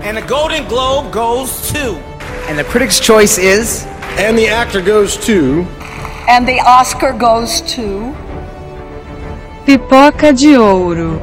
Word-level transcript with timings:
And 0.00 0.16
the 0.16 0.22
Golden 0.22 0.66
Globe 0.68 1.12
goes 1.12 1.70
to. 1.72 1.96
And 2.48 2.56
the 2.56 2.64
Critics' 2.64 3.00
Choice 3.00 3.36
is. 3.36 3.84
And 4.16 4.38
the 4.38 4.48
actor 4.48 4.80
goes 4.80 5.16
to. 5.26 5.66
And 6.28 6.46
the 6.46 6.60
Oscar 6.60 7.12
goes 7.12 7.60
to. 7.72 8.14
Pipoca 9.66 10.32
de 10.32 10.56
Ouro. 10.56 11.20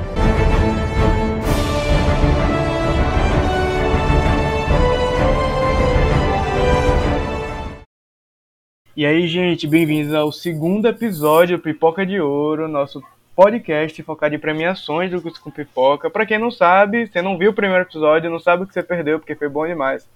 E 8.95 9.05
aí, 9.05 9.27
gente, 9.27 9.67
bem-vindos 9.67 10.13
ao 10.13 10.31
segundo 10.31 10.87
episódio 10.87 11.59
Pipoca 11.59 12.05
de 12.05 12.19
Ouro, 12.19 12.67
nosso 12.67 13.01
podcast 13.35 14.01
focado 14.01 14.33
em 14.33 14.39
premiações 14.39 15.11
do 15.11 15.21
Curso 15.21 15.41
com 15.41 15.51
Pipoca. 15.51 16.09
Para 16.09 16.25
quem 16.25 16.39
não 16.39 16.49
sabe, 16.49 17.05
você 17.05 17.21
não 17.21 17.37
viu 17.37 17.51
o 17.51 17.53
primeiro 17.53 17.83
episódio, 17.83 18.29
não 18.29 18.39
sabe 18.39 18.63
o 18.63 18.67
que 18.67 18.73
você 18.73 18.81
perdeu, 18.81 19.19
porque 19.19 19.35
foi 19.35 19.49
bom 19.49 19.67
demais. 19.67 20.09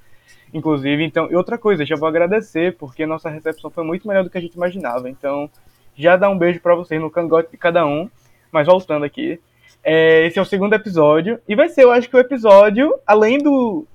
Inclusive, 0.53 1.03
então, 1.03 1.29
e 1.29 1.35
outra 1.35 1.57
coisa, 1.57 1.85
já 1.85 1.95
vou 1.95 2.07
agradecer, 2.07 2.75
porque 2.77 3.05
nossa 3.05 3.29
recepção 3.29 3.69
foi 3.69 3.83
muito 3.83 4.07
melhor 4.07 4.23
do 4.23 4.29
que 4.29 4.37
a 4.37 4.41
gente 4.41 4.55
imaginava. 4.55 5.09
Então, 5.09 5.49
já 5.95 6.15
dá 6.15 6.29
um 6.29 6.37
beijo 6.37 6.61
para 6.61 6.73
vocês 6.75 6.99
no 6.99 7.11
cangote 7.11 7.51
de 7.51 7.57
cada 7.57 7.85
um. 7.85 8.09
Mas 8.51 8.65
voltando 8.65 9.03
aqui, 9.03 9.39
é, 9.83 10.25
esse 10.25 10.39
é 10.39 10.41
o 10.41 10.45
segundo 10.45 10.73
episódio, 10.73 11.39
e 11.47 11.55
vai 11.55 11.69
ser, 11.69 11.83
eu 11.83 11.91
acho 11.91 12.09
que 12.09 12.15
o 12.15 12.19
episódio, 12.19 12.95
além 13.05 13.37
do, 13.37 13.85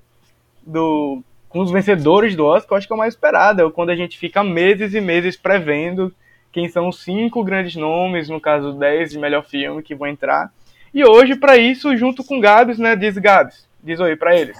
do 0.65 1.23
com 1.49 1.61
os 1.61 1.71
vencedores 1.71 2.37
do 2.37 2.45
Oscar, 2.45 2.75
eu 2.75 2.79
acho 2.79 2.87
que 2.87 2.93
é 2.93 2.97
o 2.97 2.99
mais 2.99 3.15
esperado. 3.15 3.63
É 3.63 3.71
quando 3.71 3.91
a 3.91 3.97
gente 3.97 4.19
fica 4.19 4.45
meses 4.45 4.93
e 4.93 5.01
meses 5.01 5.37
prevendo 5.37 6.13
quem 6.55 6.69
são 6.69 6.89
os 6.89 7.03
cinco 7.03 7.43
grandes 7.43 7.75
nomes, 7.75 8.29
no 8.29 8.41
caso 8.41 8.73
10 8.75 9.11
de 9.11 9.19
melhor 9.19 9.45
filme 9.45 9.83
que 9.83 9.93
vão 9.93 10.07
entrar. 10.07 10.53
E 10.95 11.05
hoje, 11.05 11.35
para 11.35 11.57
isso, 11.57 11.97
junto 11.97 12.23
com 12.23 12.39
Gabs, 12.39 12.79
né? 12.79 12.95
Diz 12.95 13.19
Gabs, 13.19 13.67
diz 13.83 13.99
oi 13.99 14.15
para 14.15 14.39
eles. 14.39 14.57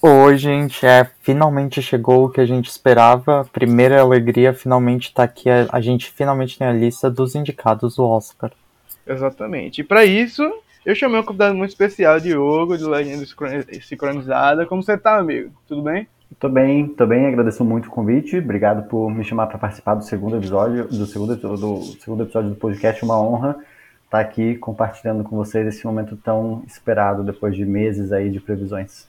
Oi, 0.00 0.36
gente, 0.36 0.86
é, 0.86 1.10
finalmente 1.22 1.82
chegou 1.82 2.26
o 2.26 2.30
que 2.30 2.40
a 2.40 2.46
gente 2.46 2.68
esperava. 2.68 3.44
Primeira 3.52 4.00
alegria, 4.00 4.54
finalmente 4.54 5.12
tá 5.12 5.24
aqui. 5.24 5.50
A, 5.50 5.66
a 5.72 5.80
gente 5.80 6.08
finalmente 6.12 6.56
tem 6.56 6.68
a 6.68 6.72
lista 6.72 7.10
dos 7.10 7.34
indicados 7.34 7.96
do 7.96 8.04
Oscar. 8.04 8.52
Exatamente. 9.04 9.80
E 9.80 9.84
para 9.84 10.04
isso, 10.04 10.48
eu 10.86 10.94
chamei 10.94 11.18
um 11.18 11.24
convidado 11.24 11.56
muito 11.56 11.70
especial, 11.70 12.20
Diogo, 12.20 12.78
de 12.78 12.84
Legenda 12.84 13.26
Sincronizada. 13.82 14.66
Como 14.66 14.84
você 14.84 14.96
tá, 14.96 15.18
amigo? 15.18 15.50
Tudo 15.66 15.82
bem? 15.82 16.06
Tô 16.38 16.48
bem, 16.48 16.88
tô 16.88 17.06
bem, 17.06 17.26
agradeço 17.26 17.64
muito 17.64 17.86
o 17.86 17.90
convite. 17.90 18.38
Obrigado 18.38 18.88
por 18.88 19.10
me 19.10 19.24
chamar 19.24 19.46
para 19.46 19.58
participar 19.58 19.94
do 19.94 20.04
segundo 20.04 20.36
episódio, 20.36 20.88
do 20.88 21.06
segundo, 21.06 21.36
do 21.36 21.82
segundo 22.00 22.22
episódio 22.22 22.50
do 22.50 22.56
podcast. 22.56 23.04
Uma 23.04 23.20
honra 23.20 23.56
estar 24.04 24.20
aqui 24.20 24.56
compartilhando 24.56 25.24
com 25.24 25.36
vocês 25.36 25.66
esse 25.66 25.84
momento 25.86 26.16
tão 26.16 26.62
esperado 26.66 27.22
depois 27.22 27.54
de 27.54 27.64
meses 27.64 28.12
aí 28.12 28.30
de 28.30 28.40
previsões. 28.40 29.08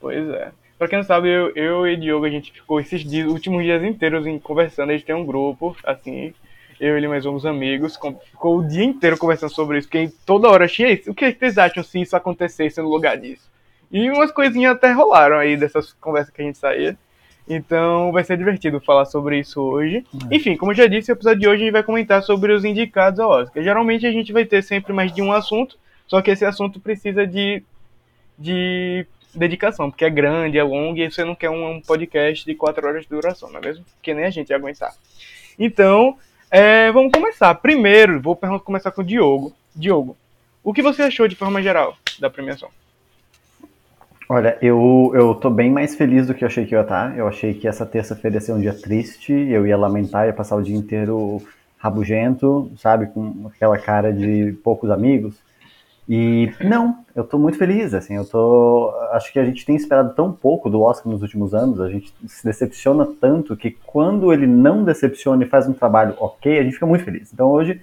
Pois 0.00 0.28
é. 0.30 0.50
Pra 0.78 0.88
quem 0.88 0.98
não 0.98 1.04
sabe, 1.04 1.28
eu, 1.28 1.52
eu 1.54 1.86
e 1.86 1.96
Diogo, 1.96 2.26
a 2.26 2.30
gente 2.30 2.52
ficou 2.52 2.80
esses 2.80 3.02
dias, 3.02 3.30
últimos 3.30 3.62
dias 3.62 3.82
inteiros 3.82 4.26
conversando. 4.42 4.90
A 4.90 4.92
gente 4.92 5.06
tem 5.06 5.14
um 5.14 5.24
grupo, 5.24 5.76
assim, 5.84 6.34
eu 6.80 6.94
e 6.94 6.98
ele 6.98 7.08
mais 7.08 7.24
uns 7.24 7.46
amigos, 7.46 7.98
ficou 8.30 8.58
o 8.58 8.66
dia 8.66 8.84
inteiro 8.84 9.16
conversando 9.16 9.54
sobre 9.54 9.78
isso, 9.78 9.88
porque 9.88 10.12
toda 10.26 10.48
hora 10.48 10.66
isso. 10.66 11.10
O 11.10 11.14
que 11.14 11.32
vocês 11.32 11.58
acham 11.58 11.82
se 11.82 12.00
isso 12.00 12.16
acontecesse 12.16 12.80
no 12.80 12.88
lugar 12.88 13.16
disso? 13.16 13.53
E 13.94 14.10
umas 14.10 14.32
coisinhas 14.32 14.72
até 14.72 14.90
rolaram 14.90 15.36
aí 15.36 15.56
dessas 15.56 15.92
conversas 15.92 16.34
que 16.34 16.42
a 16.42 16.44
gente 16.44 16.58
saía. 16.58 16.98
Então 17.48 18.10
vai 18.10 18.24
ser 18.24 18.36
divertido 18.36 18.80
falar 18.80 19.04
sobre 19.04 19.38
isso 19.38 19.60
hoje. 19.62 20.04
Uhum. 20.12 20.28
Enfim, 20.32 20.56
como 20.56 20.72
eu 20.72 20.76
já 20.76 20.88
disse, 20.88 21.12
o 21.12 21.14
episódio 21.14 21.38
de 21.38 21.46
hoje 21.46 21.62
a 21.62 21.64
gente 21.66 21.72
vai 21.72 21.84
comentar 21.84 22.20
sobre 22.20 22.52
os 22.52 22.64
indicados 22.64 23.20
ao 23.20 23.30
Oscar. 23.30 23.62
Geralmente 23.62 24.04
a 24.04 24.10
gente 24.10 24.32
vai 24.32 24.44
ter 24.44 24.62
sempre 24.62 24.92
mais 24.92 25.14
de 25.14 25.22
um 25.22 25.32
assunto, 25.32 25.78
só 26.08 26.20
que 26.20 26.32
esse 26.32 26.44
assunto 26.44 26.80
precisa 26.80 27.24
de, 27.24 27.62
de 28.36 29.06
dedicação, 29.32 29.88
porque 29.92 30.04
é 30.04 30.10
grande, 30.10 30.58
é 30.58 30.62
longo 30.64 30.98
e 30.98 31.08
você 31.08 31.24
não 31.24 31.36
quer 31.36 31.50
um, 31.50 31.76
um 31.76 31.80
podcast 31.80 32.44
de 32.44 32.54
quatro 32.56 32.84
horas 32.88 33.04
de 33.04 33.08
duração, 33.08 33.48
não 33.48 33.60
é 33.60 33.66
mesmo? 33.66 33.84
Porque 33.94 34.12
nem 34.12 34.24
a 34.24 34.30
gente 34.30 34.50
ia 34.50 34.56
aguentar. 34.56 34.92
Então, 35.56 36.18
é, 36.50 36.90
vamos 36.90 37.12
começar. 37.12 37.54
Primeiro, 37.54 38.20
vou 38.20 38.34
começar 38.34 38.90
com 38.90 39.02
o 39.02 39.04
Diogo. 39.04 39.52
Diogo, 39.72 40.16
o 40.64 40.74
que 40.74 40.82
você 40.82 41.02
achou 41.02 41.28
de 41.28 41.36
forma 41.36 41.62
geral 41.62 41.96
da 42.18 42.28
premiação? 42.28 42.70
Olha, 44.28 44.56
eu, 44.62 45.12
eu 45.14 45.34
tô 45.34 45.50
bem 45.50 45.70
mais 45.70 45.94
feliz 45.94 46.26
do 46.26 46.34
que 46.34 46.44
eu 46.44 46.48
achei 46.48 46.64
que 46.64 46.74
eu 46.74 46.78
ia 46.78 46.82
estar. 46.82 47.16
Eu 47.16 47.28
achei 47.28 47.52
que 47.52 47.68
essa 47.68 47.84
terça-feira 47.84 48.36
ia 48.36 48.40
ser 48.40 48.52
um 48.52 48.60
dia 48.60 48.72
triste, 48.72 49.32
eu 49.32 49.66
ia 49.66 49.76
lamentar, 49.76 50.26
ia 50.26 50.32
passar 50.32 50.56
o 50.56 50.62
dia 50.62 50.76
inteiro 50.76 51.42
rabugento, 51.78 52.72
sabe, 52.78 53.06
com 53.08 53.50
aquela 53.54 53.76
cara 53.76 54.10
de 54.10 54.56
poucos 54.64 54.90
amigos. 54.90 55.34
E 56.08 56.50
não, 56.60 56.98
eu 57.14 57.24
tô 57.24 57.38
muito 57.38 57.58
feliz, 57.58 57.94
assim, 57.94 58.14
eu 58.14 58.26
tô, 58.26 58.90
acho 59.12 59.32
que 59.32 59.38
a 59.38 59.44
gente 59.44 59.64
tem 59.64 59.74
esperado 59.74 60.14
tão 60.14 60.32
pouco 60.32 60.68
do 60.68 60.82
Oscar 60.82 61.10
nos 61.10 61.22
últimos 61.22 61.54
anos, 61.54 61.80
a 61.80 61.88
gente 61.88 62.12
se 62.26 62.44
decepciona 62.44 63.06
tanto 63.18 63.56
que 63.56 63.70
quando 63.70 64.30
ele 64.30 64.46
não 64.46 64.84
decepciona 64.84 65.44
e 65.44 65.48
faz 65.48 65.66
um 65.66 65.72
trabalho 65.72 66.14
ok, 66.18 66.58
a 66.58 66.62
gente 66.62 66.74
fica 66.74 66.86
muito 66.86 67.04
feliz. 67.04 67.32
Então 67.32 67.50
hoje 67.50 67.80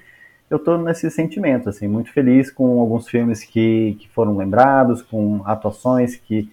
eu 0.51 0.59
tô 0.59 0.77
nesse 0.77 1.09
sentimento, 1.09 1.69
assim, 1.69 1.87
muito 1.87 2.11
feliz 2.11 2.51
com 2.51 2.81
alguns 2.81 3.07
filmes 3.07 3.41
que, 3.41 3.95
que 3.97 4.09
foram 4.09 4.35
lembrados, 4.35 5.01
com 5.01 5.41
atuações 5.45 6.17
que 6.17 6.51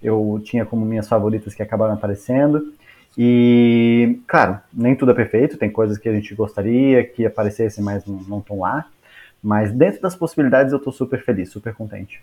eu 0.00 0.40
tinha 0.44 0.64
como 0.64 0.86
minhas 0.86 1.08
favoritas 1.08 1.52
que 1.52 1.60
acabaram 1.60 1.94
aparecendo. 1.94 2.72
E, 3.18 4.20
claro, 4.28 4.60
nem 4.72 4.94
tudo 4.94 5.10
é 5.10 5.14
perfeito, 5.14 5.58
tem 5.58 5.68
coisas 5.68 5.98
que 5.98 6.08
a 6.08 6.12
gente 6.12 6.32
gostaria 6.32 7.04
que 7.04 7.26
aparecessem, 7.26 7.82
mas 7.82 8.06
não 8.06 8.38
estão 8.38 8.60
lá. 8.60 8.86
Mas 9.42 9.72
dentro 9.72 10.00
das 10.00 10.14
possibilidades 10.14 10.72
eu 10.72 10.78
tô 10.78 10.92
super 10.92 11.20
feliz, 11.20 11.50
super 11.50 11.74
contente. 11.74 12.22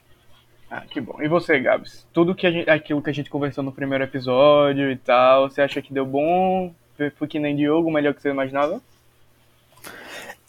Ah, 0.72 0.84
que 0.90 1.02
bom. 1.02 1.22
E 1.22 1.28
você, 1.28 1.60
Gabs? 1.60 2.08
Tudo 2.14 2.34
que 2.34 2.50
gente, 2.50 2.70
aquilo 2.70 3.02
que 3.02 3.10
a 3.10 3.14
gente 3.14 3.30
conversou 3.30 3.66
no 3.66 3.74
primeiro 3.74 4.06
episódio 4.06 4.90
e 4.90 4.96
tal, 4.96 5.50
você 5.50 5.62
acha 5.62 5.82
que 5.82 5.94
deu 5.94 6.06
bom? 6.06 6.74
Foi 7.18 7.28
que 7.28 7.38
nem 7.38 7.56
Diogo, 7.56 7.92
melhor 7.92 8.14
que 8.14 8.22
você 8.22 8.30
imaginava? 8.30 8.82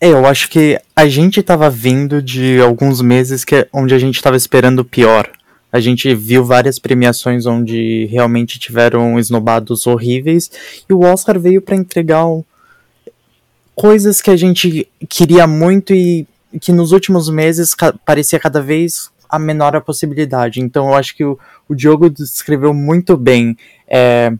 É, 0.01 0.09
eu 0.11 0.25
acho 0.27 0.49
que 0.49 0.81
a 0.95 1.09
gente 1.09 1.43
tava 1.43 1.69
vindo 1.69 2.23
de 2.23 2.61
alguns 2.61 3.01
meses 3.01 3.45
que, 3.45 3.67
onde 3.73 3.95
a 3.95 3.99
gente 3.99 4.23
tava 4.23 4.37
esperando 4.37 4.81
o 4.81 4.85
pior. 4.85 5.29
A 5.73 5.81
gente 5.81 6.15
viu 6.15 6.45
várias 6.45 6.79
premiações 6.79 7.45
onde 7.47 8.07
realmente 8.07 8.59
tiveram 8.59 9.19
esnobados 9.19 9.87
horríveis 9.87 10.51
e 10.89 10.93
o 10.95 11.01
Oscar 11.01 11.39
veio 11.39 11.61
para 11.61 11.77
entregar 11.77 12.27
um, 12.27 12.43
coisas 13.75 14.23
que 14.23 14.31
a 14.31 14.37
gente 14.37 14.89
queria 15.09 15.47
muito 15.47 15.93
e 15.93 16.27
que 16.61 16.73
nos 16.73 16.93
últimos 16.93 17.29
meses 17.29 17.75
ca 17.75 17.93
parecia 17.93 18.41
cada 18.41 18.63
vez 18.63 19.11
a 19.29 19.39
menor 19.39 19.77
a 19.77 19.81
possibilidade. 19.81 20.61
Então 20.61 20.89
eu 20.89 20.95
acho 20.95 21.15
que 21.15 21.25
o, 21.25 21.39
o 21.69 21.75
Diogo 21.75 22.09
descreveu 22.09 22.73
muito 22.73 23.17
bem. 23.17 23.57
É, 23.87 24.33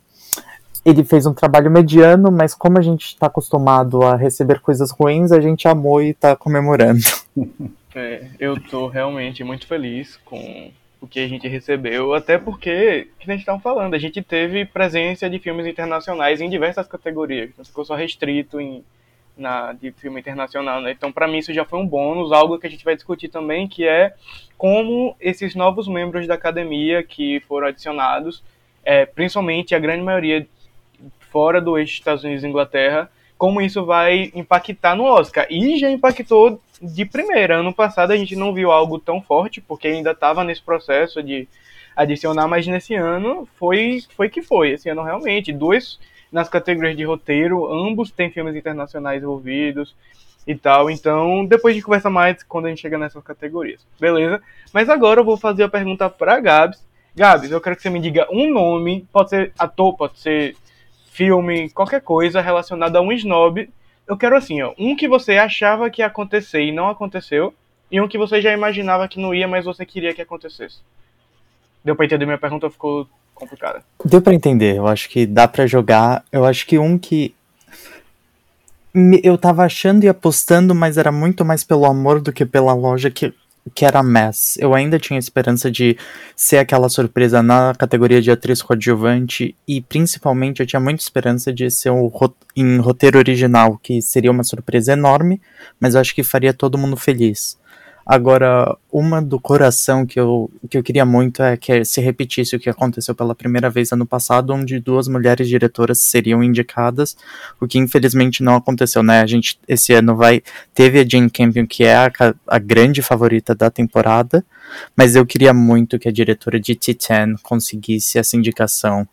ele 0.89 1.05
fez 1.05 1.27
um 1.27 1.35
trabalho 1.35 1.71
mediano, 1.71 2.31
mas 2.31 2.55
como 2.55 2.79
a 2.79 2.83
gente 2.83 3.07
está 3.07 3.27
acostumado 3.27 4.03
a 4.03 4.17
receber 4.17 4.61
coisas 4.61 4.91
ruins, 4.91 5.33
a 5.33 5.41
gente 5.41 5.67
amou 5.69 6.03
e 6.03 6.11
está 6.11 6.37
comemorando. 6.37 7.01
É, 7.95 8.29
eu 8.39 8.55
estou 8.55 8.87
realmente 8.87 9.43
muito 9.43 9.67
feliz 9.67 10.19
com 10.25 10.71
o 11.01 11.07
que 11.09 11.19
a 11.19 11.27
gente 11.27 11.49
recebeu, 11.49 12.15
até 12.15 12.39
porque, 12.39 13.09
que 13.19 13.29
a 13.29 13.33
gente 13.33 13.41
estava 13.41 13.59
falando, 13.59 13.95
a 13.95 13.99
gente 13.99 14.23
teve 14.23 14.65
presença 14.67 15.29
de 15.29 15.39
filmes 15.41 15.67
internacionais 15.67 16.41
em 16.41 16.51
diversas 16.51 16.87
categorias, 16.87 17.51
não 17.57 17.65
ficou 17.65 17.85
só 17.85 17.97
restrito 17.97 18.61
em 18.61 18.85
na, 19.39 19.73
de 19.73 19.93
filme 19.93 20.21
internacional, 20.21 20.81
né? 20.81 20.91
Então, 20.91 21.13
para 21.13 21.29
mim, 21.29 21.39
isso 21.39 21.55
já 21.55 21.65
foi 21.65 21.79
um 21.79 21.87
bônus, 21.87 22.33
algo 22.33 22.59
que 22.59 22.67
a 22.67 22.71
gente 22.71 22.85
vai 22.85 22.97
discutir 22.97 23.29
também, 23.29 23.69
que 23.69 23.87
é 23.87 24.13
como 24.57 25.17
esses 25.21 25.55
novos 25.55 25.87
membros 25.87 26.27
da 26.27 26.35
academia 26.35 27.03
que 27.03 27.41
foram 27.47 27.69
adicionados, 27.69 28.43
é, 28.85 29.07
principalmente 29.07 29.75
a 29.75 29.79
grande 29.79 30.03
maioria 30.03 30.47
fora 31.31 31.61
do 31.61 31.79
eixo 31.79 31.95
Estados 31.95 32.25
Unidos 32.25 32.45
e 32.45 32.49
Inglaterra, 32.49 33.11
como 33.37 33.61
isso 33.61 33.85
vai 33.85 34.33
impactar 34.35 34.97
no 34.97 35.05
Oscar. 35.05 35.47
E 35.49 35.79
já 35.79 35.89
impactou 35.91 36.61
de 36.83 37.05
primeira. 37.05 37.59
Ano 37.59 37.73
passado 37.73 38.11
a 38.11 38.17
gente 38.17 38.35
não 38.35 38.53
viu 38.53 38.71
algo 38.71 38.99
tão 38.99 39.23
forte, 39.23 39.61
porque 39.61 39.89
ainda 39.89 40.11
estava 40.11 40.43
nesse 40.43 40.63
processo 40.63 41.23
de 41.23 41.49
adicionar, 41.97 42.47
mas 42.47 42.67
nesse 42.67 42.95
ano 42.95 43.49
foi, 43.57 44.03
foi 44.17 44.29
que 44.29 44.43
foi. 44.43 44.71
Esse 44.71 44.89
ano 44.89 45.03
realmente, 45.03 45.53
dois 45.53 45.99
nas 46.31 46.49
categorias 46.49 46.97
de 46.97 47.05
roteiro, 47.05 47.73
ambos 47.73 48.11
têm 48.11 48.31
filmes 48.31 48.55
internacionais 48.55 49.23
envolvidos 49.23 49.95
e 50.47 50.55
tal. 50.55 50.91
Então, 50.91 51.45
depois 51.45 51.73
a 51.73 51.75
gente 51.75 51.85
conversa 51.85 52.11
mais 52.11 52.43
quando 52.43 52.67
a 52.67 52.69
gente 52.69 52.81
chega 52.81 52.99
nessas 52.99 53.23
categorias. 53.23 53.87
Beleza? 53.99 54.41
Mas 54.73 54.89
agora 54.89 55.21
eu 55.21 55.25
vou 55.25 55.37
fazer 55.37 55.65
a 55.65 55.69
pergunta 55.69 56.09
para 56.09 56.39
Gabs. 56.41 56.87
Gabs, 57.15 57.51
eu 57.51 57.61
quero 57.61 57.77
que 57.77 57.83
você 57.83 57.91
me 57.91 58.01
diga 58.01 58.27
um 58.31 58.53
nome, 58.53 59.07
pode 59.13 59.31
ser 59.31 59.53
ator, 59.59 59.97
pode 59.97 60.19
ser 60.19 60.57
filme, 61.19 61.69
qualquer 61.71 62.01
coisa 62.01 62.41
relacionada 62.41 63.01
a 63.01 63.03
um 63.03 63.11
snob. 63.11 63.69
Eu 64.07 64.17
quero 64.17 64.37
assim, 64.37 64.63
ó, 64.63 64.73
um 64.79 64.95
que 64.95 65.09
você 65.09 65.37
achava 65.37 65.91
que 65.91 66.01
ia 66.01 66.07
acontecer 66.07 66.63
e 66.63 66.71
não 66.71 66.89
aconteceu, 66.89 67.53
e 67.91 68.01
um 68.01 68.07
que 68.07 68.17
você 68.17 68.41
já 68.41 68.53
imaginava 68.53 69.09
que 69.09 69.21
não 69.21 69.35
ia, 69.35 69.49
mas 69.49 69.65
você 69.65 69.85
queria 69.85 70.15
que 70.15 70.23
acontecesse. 70.23 70.79
Deu 71.85 71.97
pra 71.97 72.07
entender 72.07 72.25
minha 72.25 72.39
pergunta? 72.39 72.71
Ficou 72.71 73.09
complicada. 73.35 73.83
Deu 74.05 74.23
para 74.23 74.35
entender. 74.35 74.77
Eu 74.77 74.87
acho 74.87 75.09
que 75.09 75.27
dá 75.27 75.49
para 75.49 75.67
jogar. 75.67 76.25
Eu 76.31 76.45
acho 76.45 76.65
que 76.67 76.79
um 76.79 76.97
que 76.97 77.35
eu 79.23 79.37
tava 79.37 79.65
achando 79.65 80.05
e 80.05 80.09
apostando, 80.09 80.75
mas 80.75 80.97
era 80.97 81.11
muito 81.11 81.45
mais 81.45 81.65
pelo 81.65 81.85
amor 81.85 82.21
do 82.21 82.33
que 82.33 82.47
pela 82.47 82.75
loja 82.75 83.11
que 83.11 83.35
que 83.75 83.85
era 83.85 84.03
Mass. 84.03 84.57
Eu 84.59 84.75
ainda 84.75 84.99
tinha 84.99 85.19
esperança 85.19 85.71
de 85.71 85.97
ser 86.37 86.59
aquela 86.59 86.89
surpresa 86.89 87.43
na 87.43 87.75
categoria 87.75 88.21
de 88.21 88.31
atriz 88.31 88.63
coadjuvante 88.63 89.55
e 89.67 89.81
principalmente 89.81 90.61
eu 90.61 90.67
tinha 90.67 90.81
muita 90.81 91.03
esperança 91.03 91.53
de 91.53 91.71
ser 91.71 91.91
um 91.91 92.11
em 92.57 92.79
roteiro 92.79 93.19
original, 93.19 93.79
que 93.83 94.01
seria 94.03 94.31
uma 94.31 94.45
surpresa 94.45 94.93
enorme, 94.93 95.41
mas 95.81 95.95
eu 95.95 96.01
acho 96.01 96.15
que 96.15 96.23
faria 96.23 96.53
todo 96.53 96.79
mundo 96.79 96.97
feliz. 96.97 97.59
Agora, 98.11 98.75
uma 98.91 99.21
do 99.21 99.39
coração 99.39 100.07
que 100.07 100.19
eu, 100.19 100.51
que 100.71 100.79
eu 100.79 100.83
queria 100.83 101.05
muito 101.05 101.43
é 101.43 101.59
que 101.59 101.85
se 101.85 102.01
repetisse 102.01 102.57
o 102.57 102.59
que 102.59 102.71
aconteceu 102.71 103.15
pela 103.15 103.35
primeira 103.35 103.69
vez 103.69 103.93
ano 103.93 104.07
passado, 104.07 104.55
onde 104.55 104.81
duas 104.81 105.07
mulheres 105.09 105.47
diretoras 105.47 105.99
seriam 105.99 106.43
indicadas, 106.43 107.15
o 107.61 107.69
que 107.69 107.77
infelizmente 107.77 108.43
não 108.43 108.57
aconteceu, 108.57 109.03
né? 109.03 109.21
A 109.21 109.27
gente 109.27 109.61
esse 109.69 109.93
ano 109.93 110.17
vai 110.17 110.43
teve 110.75 111.01
a 111.01 111.07
Jane 111.07 111.29
Campion, 111.29 111.67
que 111.67 111.85
é 111.85 111.97
a, 111.97 112.11
a 112.47 112.59
grande 112.59 113.03
favorita 113.03 113.55
da 113.55 113.69
temporada, 113.69 114.43
mas 114.97 115.15
eu 115.15 115.27
queria 115.27 115.53
muito 115.53 115.99
que 115.99 116.09
a 116.09 116.13
diretora 116.13 116.59
de 116.59 116.75
Titan 116.75 117.35
conseguisse 117.43 118.19
essa 118.19 118.39
indicação. 118.39 119.07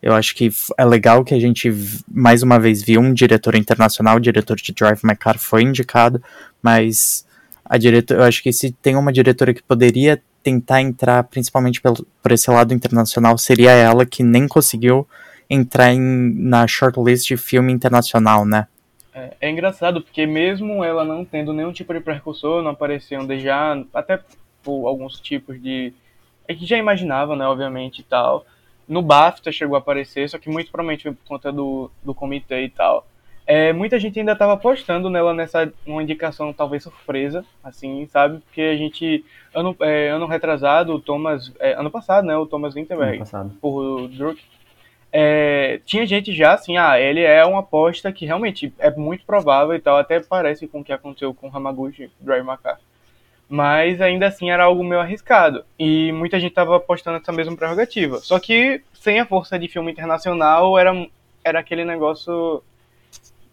Eu 0.00 0.14
acho 0.14 0.36
que 0.36 0.52
é 0.78 0.84
legal 0.84 1.24
que 1.24 1.34
a 1.34 1.40
gente 1.40 1.68
mais 2.08 2.44
uma 2.44 2.60
vez 2.60 2.80
viu 2.80 3.00
um 3.00 3.12
diretor 3.12 3.56
internacional, 3.56 4.18
o 4.18 4.20
diretor 4.20 4.54
de 4.54 4.72
Drive 4.72 5.00
My 5.02 5.16
Car 5.16 5.36
foi 5.36 5.64
indicado, 5.64 6.22
mas 6.62 7.25
a 7.68 7.78
diretora, 7.78 8.20
eu 8.20 8.24
acho 8.24 8.42
que 8.42 8.52
se 8.52 8.72
tem 8.72 8.96
uma 8.96 9.12
diretora 9.12 9.52
que 9.52 9.62
poderia 9.62 10.22
tentar 10.42 10.80
entrar 10.80 11.24
principalmente 11.24 11.80
pelo, 11.80 12.06
por 12.22 12.32
esse 12.32 12.50
lado 12.50 12.72
internacional, 12.72 13.36
seria 13.36 13.72
ela 13.72 14.06
que 14.06 14.22
nem 14.22 14.46
conseguiu 14.46 15.06
entrar 15.50 15.92
em, 15.92 16.00
na 16.00 16.66
shortlist 16.66 17.26
de 17.26 17.36
filme 17.36 17.72
internacional, 17.72 18.44
né? 18.44 18.68
É, 19.14 19.32
é, 19.40 19.50
engraçado 19.50 20.02
porque 20.02 20.26
mesmo 20.26 20.84
ela 20.84 21.04
não 21.04 21.24
tendo 21.24 21.52
nenhum 21.52 21.72
tipo 21.72 21.92
de 21.92 22.00
precursor, 22.00 22.62
não 22.62 22.72
aparecendo 22.72 23.36
já, 23.38 23.82
até 23.94 24.20
por 24.62 24.86
alguns 24.86 25.18
tipos 25.18 25.60
de... 25.60 25.92
É 26.46 26.54
que 26.54 26.66
já 26.66 26.76
imaginava, 26.76 27.34
né, 27.34 27.46
obviamente, 27.46 28.00
e 28.00 28.04
tal. 28.04 28.44
No 28.86 29.02
BAFTA 29.02 29.50
chegou 29.50 29.74
a 29.74 29.78
aparecer, 29.78 30.28
só 30.28 30.38
que 30.38 30.48
muito 30.48 30.70
provavelmente 30.70 31.10
por 31.10 31.28
conta 31.28 31.50
do, 31.50 31.90
do 32.04 32.14
comitê 32.14 32.64
e 32.64 32.68
tal. 32.68 33.06
É, 33.46 33.72
muita 33.72 33.98
gente 34.00 34.18
ainda 34.18 34.32
estava 34.32 34.54
apostando 34.54 35.08
nela 35.08 35.32
nessa 35.32 35.72
uma 35.86 36.02
indicação 36.02 36.52
talvez 36.52 36.82
surpresa, 36.82 37.44
assim, 37.62 38.06
sabe? 38.08 38.40
Porque 38.40 38.60
a 38.60 38.76
gente 38.76 39.24
ano, 39.54 39.76
é, 39.80 40.08
ano 40.08 40.26
retrasado, 40.26 40.94
o 40.94 41.00
Thomas, 41.00 41.52
é, 41.60 41.74
ano 41.74 41.90
passado, 41.90 42.26
né? 42.26 42.36
O 42.36 42.46
Thomas 42.46 42.74
Winterberg 42.74 43.22
por 43.60 44.08
Druk, 44.08 44.42
é, 45.12 45.80
tinha 45.86 46.04
gente 46.04 46.32
já 46.32 46.54
assim, 46.54 46.76
ah, 46.76 47.00
ele 47.00 47.20
é 47.20 47.44
uma 47.44 47.60
aposta 47.60 48.12
que 48.12 48.26
realmente 48.26 48.74
é 48.78 48.90
muito 48.90 49.24
provável 49.24 49.74
e 49.74 49.80
tal, 49.80 49.96
até 49.96 50.20
parece 50.20 50.66
com 50.66 50.80
o 50.80 50.84
que 50.84 50.92
aconteceu 50.92 51.32
com 51.32 51.48
Hamaguchi, 51.54 52.10
Drive 52.20 52.44
Macar. 52.44 52.78
Mas 53.48 54.00
ainda 54.00 54.26
assim 54.26 54.50
era 54.50 54.64
algo 54.64 54.82
meio 54.82 55.00
arriscado. 55.00 55.64
E 55.78 56.10
muita 56.12 56.40
gente 56.40 56.50
estava 56.50 56.76
apostando 56.76 57.18
nessa 57.18 57.32
mesma 57.32 57.56
prerrogativa. 57.56 58.18
Só 58.18 58.40
que 58.40 58.82
sem 58.92 59.20
a 59.20 59.24
força 59.24 59.56
de 59.56 59.68
filme 59.68 59.92
internacional 59.92 60.76
era, 60.76 60.92
era 61.44 61.60
aquele 61.60 61.84
negócio 61.84 62.62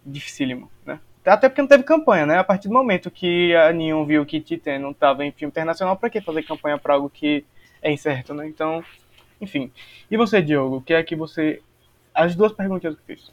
dificílimo, 0.05 0.69
né? 0.85 0.99
Até 1.25 1.47
porque 1.47 1.61
não 1.61 1.69
teve 1.69 1.83
campanha, 1.83 2.25
né? 2.25 2.37
A 2.37 2.43
partir 2.43 2.67
do 2.67 2.73
momento 2.73 3.09
que 3.09 3.55
a 3.55 3.71
Neon 3.71 4.05
viu 4.05 4.25
que 4.25 4.41
Titan 4.41 4.79
não 4.79 4.91
estava 4.91 5.23
em 5.23 5.31
filme 5.31 5.49
internacional, 5.49 5.95
para 5.95 6.09
que 6.09 6.19
fazer 6.19 6.43
campanha 6.43 6.77
para 6.77 6.95
algo 6.95 7.09
que 7.09 7.45
é 7.81 7.91
incerto, 7.91 8.33
né? 8.33 8.45
Então, 8.47 8.83
enfim. 9.39 9.71
E 10.11 10.17
você, 10.17 10.41
Diogo, 10.41 10.77
o 10.77 10.81
que 10.81 10.93
é 10.93 11.01
que 11.01 11.15
você. 11.15 11.61
As 12.13 12.35
duas 12.35 12.51
perguntas 12.51 12.95
que 12.95 13.11
eu 13.11 13.15
fiz. 13.15 13.31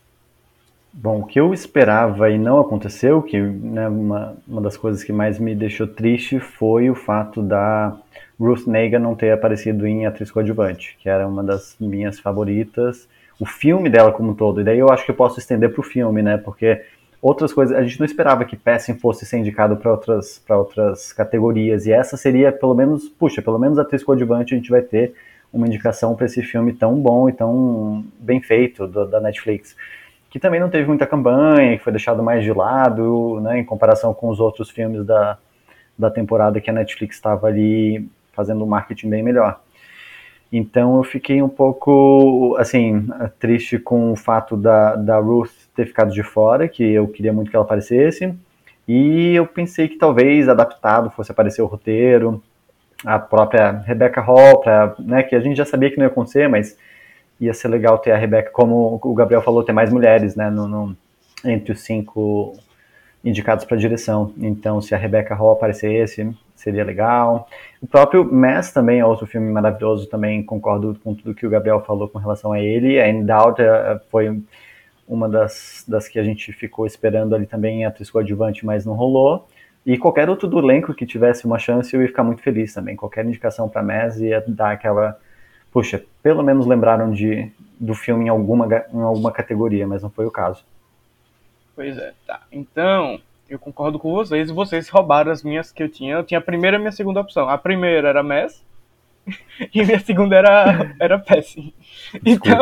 Bom, 0.93 1.21
o 1.21 1.27
que 1.27 1.39
eu 1.39 1.55
esperava 1.55 2.31
e 2.31 2.39
não 2.39 2.59
aconteceu, 2.59 3.23
que 3.23 3.41
né, 3.41 3.89
uma, 3.89 4.37
uma 4.47 4.61
das 4.61 4.77
coisas 4.77 5.05
que 5.05 5.13
mais 5.13 5.39
me 5.39 5.55
deixou 5.55 5.87
triste 5.87 6.41
foi 6.41 6.91
o 6.91 6.97
fato 6.97 7.43
da 7.43 7.97
Ruth 8.39 8.67
Nega 8.67 8.99
não 8.99 9.15
ter 9.15 9.31
aparecido 9.31 9.87
em 9.87 10.05
Atriz 10.05 10.33
Coadjuvante, 10.33 10.97
que 10.99 11.09
era 11.09 11.29
uma 11.29 11.45
das 11.45 11.77
minhas 11.79 12.19
favoritas 12.19 13.09
o 13.41 13.47
filme 13.47 13.89
dela 13.89 14.13
como 14.13 14.33
um 14.33 14.35
todo. 14.35 14.61
E 14.61 14.65
daí 14.65 14.79
eu 14.79 14.91
acho 14.91 15.05
que 15.05 15.11
eu 15.11 15.15
posso 15.15 15.41
estender 15.41 15.73
para 15.73 15.81
o 15.81 15.83
filme, 15.83 16.23
né? 16.23 16.37
Porque 16.37 16.83
outras 17.23 17.53
coisas, 17.55 17.75
a 17.75 17.83
gente 17.83 17.99
não 17.99 18.05
esperava 18.05 18.45
que 18.45 18.55
Passing 18.55 18.99
fosse 18.99 19.25
ser 19.25 19.39
indicado 19.39 19.79
para 19.79 19.91
outras, 19.91 20.45
outras 20.49 21.11
categorias. 21.13 21.87
E 21.87 21.93
essa 21.93 22.19
seria, 22.19 22.53
pelo 22.53 22.75
menos, 22.75 23.09
puxa, 23.09 23.41
pelo 23.41 23.59
menos 23.59 23.79
atriz 23.79 24.05
coadjuvante 24.05 24.55
a 24.55 24.59
gente 24.59 24.71
vai 24.71 24.83
ter 24.83 25.15
uma 25.51 25.67
indicação 25.67 26.15
para 26.15 26.27
esse 26.27 26.43
filme 26.43 26.75
tão 26.75 26.95
bom 27.01 27.29
e 27.29 27.33
tão 27.33 28.05
bem 28.21 28.43
feito 28.43 28.87
do, 28.87 29.07
da 29.07 29.21
Netflix. 29.21 29.75
Que 30.29 30.39
também 30.39 30.61
não 30.61 30.69
teve 30.69 30.87
muita 30.87 31.07
campanha, 31.07 31.77
que 31.79 31.83
foi 31.83 31.93
deixado 31.93 32.23
mais 32.23 32.45
de 32.45 32.53
lado, 32.53 33.41
né, 33.41 33.59
em 33.59 33.65
comparação 33.65 34.15
com 34.15 34.29
os 34.29 34.39
outros 34.39 34.71
filmes 34.71 35.05
da, 35.05 35.39
da 35.99 36.11
temporada 36.11 36.61
que 36.61 36.71
a 36.71 36.73
Netflix 36.73 37.17
estava 37.17 37.49
ali 37.49 38.09
fazendo 38.33 38.63
um 38.63 38.67
marketing 38.67 39.11
bem 39.11 39.23
melhor. 39.23 39.61
Então 40.53 40.97
eu 40.97 41.05
fiquei 41.05 41.41
um 41.41 41.49
pouco, 41.49 42.57
assim, 42.59 43.09
triste 43.39 43.79
com 43.79 44.13
o 44.13 44.17
fato 44.17 44.57
da, 44.57 44.97
da 44.97 45.19
Ruth 45.19 45.53
ter 45.75 45.87
ficado 45.87 46.13
de 46.13 46.23
fora, 46.23 46.69
que 46.69 46.83
eu 46.83 47.07
queria 47.07 47.33
muito 47.33 47.51
que 47.51 47.57
ela 47.57 47.65
aparecesse. 47.65 48.35
E 48.89 49.35
eu 49.35 49.47
pensei 49.47 49.87
que 49.87 49.97
talvez 49.97 50.49
adaptado 50.49 51.11
fosse 51.11 51.31
aparecer 51.31 51.63
o 51.63 51.67
roteiro, 51.67 52.43
a 53.05 53.19
própria 53.19 53.71
Rebecca 53.71 54.21
Hall, 54.21 54.61
pra, 54.61 54.95
né, 54.99 55.23
que 55.23 55.37
a 55.37 55.41
gente 55.41 55.57
já 55.57 55.65
sabia 55.65 55.91
que 55.91 55.97
não 55.97 56.05
ia 56.05 56.11
acontecer, 56.11 56.49
mas 56.49 56.77
ia 57.41 57.55
ser 57.55 57.69
legal 57.69 57.99
ter 57.99 58.11
a 58.11 58.17
Rebecca, 58.17 58.51
como 58.51 59.01
o 59.03 59.15
Gabriel 59.15 59.43
falou, 59.43 59.63
ter 59.63 59.73
mais 59.73 59.93
mulheres, 59.93 60.35
né, 60.35 60.51
no, 60.51 60.67
no 60.67 60.97
entre 61.45 61.73
os 61.73 61.81
cinco 61.81 62.55
indicados 63.25 63.65
para 63.65 63.77
direção. 63.77 64.33
Então, 64.39 64.81
se 64.81 64.95
a 64.95 64.99
Rebecca 64.99 65.35
Hall 65.35 65.53
aparecesse, 65.53 66.37
seria 66.61 66.85
legal. 66.85 67.49
O 67.81 67.87
próprio 67.87 68.25
Mass 68.25 68.73
também 68.73 69.01
é 69.01 69.07
outro 69.07 69.27
filme 69.27 69.51
maravilhoso, 69.51 70.09
também 70.09 70.43
concordo 70.43 70.99
com 71.03 71.15
tudo 71.15 71.35
que 71.35 71.47
o 71.47 71.51
Gabriel 71.51 71.83
falou 71.85 72.09
com 72.09 72.19
relação 72.19 72.53
a 72.53 72.61
ele. 72.61 73.01
A 73.01 73.09
Endowed 73.09 73.61
eh, 73.61 74.01
foi 74.11 74.43
uma 75.09 75.29
das, 75.29 75.85
das 75.89 76.07
que 76.07 76.19
a 76.19 76.23
gente 76.23 76.53
ficou 76.53 76.87
esperando 76.87 77.35
ali 77.35 77.47
também, 77.47 77.85
atriz 77.85 78.11
coadjuvante, 78.11 78.65
mas 78.65 78.87
não 78.87 78.95
rolou. 78.95 79.49
E 79.85 79.97
qualquer 79.97 80.29
outro 80.29 80.47
do 80.47 80.59
elenco 80.59 80.95
que 80.95 81.07
tivesse 81.07 81.47
uma 81.47 81.59
chance, 81.59 81.95
eu 81.95 82.03
ia 82.03 82.09
ficar 82.09 82.23
muito 82.23 82.43
feliz 82.43 82.73
também. 82.73 82.95
Qualquer 82.95 83.25
indicação 83.25 83.69
para 83.69 83.83
Mass 83.83 84.19
ia 84.19 84.45
dar 84.47 84.73
aquela. 84.73 85.19
Puxa, 85.73 86.05
pelo 86.23 86.43
menos 86.43 86.67
lembraram 86.67 87.11
de, 87.11 87.51
do 87.79 87.95
filme 87.95 88.27
em 88.27 88.29
alguma, 88.29 88.67
em 88.93 89.01
alguma 89.01 89.33
categoria, 89.33 89.87
mas 89.87 90.03
não 90.03 90.11
foi 90.11 90.27
o 90.27 90.31
caso. 90.31 90.65
Pois 91.75 91.97
é, 91.97 92.13
tá. 92.27 92.43
Então, 92.53 93.21
eu 93.51 93.59
concordo 93.59 93.99
com 93.99 94.13
vocês 94.13 94.49
e 94.49 94.53
vocês 94.53 94.89
roubaram 94.89 95.33
as 95.33 95.43
minhas 95.43 95.73
que 95.73 95.83
eu 95.83 95.89
tinha. 95.89 96.15
Eu 96.15 96.25
tinha 96.25 96.39
a 96.39 96.43
primeira 96.43 96.77
e 96.77 96.79
a 96.79 96.81
minha 96.81 96.93
segunda 96.93 97.21
opção. 97.21 97.49
A 97.49 97.59
primeira 97.59 98.09
era 98.09 98.23
Mess 98.23 98.65
e 99.75 99.85
minha 99.85 99.99
segunda 99.99 100.37
era, 100.37 100.95
era 101.01 101.19
Pessim. 101.19 101.73
Então, 102.25 102.61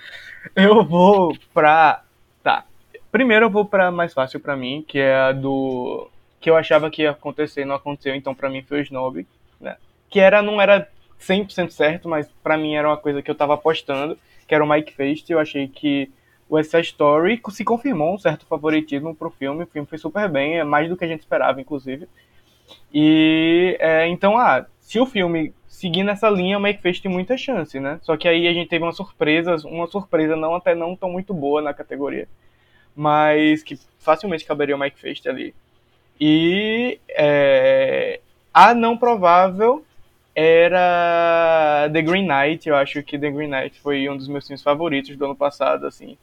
eu 0.56 0.82
vou 0.82 1.36
pra. 1.52 2.02
Tá. 2.42 2.64
Primeiro 3.12 3.46
eu 3.46 3.50
vou 3.50 3.66
pra 3.66 3.90
mais 3.90 4.14
fácil 4.14 4.40
pra 4.40 4.56
mim, 4.56 4.82
que 4.88 4.98
é 4.98 5.14
a 5.14 5.32
do. 5.32 6.10
Que 6.40 6.48
eu 6.48 6.56
achava 6.56 6.90
que 6.90 7.02
ia 7.02 7.10
acontecer 7.10 7.66
não 7.66 7.74
aconteceu, 7.74 8.14
então 8.14 8.34
pra 8.34 8.48
mim 8.48 8.62
foi 8.62 8.78
o 8.78 8.82
Snob. 8.82 9.26
Né? 9.60 9.76
Que 10.08 10.20
era, 10.20 10.40
não 10.40 10.58
era 10.58 10.88
100% 11.20 11.68
certo, 11.68 12.08
mas 12.08 12.30
pra 12.42 12.56
mim 12.56 12.74
era 12.76 12.88
uma 12.88 12.96
coisa 12.96 13.20
que 13.20 13.30
eu 13.30 13.34
tava 13.34 13.52
apostando, 13.52 14.16
que 14.48 14.54
era 14.54 14.64
o 14.64 14.68
Mike 14.68 14.94
Feist. 14.94 15.30
Eu 15.30 15.38
achei 15.38 15.68
que 15.68 16.10
West 16.50 16.70
Side 16.70 16.88
Story 16.88 17.40
se 17.50 17.64
confirmou 17.64 18.14
um 18.14 18.18
certo 18.18 18.44
favoritismo 18.46 19.14
pro 19.14 19.30
filme. 19.30 19.64
O 19.64 19.66
filme 19.66 19.86
foi 19.86 19.98
super 19.98 20.28
bem, 20.28 20.58
é 20.58 20.64
mais 20.64 20.88
do 20.88 20.96
que 20.96 21.04
a 21.04 21.08
gente 21.08 21.20
esperava, 21.20 21.60
inclusive. 21.60 22.08
E 22.92 23.76
é, 23.78 24.06
então, 24.08 24.36
ah, 24.36 24.66
se 24.80 24.98
o 24.98 25.06
filme 25.06 25.54
seguir 25.68 26.02
nessa 26.02 26.28
linha, 26.28 26.58
o 26.58 26.60
Make 26.60 26.82
Face 26.82 27.00
tem 27.00 27.10
muita 27.10 27.36
chance, 27.36 27.78
né? 27.78 27.98
Só 28.02 28.16
que 28.16 28.28
aí 28.28 28.48
a 28.48 28.52
gente 28.52 28.68
teve 28.68 28.84
uma 28.84 28.92
surpresa, 28.92 29.56
uma 29.66 29.86
surpresa 29.86 30.34
não 30.36 30.54
até 30.54 30.74
não 30.74 30.96
tão 30.96 31.10
muito 31.10 31.32
boa 31.32 31.62
na 31.62 31.72
categoria, 31.72 32.28
mas 32.94 33.62
que 33.62 33.78
facilmente 33.98 34.44
caberia 34.44 34.76
o 34.76 34.78
Mike 34.78 35.00
Face 35.00 35.28
ali. 35.28 35.54
E 36.20 36.98
é, 37.08 38.20
a 38.52 38.74
não 38.74 38.96
provável 38.98 39.84
era 40.34 41.88
The 41.92 42.02
Green 42.02 42.26
Knight. 42.26 42.68
Eu 42.68 42.76
acho 42.76 43.02
que 43.02 43.18
The 43.18 43.30
Green 43.30 43.48
Knight 43.48 43.80
foi 43.80 44.08
um 44.08 44.16
dos 44.16 44.28
meus 44.28 44.46
filmes 44.46 44.62
favoritos 44.62 45.16
do 45.16 45.24
ano 45.24 45.36
passado, 45.36 45.86
assim. 45.86 46.18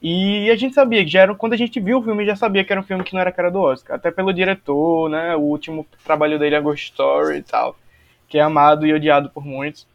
E 0.00 0.48
a 0.50 0.56
gente 0.56 0.74
sabia 0.74 1.04
que 1.04 1.10
já 1.10 1.22
era, 1.22 1.34
quando 1.34 1.54
a 1.54 1.56
gente 1.56 1.80
viu 1.80 1.98
o 1.98 2.02
filme, 2.02 2.24
já 2.24 2.36
sabia 2.36 2.64
que 2.64 2.72
era 2.72 2.80
um 2.80 2.84
filme 2.84 3.02
que 3.02 3.12
não 3.12 3.20
era 3.20 3.32
cara 3.32 3.50
do 3.50 3.60
Oscar, 3.60 3.96
até 3.96 4.10
pelo 4.10 4.32
diretor, 4.32 5.10
né? 5.10 5.34
O 5.34 5.40
último 5.40 5.84
trabalho 6.04 6.38
dele 6.38 6.54
é 6.54 6.60
Ghost 6.60 6.92
Story 6.92 7.38
e 7.38 7.42
tal, 7.42 7.76
que 8.28 8.38
é 8.38 8.42
amado 8.42 8.86
e 8.86 8.94
odiado 8.94 9.28
por 9.30 9.44
muitos. 9.44 9.86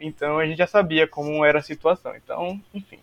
Então 0.00 0.38
a 0.38 0.46
gente 0.46 0.58
já 0.58 0.66
sabia 0.66 1.06
como 1.06 1.44
era 1.44 1.60
a 1.60 1.62
situação. 1.62 2.12
Então, 2.16 2.60
enfim. 2.74 2.98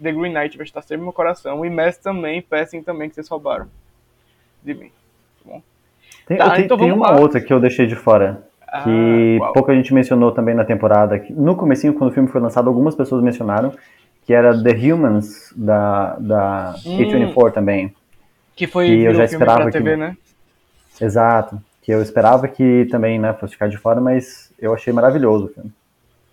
The 0.00 0.12
Green 0.12 0.32
Knight 0.32 0.56
vai 0.56 0.64
estar 0.64 0.80
sempre 0.80 0.98
no 0.98 1.04
meu 1.04 1.12
coração. 1.12 1.64
E 1.64 1.70
Mass 1.70 1.96
também, 1.96 2.40
Passing 2.40 2.82
também, 2.82 3.08
que 3.08 3.16
vocês 3.16 3.28
roubaram 3.28 3.66
de 4.62 4.74
mim. 4.74 4.90
Tá 5.44 5.50
bom? 5.50 5.62
Tem, 6.26 6.36
tá, 6.36 6.50
tem, 6.54 6.64
então 6.64 6.76
tem 6.76 6.92
uma 6.92 7.10
lá. 7.10 7.20
outra 7.20 7.40
que 7.40 7.52
eu 7.52 7.60
deixei 7.60 7.86
de 7.86 7.96
fora. 7.96 8.46
Ah, 8.66 8.82
que 8.82 9.38
pouca 9.54 9.74
gente 9.74 9.94
mencionou 9.94 10.30
também 10.30 10.54
na 10.54 10.64
temporada. 10.64 11.24
No 11.30 11.56
comecinho, 11.56 11.94
quando 11.94 12.10
o 12.10 12.12
filme 12.12 12.28
foi 12.28 12.40
lançado, 12.40 12.68
algumas 12.68 12.94
pessoas 12.94 13.22
mencionaram 13.22 13.72
que 14.28 14.34
era 14.34 14.62
The 14.62 14.74
Humans 14.74 15.54
da, 15.56 16.16
da 16.16 16.74
hum, 16.84 16.98
A24 16.98 17.50
também. 17.50 17.96
Que 18.54 18.66
foi 18.66 18.86
que 18.86 19.02
eu 19.04 19.14
já 19.14 19.24
esperava 19.24 19.70
TV, 19.70 19.92
que... 19.92 19.96
né? 19.96 20.18
Exato. 21.00 21.58
que 21.80 21.90
eu 21.90 22.02
esperava 22.02 22.46
que 22.46 22.84
também 22.90 23.18
né, 23.18 23.32
fosse 23.32 23.54
ficar 23.54 23.70
de 23.70 23.78
fora, 23.78 24.02
mas 24.02 24.52
eu 24.58 24.74
achei 24.74 24.92
maravilhoso 24.92 25.46
o 25.46 25.48
filme. 25.48 25.72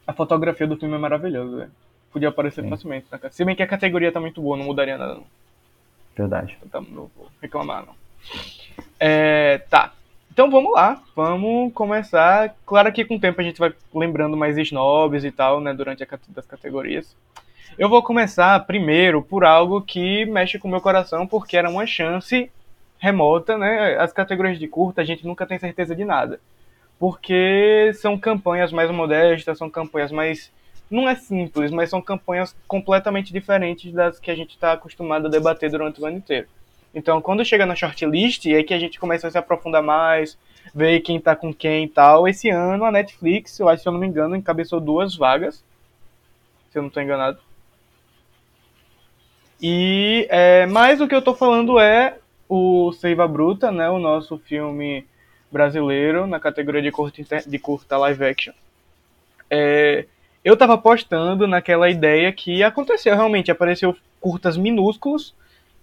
A 0.05 0.11
fotografia 0.11 0.67
do 0.67 0.75
filme 0.75 0.93
é 0.93 0.97
maravilhosa, 0.97 1.55
velho. 1.55 1.71
Podia 2.11 2.27
aparecer 2.27 2.63
Sim. 2.63 2.69
facilmente. 2.69 3.05
na 3.09 3.17
ca- 3.17 3.31
Se 3.31 3.45
bem 3.45 3.55
que 3.55 3.63
a 3.63 3.67
categoria 3.67 4.11
tá 4.11 4.19
muito 4.19 4.41
boa, 4.41 4.57
não 4.57 4.65
mudaria 4.65 4.97
nada, 4.97 5.13
não. 5.13 5.23
Verdade. 6.17 6.57
Então, 6.65 6.81
não 6.81 7.09
vou 7.15 7.29
reclamar, 7.41 7.85
não. 7.85 7.93
É, 8.99 9.59
tá. 9.69 9.93
Então 10.33 10.51
vamos 10.51 10.73
lá, 10.73 11.01
vamos 11.15 11.71
começar. 11.71 12.53
Claro 12.65 12.91
que 12.91 13.05
com 13.05 13.15
o 13.15 13.19
tempo 13.21 13.39
a 13.39 13.43
gente 13.45 13.57
vai 13.57 13.73
lembrando 13.93 14.35
mais 14.35 14.57
snobs 14.57 15.23
e 15.23 15.31
tal, 15.31 15.61
né, 15.61 15.73
durante 15.73 16.03
a 16.03 16.07
das 16.27 16.45
categorias. 16.45 17.15
Eu 17.77 17.89
vou 17.89 18.01
começar 18.01 18.57
primeiro 18.65 19.21
por 19.21 19.43
algo 19.43 19.81
que 19.81 20.25
mexe 20.27 20.57
com 20.57 20.65
o 20.65 20.71
meu 20.71 20.79
coração, 20.79 21.27
porque 21.27 21.57
era 21.57 21.69
uma 21.69 21.85
chance 21.85 22.49
remota, 22.97 23.57
né? 23.57 23.97
As 23.97 24.13
categorias 24.13 24.57
de 24.57 24.65
curta 24.65 25.01
a 25.01 25.03
gente 25.03 25.27
nunca 25.27 25.45
tem 25.45 25.59
certeza 25.59 25.93
de 25.93 26.05
nada. 26.05 26.39
Porque 26.97 27.91
são 27.95 28.17
campanhas 28.17 28.71
mais 28.71 28.89
modestas, 28.89 29.57
são 29.57 29.69
campanhas 29.69 30.09
mais. 30.09 30.49
Não 30.89 31.09
é 31.09 31.15
simples, 31.15 31.69
mas 31.69 31.89
são 31.89 32.01
campanhas 32.01 32.55
completamente 32.65 33.33
diferentes 33.33 33.91
das 33.91 34.19
que 34.19 34.31
a 34.31 34.35
gente 34.35 34.51
está 34.51 34.71
acostumado 34.71 35.27
a 35.27 35.29
debater 35.29 35.69
durante 35.69 35.99
o 35.99 36.05
ano 36.05 36.17
inteiro. 36.17 36.47
Então, 36.93 37.21
quando 37.21 37.43
chega 37.43 37.65
na 37.65 37.75
shortlist, 37.75 38.45
é 38.45 38.63
que 38.63 38.73
a 38.73 38.79
gente 38.79 38.97
começa 38.97 39.27
a 39.27 39.31
se 39.31 39.37
aprofundar 39.37 39.83
mais, 39.83 40.37
ver 40.73 41.01
quem 41.01 41.19
tá 41.19 41.35
com 41.35 41.53
quem 41.53 41.83
e 41.83 41.89
tal. 41.89 42.25
Esse 42.25 42.49
ano, 42.49 42.85
a 42.85 42.91
Netflix, 42.91 43.59
eu 43.59 43.67
acho, 43.67 43.83
se 43.83 43.89
eu 43.89 43.91
não 43.91 43.99
me 43.99 44.07
engano, 44.07 44.33
encabeçou 44.33 44.79
duas 44.79 45.13
vagas. 45.13 45.61
Se 46.71 46.77
eu 46.77 46.81
não 46.81 46.87
estou 46.87 47.03
enganado. 47.03 47.37
E, 49.61 50.27
é, 50.29 50.65
mas 50.65 50.99
o 51.01 51.07
que 51.07 51.15
eu 51.15 51.21
tô 51.21 51.33
falando 51.33 51.79
é 51.79 52.17
o 52.47 52.91
Seiva 52.93 53.27
Bruta, 53.27 53.71
né? 53.71 53.89
O 53.89 53.99
nosso 53.99 54.37
filme 54.37 55.05
brasileiro 55.51 56.27
na 56.27 56.39
categoria 56.39 56.81
de 56.81 56.91
curta, 56.91 57.41
de 57.45 57.59
curta 57.59 57.97
live 57.97 58.25
action. 58.25 58.53
É, 59.49 60.05
eu 60.43 60.57
tava 60.57 60.73
apostando 60.73 61.47
naquela 61.47 61.89
ideia 61.89 62.31
que 62.31 62.61
aconteceu 62.61 63.15
realmente, 63.15 63.51
apareceu 63.51 63.95
curtas 64.19 64.57
minúsculos 64.57 65.33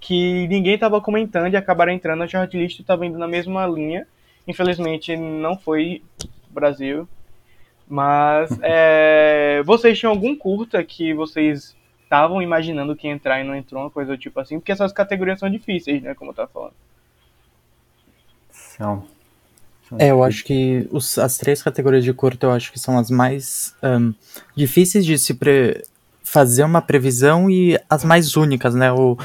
que 0.01 0.49
ninguém 0.49 0.77
tava 0.77 1.01
comentando 1.01 1.53
e 1.53 1.57
acabaram 1.57 1.93
entrando 1.93 2.19
na 2.19 2.27
shortlist 2.27 2.83
tava 2.85 3.07
indo 3.07 3.19
na 3.19 3.29
mesma 3.29 3.67
linha. 3.67 4.07
Infelizmente 4.47 5.17
não 5.17 5.57
foi 5.57 6.03
Brasil. 6.51 7.09
Mas 7.89 8.59
é, 8.63 9.63
vocês 9.65 9.99
tinham 9.99 10.13
algum 10.13 10.35
curta 10.37 10.83
que 10.83 11.15
vocês 11.15 11.77
estavam 12.13 12.43
imaginando 12.43 12.95
que 12.95 13.07
ia 13.09 13.13
entrar 13.15 13.41
e 13.41 13.45
não 13.45 13.57
entrou, 13.57 13.83
uma 13.83 13.91
coisa 13.91 14.13
do 14.13 14.19
tipo 14.19 14.39
assim? 14.39 14.59
Porque 14.61 14.71
essas 14.71 14.93
categorias 14.93 15.39
são 15.39 15.49
difíceis, 15.49 16.03
né? 16.03 16.15
Como 16.15 16.31
eu 16.31 16.35
tava 16.35 16.49
falando. 16.49 16.75
São. 18.51 19.07
são 19.89 19.99
É, 19.99 20.11
eu 20.11 20.23
acho 20.23 20.45
que 20.45 20.87
os- 20.91 21.19
as 21.19 21.39
três 21.39 21.63
categorias 21.63 22.05
de 22.05 22.13
curta 22.13 22.47
eu 22.47 22.53
acho 22.53 22.71
que 22.71 22.79
são 22.79 22.99
as 22.99 23.11
mais 23.11 23.75
ahn, 23.83 24.13
difíceis 24.55 25.07
de 25.07 25.19
se 25.19 25.33
pre- 25.33 25.83
fazer 26.23 26.65
uma 26.65 26.83
previsão 26.83 27.49
e 27.51 27.79
as 27.89 28.05
mais 28.05 28.37
únicas, 28.37 28.75
né? 28.75 28.93
O, 28.93 29.17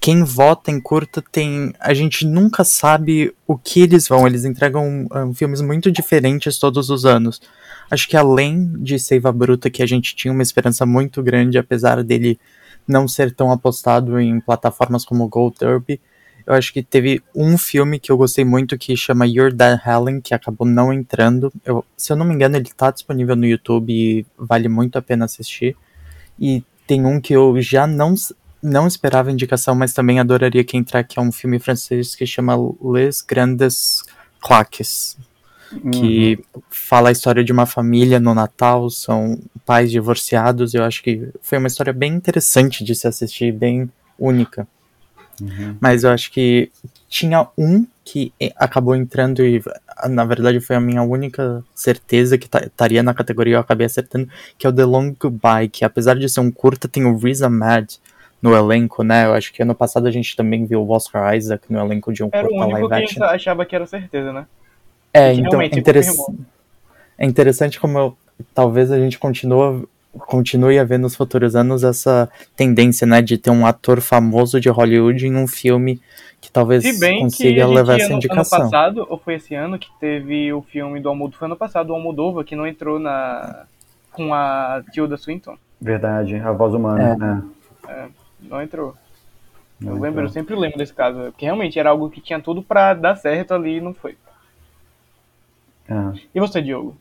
quem 0.00 0.22
vota 0.22 0.70
em 0.70 0.80
curta 0.80 1.22
tem. 1.22 1.72
A 1.80 1.92
gente 1.92 2.26
nunca 2.26 2.64
sabe 2.64 3.34
o 3.46 3.56
que 3.56 3.80
eles 3.80 4.08
vão. 4.08 4.26
Eles 4.26 4.44
entregam 4.44 5.06
ahn, 5.10 5.32
filmes 5.34 5.60
muito 5.60 5.90
diferentes 5.90 6.58
todos 6.58 6.90
os 6.90 7.04
anos. 7.04 7.40
Acho 7.90 8.08
que 8.08 8.16
além 8.16 8.72
de 8.82 8.98
Seiva 8.98 9.32
Bruta, 9.32 9.70
que 9.70 9.82
a 9.82 9.86
gente 9.86 10.14
tinha 10.14 10.32
uma 10.32 10.42
esperança 10.42 10.84
muito 10.84 11.22
grande, 11.22 11.58
apesar 11.58 12.02
dele 12.04 12.38
não 12.86 13.08
ser 13.08 13.34
tão 13.34 13.50
apostado 13.50 14.18
em 14.20 14.40
plataformas 14.40 15.04
como 15.04 15.28
Gold 15.28 15.56
Derby, 15.58 16.00
eu 16.46 16.54
acho 16.54 16.72
que 16.72 16.82
teve 16.82 17.22
um 17.34 17.58
filme 17.58 17.98
que 17.98 18.10
eu 18.10 18.16
gostei 18.16 18.42
muito 18.42 18.78
que 18.78 18.96
chama 18.96 19.26
You're 19.26 19.54
Dead 19.54 19.78
Helen, 19.86 20.20
que 20.20 20.32
acabou 20.32 20.66
não 20.66 20.90
entrando. 20.90 21.52
Eu, 21.62 21.84
se 21.94 22.10
eu 22.10 22.16
não 22.16 22.24
me 22.24 22.34
engano, 22.34 22.56
ele 22.56 22.70
tá 22.74 22.90
disponível 22.90 23.36
no 23.36 23.44
YouTube 23.44 23.92
e 23.92 24.24
vale 24.38 24.66
muito 24.68 24.96
a 24.96 25.02
pena 25.02 25.26
assistir. 25.26 25.76
E 26.40 26.64
tem 26.86 27.04
um 27.04 27.20
que 27.20 27.34
eu 27.34 27.60
já 27.60 27.86
não, 27.86 28.14
não 28.62 28.86
esperava 28.86 29.30
indicação, 29.30 29.74
mas 29.74 29.92
também 29.92 30.18
adoraria 30.18 30.64
que 30.64 30.76
entrar, 30.76 31.04
que 31.04 31.18
é 31.18 31.22
um 31.22 31.32
filme 31.32 31.58
francês 31.58 32.14
que 32.14 32.26
chama 32.26 32.54
Les 32.82 33.22
Grandes 33.22 34.02
Claques. 34.40 35.16
Que 35.92 36.42
fala 36.70 37.10
a 37.10 37.12
história 37.12 37.44
de 37.44 37.52
uma 37.52 37.66
família 37.66 38.18
no 38.18 38.34
Natal, 38.34 38.88
são 38.88 39.38
pais 39.66 39.90
divorciados. 39.90 40.72
Eu 40.72 40.82
acho 40.82 41.02
que 41.02 41.28
foi 41.42 41.58
uma 41.58 41.68
história 41.68 41.92
bem 41.92 42.14
interessante 42.14 42.82
de 42.82 42.94
se 42.94 43.06
assistir, 43.06 43.52
bem 43.52 43.90
única. 44.18 44.66
Mas 45.78 46.04
eu 46.04 46.10
acho 46.10 46.32
que 46.32 46.70
tinha 47.08 47.46
um 47.56 47.86
que 48.04 48.32
acabou 48.56 48.96
entrando 48.96 49.44
e, 49.44 49.62
na 50.08 50.24
verdade, 50.24 50.58
foi 50.58 50.74
a 50.74 50.80
minha 50.80 51.02
única 51.02 51.62
certeza 51.74 52.38
que 52.38 52.48
ta- 52.48 52.64
estaria 52.64 53.02
na 53.02 53.12
categoria, 53.14 53.56
eu 53.56 53.60
acabei 53.60 53.86
acertando, 53.86 54.28
que 54.56 54.66
é 54.66 54.70
o 54.70 54.72
The 54.72 54.84
Long 54.84 55.14
Goodbye, 55.20 55.68
que 55.68 55.84
apesar 55.84 56.18
de 56.18 56.28
ser 56.28 56.40
um 56.40 56.50
curta, 56.50 56.88
tem 56.88 57.04
o 57.04 57.16
Riz 57.16 57.42
Ahmed 57.42 58.00
no 58.40 58.54
elenco, 58.54 59.02
né? 59.02 59.26
Eu 59.26 59.34
acho 59.34 59.52
que 59.52 59.62
ano 59.62 59.74
passado 59.74 60.06
a 60.06 60.10
gente 60.10 60.36
também 60.36 60.64
viu 60.64 60.82
o 60.82 60.90
Oscar 60.90 61.34
Isaac 61.36 61.64
no 61.72 61.78
elenco 61.80 62.12
de 62.12 62.22
um 62.22 62.28
Era 62.32 62.46
o 62.46 62.50
curta 62.50 62.64
único 62.66 62.72
live 62.80 62.88
que 62.88 62.94
action. 63.04 63.22
a 63.24 63.26
gente 63.28 63.34
achava 63.36 63.64
que 63.66 63.74
era 63.74 63.86
certeza, 63.86 64.32
né? 64.32 64.46
É, 65.12 65.32
que 65.34 65.40
então, 65.40 65.60
é, 65.60 65.66
interess- 65.66 66.16
é 67.16 67.26
interessante 67.26 67.80
como 67.80 67.98
eu- 67.98 68.16
talvez 68.54 68.92
a 68.92 68.98
gente 68.98 69.18
continua, 69.18 69.82
continue 70.12 70.78
a 70.78 70.84
ver 70.84 70.98
nos 70.98 71.16
futuros 71.16 71.56
anos 71.56 71.82
essa 71.82 72.28
tendência, 72.56 73.06
né, 73.06 73.20
de 73.22 73.36
ter 73.38 73.50
um 73.50 73.66
ator 73.66 74.00
famoso 74.00 74.60
de 74.60 74.68
Hollywood 74.68 75.26
em 75.26 75.34
um 75.36 75.46
filme 75.48 76.00
que 76.40 76.52
talvez 76.52 76.84
Se 76.84 77.00
bem 77.00 77.16
que 77.16 77.22
consiga 77.24 77.64
a 77.64 77.66
gente 77.66 77.74
levar 77.76 77.94
essa 77.94 78.04
ano, 78.04 78.12
ano 78.14 78.16
indicação. 78.18 78.60
passado, 78.60 79.06
ou 79.08 79.18
foi 79.18 79.34
esse 79.34 79.54
ano, 79.56 79.76
que 79.78 79.88
teve 79.98 80.52
o 80.52 80.62
filme 80.62 81.00
do 81.00 81.08
Almodóvar, 81.08 81.38
foi 81.40 81.46
ano 81.48 81.56
passado, 81.56 81.90
o 81.90 81.94
Almodóvar, 81.94 82.44
que 82.44 82.54
não 82.54 82.66
entrou 82.66 83.00
na 83.00 83.64
com 84.12 84.32
a 84.32 84.82
Tilda 84.92 85.16
Swinton. 85.16 85.56
Verdade, 85.80 86.36
a 86.36 86.52
voz 86.52 86.74
humana. 86.74 87.16
né? 87.16 87.42
Não 88.40 88.62
entrou. 88.62 88.94
Não 89.80 89.90
eu 89.90 89.94
lembro, 89.94 90.08
entrou. 90.08 90.24
eu 90.24 90.30
sempre 90.30 90.56
lembro 90.56 90.78
desse 90.78 90.92
caso, 90.92 91.18
porque 91.30 91.44
realmente 91.44 91.78
era 91.78 91.90
algo 91.90 92.10
que 92.10 92.20
tinha 92.20 92.40
tudo 92.40 92.62
pra 92.62 92.94
dar 92.94 93.16
certo 93.16 93.54
ali 93.54 93.76
e 93.76 93.80
não 93.80 93.94
foi. 93.94 94.16
É. 95.88 96.20
E 96.34 96.40
você, 96.40 96.60
Diogo? 96.60 96.96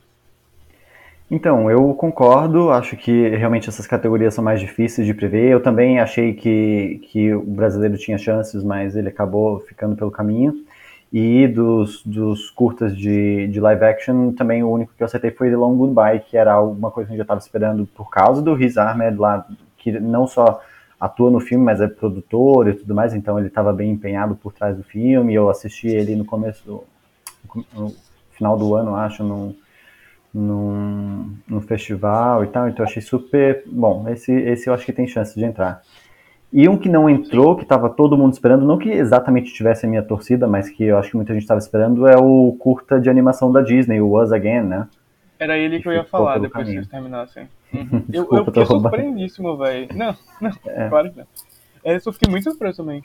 Então, 1.30 1.70
eu 1.70 1.94
concordo, 1.94 2.72
acho 2.72 2.96
que 2.96 3.28
realmente 3.30 3.68
essas 3.68 3.86
categorias 3.86 4.34
são 4.34 4.42
mais 4.42 4.62
difíceis 4.62 5.06
de 5.06 5.14
prever. 5.14 5.50
Eu 5.52 5.62
também 5.62 6.00
achei 6.00 6.34
que, 6.34 7.02
que 7.12 7.34
o 7.34 7.42
brasileiro 7.42 7.98
tinha 7.98 8.18
chances, 8.18 8.64
mas 8.64 8.96
ele 8.96 9.10
acabou 9.10 9.60
ficando 9.60 9.96
pelo 9.96 10.10
caminho. 10.10 10.54
E 11.12 11.48
dos, 11.48 12.02
dos 12.06 12.50
curtas 12.50 12.96
de, 12.96 13.48
de 13.48 13.60
live 13.60 13.84
action, 13.84 14.32
também 14.34 14.64
o 14.64 14.70
único 14.70 14.94
que 14.96 15.04
eu 15.04 15.06
acertei 15.06 15.32
foi 15.32 15.50
The 15.50 15.58
Long 15.58 15.76
Goodbye, 15.76 16.22
que 16.22 16.38
era 16.38 16.54
alguma 16.54 16.92
coisa 16.92 17.08
que 17.08 17.12
gente 17.14 17.18
já 17.18 17.24
estava 17.24 17.40
esperando 17.40 17.86
por 17.88 18.10
causa 18.10 18.42
do 18.42 18.54
Riz 18.54 18.78
Ahmed 18.78 19.18
lá, 19.18 19.46
que 19.78 19.92
não 19.92 20.28
só 20.28 20.62
atua 21.00 21.30
no 21.30 21.40
filme, 21.40 21.64
mas 21.64 21.80
é 21.80 21.88
produtor 21.88 22.68
e 22.68 22.74
tudo 22.74 22.96
mais, 22.96 23.14
então 23.14 23.38
ele 23.38 23.48
estava 23.48 23.72
bem 23.72 23.92
empenhado 23.92 24.36
por 24.36 24.52
trás 24.52 24.76
do 24.76 24.84
filme. 24.84 25.34
Eu 25.34 25.50
assisti 25.50 25.88
ele 25.88 26.16
no 26.16 26.26
começo, 26.26 26.64
do, 26.66 26.84
no 27.74 27.94
final 28.32 28.58
do 28.58 28.74
ano, 28.76 28.96
acho, 28.96 29.24
num, 29.24 29.56
num, 30.34 31.36
num 31.48 31.62
festival 31.62 32.44
e 32.44 32.48
tal, 32.48 32.68
então 32.68 32.84
eu 32.84 32.90
achei 32.90 33.02
super 33.02 33.64
bom. 33.68 34.08
Esse, 34.10 34.32
esse 34.32 34.70
eu 34.70 34.74
acho 34.74 34.86
que 34.86 34.94
tem 34.94 35.08
chance 35.08 35.36
de 35.36 35.46
entrar. 35.46 35.82
E 36.52 36.68
um 36.70 36.78
que 36.78 36.88
não 36.88 37.10
entrou, 37.10 37.56
que 37.58 37.64
estava 37.64 37.90
todo 37.90 38.18
mundo 38.18 38.34
esperando, 38.34 38.66
não 38.66 38.78
que 38.78 38.90
exatamente 38.90 39.54
tivesse 39.54 39.86
a 39.86 39.90
minha 39.90 40.02
torcida, 40.02 40.48
mas 40.48 40.70
que 40.70 40.86
eu 40.86 40.98
acho 40.98 41.10
que 41.10 41.16
muita 41.18 41.34
gente 41.34 41.44
estava 41.44 41.60
esperando, 41.60 42.08
é 42.08 42.16
o 42.18 42.56
curta 42.58 43.00
de 43.00 43.10
animação 43.10 43.52
da 43.52 43.62
Disney, 43.62 44.00
o 44.00 44.20
Us 44.20 44.32
Again, 44.32 44.62
né? 44.62 44.88
Era 45.38 45.58
ele 45.58 45.82
que 45.82 45.88
eu 45.88 45.94
ia 45.94 46.06
falar 46.06 46.40
depois 46.40 46.66
que 46.66 46.74
vocês 46.74 46.88
terminassem. 46.88 47.48
Uhum. 47.74 48.04
Eu, 48.12 48.24
eu 48.24 48.24
Desculpa, 48.24 48.46
fiquei 48.46 48.66
surpreendíssimo, 48.66 49.58
velho. 49.58 49.88
Não, 49.96 50.16
não, 50.42 50.52
É. 50.66 50.90
claro 50.90 51.12
que 51.12 51.18
não. 51.20 51.26
É, 51.84 51.96
Eu 51.96 52.00
só 52.00 52.12
fiquei 52.14 52.30
muito 52.30 52.44
surpreso 52.44 52.78
também. 52.78 53.04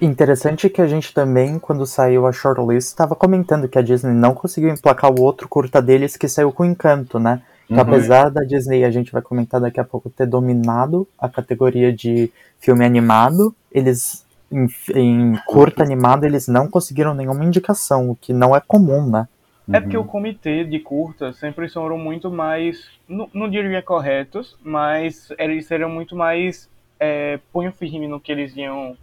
Interessante 0.00 0.70
que 0.70 0.80
a 0.80 0.86
gente 0.86 1.12
também, 1.12 1.58
quando 1.58 1.84
saiu 1.84 2.26
a 2.26 2.32
shortlist, 2.32 2.88
estava 2.88 3.14
comentando 3.14 3.68
que 3.68 3.78
a 3.78 3.82
Disney 3.82 4.14
não 4.14 4.34
conseguiu 4.34 4.70
emplacar 4.70 5.12
o 5.12 5.20
outro 5.20 5.46
curta 5.48 5.82
deles 5.82 6.16
que 6.16 6.26
saiu 6.28 6.50
com 6.50 6.64
Encanto, 6.64 7.18
né? 7.18 7.42
Que 7.66 7.74
Uhum. 7.74 7.80
apesar 7.80 8.30
da 8.30 8.42
Disney, 8.42 8.84
a 8.84 8.90
gente 8.90 9.12
vai 9.12 9.20
comentar 9.20 9.60
daqui 9.60 9.78
a 9.78 9.84
pouco, 9.84 10.08
ter 10.08 10.26
dominado 10.26 11.06
a 11.18 11.28
categoria 11.28 11.92
de 11.92 12.32
filme 12.58 12.86
animado, 12.86 13.54
eles, 13.70 14.24
em, 14.50 14.66
em 14.94 15.34
curta 15.46 15.82
animado, 15.82 16.24
eles 16.24 16.48
não 16.48 16.68
conseguiram 16.68 17.12
nenhuma 17.12 17.44
indicação, 17.44 18.08
o 18.08 18.16
que 18.16 18.32
não 18.32 18.56
é 18.56 18.60
comum, 18.66 19.06
né? 19.10 19.28
É 19.72 19.80
porque 19.80 19.96
o 19.96 20.04
comitê 20.04 20.64
de 20.64 20.78
curtas 20.78 21.36
sempre 21.36 21.68
foram 21.68 21.98
muito 21.98 22.30
mais, 22.30 22.88
não, 23.08 23.28
não 23.34 23.48
diria 23.50 23.82
corretos, 23.82 24.56
mas 24.62 25.30
eles 25.38 25.66
seriam 25.66 25.90
muito 25.90 26.14
mais 26.16 26.68
é, 27.00 27.38
punho 27.52 27.72
firme 27.72 28.06
no 28.06 28.20
que 28.20 28.32
eles 28.32 28.56
iam, 28.56 28.96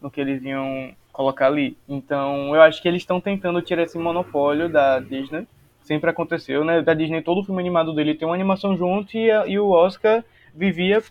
no 0.00 0.10
que 0.10 0.20
eles 0.20 0.42
iam 0.44 0.94
colocar 1.12 1.46
ali. 1.48 1.76
Então, 1.88 2.54
eu 2.54 2.62
acho 2.62 2.82
que 2.82 2.88
eles 2.88 3.02
estão 3.02 3.20
tentando 3.20 3.62
tirar 3.62 3.82
esse 3.84 3.98
monopólio 3.98 4.68
da 4.68 5.00
Disney. 5.00 5.46
Sempre 5.82 6.10
aconteceu, 6.10 6.64
né? 6.64 6.82
Da 6.82 6.94
Disney, 6.94 7.22
todo 7.22 7.44
filme 7.44 7.60
animado 7.60 7.94
dele 7.94 8.14
tem 8.14 8.26
uma 8.28 8.34
animação 8.34 8.76
junto 8.76 9.16
e, 9.16 9.30
a- 9.30 9.46
e 9.46 9.58
o 9.58 9.70
Oscar 9.70 10.24
vivia 10.54 11.02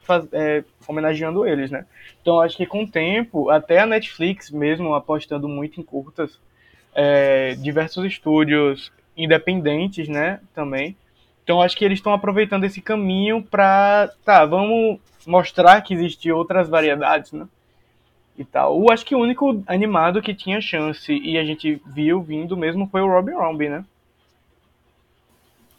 faz- 0.00 0.28
é, 0.32 0.64
homenageando 0.86 1.46
eles, 1.46 1.70
né? 1.70 1.84
Então, 2.20 2.36
eu 2.36 2.40
acho 2.40 2.56
que 2.56 2.66
com 2.66 2.84
o 2.84 2.90
tempo, 2.90 3.50
até 3.50 3.80
a 3.80 3.86
Netflix 3.86 4.50
mesmo 4.50 4.94
apostando 4.94 5.48
muito 5.48 5.80
em 5.80 5.84
curtas, 5.84 6.38
é, 7.00 7.54
diversos 7.54 8.04
estúdios 8.04 8.90
independentes, 9.16 10.08
né, 10.08 10.40
também. 10.52 10.96
Então 11.44 11.62
acho 11.62 11.76
que 11.76 11.84
eles 11.84 11.98
estão 11.98 12.12
aproveitando 12.12 12.64
esse 12.64 12.80
caminho 12.80 13.40
para, 13.40 14.10
tá, 14.24 14.44
vamos 14.44 14.98
mostrar 15.24 15.80
que 15.80 15.94
existem 15.94 16.32
outras 16.32 16.68
variedades, 16.68 17.32
né? 17.32 17.46
E 18.36 18.44
tal. 18.44 18.80
O 18.80 18.92
acho 18.92 19.04
que 19.04 19.14
o 19.14 19.20
único 19.20 19.62
animado 19.66 20.20
que 20.20 20.34
tinha 20.34 20.60
chance 20.60 21.12
e 21.12 21.38
a 21.38 21.44
gente 21.44 21.80
viu 21.86 22.20
vindo 22.20 22.56
mesmo 22.56 22.88
foi 22.90 23.00
o 23.00 23.08
Robin 23.08 23.32
Robbie, 23.32 23.68
né? 23.68 23.84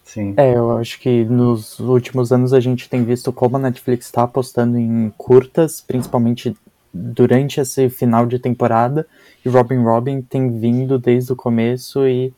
Sim. 0.04 0.34
É, 0.38 0.56
eu 0.56 0.78
acho 0.78 1.00
que 1.00 1.24
nos 1.26 1.80
últimos 1.80 2.32
anos 2.32 2.54
a 2.54 2.60
gente 2.60 2.90
tem 2.90 3.04
visto 3.04 3.32
como 3.32 3.58
a 3.58 3.60
Netflix 3.60 4.08
está 4.08 4.24
apostando 4.24 4.78
em 4.78 5.14
curtas, 5.18 5.82
principalmente 5.82 6.56
durante 6.94 7.60
esse 7.60 7.90
final 7.90 8.26
de 8.26 8.40
temporada, 8.40 9.06
e 9.46 9.50
Robin 9.50 9.84
Robin 9.84 10.22
tem 10.22 10.60
vindo 10.60 10.98
desde 10.98 11.32
o 11.32 11.36
começo 11.36 12.08
e 12.08 12.34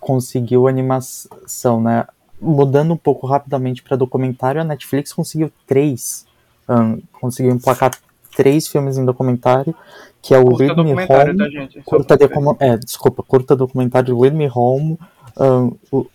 conseguiu 0.00 0.68
animação, 0.68 1.80
né? 1.80 2.06
Mudando 2.40 2.94
um 2.94 2.96
pouco 2.96 3.26
rapidamente 3.26 3.82
para 3.82 3.96
documentário, 3.96 4.60
a 4.60 4.64
Netflix 4.64 5.12
conseguiu 5.12 5.50
três, 5.66 6.26
um, 6.68 7.00
conseguiu 7.12 7.52
emplacar 7.52 7.90
três 8.36 8.68
filmes 8.68 8.96
em 8.96 9.04
documentário, 9.04 9.74
que 10.22 10.32
é 10.34 10.38
o 10.38 10.44
Curta 10.44 10.64
Lead 10.64 10.84
Me 10.84 10.92
Home, 10.92 11.36
tá, 11.36 11.48
gente? 11.48 11.82
Curta 11.82 12.16
de, 12.16 12.24
é, 12.60 12.76
desculpa, 12.76 13.22
curta 13.22 13.56
documentário 13.56 14.18
Lead 14.20 14.36
Me 14.36 14.48
Home, 14.54 14.98
um, 15.36 15.72
o 15.90 16.06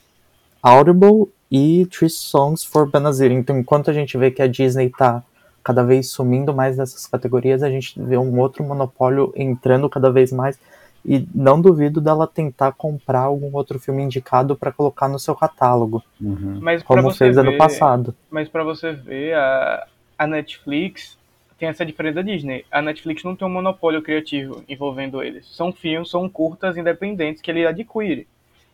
Audible 0.62 1.28
e 1.52 1.86
Three 1.88 2.10
Songs 2.10 2.64
for 2.64 2.90
Benazir. 2.90 3.32
Então, 3.32 3.58
enquanto 3.58 3.90
a 3.90 3.94
gente 3.94 4.18
vê 4.18 4.32
que 4.32 4.42
a 4.42 4.48
Disney 4.48 4.90
tá 4.90 5.22
cada 5.64 5.84
vez 5.84 6.10
sumindo 6.10 6.54
mais 6.54 6.78
nessas 6.78 7.08
categorias, 7.08 7.64
a 7.64 7.70
gente 7.70 8.00
vê 8.02 8.18
um 8.18 8.40
outro 8.40 8.64
monopólio 8.64 9.32
entrando 9.36 9.90
cada 9.90 10.12
vez 10.12 10.32
mais. 10.32 10.60
E 11.06 11.28
não 11.36 11.60
duvido 11.60 12.00
dela 12.00 12.26
tentar 12.26 12.72
comprar 12.72 13.22
algum 13.22 13.54
outro 13.54 13.78
filme 13.78 14.02
indicado 14.02 14.56
para 14.56 14.72
colocar 14.72 15.08
no 15.10 15.20
seu 15.20 15.36
catálogo, 15.36 16.02
Uhum. 16.22 16.62
Como 16.86 17.02
você 17.04 17.26
fez 17.26 17.38
ano 17.38 17.52
ver- 17.52 17.58
passado. 17.58 18.16
Mas 18.32 18.48
pra 18.48 18.64
você 18.64 18.94
ver, 18.94 19.34
a, 19.36 19.86
a 20.18 20.26
Netflix 20.26 21.18
tem 21.60 21.68
essa 21.68 21.86
diferença 21.86 22.16
da 22.16 22.22
Disney. 22.22 22.66
A 22.72 22.82
Netflix 22.82 23.24
não 23.24 23.36
tem 23.36 23.46
um 23.48 23.52
monopólio 23.52 24.02
criativo 24.02 24.64
envolvendo 24.68 25.22
eles. 25.22 25.46
São 25.54 25.74
filmes, 25.74 26.10
são 26.10 26.30
curtas 26.30 26.78
independentes 26.78 27.42
que 27.42 27.52
ele 27.52 27.66
adquire. 27.68 28.26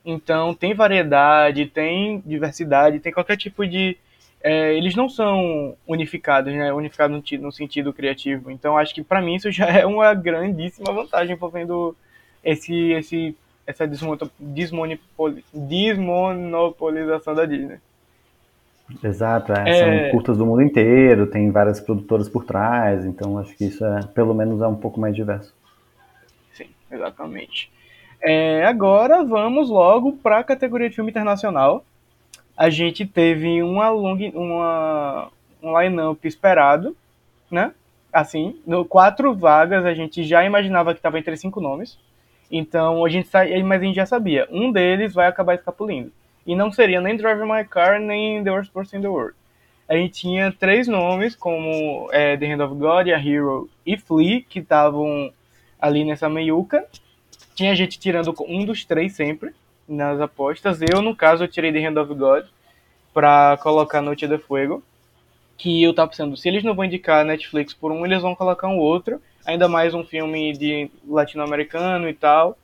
Então 0.05 0.53
tem 0.53 0.74
variedade, 0.74 1.65
tem 1.65 2.22
diversidade, 2.25 3.00
tem 3.00 3.12
qualquer 3.12 3.38
tipo 3.38 3.65
de. 3.67 3.98
É, 4.41 4.74
eles 4.75 4.96
não 4.96 5.10
são 5.10 5.75
unificados, 5.88 6.53
né? 6.53 6.72
Unificados 6.74 7.15
no, 7.15 7.24
no 7.41 7.51
sentido 7.51 7.91
criativo. 7.93 8.50
Então 8.51 8.77
acho 8.77 8.93
que 8.93 9.03
pra 9.03 9.22
mim 9.22 9.36
isso 9.36 9.51
já 9.51 9.65
é 9.72 9.86
uma 9.86 10.13
grandíssima 10.13 10.91
vantagem 10.93 11.36
envolvendo 11.36 11.96
esse, 12.43 12.91
esse, 12.91 13.36
essa 13.67 13.86
desmono- 13.88 14.31
desmonopoli- 14.39 15.43
desmonopolização 15.53 17.36
da 17.36 17.46
Disney. 17.46 17.77
Exato, 19.03 19.53
é, 19.53 19.69
É. 19.69 19.74
são 20.03 20.12
curtas 20.12 20.38
do 20.38 20.46
mundo 20.46 20.63
inteiro, 20.63 21.27
tem 21.27 21.51
várias 21.51 21.79
produtoras 21.79 22.27
por 22.27 22.43
trás, 22.43 23.05
então 23.05 23.38
acho 23.38 23.55
que 23.55 23.65
isso 23.65 23.86
é, 23.86 24.01
pelo 24.15 24.34
menos, 24.34 24.62
é 24.62 24.67
um 24.67 24.75
pouco 24.75 25.00
mais 25.00 25.15
diverso. 25.15 25.53
Sim, 26.53 26.69
exatamente. 26.91 27.72
É, 28.19 28.65
agora 28.65 29.24
vamos 29.24 29.69
logo 29.69 30.13
para 30.13 30.39
a 30.39 30.43
categoria 30.43 30.89
de 30.89 30.96
filme 30.96 31.12
internacional. 31.12 31.86
A 32.60 32.70
gente 32.70 33.06
teve 33.06 33.63
uma 33.63 33.89
long, 33.89 34.18
uma, 34.34 35.32
um 35.63 35.80
line-up 35.80 36.28
esperado, 36.28 36.94
né? 37.50 37.74
Assim, 38.12 38.60
no 38.68 38.84
quatro 38.84 39.34
vagas 39.34 39.86
a 39.86 39.94
gente 39.94 40.25
já 40.25 40.44
imaginava 40.44 40.92
que 40.94 41.00
estava 41.00 41.18
entre 41.18 41.38
cinco 41.38 41.62
nomes. 41.62 41.98
Então 42.51 43.06
a 43.06 43.08
gente 43.08 43.30
sa- 43.30 43.46
mas 43.63 43.82
a 43.82 43.86
gente 43.86 43.96
já 43.96 44.06
sabia, 44.06 44.46
um 44.51 44.74
deles 44.74 45.13
vai 45.13 45.28
acabar 45.28 45.56
escapulindo. 45.56 46.12
E 46.46 46.54
não 46.54 46.70
seria 46.70 47.00
nem 47.00 47.16
Drive 47.16 47.42
My 47.44 47.63
Car 47.63 47.98
nem 48.01 48.44
The 48.44 48.51
Worst 48.51 48.74
Person 48.74 48.98
in 48.98 49.01
the 49.04 49.08
World. 49.08 49.36
A 49.88 49.96
gente 49.96 50.20
tinha 50.20 50.51
três 50.51 50.86
nomes, 50.86 51.38
como 51.38 52.10
é, 52.12 52.36
The 52.36 52.54
Hand 52.54 52.65
of 52.65 52.76
God, 52.76 53.08
A 53.08 53.26
Hero 53.26 53.69
e 53.86 53.95
Flea, 53.98 54.41
que 54.41 54.60
estavam 54.60 55.32
ali 55.80 56.04
nessa 56.04 56.28
meiuca. 56.28 56.86
Tinha 57.56 57.74
gente 57.74 57.98
tirando 57.98 58.36
um 58.50 58.65
dos 58.65 58.84
três 58.84 59.13
sempre 59.13 59.54
nas 59.89 60.21
apostas. 60.21 60.80
Eu, 60.82 61.02
no 61.02 61.15
caso, 61.15 61.43
eu 61.43 61.47
tirei 61.47 61.73
The 61.73 61.86
Hand 61.86 61.97
of 61.99 62.13
God 62.13 62.45
pra 63.13 63.58
colocar 63.62 64.02
Noite 64.02 64.28
de 64.28 64.38
Fuego. 64.38 64.84
Que 65.58 65.84
eu 65.84 65.93
tava 65.93 66.10
pensando, 66.10 66.38
se 66.38 66.47
eles 66.47 66.63
não 66.63 66.73
vão 66.73 66.86
indicar 66.86 67.25
Netflix 67.25 67.73
por 67.73 67.91
um, 67.91 68.06
eles 68.06 68.21
vão 68.21 68.34
colocar 68.34 68.67
um 68.67 68.78
outro. 68.78 69.21
Ainda 69.45 69.67
mais 69.67 69.93
um 69.93 70.06
filme 70.06 70.54
de 70.54 70.89
latino-americano 71.06 72.08
e 72.08 72.13
tal. 72.13 72.58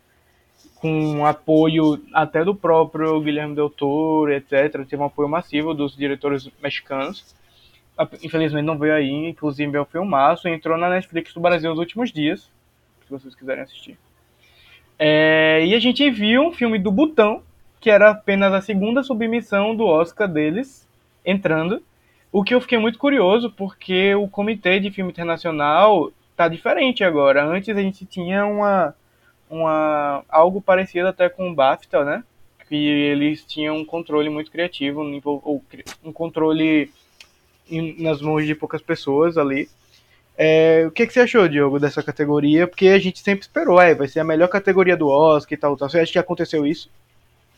Com 0.76 1.26
apoio 1.26 2.02
até 2.14 2.46
do 2.46 2.56
próprio 2.56 3.20
Guilherme 3.20 3.56
Del 3.56 3.70
Toro, 3.70 4.32
etc. 4.32 4.86
Teve 4.88 5.02
um 5.02 5.06
apoio 5.06 5.28
massivo 5.28 5.74
dos 5.74 5.96
diretores 5.96 6.50
mexicanos. 6.62 7.36
Infelizmente 8.24 8.66
não 8.66 8.78
veio 8.78 8.94
aí, 8.94 9.12
inclusive 9.12 9.76
é 9.76 9.82
um 9.82 9.86
filmaço. 9.86 10.48
Entrou 10.48 10.78
na 10.78 10.90
Netflix 10.90 11.34
do 11.34 11.40
Brasil 11.40 11.70
nos 11.72 11.80
últimos 11.80 12.12
dias. 12.12 12.50
Se 13.06 13.12
vocês 13.12 13.36
quiserem 13.36 13.64
assistir. 13.64 13.98
É, 14.98 15.66
e 15.66 15.76
a 15.76 15.80
gente 15.80 16.10
viu 16.10 16.44
um 16.44 16.52
filme 16.52 16.80
do 16.80 16.92
Butão, 16.92 17.42
que 17.80 17.90
era 17.90 18.12
apenas 18.12 18.54
a 18.54 18.62
segunda 18.62 19.04
submissão 19.04 19.76
do 19.76 19.86
Oscar 19.86 20.28
deles, 20.28 20.88
entrando. 21.26 21.82
O 22.32 22.44
que 22.44 22.54
eu 22.54 22.62
fiquei 22.62 22.78
muito 22.78 22.98
curioso, 22.98 23.52
porque 23.52 24.16
o 24.16 24.28
comitê 24.28 24.80
de 24.80 24.92
filme 24.92 25.12
internacional 25.12 26.12
tá 26.36 26.48
diferente 26.48 27.04
agora. 27.04 27.46
Antes 27.46 27.76
a 27.76 27.82
gente 27.82 28.06
tinha 28.06 28.46
uma, 28.46 28.96
uma 29.50 30.24
algo 30.30 30.62
parecido 30.62 31.08
até 31.08 31.30
com 31.30 31.50
o 31.50 31.56
BAFTA, 31.56 32.04
né? 32.04 32.24
Que 32.68 32.76
eles 32.76 33.46
tinham 33.46 33.78
um 33.78 33.86
controle 33.86 34.30
muito 34.30 34.52
criativo, 34.52 35.02
ou 35.24 35.64
um 36.04 36.12
controle 36.12 36.92
nas 38.00 38.22
mãos 38.22 38.46
de 38.46 38.56
poucas 38.56 38.82
pessoas 38.82 39.38
ali. 39.38 39.70
É, 40.38 40.84
o 40.86 40.92
que, 40.92 41.08
que 41.08 41.14
você 41.14 41.22
achou, 41.22 41.48
Diogo, 41.48 41.80
dessa 41.80 42.04
categoria? 42.04 42.68
Porque 42.68 42.90
a 42.90 43.00
gente 43.00 43.20
sempre 43.20 43.42
esperou, 43.42 43.80
é, 43.80 43.96
vai 43.96 44.08
ser 44.08 44.20
a 44.20 44.24
melhor 44.24 44.48
categoria 44.50 44.98
do 44.98 45.08
Oscar 45.08 45.54
e 45.54 45.58
tal, 45.58 45.78
tal. 45.78 45.90
Você 45.90 46.00
acha 46.00 46.12
que 46.12 46.20
aconteceu 46.20 46.66
isso? 46.66 46.90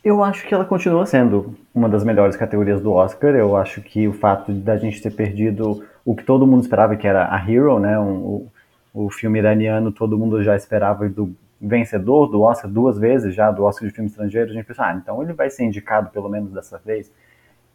Eu 0.03 0.23
acho 0.23 0.47
que 0.47 0.53
ela 0.53 0.63
continua 0.63 1.05
sendo 1.05 1.55
uma 1.73 1.89
das 1.89 2.03
melhores 2.03 2.35
categorias 2.35 2.79
do 2.79 2.93
Oscar. 2.93 3.35
Eu 3.35 3.57
acho 3.57 3.81
que 3.81 4.07
o 4.07 4.13
fato 4.13 4.51
da 4.53 4.77
gente 4.77 5.01
ter 5.01 5.11
perdido 5.11 5.83
o 6.05 6.15
que 6.15 6.23
todo 6.23 6.47
mundo 6.47 6.61
esperava, 6.61 6.95
que 6.95 7.07
era 7.07 7.25
a 7.33 7.37
Hero, 7.37 7.79
né? 7.79 7.99
Um, 7.99 8.13
o, 8.13 8.51
o 8.93 9.09
filme 9.09 9.39
iraniano, 9.39 9.91
todo 9.91 10.17
mundo 10.17 10.41
já 10.43 10.55
esperava 10.55 11.09
do 11.09 11.35
vencedor 11.59 12.27
do 12.27 12.41
Oscar 12.41 12.69
duas 12.69 12.97
vezes 12.99 13.33
já, 13.33 13.49
do 13.51 13.63
Oscar 13.63 13.87
de 13.87 13.93
filme 13.93 14.09
estrangeiro. 14.09 14.51
A 14.51 14.53
gente 14.53 14.65
pensou, 14.65 14.85
ah, 14.85 14.93
então 14.93 15.21
ele 15.21 15.33
vai 15.33 15.49
ser 15.49 15.65
indicado 15.65 16.09
pelo 16.11 16.29
menos 16.29 16.51
dessa 16.53 16.77
vez. 16.77 17.11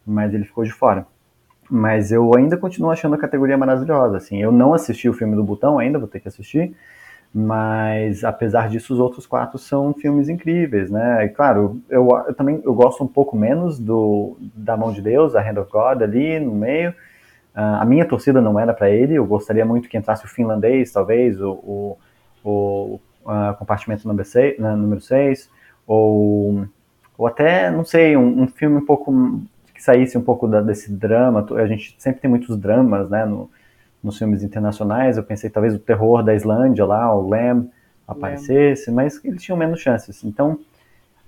Mas 0.07 0.33
ele 0.33 0.45
ficou 0.45 0.65
de 0.65 0.73
fora. 0.73 1.05
Mas 1.74 2.12
eu 2.12 2.30
ainda 2.37 2.58
continuo 2.58 2.90
achando 2.90 3.14
a 3.14 3.18
categoria 3.18 3.56
maravilhosa. 3.56 4.18
Assim, 4.18 4.42
eu 4.42 4.52
não 4.52 4.74
assisti 4.74 5.08
o 5.08 5.14
filme 5.14 5.35
do 5.35 5.42
Butão 5.42 5.78
ainda, 5.78 5.98
vou 5.98 6.06
ter 6.06 6.20
que 6.20 6.28
assistir. 6.28 6.76
Mas 7.32 8.24
apesar 8.24 8.68
disso, 8.68 8.92
os 8.92 9.00
outros 9.00 9.26
quatro 9.26 9.58
são 9.58 9.94
filmes 9.94 10.28
incríveis, 10.28 10.90
né? 10.90 11.24
E 11.24 11.30
claro, 11.30 11.80
eu, 11.88 12.06
eu 12.28 12.35
também 12.35 12.61
eu 12.62 12.74
gosto 12.74 13.02
um 13.02 13.06
pouco 13.08 13.35
menos 13.35 13.78
do 13.78 14.37
da 14.54 14.76
Mão 14.76 14.92
de 14.92 15.00
Deus, 15.00 15.35
a 15.35 15.40
Hand 15.40 15.56
of 15.56 15.72
God 15.72 16.02
ali 16.02 16.38
no 16.38 16.54
meio. 16.54 16.90
Uh, 16.90 17.80
a 17.80 17.85
minha 17.87 18.04
torcida 18.04 18.38
não 18.42 18.61
era 18.61 18.74
para 18.74 18.90
ele. 18.90 19.14
Eu 19.14 19.24
gostaria 19.24 19.64
muito 19.64 19.88
que 19.88 19.96
entrasse 19.96 20.26
o 20.26 20.28
finlandês, 20.28 20.92
talvez 20.92 21.40
o, 21.40 21.52
o, 21.52 21.98
o 22.44 23.00
uh, 23.24 23.56
compartimento 23.58 24.06
número 24.06 24.28
6, 24.28 24.58
né, 24.58 24.74
número 24.74 25.00
6 25.00 25.48
ou, 25.87 26.66
ou 27.16 27.26
até, 27.26 27.70
não 27.70 27.85
sei, 27.85 28.14
um, 28.14 28.42
um 28.42 28.46
filme 28.46 28.76
um 28.76 28.85
pouco 28.85 29.42
que 29.83 29.87
saísse 29.87 30.16
um 30.16 30.23
pouco 30.23 30.47
da, 30.47 30.61
desse 30.61 30.92
drama. 30.92 31.45
A 31.57 31.66
gente 31.66 31.97
sempre 31.99 32.21
tem 32.21 32.31
muitos 32.31 32.57
dramas, 32.57 33.11
né? 33.11 33.25
No, 33.25 33.51
nos 34.03 34.16
filmes 34.16 34.42
internacionais. 34.42 35.16
Eu 35.16 35.25
pensei 35.25 35.51
talvez 35.51 35.75
o 35.75 35.79
terror 35.79 36.23
da 36.23 36.35
Islândia 36.35 36.85
lá, 36.85 37.12
o 37.14 37.29
Lamb, 37.29 37.68
aparecesse, 38.07 38.90
Lamb. 38.90 39.03
mas 39.03 39.25
eles 39.25 39.42
tinham 39.42 39.57
menos 39.57 39.81
chances. 39.81 40.23
Então, 40.25 40.59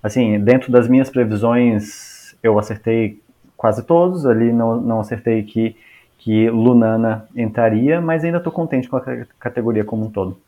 assim, 0.03 0.38
dentro 0.40 0.71
das 0.71 0.88
minhas 0.88 1.11
previsões, 1.11 2.37
eu 2.43 2.59
acertei 2.59 3.21
quase 3.57 3.83
todos. 3.83 4.25
Ali 4.25 4.53
não, 4.53 4.81
não 4.81 5.01
acertei 5.01 5.43
que, 5.43 5.77
que 6.19 6.49
Lunana 6.49 7.29
entraria, 7.35 8.01
mas 8.01 8.25
ainda 8.25 8.38
estou 8.38 8.53
contente 8.53 8.88
com 8.88 8.97
a 8.97 9.03
categoria 9.38 9.85
como 9.85 10.07
um 10.07 10.11
todo. 10.11 10.38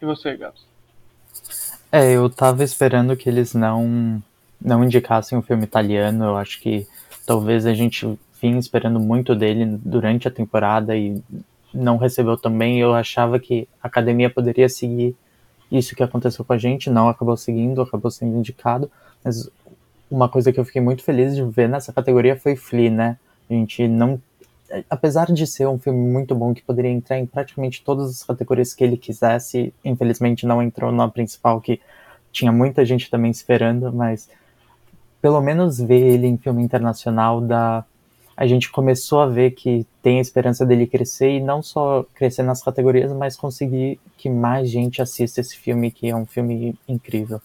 E 0.00 0.04
você, 0.04 0.36
Gabs? 0.36 0.64
É, 1.90 2.12
eu 2.12 2.28
tava 2.28 2.64
esperando 2.64 3.16
que 3.16 3.28
eles 3.28 3.54
não, 3.54 4.20
não 4.60 4.84
indicassem 4.84 5.36
o 5.36 5.40
um 5.40 5.42
filme 5.42 5.64
italiano. 5.64 6.24
Eu 6.24 6.36
acho 6.36 6.60
que 6.60 6.86
talvez 7.26 7.66
a 7.66 7.74
gente 7.74 8.18
vinha 8.40 8.58
esperando 8.58 9.00
muito 9.00 9.34
dele 9.34 9.78
durante 9.82 10.28
a 10.28 10.30
temporada 10.30 10.96
e 10.96 11.22
não 11.72 11.96
recebeu 11.96 12.36
também. 12.36 12.80
Eu 12.80 12.94
achava 12.94 13.38
que 13.38 13.68
a 13.82 13.86
academia 13.86 14.30
poderia 14.30 14.68
seguir 14.68 15.16
isso 15.70 15.96
que 15.96 16.02
aconteceu 16.02 16.44
com 16.44 16.52
a 16.52 16.58
gente, 16.58 16.90
não 16.90 17.08
acabou 17.08 17.36
seguindo, 17.36 17.82
acabou 17.82 18.10
sendo 18.10 18.36
indicado. 18.36 18.90
Mas 19.24 19.50
uma 20.10 20.28
coisa 20.28 20.52
que 20.52 20.60
eu 20.60 20.64
fiquei 20.64 20.80
muito 20.80 21.02
feliz 21.02 21.34
de 21.34 21.42
ver 21.42 21.68
nessa 21.68 21.92
categoria 21.92 22.36
foi 22.36 22.54
Flea, 22.54 22.90
né? 22.90 23.18
A 23.50 23.52
gente 23.52 23.88
não. 23.88 24.20
Apesar 24.88 25.32
de 25.32 25.46
ser 25.46 25.66
um 25.68 25.78
filme 25.78 25.98
muito 25.98 26.34
bom 26.34 26.54
que 26.54 26.62
poderia 26.62 26.90
entrar 26.90 27.18
em 27.18 27.26
praticamente 27.26 27.82
todas 27.84 28.10
as 28.10 28.22
categorias 28.22 28.74
que 28.74 28.82
ele 28.82 28.96
quisesse, 28.96 29.72
infelizmente 29.84 30.46
não 30.46 30.62
entrou 30.62 30.90
na 30.90 31.08
principal, 31.08 31.60
que 31.60 31.80
tinha 32.32 32.50
muita 32.50 32.84
gente 32.84 33.10
também 33.10 33.30
esperando, 33.30 33.92
mas 33.92 34.28
pelo 35.24 35.40
menos 35.40 35.78
ver 35.80 36.02
ele 36.02 36.26
em 36.26 36.36
filme 36.36 36.62
internacional 36.62 37.40
dá 37.40 37.82
a 38.36 38.46
gente 38.46 38.70
começou 38.70 39.22
a 39.22 39.26
ver 39.26 39.52
que 39.52 39.86
tem 40.02 40.18
a 40.18 40.20
esperança 40.20 40.66
dele 40.66 40.86
crescer 40.86 41.30
e 41.30 41.40
não 41.40 41.62
só 41.62 42.04
crescer 42.14 42.42
nas 42.42 42.62
categorias, 42.62 43.10
mas 43.10 43.34
conseguir 43.34 43.98
que 44.18 44.28
mais 44.28 44.68
gente 44.68 45.00
assista 45.00 45.40
esse 45.40 45.56
filme, 45.56 45.90
que 45.90 46.10
é 46.10 46.14
um 46.14 46.26
filme 46.26 46.74
incrível. 46.86 47.40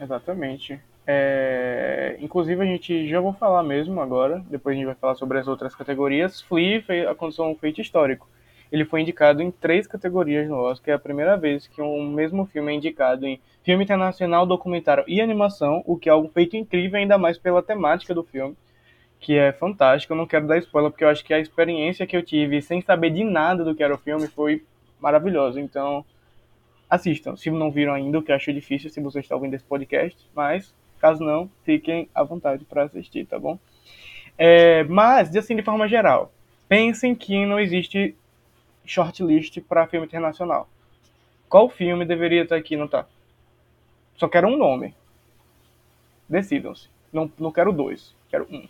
Exatamente. 0.00 0.80
É... 1.06 2.16
Inclusive, 2.18 2.62
a 2.62 2.64
gente 2.64 3.06
já 3.10 3.20
vou 3.20 3.34
falar 3.34 3.62
mesmo 3.62 4.00
agora, 4.00 4.42
depois 4.48 4.74
a 4.74 4.78
gente 4.78 4.86
vai 4.86 4.94
falar 4.94 5.16
sobre 5.16 5.38
as 5.38 5.46
outras 5.46 5.74
categorias. 5.74 6.40
Flea 6.40 6.82
aconteceu 7.10 7.44
um 7.44 7.54
feito 7.54 7.82
histórico. 7.82 8.26
Ele 8.72 8.84
foi 8.84 9.02
indicado 9.02 9.42
em 9.42 9.50
três 9.50 9.86
categorias 9.86 10.48
no 10.48 10.56
Oscar, 10.56 10.92
é 10.92 10.96
a 10.96 10.98
primeira 10.98 11.36
vez 11.36 11.66
que 11.66 11.80
um 11.80 12.10
mesmo 12.10 12.46
filme 12.46 12.72
é 12.72 12.74
indicado 12.74 13.26
em 13.26 13.38
filme 13.62 13.84
internacional, 13.84 14.46
documentário 14.46 15.04
e 15.06 15.20
animação, 15.20 15.82
o 15.86 15.96
que 15.96 16.08
é 16.08 16.12
algo 16.12 16.28
feito 16.28 16.56
incrível, 16.56 16.98
ainda 16.98 17.18
mais 17.18 17.38
pela 17.38 17.62
temática 17.62 18.14
do 18.14 18.24
filme 18.24 18.56
que 19.22 19.38
é 19.38 19.52
fantástico. 19.52 20.12
Eu 20.12 20.16
não 20.16 20.26
quero 20.26 20.46
dar 20.46 20.58
spoiler, 20.58 20.90
porque 20.90 21.04
eu 21.04 21.08
acho 21.08 21.24
que 21.24 21.32
a 21.32 21.38
experiência 21.38 22.06
que 22.06 22.16
eu 22.16 22.22
tive 22.22 22.60
sem 22.60 22.82
saber 22.82 23.10
de 23.10 23.24
nada 23.24 23.64
do 23.64 23.74
que 23.74 23.82
era 23.82 23.94
o 23.94 23.98
filme 23.98 24.26
foi 24.26 24.62
maravilhosa. 25.00 25.60
Então, 25.60 26.04
assistam. 26.90 27.36
Se 27.36 27.48
não 27.50 27.70
viram 27.70 27.94
ainda, 27.94 28.18
o 28.18 28.22
que 28.22 28.32
eu 28.32 28.36
acho 28.36 28.52
difícil 28.52 28.90
se 28.90 29.00
você 29.00 29.20
está 29.20 29.34
ouvindo 29.34 29.54
esse 29.54 29.64
podcast, 29.64 30.18
mas 30.34 30.74
caso 31.00 31.24
não, 31.24 31.50
fiquem 31.64 32.08
à 32.14 32.22
vontade 32.22 32.64
para 32.64 32.84
assistir, 32.84 33.26
tá 33.26 33.38
bom? 33.38 33.58
É, 34.38 34.84
mas, 34.84 35.34
assim, 35.34 35.56
de 35.56 35.62
forma 35.62 35.88
geral, 35.88 36.32
pensem 36.68 37.14
que 37.14 37.44
não 37.44 37.58
existe 37.58 38.14
shortlist 38.84 39.60
para 39.60 39.86
filme 39.86 40.06
internacional. 40.06 40.68
Qual 41.48 41.68
filme 41.68 42.04
deveria 42.04 42.42
estar 42.42 42.56
aqui 42.56 42.74
e 42.74 42.76
não 42.76 42.88
tá? 42.88 43.06
Só 44.16 44.28
quero 44.28 44.48
um 44.48 44.56
nome. 44.56 44.94
Decidam-se. 46.28 46.88
Não, 47.12 47.30
não 47.38 47.52
quero 47.52 47.72
dois, 47.72 48.14
quero 48.30 48.46
um. 48.50 48.66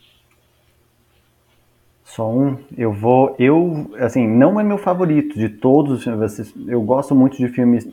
Só 2.04 2.28
um. 2.28 2.58
Eu 2.76 2.92
vou. 2.92 3.36
Eu, 3.38 3.90
assim, 4.00 4.26
não 4.26 4.58
é 4.58 4.64
meu 4.64 4.78
favorito 4.78 5.38
de 5.38 5.48
todos 5.48 5.92
os 5.92 6.04
filmes. 6.04 6.54
Eu 6.66 6.82
gosto 6.82 7.14
muito 7.14 7.36
de 7.36 7.48
filmes 7.48 7.88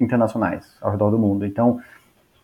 internacionais 0.00 0.76
ao 0.80 0.90
redor 0.90 1.10
do 1.10 1.18
mundo. 1.18 1.46
Então, 1.46 1.80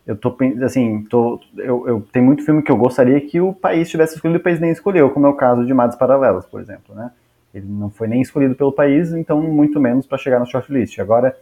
eu 0.07 0.17
tô 0.17 0.35
assim, 0.63 1.03
tô, 1.03 1.39
eu, 1.57 1.87
eu 1.87 2.07
tem 2.11 2.19
muito 2.23 2.43
filme 2.43 2.63
que 2.63 2.71
eu 2.71 2.77
gostaria 2.77 3.21
que 3.21 3.39
o 3.39 3.53
país 3.53 3.89
tivesse 3.89 4.15
escolhido 4.15 4.39
e 4.39 4.41
o 4.41 4.43
país 4.43 4.59
nem 4.59 4.71
escolheu, 4.71 5.11
como 5.11 5.27
é 5.27 5.29
o 5.29 5.35
caso 5.35 5.63
de 5.65 5.73
Madas 5.73 5.95
Paralelas, 5.95 6.47
por 6.47 6.59
exemplo, 6.59 6.95
né? 6.95 7.11
Ele 7.53 7.65
não 7.67 7.89
foi 7.89 8.07
nem 8.07 8.21
escolhido 8.21 8.55
pelo 8.55 8.71
país, 8.71 9.11
então 9.11 9.41
muito 9.41 9.79
menos 9.79 10.05
para 10.05 10.17
chegar 10.17 10.39
no 10.39 10.45
shortlist. 10.45 10.99
Agora, 10.99 11.35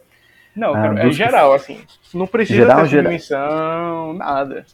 não, 0.58 0.74
ah, 0.74 0.94
é 0.98 1.10
geral, 1.10 1.52
assim. 1.52 1.78
Não 2.12 2.26
precisa 2.26 2.60
geral, 2.60 2.80
ter 2.82 3.18
geral. 3.18 4.14
nada. 4.14 4.66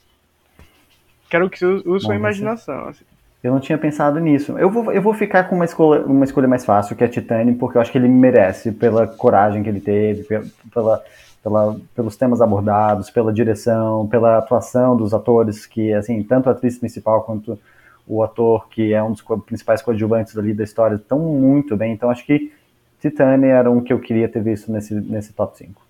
Quero 1.28 1.50
que 1.50 1.58
você 1.58 1.66
use 1.66 2.06
sua 2.06 2.14
imaginação. 2.14 2.88
Assim. 2.88 3.04
Eu 3.42 3.52
não 3.52 3.60
tinha 3.60 3.76
pensado 3.76 4.18
nisso. 4.18 4.56
Eu 4.58 4.70
vou, 4.70 4.90
eu 4.90 5.02
vou 5.02 5.12
ficar 5.12 5.44
com 5.44 5.56
uma 5.56 5.66
escolha, 5.66 6.06
uma 6.06 6.24
escolha 6.24 6.48
mais 6.48 6.64
fácil, 6.64 6.96
que 6.96 7.04
é 7.04 7.08
Titanic, 7.08 7.58
porque 7.58 7.76
eu 7.76 7.82
acho 7.82 7.92
que 7.92 7.98
ele 7.98 8.08
merece, 8.08 8.72
pela 8.72 9.06
coragem 9.06 9.62
que 9.62 9.68
ele 9.68 9.80
teve, 9.80 10.24
pela, 10.72 11.04
pela, 11.42 11.76
pelos 11.94 12.16
temas 12.16 12.40
abordados, 12.40 13.10
pela 13.10 13.32
direção, 13.32 14.06
pela 14.06 14.38
atuação 14.38 14.96
dos 14.96 15.12
atores, 15.12 15.66
que, 15.66 15.92
assim, 15.92 16.22
tanto 16.22 16.48
a 16.48 16.52
atriz 16.52 16.78
principal 16.78 17.22
quanto 17.22 17.58
o 18.06 18.22
ator, 18.22 18.68
que 18.68 18.92
é 18.92 19.02
um 19.02 19.12
dos 19.12 19.22
principais 19.46 19.80
coadjuvantes 19.82 20.36
ali 20.36 20.52
da 20.52 20.64
história, 20.64 20.96
estão 20.96 21.18
muito 21.18 21.76
bem. 21.76 21.92
Então, 21.92 22.10
acho 22.10 22.24
que 22.24 22.52
Titanic 23.00 23.48
era 23.48 23.70
um 23.70 23.80
que 23.80 23.92
eu 23.92 24.00
queria 24.00 24.28
ter 24.28 24.42
visto 24.42 24.70
nesse, 24.70 24.94
nesse 24.94 25.32
top 25.32 25.56
5. 25.56 25.80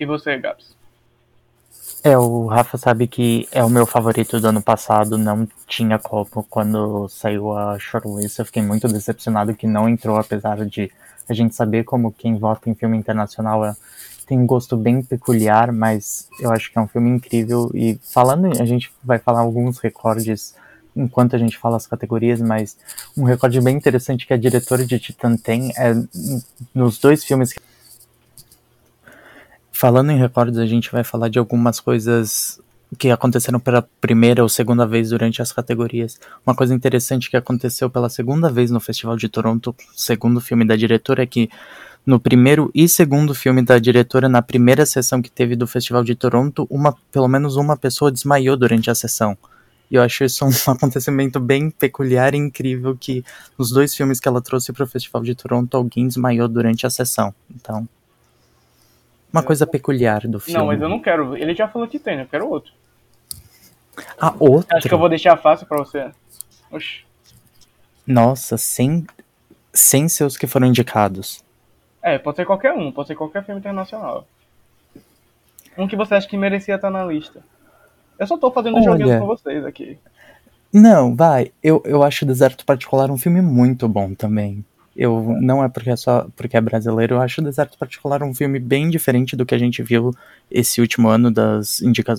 E 0.00 0.06
você, 0.06 0.38
Gabs? 0.38 0.76
É, 2.04 2.18
o 2.18 2.46
Rafa 2.46 2.76
sabe 2.76 3.06
que 3.06 3.48
é 3.52 3.62
o 3.62 3.70
meu 3.70 3.86
favorito 3.86 4.40
do 4.40 4.48
ano 4.48 4.60
passado, 4.60 5.16
não 5.16 5.46
tinha 5.66 5.98
como 5.98 6.26
quando 6.50 7.08
saiu 7.08 7.56
a 7.56 7.78
shortlist. 7.78 8.38
Eu 8.38 8.44
fiquei 8.44 8.62
muito 8.62 8.88
decepcionado 8.88 9.54
que 9.54 9.66
não 9.66 9.88
entrou, 9.88 10.16
apesar 10.16 10.64
de 10.66 10.90
a 11.28 11.32
gente 11.32 11.54
saber 11.54 11.84
como 11.84 12.12
quem 12.12 12.36
vota 12.36 12.68
em 12.68 12.74
filme 12.74 12.96
internacional 12.96 13.64
é, 13.64 13.76
tem 14.26 14.38
um 14.38 14.46
gosto 14.46 14.76
bem 14.76 15.02
peculiar, 15.02 15.72
mas 15.72 16.28
eu 16.40 16.50
acho 16.50 16.72
que 16.72 16.78
é 16.78 16.80
um 16.80 16.88
filme 16.88 17.10
incrível. 17.10 17.70
E 17.74 17.98
falando, 18.02 18.48
a 18.60 18.64
gente 18.64 18.92
vai 19.02 19.18
falar 19.18 19.40
alguns 19.40 19.78
recordes 19.78 20.54
enquanto 20.94 21.36
a 21.36 21.38
gente 21.38 21.58
fala 21.58 21.76
as 21.76 21.86
categorias, 21.86 22.40
mas 22.40 22.76
um 23.16 23.24
recorde 23.24 23.60
bem 23.60 23.76
interessante 23.76 24.26
que 24.26 24.32
a 24.32 24.36
diretora 24.36 24.84
de 24.84 24.98
Titan 24.98 25.36
tem 25.36 25.72
é 25.76 25.94
nos 26.74 26.98
dois 26.98 27.24
filmes 27.24 27.54
Falando 29.82 30.12
em 30.12 30.16
recordes, 30.16 30.60
a 30.60 30.66
gente 30.66 30.92
vai 30.92 31.02
falar 31.02 31.28
de 31.28 31.40
algumas 31.40 31.80
coisas 31.80 32.60
que 32.96 33.10
aconteceram 33.10 33.58
pela 33.58 33.82
primeira 34.00 34.40
ou 34.40 34.48
segunda 34.48 34.86
vez 34.86 35.10
durante 35.10 35.42
as 35.42 35.50
categorias. 35.50 36.20
Uma 36.46 36.54
coisa 36.54 36.72
interessante 36.72 37.28
que 37.28 37.36
aconteceu 37.36 37.90
pela 37.90 38.08
segunda 38.08 38.48
vez 38.48 38.70
no 38.70 38.78
Festival 38.78 39.16
de 39.16 39.28
Toronto, 39.28 39.74
segundo 39.92 40.40
filme 40.40 40.64
da 40.64 40.76
diretora, 40.76 41.24
é 41.24 41.26
que 41.26 41.50
no 42.06 42.20
primeiro 42.20 42.70
e 42.72 42.88
segundo 42.88 43.34
filme 43.34 43.60
da 43.60 43.76
diretora, 43.80 44.28
na 44.28 44.40
primeira 44.40 44.86
sessão 44.86 45.20
que 45.20 45.28
teve 45.28 45.56
do 45.56 45.66
Festival 45.66 46.04
de 46.04 46.14
Toronto, 46.14 46.64
uma, 46.70 46.94
pelo 47.10 47.26
menos 47.26 47.56
uma 47.56 47.76
pessoa 47.76 48.12
desmaiou 48.12 48.56
durante 48.56 48.88
a 48.88 48.94
sessão. 48.94 49.36
E 49.92 49.96
eu 49.96 50.02
acho 50.02 50.24
isso 50.24 50.46
um 50.46 50.48
acontecimento 50.72 51.38
bem 51.38 51.70
peculiar 51.70 52.32
e 52.34 52.38
incrível 52.38 52.96
que 52.98 53.22
nos 53.58 53.70
dois 53.70 53.94
filmes 53.94 54.18
que 54.18 54.26
ela 54.26 54.40
trouxe 54.40 54.72
para 54.72 54.84
o 54.84 54.86
Festival 54.86 55.22
de 55.22 55.34
Toronto, 55.34 55.76
alguém 55.76 56.08
desmaiou 56.08 56.48
durante 56.48 56.86
a 56.86 56.90
sessão. 56.90 57.34
Então, 57.54 57.86
uma 59.30 59.42
coisa 59.42 59.66
peculiar 59.66 60.26
do 60.26 60.40
filme. 60.40 60.58
Não, 60.58 60.66
mas 60.68 60.80
eu 60.80 60.88
não 60.88 60.98
quero. 60.98 61.36
Ele 61.36 61.54
já 61.54 61.68
falou 61.68 61.86
que 61.86 61.98
tem, 61.98 62.20
eu 62.20 62.26
quero 62.26 62.48
outro. 62.48 62.72
Ah, 64.18 64.34
outro? 64.38 64.74
Acho 64.74 64.88
que 64.88 64.94
eu 64.94 64.98
vou 64.98 65.10
deixar 65.10 65.36
fácil 65.36 65.66
pra 65.66 65.76
você. 65.76 66.10
Oxi. 66.70 67.04
Nossa, 68.06 68.56
sem, 68.56 69.06
sem 69.74 70.08
seus 70.08 70.38
que 70.38 70.46
foram 70.46 70.68
indicados. 70.68 71.44
É, 72.00 72.18
pode 72.18 72.36
ser 72.36 72.46
qualquer 72.46 72.72
um, 72.72 72.90
pode 72.90 73.08
ser 73.08 73.14
qualquer 73.14 73.44
filme 73.44 73.60
internacional. 73.60 74.26
Um 75.76 75.86
que 75.86 75.96
você 75.96 76.14
acha 76.14 76.26
que 76.26 76.36
merecia 76.38 76.76
estar 76.76 76.90
na 76.90 77.04
lista. 77.04 77.44
Eu 78.18 78.26
só 78.26 78.36
tô 78.36 78.50
fazendo 78.50 78.76
Olha, 78.76 78.84
joguinhos 78.84 79.20
com 79.20 79.26
vocês 79.26 79.64
aqui. 79.64 79.98
Não, 80.72 81.14
vai. 81.14 81.52
Eu, 81.62 81.82
eu 81.84 82.02
acho 82.02 82.24
Deserto 82.24 82.64
Particular 82.64 83.10
um 83.10 83.18
filme 83.18 83.42
muito 83.42 83.88
bom 83.88 84.14
também. 84.14 84.64
Eu 84.94 85.36
não 85.40 85.64
é 85.64 85.68
porque 85.70 85.90
é 85.90 85.96
só 85.96 86.26
porque 86.36 86.54
é 86.54 86.60
brasileiro, 86.60 87.14
eu 87.14 87.20
acho 87.20 87.40
o 87.40 87.44
Deserto 87.44 87.78
Particular 87.78 88.22
um 88.22 88.34
filme 88.34 88.58
bem 88.58 88.90
diferente 88.90 89.34
do 89.34 89.46
que 89.46 89.54
a 89.54 89.58
gente 89.58 89.82
viu 89.82 90.14
esse 90.50 90.82
último 90.82 91.08
ano 91.08 91.30
das 91.30 91.80
indica 91.80 92.14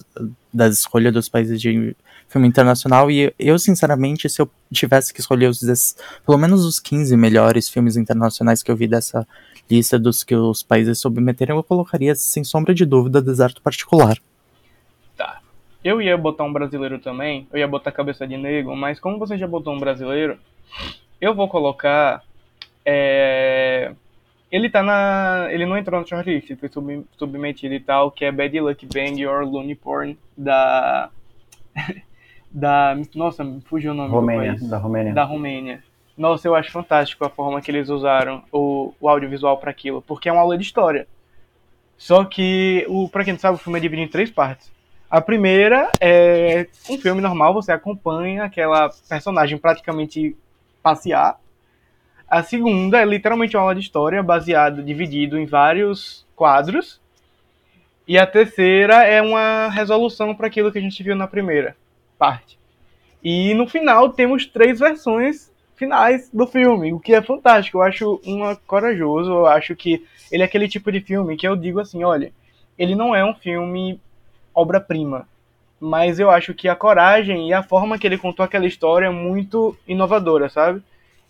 das 0.51 0.79
escolhas 0.79 1.13
dos 1.13 1.29
países 1.29 1.61
de 1.61 1.95
filme 2.27 2.47
internacional 2.47 3.11
e 3.11 3.31
eu 3.37 3.59
sinceramente 3.59 4.27
se 4.27 4.41
eu 4.41 4.49
tivesse 4.71 5.13
que 5.13 5.19
escolher 5.19 5.49
os 5.49 5.59
pelo 6.25 6.37
menos 6.39 6.65
os 6.65 6.79
15 6.79 7.15
melhores 7.15 7.69
filmes 7.69 7.95
internacionais 7.95 8.63
que 8.63 8.71
eu 8.71 8.75
vi 8.75 8.87
dessa 8.87 9.27
lista 9.69 9.99
dos 9.99 10.23
que 10.23 10.35
os 10.35 10.63
países 10.63 10.97
submeteram, 10.99 11.57
eu 11.57 11.63
colocaria 11.63 12.15
sem 12.15 12.43
sombra 12.43 12.73
de 12.73 12.85
dúvida 12.85 13.21
Deserto 13.21 13.61
Particular. 13.61 14.17
Tá. 15.15 15.42
Eu 15.83 16.01
ia 16.01 16.17
botar 16.17 16.43
um 16.43 16.53
brasileiro 16.53 16.99
também, 16.99 17.47
eu 17.51 17.59
ia 17.59 17.67
botar 17.67 17.91
Cabeça 17.91 18.27
de 18.27 18.37
Negro, 18.37 18.75
mas 18.75 18.99
como 18.99 19.19
você 19.19 19.37
já 19.37 19.47
botou 19.47 19.73
um 19.73 19.79
brasileiro, 19.79 20.37
eu 21.19 21.35
vou 21.35 21.47
colocar 21.47 22.23
é, 22.85 23.93
ele 24.53 24.69
tá 24.69 24.83
na. 24.83 25.47
Ele 25.51 25.65
não 25.65 25.75
entrou 25.75 25.99
no 25.99 26.07
shortlist, 26.07 26.49
ele 26.49 26.59
foi 26.59 26.69
sub, 26.69 27.05
submetido 27.17 27.73
e 27.73 27.79
tal, 27.79 28.11
que 28.11 28.23
é 28.23 28.31
Bad 28.31 28.59
Luck 28.59 28.85
Bang 28.85 29.25
or 29.25 29.43
Looney 29.43 29.73
Porn 29.73 30.15
da. 30.37 31.09
da. 32.51 32.95
Nossa, 33.15 33.43
me 33.43 33.61
fugiu 33.61 33.91
o 33.91 33.95
nome 33.95 34.11
Romênia, 34.11 34.55
da 34.61 34.77
Romênia. 34.77 35.13
Da 35.13 35.23
Romênia. 35.23 35.83
Nossa, 36.15 36.47
eu 36.47 36.53
acho 36.53 36.71
fantástico 36.71 37.25
a 37.25 37.29
forma 37.29 37.59
que 37.61 37.71
eles 37.71 37.89
usaram 37.89 38.43
o, 38.51 38.93
o 39.01 39.09
audiovisual 39.09 39.57
para 39.57 39.71
aquilo, 39.71 40.03
porque 40.03 40.29
é 40.29 40.31
uma 40.31 40.41
aula 40.41 40.55
de 40.55 40.63
história. 40.63 41.07
Só 41.97 42.23
que, 42.23 42.85
o, 42.87 43.09
pra 43.09 43.23
quem 43.23 43.33
não 43.33 43.39
sabe, 43.39 43.55
o 43.55 43.59
filme 43.59 43.79
é 43.79 43.81
dividido 43.81 44.07
em 44.07 44.11
três 44.11 44.29
partes. 44.29 44.71
A 45.13 45.21
primeira 45.21 45.91
é 46.01 46.67
um 46.89 46.97
filme 46.97 47.21
normal, 47.21 47.53
você 47.53 47.71
acompanha 47.71 48.45
aquela 48.45 48.89
personagem 49.07 49.57
praticamente 49.59 50.35
passear 50.81 51.37
a 52.33 52.41
segunda 52.41 52.99
é 52.99 53.05
literalmente 53.05 53.55
uma 53.55 53.61
aula 53.61 53.75
de 53.75 53.81
história 53.81 54.23
baseada, 54.23 54.81
dividido 54.81 55.37
em 55.37 55.45
vários 55.45 56.25
quadros. 56.35 56.99
E 58.07 58.17
a 58.17 58.25
terceira 58.25 59.03
é 59.03 59.21
uma 59.21 59.69
resolução 59.69 60.33
para 60.33 60.47
aquilo 60.47 60.71
que 60.71 60.79
a 60.79 60.81
gente 60.81 61.03
viu 61.03 61.15
na 61.15 61.27
primeira 61.27 61.77
parte. 62.17 62.57
E 63.23 63.53
no 63.53 63.67
final 63.67 64.09
temos 64.09 64.47
três 64.47 64.79
versões 64.79 65.51
finais 65.75 66.27
do 66.33 66.47
filme, 66.47 66.91
o 66.91 66.99
que 66.99 67.13
é 67.13 67.21
fantástico. 67.21 67.77
Eu 67.77 67.81
acho 67.83 68.21
uma 68.25 68.55
corajoso, 68.55 69.29
eu 69.29 69.45
acho 69.45 69.75
que 69.75 70.03
ele 70.31 70.41
é 70.41 70.45
aquele 70.47 70.67
tipo 70.67 70.91
de 70.91 71.01
filme 71.01 71.37
que 71.37 71.47
eu 71.47 71.55
digo 71.55 71.79
assim, 71.79 72.03
olha, 72.03 72.33
ele 72.79 72.95
não 72.95 73.15
é 73.15 73.23
um 73.23 73.35
filme 73.35 74.01
obra-prima, 74.53 75.27
mas 75.79 76.19
eu 76.19 76.29
acho 76.29 76.53
que 76.53 76.67
a 76.69 76.75
coragem 76.75 77.49
e 77.49 77.53
a 77.53 77.63
forma 77.63 77.97
que 77.97 78.07
ele 78.07 78.17
contou 78.17 78.43
aquela 78.43 78.65
história 78.65 79.07
é 79.07 79.09
muito 79.09 79.75
inovadora, 79.87 80.49
sabe? 80.49 80.81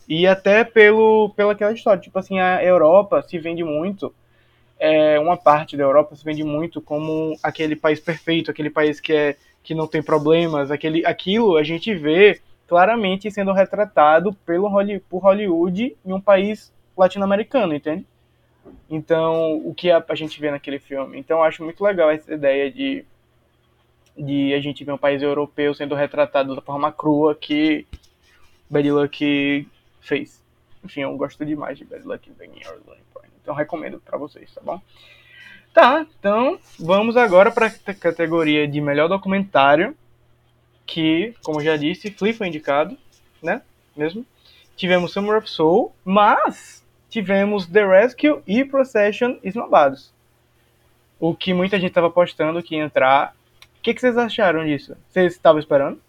E 0.08 0.28
até 0.28 0.64
pelo, 0.64 1.30
pela 1.30 1.54
aquela 1.54 1.72
história, 1.72 2.02
tipo 2.02 2.18
assim, 2.20 2.40
a 2.40 2.64
Europa 2.64 3.22
se 3.22 3.40
vende 3.40 3.64
muito 3.64 4.14
é, 4.80 5.18
uma 5.18 5.38
parte 5.38 5.78
da 5.78 5.84
Europa 5.84 6.14
se 6.14 6.26
vende 6.26 6.44
muito 6.44 6.82
como 6.82 7.38
aquele 7.42 7.74
país 7.74 8.02
perfeito, 8.02 8.52
aquele 8.52 8.70
país 8.70 9.00
que 9.00 9.14
é 9.14 9.38
que 9.64 9.74
não 9.74 9.88
tem 9.88 10.04
problemas, 10.04 10.70
aquele, 10.72 11.06
aquilo 11.06 11.56
a 11.56 11.64
gente 11.64 11.96
vê 11.96 12.42
claramente 12.68 13.32
sendo 13.32 13.54
retratado 13.54 14.34
pelo 14.46 14.70
por 15.10 15.20
Hollywood 15.20 15.96
em 16.06 16.12
um 16.12 16.20
país 16.20 16.74
latino-americano, 16.98 17.74
entende? 17.74 18.06
Então, 18.90 19.56
o 19.66 19.74
que 19.74 19.90
a, 19.90 20.04
a 20.06 20.16
gente 20.16 20.38
vê 20.40 20.52
naquele 20.52 20.80
filme. 20.80 21.18
Então, 21.18 21.42
acho 21.42 21.64
muito 21.64 21.82
legal 21.82 22.12
essa 22.12 22.34
ideia 22.34 22.70
de, 22.70 23.06
de 24.18 24.54
a 24.54 24.60
gente 24.60 24.84
ver 24.84 24.92
um 24.92 24.98
país 24.98 25.22
europeu 25.22 25.74
sendo 25.74 25.96
retratado 25.96 26.56
da 26.56 26.62
forma 26.62 26.92
crua 26.92 27.36
que 27.36 27.86
Bad 28.70 28.92
Luck 28.92 29.68
fez. 30.02 30.44
Enfim, 30.84 31.02
eu 31.02 31.16
gosto 31.16 31.46
demais 31.46 31.78
de 31.78 31.86
Bad 31.86 32.06
Luck 32.06 32.30
Banging. 32.32 32.62
Então, 33.42 33.54
recomendo 33.54 34.00
para 34.00 34.18
vocês, 34.18 34.54
tá 34.54 34.62
bom? 34.62 34.82
Tá, 35.74 36.06
então 36.20 36.60
vamos 36.80 37.18
agora 37.18 37.52
para 37.52 37.66
a 37.66 37.94
categoria 37.94 38.68
de 38.68 38.80
melhor 38.80 39.08
documentário, 39.08 39.98
que, 40.86 41.34
como 41.44 41.62
já 41.62 41.76
disse, 41.76 42.12
Flea 42.12 42.34
foi 42.34 42.48
indicado, 42.48 42.96
né? 43.42 43.62
Mesmo. 43.96 44.26
Tivemos 44.76 45.12
Summer 45.12 45.38
of 45.38 45.50
Soul, 45.50 45.94
mas 46.06 46.86
tivemos 47.10 47.66
The 47.66 47.86
Rescue 47.86 48.42
e 48.46 48.64
Procession 48.64 49.38
esnobados. 49.44 50.12
O 51.20 51.36
que 51.36 51.54
muita 51.54 51.80
gente 51.80 51.90
estava 51.90 52.08
apostando 52.08 52.62
que 52.62 52.76
ia 52.76 52.84
entrar. 52.84 53.36
Que, 53.84 53.94
que 53.94 54.00
vocês 54.00 54.18
acharam 54.18 54.64
disso? 54.64 54.96
Vocês 55.10 55.34
estavam 55.34 55.60
esperando? 55.60 56.00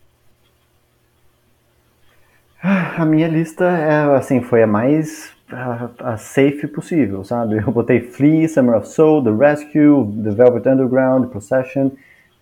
A 2.63 3.05
minha 3.05 3.27
lista 3.27 3.65
é 3.65 4.17
assim, 4.17 4.41
foi 4.41 4.63
a 4.63 4.67
mais 4.67 5.33
a, 5.51 5.91
a, 6.13 6.17
safe 6.17 6.69
possível, 6.69 7.25
sabe? 7.25 7.57
Eu 7.57 7.73
botei 7.73 8.01
Flea, 8.01 8.49
Summer 8.49 8.77
of 8.77 8.89
Soul, 8.89 9.25
The 9.25 9.33
Rescue, 9.33 10.23
The 10.23 10.31
Velvet 10.31 10.69
Underground, 10.69 11.29
Procession, 11.31 11.91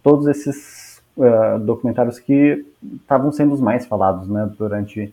todos 0.03 0.27
esses 0.27 1.03
uh, 1.17 1.59
documentários 1.59 2.19
que 2.19 2.65
estavam 3.01 3.33
sendo 3.33 3.55
os 3.55 3.61
mais 3.61 3.87
falados, 3.87 4.29
né, 4.29 4.49
durante 4.59 5.13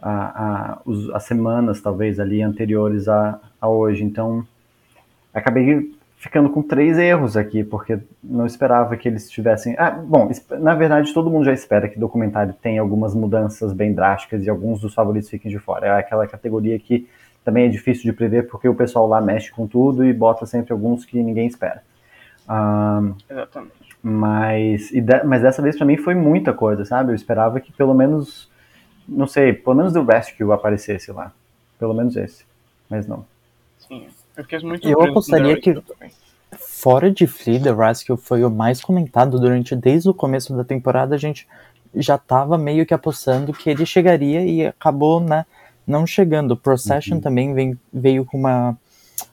a, 0.00 0.12
a, 0.12 0.78
os, 0.84 1.08
as 1.10 1.24
semanas, 1.24 1.80
talvez, 1.80 2.20
ali 2.20 2.42
anteriores 2.42 3.08
a, 3.08 3.40
a 3.58 3.66
hoje. 3.66 4.04
Então, 4.04 4.46
acabei 5.32 5.90
ficando 6.24 6.48
com 6.48 6.62
três 6.62 6.96
erros 6.96 7.36
aqui, 7.36 7.62
porque 7.62 7.98
não 8.22 8.46
esperava 8.46 8.96
que 8.96 9.06
eles 9.06 9.30
tivessem. 9.30 9.76
Ah, 9.78 9.90
bom, 9.90 10.30
na 10.58 10.74
verdade, 10.74 11.12
todo 11.12 11.28
mundo 11.28 11.44
já 11.44 11.52
espera 11.52 11.86
que 11.86 11.98
o 11.98 12.00
documentário 12.00 12.54
tenha 12.54 12.80
algumas 12.80 13.14
mudanças 13.14 13.74
bem 13.74 13.92
drásticas 13.92 14.42
e 14.42 14.48
alguns 14.48 14.80
dos 14.80 14.94
favoritos 14.94 15.28
fiquem 15.28 15.50
de 15.50 15.58
fora. 15.58 15.86
É 15.86 15.90
aquela 15.98 16.26
categoria 16.26 16.78
que 16.78 17.06
também 17.44 17.66
é 17.66 17.68
difícil 17.68 18.04
de 18.04 18.12
prever 18.14 18.48
porque 18.48 18.66
o 18.66 18.74
pessoal 18.74 19.06
lá 19.06 19.20
mexe 19.20 19.52
com 19.52 19.66
tudo 19.66 20.02
e 20.02 20.14
bota 20.14 20.46
sempre 20.46 20.72
alguns 20.72 21.04
que 21.04 21.22
ninguém 21.22 21.46
espera. 21.46 21.82
Um, 22.48 23.14
Exatamente. 23.28 23.74
Mas, 24.02 24.90
de, 24.90 25.24
mas 25.24 25.42
dessa 25.42 25.60
vez 25.60 25.76
para 25.76 25.84
mim 25.84 25.98
foi 25.98 26.14
muita 26.14 26.54
coisa, 26.54 26.86
sabe? 26.86 27.12
Eu 27.12 27.14
esperava 27.14 27.60
que 27.60 27.70
pelo 27.70 27.92
menos, 27.92 28.50
não 29.06 29.26
sei, 29.26 29.52
pelo 29.52 29.76
menos 29.76 29.92
do 29.92 30.02
Rescue 30.02 30.50
aparecesse 30.50 31.12
lá. 31.12 31.32
Pelo 31.78 31.92
menos 31.92 32.16
esse. 32.16 32.46
Mas 32.88 33.06
não. 33.06 33.26
Sim. 33.76 34.06
Eu 34.36 34.44
fiquei 34.44 34.58
muito 34.60 34.88
Eu 34.88 35.00
apostaria 35.02 35.60
que 35.60 35.74
fora 36.58 37.10
de 37.10 37.26
Flea, 37.26 37.60
The 37.60 37.72
Rescue 37.72 38.16
foi 38.16 38.44
o 38.44 38.50
mais 38.50 38.80
comentado 38.80 39.38
durante 39.38 39.74
desde 39.74 40.08
o 40.08 40.14
começo 40.14 40.54
da 40.56 40.64
temporada. 40.64 41.14
A 41.14 41.18
gente 41.18 41.46
já 41.94 42.18
tava 42.18 42.58
meio 42.58 42.84
que 42.84 42.94
apostando 42.94 43.52
que 43.52 43.70
ele 43.70 43.86
chegaria 43.86 44.44
e 44.44 44.66
acabou, 44.66 45.20
né, 45.20 45.46
não 45.86 46.06
chegando. 46.06 46.56
Procession 46.56 47.16
uhum. 47.16 47.20
também 47.20 47.54
vem, 47.54 47.78
veio 47.92 48.24
com 48.24 48.38
uma 48.38 48.76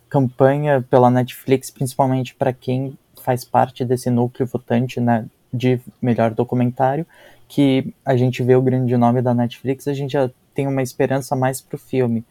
campanha 0.09 0.85
pela 0.89 1.09
Netflix, 1.09 1.71
principalmente 1.71 2.35
para 2.35 2.53
quem 2.53 2.97
faz 3.21 3.45
parte 3.45 3.85
desse 3.85 4.09
núcleo 4.09 4.47
votante, 4.47 4.99
né, 4.99 5.25
de 5.53 5.79
melhor 6.01 6.31
documentário, 6.31 7.05
que 7.47 7.93
a 8.05 8.15
gente 8.15 8.41
vê 8.43 8.55
o 8.55 8.61
grande 8.61 8.95
nome 8.97 9.21
da 9.21 9.33
Netflix, 9.33 9.87
a 9.87 9.93
gente 9.93 10.11
já 10.11 10.29
tem 10.53 10.67
uma 10.67 10.81
esperança 10.81 11.35
mais 11.35 11.61
pro 11.61 11.77
filme. 11.77 12.23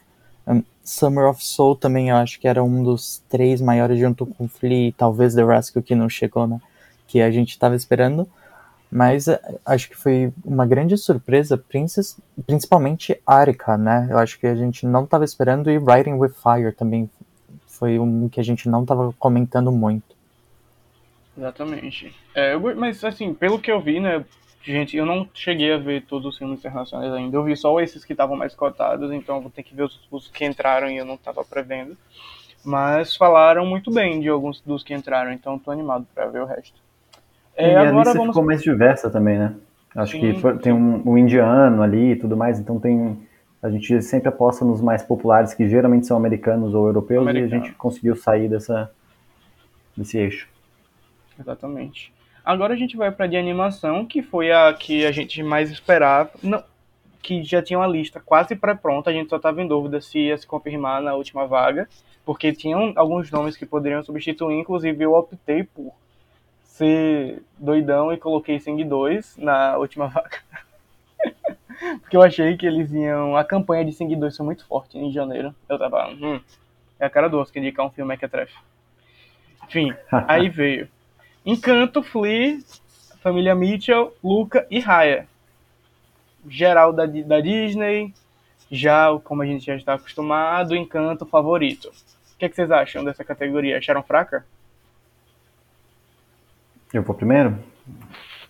Summer 0.83 1.29
of 1.29 1.45
Soul 1.45 1.77
também 1.77 2.09
eu 2.09 2.17
acho 2.17 2.41
que 2.41 2.49
era 2.49 2.63
um 2.63 2.83
dos 2.83 3.23
três 3.29 3.61
maiores 3.61 3.99
junto 3.99 4.27
com 4.27 4.49
Flea, 4.49 4.93
talvez 4.97 5.35
The 5.35 5.45
Rescue 5.45 5.83
que 5.83 5.95
não 5.95 6.09
chegou, 6.09 6.47
né? 6.47 6.61
Que 7.07 7.21
a 7.21 7.31
gente 7.31 7.51
estava 7.51 7.77
esperando. 7.77 8.29
Mas 8.91 9.29
eh, 9.29 9.41
acho 9.65 9.89
que 9.89 9.97
foi 9.97 10.33
uma 10.45 10.67
grande 10.67 10.97
surpresa, 10.97 11.63
principalmente 12.47 13.21
Arika, 13.25 13.77
né? 13.77 14.09
Eu 14.11 14.19
acho 14.19 14.39
que 14.39 14.47
a 14.47 14.55
gente 14.57 14.85
não 14.85 15.05
estava 15.05 15.25
esperando 15.25 15.71
e 15.71 15.79
Riding 15.79 16.15
with 16.15 16.33
Fire 16.33 16.73
também 16.73 17.09
foi 17.67 17.99
um 17.99 18.29
que 18.29 18.41
a 18.41 18.43
gente 18.43 18.69
não 18.69 18.83
estava 18.83 19.13
comentando 19.19 19.71
muito. 19.71 20.17
Exatamente. 21.39 22.15
É, 22.35 22.55
eu, 22.55 22.77
mas 22.77 23.03
assim, 23.05 23.33
pelo 23.33 23.59
que 23.59 23.71
eu 23.71 23.81
vi, 23.81 24.01
né, 24.01 24.25
Gente, 24.63 24.97
eu 24.97 25.07
não 25.07 25.27
cheguei 25.33 25.73
a 25.73 25.79
ver 25.79 26.03
todos 26.03 26.27
os 26.27 26.39
filmes 26.39 26.59
internacionais 26.59 27.13
ainda. 27.13 27.37
Eu 27.37 27.45
vi 27.45 27.57
só 27.57 27.81
esses 27.81 28.05
que 28.05 28.13
estavam 28.13 28.37
mais 28.37 28.55
cotados, 28.55 29.11
então 29.11 29.41
vou 29.41 29.51
ter 29.51 29.63
que 29.63 29.75
ver 29.75 29.85
os, 29.85 30.01
os 30.11 30.29
que 30.29 30.45
entraram 30.45 30.91
e 30.91 30.99
eu 30.99 31.05
não 31.05 31.15
estava 31.15 31.43
prevendo. 31.45 31.97
Mas 32.65 33.17
falaram 33.17 33.65
muito 33.65 33.91
bem 33.91 34.21
de 34.21 34.29
alguns 34.29 34.61
dos 34.61 34.85
que 34.85 34.93
entraram, 34.93 35.33
então 35.33 35.57
estou 35.57 35.73
animado 35.73 36.07
para 36.15 36.27
ver 36.27 36.43
o 36.43 36.45
resto. 36.45 36.79
É, 37.57 37.73
e 37.73 37.77
agora 37.77 37.91
a 37.91 37.93
lista 37.93 38.19
vamos... 38.19 38.35
ficou 38.35 38.45
mais 38.45 38.63
diversa 38.63 39.11
também, 39.11 39.39
né? 39.39 39.55
Acho 39.95 40.13
sim, 40.13 40.21
que 40.21 40.41
foi, 40.41 40.59
tem 40.59 40.73
um, 40.73 41.03
um, 41.09 41.19
indiano 41.19 41.83
ali 41.83 42.13
e 42.13 42.17
tudo 42.17 42.37
mais, 42.37 42.61
então 42.61 42.79
tem. 42.79 43.19
A 43.63 43.69
gente 43.69 44.01
sempre 44.03 44.29
aposta 44.29 44.65
nos 44.65 44.81
mais 44.81 45.03
populares, 45.03 45.53
que 45.53 45.69
geralmente 45.69 46.07
são 46.07 46.17
americanos 46.17 46.75
ou 46.75 46.87
europeus, 46.87 47.23
Americano. 47.23 47.53
e 47.53 47.57
a 47.57 47.63
gente 47.63 47.75
conseguiu 47.77 48.17
sair 48.17 48.49
dessa, 48.49 48.91
desse 49.97 50.17
eixo. 50.17 50.49
Exatamente. 51.39 52.13
Agora 52.51 52.75
a 52.75 52.77
gente 52.77 52.97
vai 52.97 53.13
para 53.13 53.29
de 53.29 53.37
animação, 53.37 54.05
que 54.05 54.23
foi 54.23 54.51
a 54.51 54.75
que 54.75 55.07
a 55.07 55.13
gente 55.13 55.41
mais 55.41 55.71
esperava. 55.71 56.33
Não, 56.43 56.61
que 57.23 57.45
já 57.45 57.63
tinha 57.63 57.79
uma 57.79 57.87
lista 57.87 58.19
quase 58.19 58.57
pré-pronta, 58.57 59.09
a 59.09 59.13
gente 59.13 59.31
só 59.31 59.37
estava 59.37 59.63
em 59.63 59.69
dúvida 59.69 60.01
se 60.01 60.19
ia 60.19 60.37
se 60.37 60.49
confirmar 60.49 61.01
na 61.01 61.15
última 61.15 61.47
vaga, 61.47 61.89
porque 62.25 62.53
tinham 62.53 62.93
alguns 62.97 63.31
nomes 63.31 63.57
que 63.57 63.65
poderiam 63.65 64.03
substituir, 64.03 64.59
inclusive 64.59 65.01
eu 65.01 65.15
optei 65.15 65.63
por 65.63 65.95
ser 66.65 67.41
doidão 67.57 68.13
e 68.13 68.17
coloquei 68.17 68.59
Sing 68.59 68.83
2 68.83 69.37
na 69.37 69.77
última 69.77 70.09
vaga. 70.11 70.41
porque 72.01 72.17
eu 72.17 72.23
achei 72.23 72.57
que 72.57 72.67
eles 72.67 72.91
iam. 72.91 73.37
A 73.37 73.45
campanha 73.45 73.85
de 73.85 73.93
Sing 73.93 74.13
2 74.13 74.37
foi 74.37 74.47
muito 74.47 74.67
forte 74.67 74.99
em 74.99 75.13
janeiro. 75.13 75.55
Eu 75.69 75.79
tava. 75.79 76.09
Hum, 76.09 76.41
é 76.99 77.07
a 77.07 77.11
cara 77.11 77.29
do 77.29 77.39
Oscar 77.39 77.63
indicar 77.63 77.87
um 77.87 77.91
filme 77.91 78.17
que 78.17 78.25
é 78.25 78.29
trefe. 78.29 78.57
Enfim, 79.69 79.95
aí 80.27 80.49
veio. 80.49 80.89
Encanto, 81.45 82.03
Flea, 82.03 82.59
família 83.23 83.55
Mitchell, 83.55 84.15
Luca 84.23 84.67
e 84.71 84.79
Raya. 84.79 85.27
Geral 86.49 86.93
da, 86.93 87.07
da 87.07 87.41
Disney, 87.41 88.15
já 88.71 89.09
como 89.25 89.43
a 89.43 89.47
gente 89.47 89.65
já 89.65 89.77
está 89.77 89.95
acostumado, 89.95 90.75
Encanto 90.75 91.27
favorito. 91.27 91.89
O 91.89 92.39
que, 92.39 92.47
é 92.47 92.49
que 92.49 92.57
vocês 92.57 92.71
acham 92.71 93.05
dessa 93.05 93.25
categoria? 93.25 93.79
Acharam 93.79 94.03
fraca? 94.03 94.45
Eu 96.93 97.03
vou 97.03 97.15
primeiro? 97.15 97.59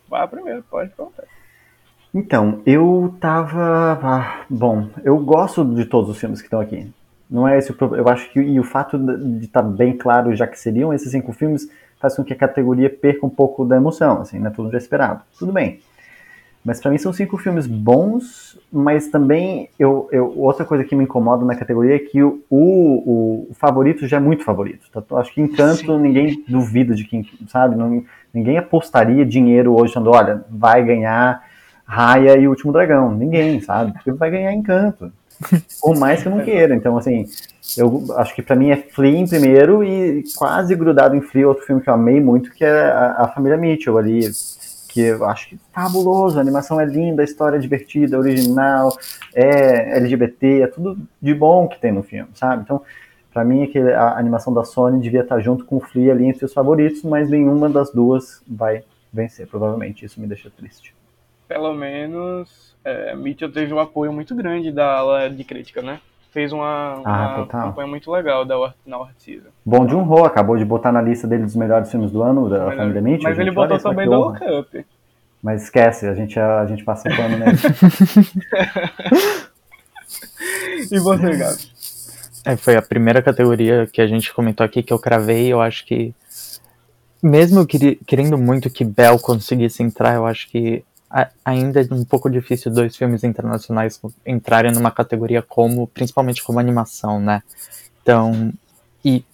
Vá 0.08 0.26
primeiro, 0.26 0.62
pode 0.70 0.90
perguntar. 0.90 1.24
Então, 2.12 2.60
eu 2.66 3.14
tava. 3.20 4.00
Ah, 4.02 4.44
bom, 4.50 4.88
eu 5.04 5.16
gosto 5.18 5.64
de 5.64 5.84
todos 5.84 6.10
os 6.10 6.18
filmes 6.18 6.40
que 6.40 6.46
estão 6.46 6.60
aqui. 6.60 6.92
Não 7.30 7.46
é 7.46 7.56
esse 7.56 7.70
o 7.70 7.74
problema. 7.74 8.02
Eu 8.04 8.12
acho 8.12 8.28
que 8.32 8.40
e 8.40 8.58
o 8.58 8.64
fato 8.64 8.98
de 8.98 9.44
estar 9.44 9.62
tá 9.62 9.68
bem 9.68 9.96
claro, 9.96 10.34
já 10.34 10.46
que 10.46 10.58
seriam 10.58 10.92
esses 10.92 11.12
cinco 11.12 11.32
filmes, 11.32 11.70
faz 12.00 12.16
com 12.16 12.24
que 12.24 12.32
a 12.32 12.36
categoria 12.36 12.88
perca 12.90 13.24
um 13.24 13.30
pouco 13.30 13.64
da 13.64 13.76
emoção, 13.76 14.22
assim, 14.22 14.38
né? 14.38 14.50
Mundo 14.56 14.72
já 14.72 14.78
esperava. 14.78 15.22
Tudo 15.38 15.52
bem. 15.52 15.80
Mas 16.64 16.80
para 16.80 16.90
mim 16.90 16.98
são 16.98 17.12
cinco 17.12 17.38
filmes 17.38 17.66
bons, 17.66 18.58
mas 18.70 19.08
também 19.08 19.70
eu, 19.78 20.08
eu, 20.12 20.38
outra 20.38 20.64
coisa 20.64 20.84
que 20.84 20.94
me 20.94 21.04
incomoda 21.04 21.44
na 21.44 21.54
categoria 21.54 21.96
é 21.96 21.98
que 21.98 22.22
o, 22.22 22.42
o, 22.50 23.46
o 23.50 23.54
favorito 23.54 24.06
já 24.06 24.18
é 24.18 24.20
muito 24.20 24.44
favorito. 24.44 24.90
Tá? 24.90 25.02
acho 25.18 25.32
que 25.32 25.40
Encanto 25.40 25.78
Sim. 25.78 25.98
ninguém 25.98 26.44
duvida 26.46 26.94
de 26.94 27.04
quem, 27.04 27.26
sabe? 27.48 27.76
Não, 27.76 28.04
ninguém 28.32 28.58
apostaria 28.58 29.24
dinheiro 29.24 29.74
hoje 29.78 29.94
falando, 29.94 30.10
olha, 30.10 30.44
vai 30.50 30.84
ganhar 30.84 31.42
Raia 31.86 32.36
e 32.36 32.46
o 32.46 32.50
Último 32.50 32.72
Dragão. 32.72 33.10
Ninguém, 33.10 33.60
sabe? 33.60 33.92
Porque 33.92 34.12
vai 34.12 34.30
ganhar 34.30 34.52
Encanto. 34.52 35.10
Por 35.80 35.98
mais 35.98 36.22
que 36.22 36.28
eu 36.28 36.36
não 36.36 36.44
queira. 36.44 36.74
Então, 36.74 36.96
assim, 36.96 37.26
eu 37.76 38.04
acho 38.16 38.34
que 38.34 38.42
para 38.42 38.56
mim 38.56 38.70
é 38.70 38.76
Flea 38.76 39.18
em 39.18 39.26
primeiro 39.26 39.82
e 39.82 40.24
quase 40.36 40.74
grudado 40.74 41.16
em 41.16 41.20
Flea 41.20 41.48
outro 41.48 41.64
filme 41.64 41.80
que 41.80 41.88
eu 41.88 41.94
amei 41.94 42.20
muito, 42.20 42.52
que 42.52 42.64
é 42.64 42.70
a, 42.70 43.22
a 43.22 43.28
Família 43.28 43.56
Mitchell 43.56 43.96
ali, 43.96 44.28
que 44.88 45.00
eu 45.00 45.24
acho 45.24 45.48
que 45.48 45.58
fabuloso, 45.72 46.38
a 46.38 46.40
animação 46.40 46.80
é 46.80 46.84
linda, 46.84 47.22
a 47.22 47.24
história 47.24 47.56
é 47.56 47.60
divertida, 47.60 48.18
original, 48.18 48.96
é 49.34 49.96
LGBT, 49.98 50.62
é 50.62 50.66
tudo 50.66 50.98
de 51.20 51.34
bom 51.34 51.68
que 51.68 51.80
tem 51.80 51.92
no 51.92 52.02
filme, 52.02 52.28
sabe? 52.34 52.62
Então, 52.62 52.82
para 53.32 53.44
mim, 53.44 53.70
é 53.72 53.94
a 53.94 54.18
animação 54.18 54.52
da 54.52 54.64
Sony 54.64 55.00
devia 55.00 55.20
estar 55.20 55.40
junto 55.40 55.64
com 55.64 55.76
o 55.76 55.80
Flea 55.80 56.12
ali 56.12 56.26
entre 56.26 56.44
os 56.44 56.52
favoritos, 56.52 57.02
mas 57.04 57.30
nenhuma 57.30 57.68
das 57.68 57.92
duas 57.92 58.42
vai 58.46 58.82
vencer, 59.12 59.46
provavelmente. 59.46 60.04
Isso 60.04 60.20
me 60.20 60.26
deixa 60.26 60.50
triste. 60.50 60.94
Pelo 61.46 61.72
menos, 61.72 62.69
é, 62.84 63.14
Mitchell 63.14 63.50
teve 63.52 63.72
um 63.72 63.78
apoio 63.78 64.12
muito 64.12 64.34
grande 64.34 64.70
da 64.72 64.86
ala 64.98 65.28
de 65.30 65.44
crítica, 65.44 65.82
né? 65.82 66.00
fez 66.32 66.52
uma, 66.52 67.02
Ah, 67.04 67.38
uma 67.38 67.46
campanha 67.46 67.88
muito 67.88 68.08
legal 68.08 68.44
da 68.44 68.56
War- 68.56 68.74
na 68.86 68.96
Art 68.98 69.14
Season. 69.18 69.48
Bom 69.66 69.88
Joon-ho 69.88 70.24
acabou 70.24 70.56
de 70.56 70.64
botar 70.64 70.92
na 70.92 71.02
lista 71.02 71.26
dele 71.26 71.42
dos 71.42 71.56
melhores 71.56 71.90
filmes 71.90 72.12
do 72.12 72.22
ano, 72.22 72.48
da 72.48 72.70
família 72.70 73.02
Mitchell. 73.02 73.28
Mas 73.28 73.36
ele 73.36 73.48
gente, 73.48 73.58
olha 73.58 73.68
botou 73.70 73.90
também 73.90 74.04
que 74.08 74.14
do 74.14 74.20
honra. 74.20 74.38
Look 74.38 74.60
Up. 74.60 74.86
Mas 75.42 75.64
esquece, 75.64 76.06
a 76.06 76.14
gente, 76.14 76.38
a, 76.38 76.64
gente 76.66 76.84
passa 76.84 77.08
o 77.08 77.16
pano 77.16 77.36
nele. 77.36 77.56
E 80.90 80.98
você, 80.98 81.36
Gabi? 81.36 81.70
É, 82.44 82.56
foi 82.56 82.76
a 82.76 82.82
primeira 82.82 83.22
categoria 83.22 83.86
que 83.86 84.00
a 84.00 84.06
gente 84.06 84.32
comentou 84.32 84.64
aqui 84.64 84.82
que 84.82 84.92
eu 84.92 84.98
cravei. 84.98 85.52
Eu 85.52 85.60
acho 85.60 85.84
que, 85.86 86.14
mesmo 87.22 87.66
querendo 88.06 88.36
muito 88.38 88.70
que 88.70 88.84
Bell 88.84 89.18
conseguisse 89.18 89.82
entrar, 89.82 90.14
eu 90.14 90.26
acho 90.26 90.48
que 90.48 90.82
a- 90.82 90.89
ainda 91.44 91.80
é 91.80 91.86
um 91.92 92.04
pouco 92.04 92.30
difícil 92.30 92.70
dois 92.70 92.96
filmes 92.96 93.24
internacionais 93.24 94.00
entrarem 94.24 94.72
numa 94.72 94.90
categoria 94.90 95.42
como, 95.42 95.86
principalmente 95.88 96.42
como 96.42 96.60
animação, 96.60 97.20
né? 97.20 97.42
Então, 98.02 98.52
e 99.04 99.24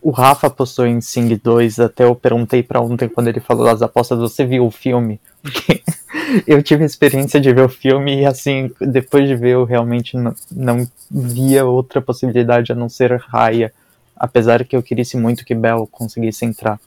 o 0.00 0.10
Rafa 0.10 0.46
apostou 0.46 0.86
em 0.86 1.00
Sing 1.00 1.34
2, 1.34 1.80
até 1.80 2.04
eu 2.04 2.14
perguntei 2.14 2.62
pra 2.62 2.80
ontem 2.80 3.08
quando 3.08 3.28
ele 3.28 3.40
falou 3.40 3.64
das 3.64 3.82
apostas, 3.82 4.18
você 4.18 4.44
viu 4.44 4.66
o 4.66 4.70
filme? 4.70 5.20
Porque 5.42 5.82
eu 6.46 6.62
tive 6.62 6.82
a 6.82 6.86
experiência 6.86 7.40
de 7.40 7.52
ver 7.52 7.62
o 7.62 7.68
filme 7.68 8.20
e 8.20 8.26
assim, 8.26 8.70
depois 8.80 9.28
de 9.28 9.34
ver 9.34 9.50
eu 9.50 9.64
realmente 9.64 10.16
não, 10.16 10.34
não 10.50 10.88
via 11.10 11.64
outra 11.64 12.00
possibilidade 12.02 12.72
a 12.72 12.74
não 12.74 12.88
ser 12.88 13.12
Raya, 13.16 13.72
apesar 14.16 14.64
que 14.64 14.76
eu 14.76 14.82
queria 14.82 15.04
muito 15.16 15.44
que 15.44 15.54
Bell 15.54 15.86
conseguisse 15.90 16.44
entrar. 16.44 16.78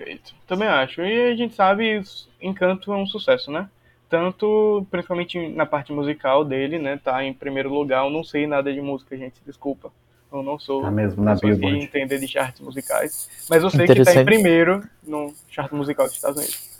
Perfeito. 0.00 0.34
Também 0.46 0.66
acho. 0.66 1.02
E 1.02 1.30
a 1.30 1.36
gente 1.36 1.54
sabe, 1.54 2.02
Encanto 2.40 2.90
é 2.90 2.96
um 2.96 3.06
sucesso, 3.06 3.50
né? 3.50 3.68
Tanto, 4.08 4.86
principalmente 4.90 5.48
na 5.50 5.66
parte 5.66 5.92
musical 5.92 6.42
dele, 6.42 6.78
né? 6.78 6.98
Tá 7.02 7.22
em 7.22 7.34
primeiro 7.34 7.72
lugar. 7.72 8.04
Eu 8.04 8.10
não 8.10 8.24
sei 8.24 8.46
nada 8.46 8.72
de 8.72 8.80
música, 8.80 9.14
gente, 9.16 9.34
desculpa. 9.46 9.92
Eu 10.32 10.42
não 10.42 10.58
sou 10.58 10.82
Tá 10.82 10.90
mesmo 10.90 11.22
na 11.22 11.34
Billboard. 11.34 11.78
entender 11.78 12.18
de 12.18 12.26
charts 12.26 12.60
musicais. 12.60 13.28
Mas 13.48 13.62
eu 13.62 13.68
sei 13.68 13.86
que 13.86 14.02
tá 14.02 14.14
em 14.14 14.24
primeiro 14.24 14.82
no 15.06 15.34
chart 15.50 15.70
musical 15.72 16.06
dos 16.06 16.14
Estados 16.14 16.38
Unidos. 16.38 16.70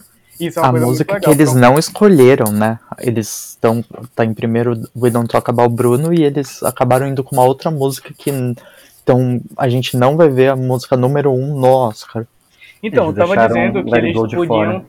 Isso 0.41 0.59
é 0.59 0.63
uma 0.63 0.69
a 0.69 0.71
coisa 0.71 0.87
música 0.87 1.13
muito 1.13 1.23
que 1.23 1.29
legal. 1.31 1.43
eles 1.43 1.55
Então, 1.55 1.71
não 1.71 1.79
escolheram, 1.79 2.53
né? 2.53 2.79
Eles 3.01 3.51
estão 3.51 3.85
tá 4.15 4.25
em 4.25 4.33
primeiro 4.33 4.73
We 4.97 5.11
Don't 5.11 5.29
Talk 5.29 5.51
About 5.51 5.75
Bruno 5.75 6.15
e 6.15 6.25
eles 6.25 6.63
acabaram 6.63 7.07
indo 7.07 7.23
com 7.23 7.37
uma 7.37 7.45
outra 7.45 7.71
música 7.71 8.15
que 8.17 8.31
então 9.03 9.41
a 9.57 9.69
gente 9.69 9.97
não 9.97 10.17
vai 10.17 10.31
ver 10.31 10.49
a 10.49 10.57
música 10.57 10.97
número 10.97 11.31
um 11.31 11.59
no 11.59 11.69
Oscar. 11.69 12.27
Então, 12.83 13.05
eu 13.05 13.11
Eles 13.11 13.19
tava 13.19 13.37
deixaram 13.37 13.55
dizendo 13.55 13.85
que 13.85 13.97
eles 13.99 14.15
podiam. 14.17 14.47
fora. 14.47 14.85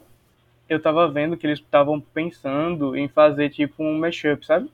Eu 0.69 0.81
tava 0.81 1.07
vendo 1.09 1.35
que 1.35 1.45
eles 1.45 1.59
estavam 1.59 1.99
pensando 1.99 2.95
em 2.95 3.07
fazer 3.09 3.49
tipo 3.49 3.83
um 3.83 3.99
mashup, 3.99 4.45
sabe? 4.45 4.69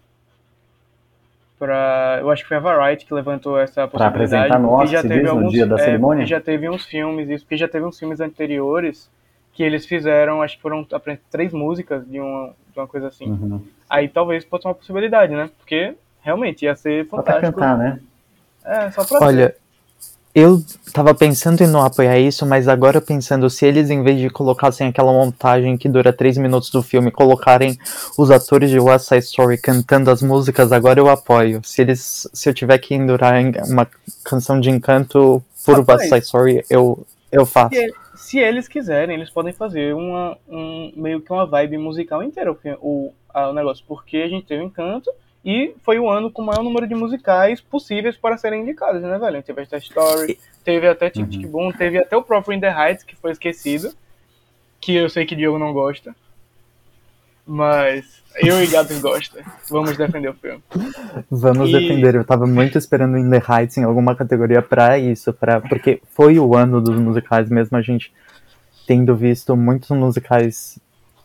Pra, 1.58 2.18
eu 2.22 2.30
acho 2.30 2.44
que 2.44 2.48
foi 2.50 2.58
a 2.58 2.60
Variety 2.60 3.06
que 3.06 3.14
levantou 3.14 3.58
essa 3.60 3.88
Pra 3.88 4.12
possibilidade. 4.12 4.36
apresentar 4.54 4.60
no 4.60 4.70
Oscar, 4.70 5.02
você 5.02 5.08
diz, 5.22 5.34
no 5.34 5.50
dia 5.50 5.66
da 5.66 5.76
é, 5.76 5.80
cerimônia? 5.80 6.18
porque 6.22 6.30
já 6.30 6.40
teve 6.40 6.70
uns 6.70 6.86
filmes, 6.86 7.28
isso, 7.30 7.44
porque 7.46 7.58
já 7.58 7.68
teve 7.68 7.84
uns 7.84 7.98
filmes 7.98 8.20
anteriores 8.20 9.10
que 9.54 9.64
eles 9.64 9.88
fizeram, 9.88 10.44
acho 10.44 10.56
que 10.58 10.62
foram 10.62 10.86
três 11.32 11.52
músicas 11.52 12.08
de 12.08 12.20
uma, 12.20 12.54
de 12.72 12.80
uma 12.80 12.86
coisa 12.88 13.08
assim. 13.08 13.26
Uhum. 13.32 13.60
Aí 13.90 14.08
talvez 14.08 14.46
fosse 14.46 14.68
uma 14.68 14.76
possibilidade, 14.76 15.34
né? 15.34 15.50
Porque 15.58 15.96
realmente 16.22 16.64
ia 16.66 16.76
ser 16.76 17.08
Só 17.08 17.24
pra 17.24 17.34
fantástico. 17.34 17.60
cantar, 17.60 17.76
né? 17.76 18.00
É, 18.64 18.92
só 18.92 19.04
pra 19.04 19.32
ser. 19.32 19.56
Eu 20.40 20.62
tava 20.94 21.16
pensando 21.16 21.64
em 21.64 21.68
não 21.68 21.84
apoiar 21.84 22.20
isso, 22.20 22.46
mas 22.46 22.68
agora 22.68 23.02
pensando, 23.02 23.50
se 23.50 23.66
eles, 23.66 23.90
em 23.90 24.04
vez 24.04 24.20
de 24.20 24.30
colocassem 24.30 24.88
aquela 24.88 25.12
montagem 25.12 25.76
que 25.76 25.90
dura 25.90 26.14
três 26.14 26.38
minutos 26.38 26.70
do 26.70 26.84
filme, 26.84 27.10
colocarem 27.10 27.76
os 28.16 28.30
atores 28.30 28.70
de 28.70 28.80
West 28.80 29.08
Side 29.08 29.26
Story 29.26 29.58
cantando 29.58 30.12
as 30.12 30.22
músicas, 30.22 30.72
agora 30.72 31.00
eu 31.00 31.10
apoio. 31.10 31.60
Se 31.64 31.82
eles, 31.82 32.30
se 32.32 32.48
eu 32.48 32.54
tiver 32.54 32.78
que 32.78 32.94
endurar 32.94 33.34
uma 33.68 33.88
canção 34.24 34.60
de 34.60 34.70
encanto 34.70 35.44
por 35.66 35.80
Rapaz, 35.80 36.02
West 36.02 36.10
Side 36.14 36.26
Story, 36.26 36.66
eu, 36.70 37.04
eu 37.32 37.44
faço. 37.44 37.74
Se, 37.74 37.94
se 38.16 38.38
eles 38.38 38.68
quiserem, 38.68 39.16
eles 39.16 39.32
podem 39.32 39.54
fazer 39.54 39.96
uma, 39.96 40.38
um, 40.48 40.94
meio 40.96 41.20
que 41.20 41.34
uma 41.34 41.48
vibe 41.48 41.80
musical 41.80 42.22
inteira, 42.22 42.52
o, 42.52 42.58
o, 42.80 43.14
o 43.34 43.54
negócio, 43.54 43.84
porque 43.88 44.18
a 44.18 44.30
gente 44.30 44.46
teve 44.46 44.64
Encanto 44.64 45.10
e 45.50 45.74
foi 45.82 45.98
o 45.98 46.10
ano 46.10 46.30
com 46.30 46.42
o 46.42 46.46
maior 46.46 46.62
número 46.62 46.86
de 46.86 46.94
musicais 46.94 47.62
possíveis 47.62 48.18
para 48.18 48.36
serem 48.38 48.64
indicados, 48.64 49.02
né, 49.02 49.18
velho? 49.18 49.42
Teve 49.42 49.62
a 49.72 49.78
Story, 49.78 50.38
teve 50.62 50.86
até 50.90 51.10
Tic 51.10 51.30
Tic 51.30 51.48
Boom, 51.48 51.72
teve 51.72 51.98
até 51.98 52.18
o 52.18 52.22
próprio 52.22 52.54
In 52.54 52.60
The 52.60 52.70
Heights, 52.70 53.04
que 53.06 53.16
foi 53.16 53.32
esquecido, 53.32 53.94
que 54.82 54.94
eu 54.94 55.10
sei 55.10 55.26
que 55.26 55.38
Diogo 55.38 55.58
não 55.58 55.72
gosta, 55.72 56.14
mas 57.46 58.22
eu 58.36 58.62
e 58.62 58.68
Gabs 58.68 59.00
gosta. 59.00 59.42
Vamos 59.70 59.96
defender 59.96 60.30
o 60.30 60.34
filme. 60.34 60.62
Vamos 61.32 61.70
E- 61.70 61.72
defender. 61.72 62.16
Eu 62.16 62.26
tava 62.26 62.46
muito 62.46 62.78
esperando 62.78 63.18
In 63.18 63.30
The 63.30 63.42
Heights 63.50 63.78
em 63.78 63.84
alguma 63.84 64.16
categoria 64.16 64.62
pra 64.62 65.00
isso, 65.00 65.32
pra, 65.34 65.62
porque 65.62 66.02
foi 66.14 66.38
o 66.38 66.56
ano 66.56 66.82
dos 66.82 67.00
musicais, 67.00 67.50
mesmo 67.50 67.78
a 67.78 67.82
gente 67.82 68.12
tendo 68.86 69.16
visto 69.16 69.56
muitos 69.56 69.90
musicais 69.92 70.78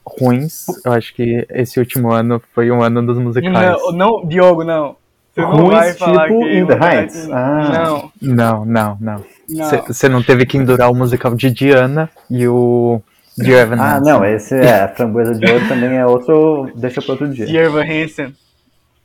ruins. 0.04 0.66
Eu 0.84 0.92
acho 0.92 1.14
que 1.14 1.46
esse 1.50 1.78
último 1.78 2.10
ano 2.12 2.42
foi 2.54 2.70
um 2.70 2.82
ano 2.82 3.04
dos 3.04 3.18
musicais. 3.18 3.52
Não, 3.52 3.92
não, 3.92 4.26
Diogo, 4.26 4.64
não. 4.64 4.96
Você 5.34 5.40
não 5.40 5.50
Ruins, 5.50 5.70
vai 5.78 5.92
falar 5.94 6.26
tipo 6.28 6.40
que 6.40 6.58
In 6.58 6.66
The 6.66 6.78
Heights? 6.98 7.28
Ah. 7.32 8.10
Não, 8.20 8.34
Não, 8.34 8.64
não, 8.66 8.98
não. 9.00 9.24
não. 9.48 9.68
Você 9.86 10.08
não 10.08 10.22
teve 10.22 10.44
que 10.44 10.58
endurar 10.58 10.90
o 10.90 10.94
musical 10.94 11.34
de 11.34 11.50
Diana 11.50 12.10
e 12.30 12.46
o 12.46 13.00
de 13.38 13.50
Evan 13.50 13.76
Ah, 13.80 13.96
Hansen. 13.96 14.12
não, 14.12 14.24
esse 14.26 14.54
é, 14.54 14.82
a 14.82 14.88
framboesa 14.88 15.34
de 15.34 15.50
ouro 15.50 15.66
também 15.68 15.96
é 15.96 16.04
outro, 16.04 16.70
deixa 16.76 17.00
para 17.00 17.12
outro 17.12 17.28
dia. 17.28 17.46
de 17.46 17.56
Evan 17.56 17.82
Hansen, 17.82 18.34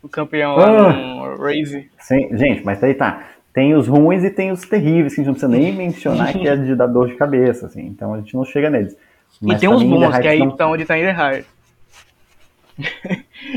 o 0.03 0.09
campeão 0.09 0.51
Ah. 0.59 0.65
lá 0.65 0.91
no 0.93 1.37
Raze. 1.37 1.89
Sim, 1.99 2.27
gente, 2.37 2.65
mas 2.65 2.83
aí 2.83 2.93
tá. 2.93 3.23
Tem 3.53 3.73
os 3.73 3.87
ruins 3.87 4.23
e 4.25 4.29
tem 4.29 4.51
os 4.51 4.61
terríveis, 4.67 5.15
que 5.15 5.21
a 5.21 5.23
gente 5.23 5.27
não 5.27 5.33
precisa 5.33 5.51
nem 5.51 5.73
mencionar 5.73 6.33
que 6.33 6.45
é 6.45 6.55
de 6.57 6.75
dar 6.75 6.87
dor 6.87 7.07
de 7.07 7.15
cabeça, 7.15 7.67
assim. 7.67 7.85
Então 7.87 8.13
a 8.13 8.17
gente 8.17 8.35
não 8.35 8.43
chega 8.43 8.69
neles. 8.69 8.95
E 9.41 9.45
Mas 9.47 9.59
tem 9.59 9.69
uns 9.69 9.83
bons, 9.83 10.17
que 10.17 10.27
aí 10.27 10.39
não- 10.39 10.51
tá 10.51 10.67
onde 10.67 10.85
tá 10.85 10.95
High. 10.95 11.45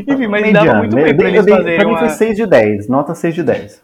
Enfim, 0.07 0.27
mas 0.29 0.43
Mediano, 0.43 0.67
dava 0.67 0.79
muito 0.79 0.95
bem 0.97 1.17
pra 1.17 1.29
eles 1.29 1.45
dei- 1.45 1.55
fazerem 1.55 1.79
Pra 1.79 1.85
mim 1.87 1.93
uma... 1.93 1.99
foi 2.01 2.09
6 2.11 2.37
de 2.37 2.47
10, 2.47 2.89
nota 2.89 3.15
6 3.15 3.35
de 3.35 3.43
10. 3.43 3.83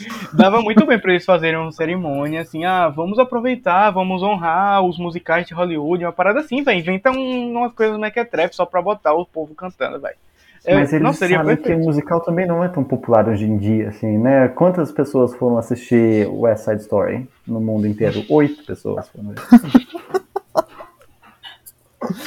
Dava 0.32 0.62
muito 0.62 0.86
bem 0.86 0.98
pra 0.98 1.12
eles 1.12 1.24
fazerem 1.24 1.58
uma 1.58 1.70
cerimônia, 1.72 2.40
assim, 2.40 2.64
ah, 2.64 2.88
vamos 2.88 3.18
aproveitar, 3.18 3.90
vamos 3.90 4.22
honrar 4.22 4.82
os 4.82 4.98
musicais 4.98 5.46
de 5.46 5.52
Hollywood, 5.54 6.04
uma 6.04 6.12
parada 6.12 6.40
assim, 6.40 6.62
velho. 6.62 6.78
Inventa 6.78 7.10
um, 7.10 7.52
umas 7.58 7.72
coisas 7.74 7.98
mequetrefe 7.98 8.54
só 8.56 8.64
pra 8.64 8.80
botar 8.80 9.12
o 9.12 9.26
povo 9.26 9.54
cantando, 9.54 10.00
velho. 10.00 10.16
É, 10.64 10.74
Mas 10.74 10.92
eles 10.92 11.02
não, 11.04 11.12
seria 11.12 11.38
sabem 11.38 11.56
que 11.56 11.62
o 11.62 11.64
perfeito. 11.64 11.86
musical 11.86 12.20
também 12.20 12.46
não 12.46 12.62
é 12.64 12.68
tão 12.68 12.82
popular 12.84 13.28
hoje 13.28 13.44
em 13.44 13.56
dia, 13.56 13.88
assim, 13.88 14.18
né? 14.18 14.48
Quantas 14.48 14.90
pessoas 14.92 15.34
foram 15.34 15.58
assistir 15.58 16.26
West 16.28 16.64
Side 16.64 16.82
Story 16.82 17.28
no 17.46 17.60
mundo 17.60 17.86
inteiro? 17.86 18.24
Oito 18.28 18.64
pessoas 18.64 19.08
foram. 19.08 19.34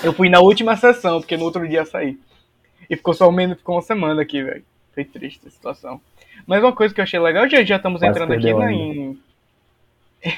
Eu 0.03 0.13
fui 0.13 0.29
na 0.29 0.39
última 0.39 0.75
sessão, 0.75 1.19
porque 1.19 1.37
no 1.37 1.45
outro 1.45 1.67
dia 1.67 1.79
eu 1.79 1.85
saí. 1.85 2.17
E 2.89 2.95
ficou 2.95 3.13
só 3.13 3.27
um 3.27 3.31
menos, 3.31 3.57
ficou 3.57 3.75
uma 3.75 3.81
semana 3.81 4.21
aqui, 4.21 4.43
velho. 4.43 4.63
Foi 4.93 5.03
triste 5.03 5.47
a 5.47 5.51
situação. 5.51 6.01
Mas 6.45 6.61
uma 6.61 6.73
coisa 6.73 6.93
que 6.93 6.99
eu 6.99 7.03
achei 7.03 7.19
legal, 7.19 7.49
já, 7.49 7.63
já 7.63 7.77
estamos 7.77 8.01
entrando 8.01 8.33
aqui 8.33 8.53
né, 8.53 8.71
em. 8.71 9.19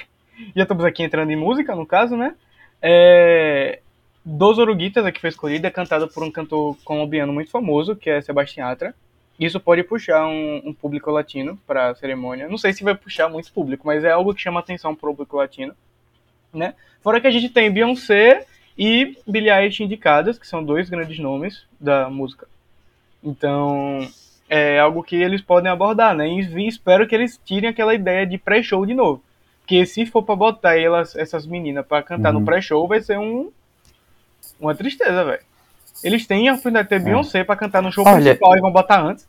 já 0.56 0.64
estamos 0.64 0.86
aqui 0.86 1.04
entrando 1.04 1.32
em 1.32 1.36
música, 1.36 1.76
no 1.76 1.86
caso, 1.86 2.16
né? 2.16 2.36
É... 2.82 3.80
Dos 4.24 4.58
Oruguitas, 4.58 5.06
a 5.06 5.12
que 5.12 5.22
foi 5.22 5.30
escolhida, 5.30 5.68
é 5.68 5.72
cantada 5.72 6.08
por 6.08 6.24
um 6.24 6.32
cantor 6.32 6.76
colombiano 6.84 7.32
muito 7.32 7.52
famoso, 7.52 7.96
que 7.96 8.10
é 8.10 8.22
Sebastián 8.22 8.70
Yatra. 8.70 8.96
Isso 9.40 9.60
pode 9.60 9.84
puxar 9.84 10.26
um, 10.26 10.62
um 10.66 10.74
público 10.74 11.12
latino 11.12 11.60
para 11.68 11.90
a 11.90 11.96
cerimônia. 11.96 12.48
Não 12.48 12.58
sei 12.58 12.74
se 12.74 12.84
vai 12.84 12.96
puxar 12.96 13.30
muito 13.30 13.52
público, 13.52 13.86
mas 13.86 14.04
é 14.04 14.12
algo 14.12 14.34
que 14.34 14.42
chama 14.42 14.62
atenção 14.62 14.96
para 14.96 15.10
o 15.10 15.14
público 15.14 15.38
latino. 15.38 15.76
Né? 16.54 16.74
Fora 17.02 17.20
que 17.20 17.28
a 17.28 17.32
gente 17.32 17.50
tem 17.50 17.70
Beyoncé 17.70 18.48
e 18.78 19.18
Billie 19.28 19.50
Eilish 19.52 19.82
indicadas, 19.84 20.38
que 20.38 20.48
são 20.48 20.64
dois 20.64 20.90
grandes 20.90 21.18
nomes 21.20 21.64
da 21.80 22.10
música. 22.10 22.48
Então, 23.24 24.08
é 24.50 24.80
algo 24.80 25.02
que 25.04 25.16
eles 25.16 25.42
podem 25.42 25.72
abordar, 25.72 26.16
né? 26.16 26.28
E 26.28 26.68
espero 26.68 27.08
que 27.08 27.16
eles 27.16 27.40
tirem 27.44 27.70
aquela 27.70 27.94
ideia 27.94 28.26
de 28.26 28.38
pré-show 28.38 28.86
de 28.86 28.94
novo. 28.94 29.22
Porque 29.62 29.86
se 29.86 30.06
for 30.06 30.22
pra 30.22 30.36
botar 30.36 30.78
elas, 30.78 31.16
essas 31.16 31.48
meninas 31.48 31.86
pra 31.86 32.04
cantar 32.04 32.34
Uhum. 32.34 32.40
no 32.42 32.46
pré-show, 32.46 32.88
vai 32.88 33.02
ser 33.02 33.18
um 33.18 33.52
uma 34.60 34.76
tristeza, 34.76 35.24
velho. 35.26 35.42
Eles 36.04 36.28
têm 36.28 36.48
a 36.50 36.54
oportunidade 36.54 36.86
de 36.88 36.90
ter 36.90 37.00
Beyoncé 37.04 37.44
pra 37.44 37.56
cantar 37.56 37.82
no 37.82 37.92
show 37.92 38.06
Olha- 38.06 38.22
principal 38.36 38.56
e 38.56 38.62
vão 38.62 38.72
botar 38.72 39.02
antes. 39.02 39.28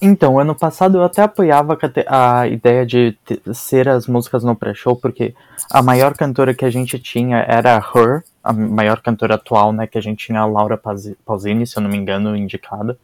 Então, 0.00 0.38
ano 0.38 0.54
passado 0.54 0.98
eu 0.98 1.02
até 1.02 1.22
apoiava 1.22 1.76
a 2.06 2.38
a 2.40 2.46
ideia 2.46 2.86
de 2.86 3.18
ser 3.52 3.88
as 3.88 4.06
músicas 4.06 4.44
no 4.44 4.54
pré-show, 4.54 4.94
porque 4.94 5.34
a 5.70 5.82
maior 5.82 6.14
cantora 6.14 6.54
que 6.54 6.64
a 6.64 6.70
gente 6.70 6.98
tinha 6.98 7.38
era 7.38 7.76
a 7.76 7.78
Her, 7.78 8.22
a 8.42 8.52
maior 8.52 9.00
cantora 9.00 9.34
atual, 9.34 9.72
né? 9.72 9.86
Que 9.86 9.98
a 9.98 10.00
gente 10.00 10.26
tinha 10.26 10.40
a 10.40 10.46
Laura 10.46 10.80
Pausini, 11.24 11.66
se 11.66 11.76
eu 11.76 11.82
não 11.82 11.90
me 11.90 11.96
engano, 11.96 12.36
indicada. 12.36 12.96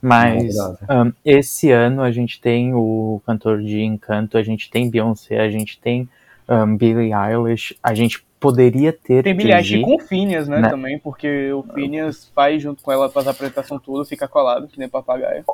Mas 0.00 0.56
Maravilhosa. 0.56 0.78
um, 0.90 1.12
esse 1.24 1.70
ano 1.70 2.02
a 2.02 2.10
gente 2.10 2.40
tem 2.40 2.72
o 2.72 3.20
cantor 3.26 3.60
de 3.60 3.80
Encanto, 3.80 4.38
a 4.38 4.42
gente 4.42 4.70
tem 4.70 4.88
Beyoncé, 4.88 5.40
a 5.40 5.50
gente 5.50 5.78
tem 5.80 6.08
um, 6.48 6.76
Billie 6.76 7.12
Eilish, 7.12 7.76
a 7.82 7.94
gente 7.94 8.24
poderia 8.38 8.92
ter 8.92 9.24
Tem 9.24 9.34
Billie 9.34 9.52
Eilish 9.52 9.70
Jay-Z. 9.70 9.84
com 9.84 9.96
o 9.96 9.98
Phineas, 9.98 10.48
né, 10.48 10.60
Né? 10.60 10.70
também, 10.70 10.98
porque 10.98 11.52
o 11.52 11.64
Phineas 11.74 12.30
vai 12.34 12.58
junto 12.60 12.82
com 12.82 12.92
ela 12.92 13.08
para 13.08 13.22
as 13.22 13.28
apresentações 13.28 13.82
tudo, 13.82 14.04
fica 14.04 14.28
colado, 14.28 14.68
que 14.68 14.78
nem 14.78 14.88
papagaio. 14.88 15.44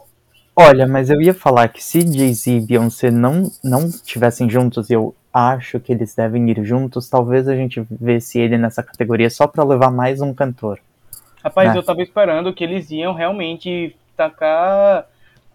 Olha, 0.57 0.87
mas 0.87 1.11
eu 1.11 1.21
ia 1.21 1.35
falar 1.35 1.69
que 1.69 1.83
se 1.83 2.01
Jay-Z 2.01 2.51
e 2.51 2.61
Beyoncé 2.61 3.11
não, 3.11 3.51
não 3.63 3.91
tivessem 3.91 4.49
juntos, 4.49 4.89
eu 4.89 5.15
acho 5.33 5.81
que 5.81 5.93
eles 5.93 6.15
devem 6.15 6.49
ir 6.49 6.65
juntos, 6.65 7.09
talvez 7.09 7.49
a 7.49 7.57
gente 7.57 7.85
visse 7.91 8.39
ele 8.39 8.57
nessa 8.57 8.81
categoria 8.83 9.29
só 9.29 9.49
pra 9.49 9.65
levar 9.65 9.91
mais 9.91 10.21
um 10.21 10.33
cantor. 10.33 10.79
Rapaz, 11.43 11.73
Né? 11.73 11.79
eu 11.79 11.83
tava 11.83 12.03
esperando 12.03 12.55
que 12.55 12.63
eles 12.63 12.89
iam 12.91 13.13
realmente 13.13 13.97
tacar 14.17 15.07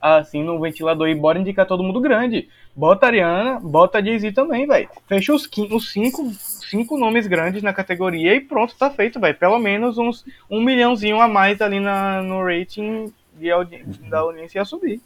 assim 0.01 0.43
no 0.43 0.59
ventilador 0.59 1.07
e 1.07 1.15
bora 1.15 1.39
indicar 1.39 1.65
todo 1.65 1.83
mundo 1.83 2.01
grande. 2.01 2.49
Bota 2.75 3.05
a 3.05 3.09
Ariana, 3.09 3.59
bota 3.59 3.97
a 3.97 4.01
Jay-Z 4.01 4.33
também, 4.33 4.67
velho. 4.67 4.89
Fecha 5.07 5.33
os, 5.33 5.49
os 5.71 5.91
cinco, 5.91 6.29
cinco 6.33 6.97
nomes 6.97 7.25
grandes 7.25 7.63
na 7.63 7.73
categoria 7.73 8.35
e 8.35 8.41
pronto, 8.41 8.75
tá 8.77 8.89
feito, 8.89 9.19
velho. 9.19 9.35
Pelo 9.35 9.59
menos 9.59 9.97
uns 9.97 10.25
um 10.49 10.61
milhãozinho 10.61 11.19
a 11.19 11.27
mais 11.27 11.61
ali 11.61 11.79
na, 11.79 12.21
no 12.21 12.43
rating 12.43 13.11
de 13.39 13.51
audi 13.51 13.83
da 14.09 14.19
audiência 14.19 14.59
ia 14.59 14.65
subir. 14.65 15.01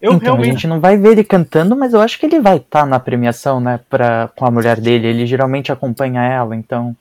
Eu 0.00 0.14
então, 0.14 0.32
a 0.32 0.36
realmente. 0.36 0.52
gente 0.52 0.66
não 0.66 0.80
vai 0.80 0.96
ver 0.96 1.10
ele 1.10 1.24
cantando, 1.24 1.76
mas 1.76 1.92
eu 1.92 2.00
acho 2.00 2.18
que 2.18 2.24
ele 2.24 2.40
vai 2.40 2.56
estar 2.56 2.86
na 2.86 2.98
premiação, 2.98 3.60
né, 3.60 3.78
pra, 3.88 4.30
com 4.34 4.46
a 4.46 4.50
mulher 4.50 4.80
dele. 4.80 5.06
Ele 5.06 5.26
geralmente 5.26 5.70
acompanha 5.70 6.22
ela, 6.22 6.56
então. 6.56 6.96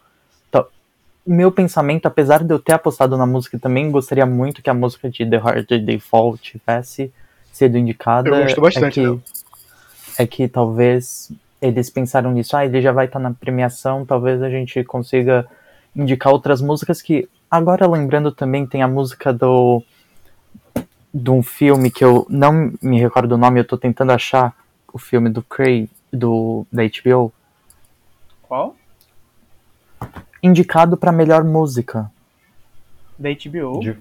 O 1.26 1.32
meu 1.32 1.51
pensamento, 1.51 2.07
apesar 2.07 2.43
de 2.43 2.51
eu 2.51 2.57
ter 2.57 2.74
apostado 2.74 3.15
na 3.15 3.26
música 3.26 3.55
e 3.55 3.59
também 3.59 3.91
gostaria 3.91 4.26
muito 4.26 4.63
que 4.63 4.70
a 4.70 4.74
música 4.74 5.09
de 5.09 5.24
The 5.24 5.38
Hard 5.38 5.67
Default 5.67 6.41
tivesse 6.41 7.13
sido 7.51 7.78
indicada. 7.78 8.30
Eu 8.30 8.43
gosto 8.43 8.61
bastante 8.61 8.99
é 8.99 9.03
que, 9.03 9.22
é 10.17 10.28
que 10.28 10.47
talvez 10.47 11.32
eles 11.61 11.89
pensaram 11.89 12.32
nisso, 12.32 12.55
ah, 12.55 12.65
ele 12.65 12.82
já 12.82 12.91
vai 12.91 13.05
estar 13.05 13.20
na 13.20 13.32
premiação, 13.32 14.05
talvez 14.05 14.41
a 14.41 14.49
gente 14.49 14.84
consiga 14.84 15.45
indicar 15.95 16.32
outras 16.34 16.61
músicas 16.61 17.01
que. 17.01 17.28
Agora 17.51 17.88
lembrando 17.88 18.32
também 18.32 18.65
tem 18.65 18.82
a 18.82 18.88
música 18.88 19.34
do 19.34 19.84
de 21.14 21.30
um 21.32 21.41
filme 21.41 21.89
que 21.89 22.03
eu 22.03 22.26
não 22.30 22.72
me 22.82 22.99
recordo 22.99 23.34
o 23.34 23.38
nome, 23.38 23.60
eu 23.60 23.66
tô 23.66 23.78
tentando 23.78 24.12
achar 24.12 24.53
o 24.93 24.97
filme 24.99 25.30
do 25.30 25.41
Cray, 25.41 25.89
do 26.12 26.66
da 26.72 26.84
HBO, 26.84 27.32
Qual? 28.43 28.76
indicado 30.41 30.95
pra 30.97 31.12
melhor 31.12 31.43
música. 31.43 32.10
Da 33.18 33.30
HBO. 33.30 33.80
De- 33.82 33.97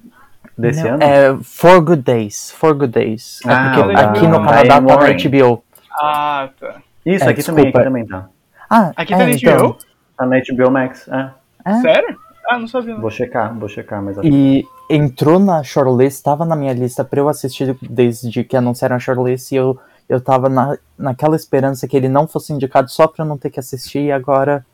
desse 0.57 0.83
Não, 0.85 0.95
ano? 0.95 1.03
É 1.03 1.37
For 1.43 1.81
Good 1.81 2.03
Days, 2.03 2.51
For 2.53 2.75
Good 2.75 2.93
Days. 2.93 3.41
É 3.45 3.53
Ah, 3.53 3.73
porque 3.75 3.97
aqui 3.97 4.27
no 4.29 4.45
Canadá 4.45 4.69
tá 4.75 4.81
na. 4.81 4.95
HBO. 4.97 5.63
Ah, 6.01 6.49
tá. 6.59 6.77
Isso, 7.05 7.25
É, 7.25 7.29
aqui 7.31 7.43
também, 7.43 7.69
aqui 7.69 7.83
também 7.83 8.07
tá. 8.07 8.29
Ah, 8.71 8.93
Aqui 8.97 9.15
é, 9.15 9.17
tá 9.19 9.25
na 9.25 9.31
então, 9.33 9.57
HBO? 9.69 9.79
Tá 10.17 10.27
na 10.27 10.37
HBO 10.41 10.71
Max, 10.71 11.09
é. 11.09 11.31
é. 11.65 11.81
Sério? 11.81 12.19
Ah, 12.47 12.59
não 12.59 12.67
sabia. 12.67 12.95
não. 12.95 13.01
Vou 13.01 13.11
checar, 13.11 13.57
vou 13.59 13.69
checar, 13.69 14.03
mas 14.03 14.17
E 14.23 14.65
entrou 14.89 15.39
na 15.39 15.63
shortlist, 15.63 16.23
tava 16.23 16.45
na 16.45 16.57
minha 16.57 16.73
lista 16.73 17.05
pra 17.05 17.21
eu 17.21 17.29
assistir 17.29 17.77
desde 17.83 18.45
que 18.45 18.57
anunciaram 18.57 18.97
a 18.97 18.99
shortlist 18.99 19.53
e 19.53 19.57
eu, 19.57 19.79
eu 20.09 20.21
tava 20.21 20.49
na, 20.49 20.79
naquela 20.97 21.37
esperança 21.37 21.87
que 21.87 21.97
ele 21.97 22.09
não 22.09 22.27
fosse 22.27 22.53
indicado 22.53 22.91
só 22.91 23.07
pra 23.07 23.25
eu 23.25 23.29
não 23.29 23.37
ter 23.37 23.51
que 23.51 23.61
assistir 23.61 24.01
e 24.01 24.13
agora, 24.13 24.65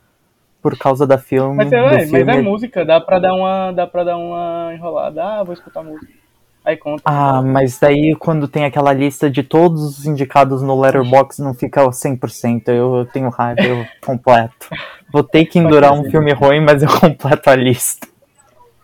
por 0.62 0.78
causa 0.78 1.06
da 1.06 1.18
filme, 1.18 1.56
Mas 1.56 1.70
do 1.70 1.76
é, 1.76 1.82
mas 1.82 2.10
filme... 2.10 2.32
é 2.32 2.42
música, 2.42 2.84
dá 2.84 3.00
pra 3.00 3.18
dar 3.18 3.34
uma, 3.34 3.72
dá 3.72 3.86
pra 3.86 4.04
dar 4.04 4.16
uma 4.16 4.72
enrolada. 4.72 5.22
Ah, 5.22 5.42
vou 5.42 5.52
escutar 5.52 5.82
música. 5.82 6.23
Aí 6.64 6.76
conta. 6.78 7.02
Ah, 7.04 7.42
mas 7.42 7.78
daí 7.78 8.14
quando 8.18 8.48
tem 8.48 8.64
aquela 8.64 8.92
lista 8.92 9.30
de 9.30 9.42
todos 9.42 9.82
os 9.98 10.06
indicados 10.06 10.62
no 10.62 10.80
Letterboxd 10.80 11.42
não 11.42 11.52
fica 11.52 11.82
100%, 11.86 12.68
eu, 12.68 12.96
eu 12.96 13.06
tenho 13.06 13.28
raiva, 13.28 13.60
eu 13.62 13.84
completo. 14.04 14.68
Vou 15.12 15.22
ter 15.22 15.44
que 15.44 15.58
endurar 15.58 15.92
um 15.92 16.04
filme 16.10 16.32
ruim, 16.32 16.60
mas 16.60 16.82
eu 16.82 16.88
completo 17.00 17.50
a 17.50 17.54
lista. 17.54 18.08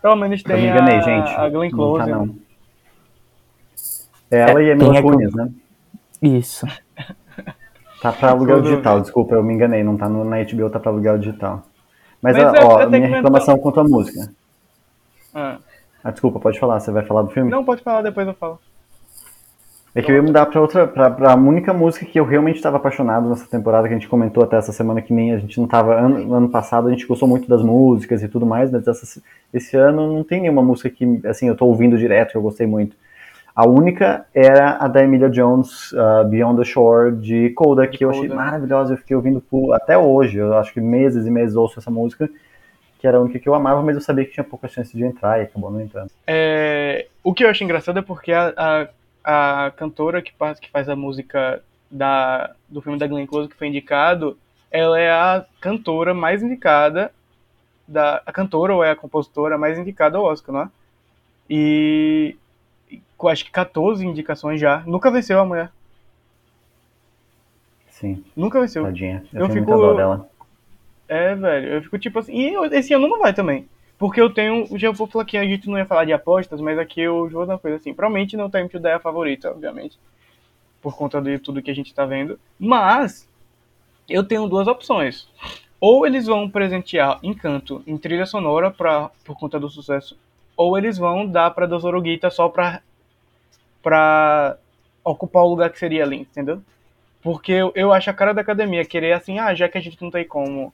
Pelo 0.03 0.16
menos 0.16 0.43
Eu 0.45 0.57
me 0.57 0.62
tem 0.62 0.70
enganei, 0.70 0.97
a, 0.97 1.01
gente. 1.01 1.31
a 1.31 1.49
Glenn 1.49 1.70
Não 1.70 1.76
Close. 1.78 1.99
tá, 2.01 2.07
né? 2.07 2.12
não. 2.12 2.35
Ela 4.31 4.61
É, 4.61 4.64
e 4.64 4.72
a 4.72 4.76
tem 4.76 4.89
Mila 4.89 4.99
a- 4.99 5.03
Kunis, 5.03 5.35
né? 5.35 5.51
Isso. 6.22 6.66
Tá 8.03 8.12
pra 8.12 8.31
aluguel 8.31 8.59
Tudo 8.59 8.70
digital, 8.70 9.01
desculpa, 9.01 9.35
eu 9.35 9.43
me 9.43 9.53
enganei, 9.55 9.83
não 9.83 9.97
tá 9.97 10.09
no, 10.09 10.24
na 10.24 10.37
HBO, 10.43 10.70
tá 10.70 10.78
pra 10.78 10.91
aluguel 10.91 11.18
digital. 11.18 11.62
Mas, 12.22 12.37
Mas 12.37 12.45
ó, 12.45 12.57
eu- 12.57 12.66
ó, 12.68 12.87
minha 12.89 13.09
reclamação 13.09 13.59
quanto 13.59 13.81
à 13.81 13.85
música. 13.85 14.31
Ah. 15.35 15.59
Ah, 16.03 16.11
desculpa, 16.11 16.40
pode 16.40 16.59
falar, 16.59 16.80
você 16.80 16.90
vai 16.90 17.05
falar 17.05 17.22
do 17.22 17.30
filme? 17.30 17.51
Não, 17.51 17.64
pode 17.64 17.82
falar, 17.82 18.03
depois 18.03 18.26
eu 18.26 18.34
falo. 18.34 18.59
É 19.92 20.01
que 20.01 20.11
eu 20.11 20.14
ia 20.14 20.22
mudar 20.22 20.46
pra 20.46 20.61
outra, 20.61 20.86
pra, 20.86 21.11
pra 21.11 21.34
única 21.34 21.74
música 21.74 22.07
que 22.07 22.18
eu 22.18 22.24
realmente 22.24 22.57
estava 22.57 22.76
apaixonado 22.76 23.28
nessa 23.28 23.46
temporada, 23.48 23.88
que 23.88 23.94
a 23.94 23.96
gente 23.96 24.09
comentou 24.09 24.44
até 24.44 24.57
essa 24.57 24.72
semana, 24.72 25.03
que 25.03 25.12
nem 25.12 25.32
a 25.34 25.38
gente 25.38 25.59
não 25.59 25.66
tava. 25.66 25.94
Ano, 25.94 26.32
ano 26.32 26.48
passado 26.48 26.86
a 26.86 26.90
gente 26.92 27.07
gostou 27.09 27.26
muito 27.28 27.48
das 27.48 27.61
músicas 27.61 28.22
e 28.22 28.28
tudo 28.28 28.46
mais, 28.46 28.70
mas 28.70 28.86
essa- 28.86 29.20
esse 29.53 29.76
ano 29.76 30.12
não 30.12 30.22
tem 30.22 30.42
nenhuma 30.42 30.62
música 30.62 30.88
que, 30.88 31.20
assim, 31.26 31.48
eu 31.48 31.57
tô 31.57 31.66
ouvindo 31.66 31.98
direto, 31.98 32.30
que 32.30 32.36
eu 32.36 32.42
gostei 32.42 32.68
muito. 32.68 32.94
A 33.55 33.68
única 33.68 34.24
era 34.32 34.76
a 34.80 34.86
da 34.86 35.03
Emilia 35.03 35.28
Jones, 35.28 35.90
uh, 35.92 36.24
Beyond 36.24 36.59
the 36.61 36.64
Shore, 36.64 37.16
de 37.16 37.51
Coda, 37.51 37.84
que 37.88 38.05
eu 38.05 38.11
achei 38.11 38.28
maravilhosa, 38.28 38.92
eu 38.94 38.96
fiquei 38.96 39.16
ouvindo 39.16 39.40
por, 39.40 39.74
até 39.74 39.98
hoje, 39.98 40.38
eu 40.38 40.55
acho 40.55 40.72
que 40.72 40.80
meses 40.80 41.26
e 41.26 41.30
meses 41.30 41.57
ouço 41.57 41.80
essa 41.80 41.90
música, 41.90 42.30
que 43.01 43.07
era 43.07 43.16
a 43.16 43.20
única 43.20 43.38
que 43.38 43.48
eu 43.48 43.55
amava, 43.55 43.82
mas 43.82 43.94
eu 43.94 44.01
sabia 44.03 44.26
que 44.26 44.32
tinha 44.32 44.44
pouca 44.44 44.68
chance 44.68 44.94
de 44.94 45.03
entrar 45.03 45.38
e 45.40 45.44
acabou 45.44 45.70
não 45.70 45.80
entrando. 45.80 46.11
É, 46.26 47.07
o 47.24 47.32
que 47.32 47.42
eu 47.44 47.48
acho 47.48 47.64
engraçado 47.64 47.98
é 47.98 48.03
porque 48.03 48.30
a, 48.30 48.53
a, 49.24 49.66
a 49.66 49.70
cantora 49.70 50.20
que 50.20 50.32
faz, 50.34 50.61
que 50.61 50.70
faz 50.70 50.86
a 50.86 50.94
música 50.94 51.62
da, 51.90 52.55
do 52.68 52.82
filme 52.82 52.98
da 52.98 53.07
Glenn 53.07 53.26
Close 53.26 53.48
que 53.48 53.57
foi 53.57 53.68
indicado, 53.68 54.36
ela 54.70 55.01
é 55.01 55.11
a 55.11 55.44
cantora 55.62 56.12
mais 56.12 56.42
indicada 56.42 57.11
da 57.88 58.22
a 58.24 58.32
cantora 58.32 58.74
ou 58.74 58.84
é 58.84 58.90
a 58.90 58.96
compositora 58.96 59.57
mais 59.57 59.78
indicada 59.78 60.18
ao 60.18 60.24
Oscar, 60.24 60.55
não 60.55 60.62
é? 60.62 60.68
E 61.48 62.36
com 63.16 63.28
acho 63.28 63.44
que 63.44 63.51
14 63.51 64.07
indicações 64.07 64.61
já. 64.61 64.82
Nunca 64.86 65.11
venceu 65.11 65.40
a 65.40 65.44
mulher. 65.44 65.70
Sim, 67.88 68.24
Nunca 68.36 68.61
venceu. 68.61 68.84
tadinha. 68.84 69.24
Eu, 69.32 69.40
Eu 69.46 69.51
fico- 69.51 69.66
dó 69.66 69.94
dela. 69.94 70.30
É, 71.11 71.34
velho, 71.34 71.74
eu 71.74 71.82
fico 71.82 71.98
tipo 71.98 72.20
assim. 72.20 72.32
E 72.32 72.54
esse 72.76 72.94
ano 72.94 73.08
não 73.08 73.18
vai 73.18 73.34
também. 73.34 73.68
Porque 73.98 74.20
eu 74.20 74.32
tenho. 74.32 74.78
Já 74.78 74.92
vou 74.92 75.08
falar 75.08 75.24
que 75.24 75.36
a 75.36 75.44
gente 75.44 75.68
não 75.68 75.76
ia 75.76 75.84
falar 75.84 76.04
de 76.04 76.12
apostas, 76.12 76.61
mas 76.61 76.78
aqui 76.78 77.00
eu 77.00 77.28
vou 77.28 77.44
dar 77.44 77.54
uma 77.54 77.58
coisa 77.58 77.78
assim. 77.78 77.92
Provavelmente 77.92 78.36
não 78.36 78.48
tem 78.48 78.64
ideia 78.72 79.00
favorita, 79.00 79.50
obviamente. 79.50 79.98
Por 80.80 80.96
conta 80.96 81.20
de 81.20 81.36
tudo 81.40 81.61
que 81.61 81.70
a 81.70 81.74
gente 81.74 81.92
tá 81.92 82.06
vendo. 82.06 82.38
Mas 82.56 83.28
eu 84.08 84.22
tenho 84.22 84.46
duas 84.46 84.68
opções. 84.68 85.28
Ou 85.80 86.06
eles 86.06 86.26
vão 86.26 86.48
presentear 86.48 87.18
Encanto 87.24 87.82
em 87.88 87.98
trilha 87.98 88.24
sonora 88.24 88.70
pra, 88.70 89.11
por 89.24 89.36
conta 89.36 89.58
do 89.58 89.68
sucesso. 89.68 90.16
Ou 90.56 90.78
eles 90.78 90.96
vão 90.96 91.26
dar 91.26 91.50
pra 91.50 91.66
Dozoroguita 91.66 92.30
só 92.30 92.48
pra, 92.48 92.82
pra 93.82 94.56
ocupar 95.02 95.42
o 95.42 95.48
lugar 95.48 95.70
que 95.70 95.78
seria 95.78 96.04
ali, 96.04 96.18
entendeu? 96.20 96.62
Porque 97.20 97.50
eu, 97.50 97.72
eu 97.74 97.92
acho 97.92 98.08
a 98.11 98.14
cara 98.14 98.32
da 98.32 98.42
academia 98.42 98.84
querer 98.84 99.12
assim, 99.12 99.40
ah, 99.40 99.52
já 99.54 99.68
que 99.68 99.76
a 99.76 99.80
gente 99.80 100.00
não 100.00 100.11
tem 100.11 100.24
como 100.24 100.72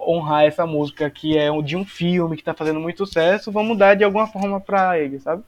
honrar 0.00 0.44
essa 0.44 0.66
música 0.66 1.10
que 1.10 1.36
é 1.36 1.50
de 1.62 1.76
um 1.76 1.84
filme 1.84 2.36
que 2.36 2.42
tá 2.44 2.54
fazendo 2.54 2.80
muito 2.80 2.98
sucesso, 3.04 3.52
vamos 3.52 3.76
dar 3.76 3.94
de 3.94 4.04
alguma 4.04 4.26
forma 4.26 4.60
pra 4.60 4.98
ele, 4.98 5.18
sabe? 5.20 5.42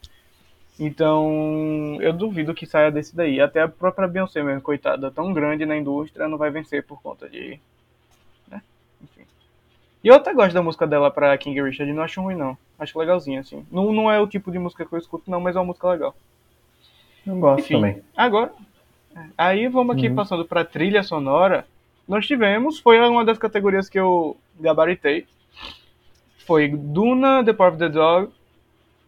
Então, 0.79 1.99
eu 2.01 2.13
duvido 2.13 2.55
que 2.55 2.67
saia 2.67 2.91
desse 2.91 3.15
daí. 3.15 3.41
Até 3.41 3.61
a 3.63 3.69
própria 3.69 4.09
Beyoncé 4.09 4.43
mesmo, 4.43 4.61
coitada, 4.63 5.11
tão 5.11 5.33
grande 5.33 5.65
na 5.67 5.77
indústria, 5.77 6.29
não 6.29 6.39
vai 6.39 6.51
vencer 6.51 6.85
por 6.85 7.01
conta 7.03 7.29
de. 7.29 7.61
Né? 8.51 8.61
Enfim. 9.03 9.23
E 10.03 10.09
eu 10.09 10.15
até 10.15 10.33
gosto 10.35 10.55
da 10.55 10.63
música 10.63 10.87
dela 10.87 11.11
pra 11.11 11.37
King 11.39 11.63
Richard, 11.63 11.93
não 11.93 12.03
acho 12.03 12.21
ruim 12.21 12.35
não. 12.35 12.57
Acho 12.79 12.99
legalzinho, 12.99 13.41
assim. 13.41 13.65
Não, 13.71 13.93
não 13.93 14.11
é 14.11 14.19
o 14.19 14.27
tipo 14.27 14.51
de 14.51 14.59
música 14.59 14.85
que 14.85 14.93
eu 14.93 14.99
escuto, 14.99 15.31
não, 15.31 15.41
mas 15.41 15.55
é 15.55 15.59
uma 15.61 15.67
música 15.67 15.89
legal. 15.89 16.15
Eu 17.27 17.37
gosto 17.37 17.61
Enfim, 17.61 17.75
também. 17.75 18.03
agora. 18.17 18.53
Aí 19.37 19.69
vamos 19.69 19.95
aqui 19.95 20.09
Uhum. 20.09 20.15
passando 20.17 20.45
pra 20.45 20.65
trilha 20.65 21.03
sonora. 21.03 21.67
Nós 22.13 22.27
tivemos, 22.27 22.79
foi 22.79 23.01
uma 23.01 23.25
das 23.25 23.39
categorias 23.39 23.89
que 23.89 23.99
eu 23.99 24.37
gabaritei. 24.61 25.27
Foi 26.47 26.69
Duna, 26.69 27.43
The 27.43 27.55
Power 27.55 27.73
of 27.73 27.79
the 27.79 27.89
Dog, 27.89 28.31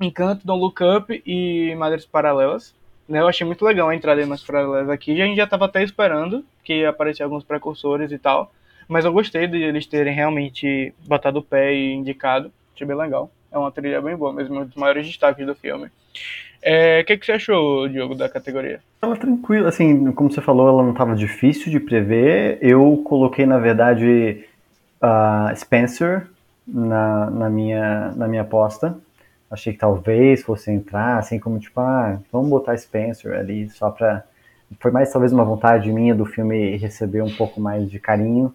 Encanto, 0.01 0.47
Don't 0.47 0.59
Look 0.59 0.83
Up 0.83 1.23
e 1.27 1.75
Madres 1.75 2.07
Paralelas. 2.07 2.75
Né, 3.07 3.21
eu 3.21 3.29
achei 3.29 3.47
muito 3.47 3.63
legal 3.63 3.91
a 3.91 3.95
entrada 3.95 4.23
em 4.23 4.25
Madres 4.25 4.47
Paralelas 4.47 4.89
aqui. 4.89 5.21
A 5.21 5.27
gente 5.27 5.37
já 5.37 5.47
tava 5.47 5.67
até 5.67 5.85
esperando 5.85 6.43
que 6.65 6.83
aparecer 6.87 7.23
alguns 7.23 7.45
precursores 7.45 8.11
e 8.11 8.17
tal. 8.17 8.51
Mas 8.89 9.05
eu 9.05 9.13
gostei 9.13 9.47
de 9.47 9.59
eles 9.59 9.87
terem 9.87 10.15
realmente 10.15 10.95
botado 11.07 11.41
o 11.41 11.43
pé 11.43 11.75
e 11.75 11.93
indicado. 11.93 12.51
Achei 12.75 12.87
bem 12.87 12.97
legal. 12.97 13.31
É 13.53 13.59
uma 13.59 13.71
trilha 13.71 14.01
bem 14.01 14.17
boa 14.17 14.33
mesmo, 14.33 14.61
um 14.61 14.65
dos 14.65 14.77
maiores 14.77 15.07
destaques 15.07 15.45
do 15.45 15.55
filme. 15.55 15.91
É, 16.65 17.01
O 17.03 17.05
que, 17.05 17.19
que 17.19 17.27
você 17.27 17.33
achou, 17.33 17.87
Diogo, 17.89 18.15
da 18.15 18.29
categoria? 18.29 18.81
Ela 19.03 19.17
tranquila, 19.17 19.69
assim, 19.69 20.11
como 20.13 20.33
você 20.33 20.41
falou, 20.41 20.69
ela 20.69 20.83
não 20.83 20.93
estava 20.93 21.15
difícil 21.15 21.71
de 21.71 21.79
prever. 21.79 22.59
Eu 22.63 23.03
coloquei, 23.05 23.45
na 23.45 23.59
verdade, 23.59 24.45
a 25.01 25.53
Spencer 25.55 26.27
na, 26.67 27.31
na, 27.31 27.51
minha, 27.51 28.13
na 28.17 28.27
minha 28.27 28.43
aposta. 28.43 28.97
Achei 29.51 29.75
que 29.75 29.79
talvez 29.79 30.43
fosse 30.43 30.71
entrar, 30.71 31.19
assim 31.19 31.39
como 31.39 31.59
tipo, 31.59 31.79
ah, 31.81 32.19
vamos 32.33 32.49
botar 32.49 32.77
Spencer 32.77 33.39
ali 33.39 33.69
só 33.71 33.91
pra 33.91 34.25
Foi 34.81 34.91
mais 34.91 35.13
talvez 35.13 35.33
uma 35.33 35.45
vontade 35.45 35.93
minha 35.93 36.15
do 36.15 36.25
filme 36.25 36.77
receber 36.77 37.23
um 37.23 37.31
pouco 37.37 37.61
mais 37.61 37.91
de 37.91 37.99
carinho, 38.01 38.55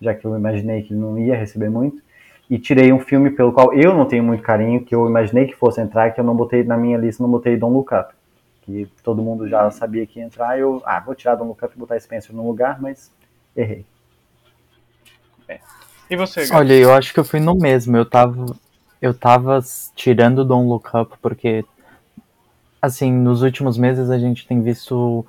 já 0.00 0.14
que 0.14 0.24
eu 0.24 0.36
imaginei 0.36 0.82
que 0.82 0.94
não 0.94 1.18
ia 1.18 1.36
receber 1.36 1.68
muito. 1.70 2.00
E 2.50 2.58
tirei 2.58 2.92
um 2.92 2.98
filme 2.98 3.30
pelo 3.30 3.52
qual 3.52 3.74
eu 3.74 3.94
não 3.94 4.06
tenho 4.06 4.24
muito 4.24 4.42
carinho, 4.42 4.84
que 4.84 4.94
eu 4.94 5.06
imaginei 5.06 5.46
que 5.46 5.54
fosse 5.54 5.80
entrar, 5.80 6.12
que 6.12 6.20
eu 6.20 6.24
não 6.24 6.34
botei 6.34 6.64
na 6.64 6.76
minha 6.76 6.96
lista, 6.96 7.22
não 7.22 7.30
botei 7.30 7.56
Don't 7.56 7.74
Look 7.74 7.92
Up. 7.94 8.14
Que 8.62 8.88
todo 9.02 9.22
mundo 9.22 9.48
já 9.48 9.70
sabia 9.70 10.06
que 10.06 10.18
ia 10.18 10.24
entrar, 10.24 10.58
eu, 10.58 10.82
ah, 10.84 11.00
vou 11.00 11.14
tirar 11.14 11.34
Don't 11.34 11.48
Look 11.48 11.62
Up 11.62 11.74
e 11.74 11.78
botar 11.78 12.00
Spencer 12.00 12.34
no 12.34 12.46
lugar, 12.46 12.80
mas 12.80 13.12
errei. 13.54 13.84
E 16.10 16.16
você, 16.16 16.46
Gabi? 16.46 16.56
Olha, 16.56 16.74
eu 16.74 16.92
acho 16.92 17.12
que 17.12 17.20
eu 17.20 17.24
fui 17.24 17.40
no 17.40 17.54
mesmo. 17.54 17.96
Eu 17.96 18.06
tava, 18.06 18.46
eu 19.00 19.12
tava 19.12 19.60
tirando 19.94 20.44
Don't 20.44 20.66
Look 20.66 20.88
Up 20.96 21.16
porque, 21.20 21.64
assim, 22.80 23.12
nos 23.12 23.42
últimos 23.42 23.76
meses 23.76 24.08
a 24.08 24.18
gente 24.18 24.46
tem 24.46 24.62
visto 24.62 25.24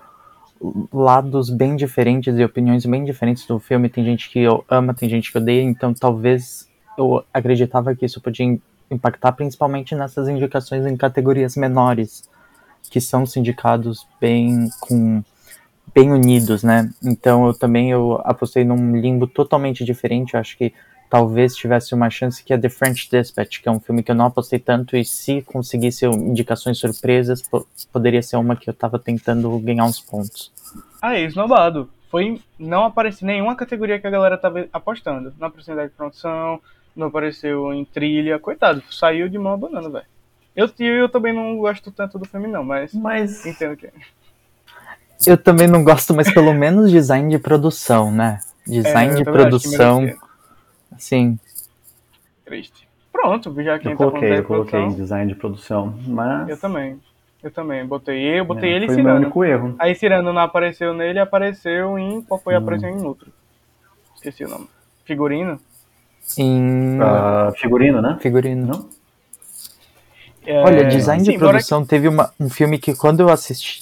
lados 0.93 1.49
bem 1.49 1.75
diferentes 1.75 2.37
e 2.37 2.43
opiniões 2.43 2.85
bem 2.85 3.03
diferentes 3.03 3.45
do 3.45 3.59
filme. 3.59 3.89
Tem 3.89 4.05
gente 4.05 4.29
que 4.29 4.45
ama, 4.69 4.93
tem 4.93 5.09
gente 5.09 5.31
que 5.31 5.37
odeia, 5.37 5.63
então 5.63 5.93
talvez 5.93 6.68
eu 6.99 7.23
acreditava 7.33 7.95
que 7.95 8.05
isso 8.05 8.19
podia 8.19 8.59
impactar 8.91 9.31
principalmente 9.33 9.95
nessas 9.95 10.27
indicações 10.27 10.85
em 10.85 10.97
categorias 10.97 11.55
menores, 11.55 12.29
que 12.89 12.99
são 12.99 13.25
sindicados 13.25 14.05
bem 14.19 14.69
com 14.81 15.23
bem 15.93 16.11
unidos, 16.11 16.63
né? 16.63 16.89
Então 17.03 17.47
eu 17.47 17.53
também 17.53 17.91
eu 17.91 18.19
apostei 18.23 18.63
num 18.63 18.99
limbo 18.99 19.27
totalmente 19.27 19.83
diferente. 19.83 20.33
Eu 20.33 20.39
acho 20.39 20.57
que 20.57 20.73
talvez 21.09 21.55
tivesse 21.55 21.93
uma 21.95 22.09
chance 22.09 22.43
que 22.43 22.53
é 22.53 22.57
The 22.57 22.69
French 22.69 23.09
Dispatch, 23.09 23.61
que 23.61 23.69
é 23.69 23.71
um 23.71 23.79
filme 23.79 24.03
que 24.03 24.11
eu 24.11 24.15
não 24.15 24.25
apostei 24.25 24.59
tanto 24.59 24.95
e 24.95 25.03
se 25.03 25.41
conseguisse 25.41 26.05
indicações 26.05 26.77
surpresas, 26.77 27.41
po 27.41 27.65
poderia 27.91 28.21
ser 28.21 28.37
uma 28.37 28.55
que 28.55 28.69
eu 28.69 28.73
tava 28.73 28.99
tentando 28.99 29.57
ganhar 29.59 29.85
uns 29.85 29.99
pontos. 29.99 30.51
Ah, 31.01 31.15
é 31.15 31.23
esnobado. 31.23 31.89
Foi 32.09 32.41
não 32.57 32.85
apareceu 32.85 33.25
nenhuma 33.27 33.55
categoria 33.55 33.99
que 33.99 34.07
a 34.07 34.11
galera 34.11 34.37
tava 34.37 34.67
apostando. 34.73 35.33
Não 35.39 35.47
apareceu 35.47 35.75
de 35.75 35.89
produção, 35.89 36.59
não 36.95 37.07
apareceu 37.07 37.73
em 37.73 37.85
trilha. 37.85 38.39
Coitado, 38.39 38.83
saiu 38.91 39.29
de 39.29 39.37
mão 39.37 39.53
abanando, 39.53 39.91
velho. 39.91 40.05
Eu, 40.55 40.69
eu 40.79 41.09
também 41.09 41.33
não 41.33 41.57
gosto 41.57 41.91
tanto 41.91 42.19
do 42.19 42.25
filme 42.25 42.47
não, 42.47 42.63
mas, 42.63 42.93
Mas 42.93 43.45
entendo 43.45 43.77
que 43.77 43.87
é. 43.87 43.91
Eu 45.27 45.37
também 45.37 45.67
não 45.67 45.83
gosto, 45.83 46.13
mas 46.13 46.33
pelo 46.33 46.53
menos 46.53 46.91
design 46.91 47.29
de 47.29 47.39
produção, 47.39 48.11
né? 48.11 48.39
Design 48.65 49.11
É, 49.11 49.13
eu 49.13 49.17
de 49.17 49.23
produção, 49.25 50.07
assim, 50.91 51.37
Triste. 52.49 52.87
Pronto, 53.11 53.53
já 53.61 53.77
que 53.77 53.87
eu 53.87 53.91
tá 53.91 53.97
falando 53.97 54.13
coloquei, 54.13 54.39
eu 54.39 54.43
coloquei 54.43 54.71
produção, 54.71 54.97
design 54.97 55.31
de 55.31 55.39
produção, 55.39 55.99
mas 56.07 56.49
eu 56.49 56.57
também. 56.57 56.99
Eu 57.43 57.51
também. 57.51 57.85
Botei 57.85 58.19
eu, 58.21 58.43
botei 58.43 58.71
é, 58.71 58.75
ele 58.75 58.85
e 58.85 58.87
foi 58.87 58.95
o 58.95 58.97
Cirano. 58.97 59.19
único 59.19 59.43
erro. 59.43 59.75
Aí 59.77 59.93
Cirano 59.95 60.33
não 60.33 60.41
apareceu 60.41 60.93
nele, 60.93 61.19
apareceu 61.19 61.97
em. 61.97 62.21
Qual 62.21 62.39
foi? 62.39 62.55
Hum. 62.55 62.57
Apareceu 62.57 62.89
em 62.89 63.01
outro. 63.03 63.31
Esqueci 64.15 64.43
o 64.43 64.49
nome. 64.49 64.67
Figurino? 65.05 65.59
Em 66.37 66.99
Ah, 67.01 67.51
figurino, 67.57 68.01
né? 68.01 68.17
figurino. 68.21 68.65
Não? 68.67 68.89
É, 70.45 70.63
Olha, 70.63 70.85
design 70.85 71.23
sim, 71.23 71.31
de 71.31 71.37
produção 71.37 71.85
teve 71.85 72.07
uma, 72.07 72.31
um 72.39 72.49
filme 72.49 72.77
que 72.79 72.95
quando 72.95 73.19
eu 73.19 73.29
assisti, 73.29 73.81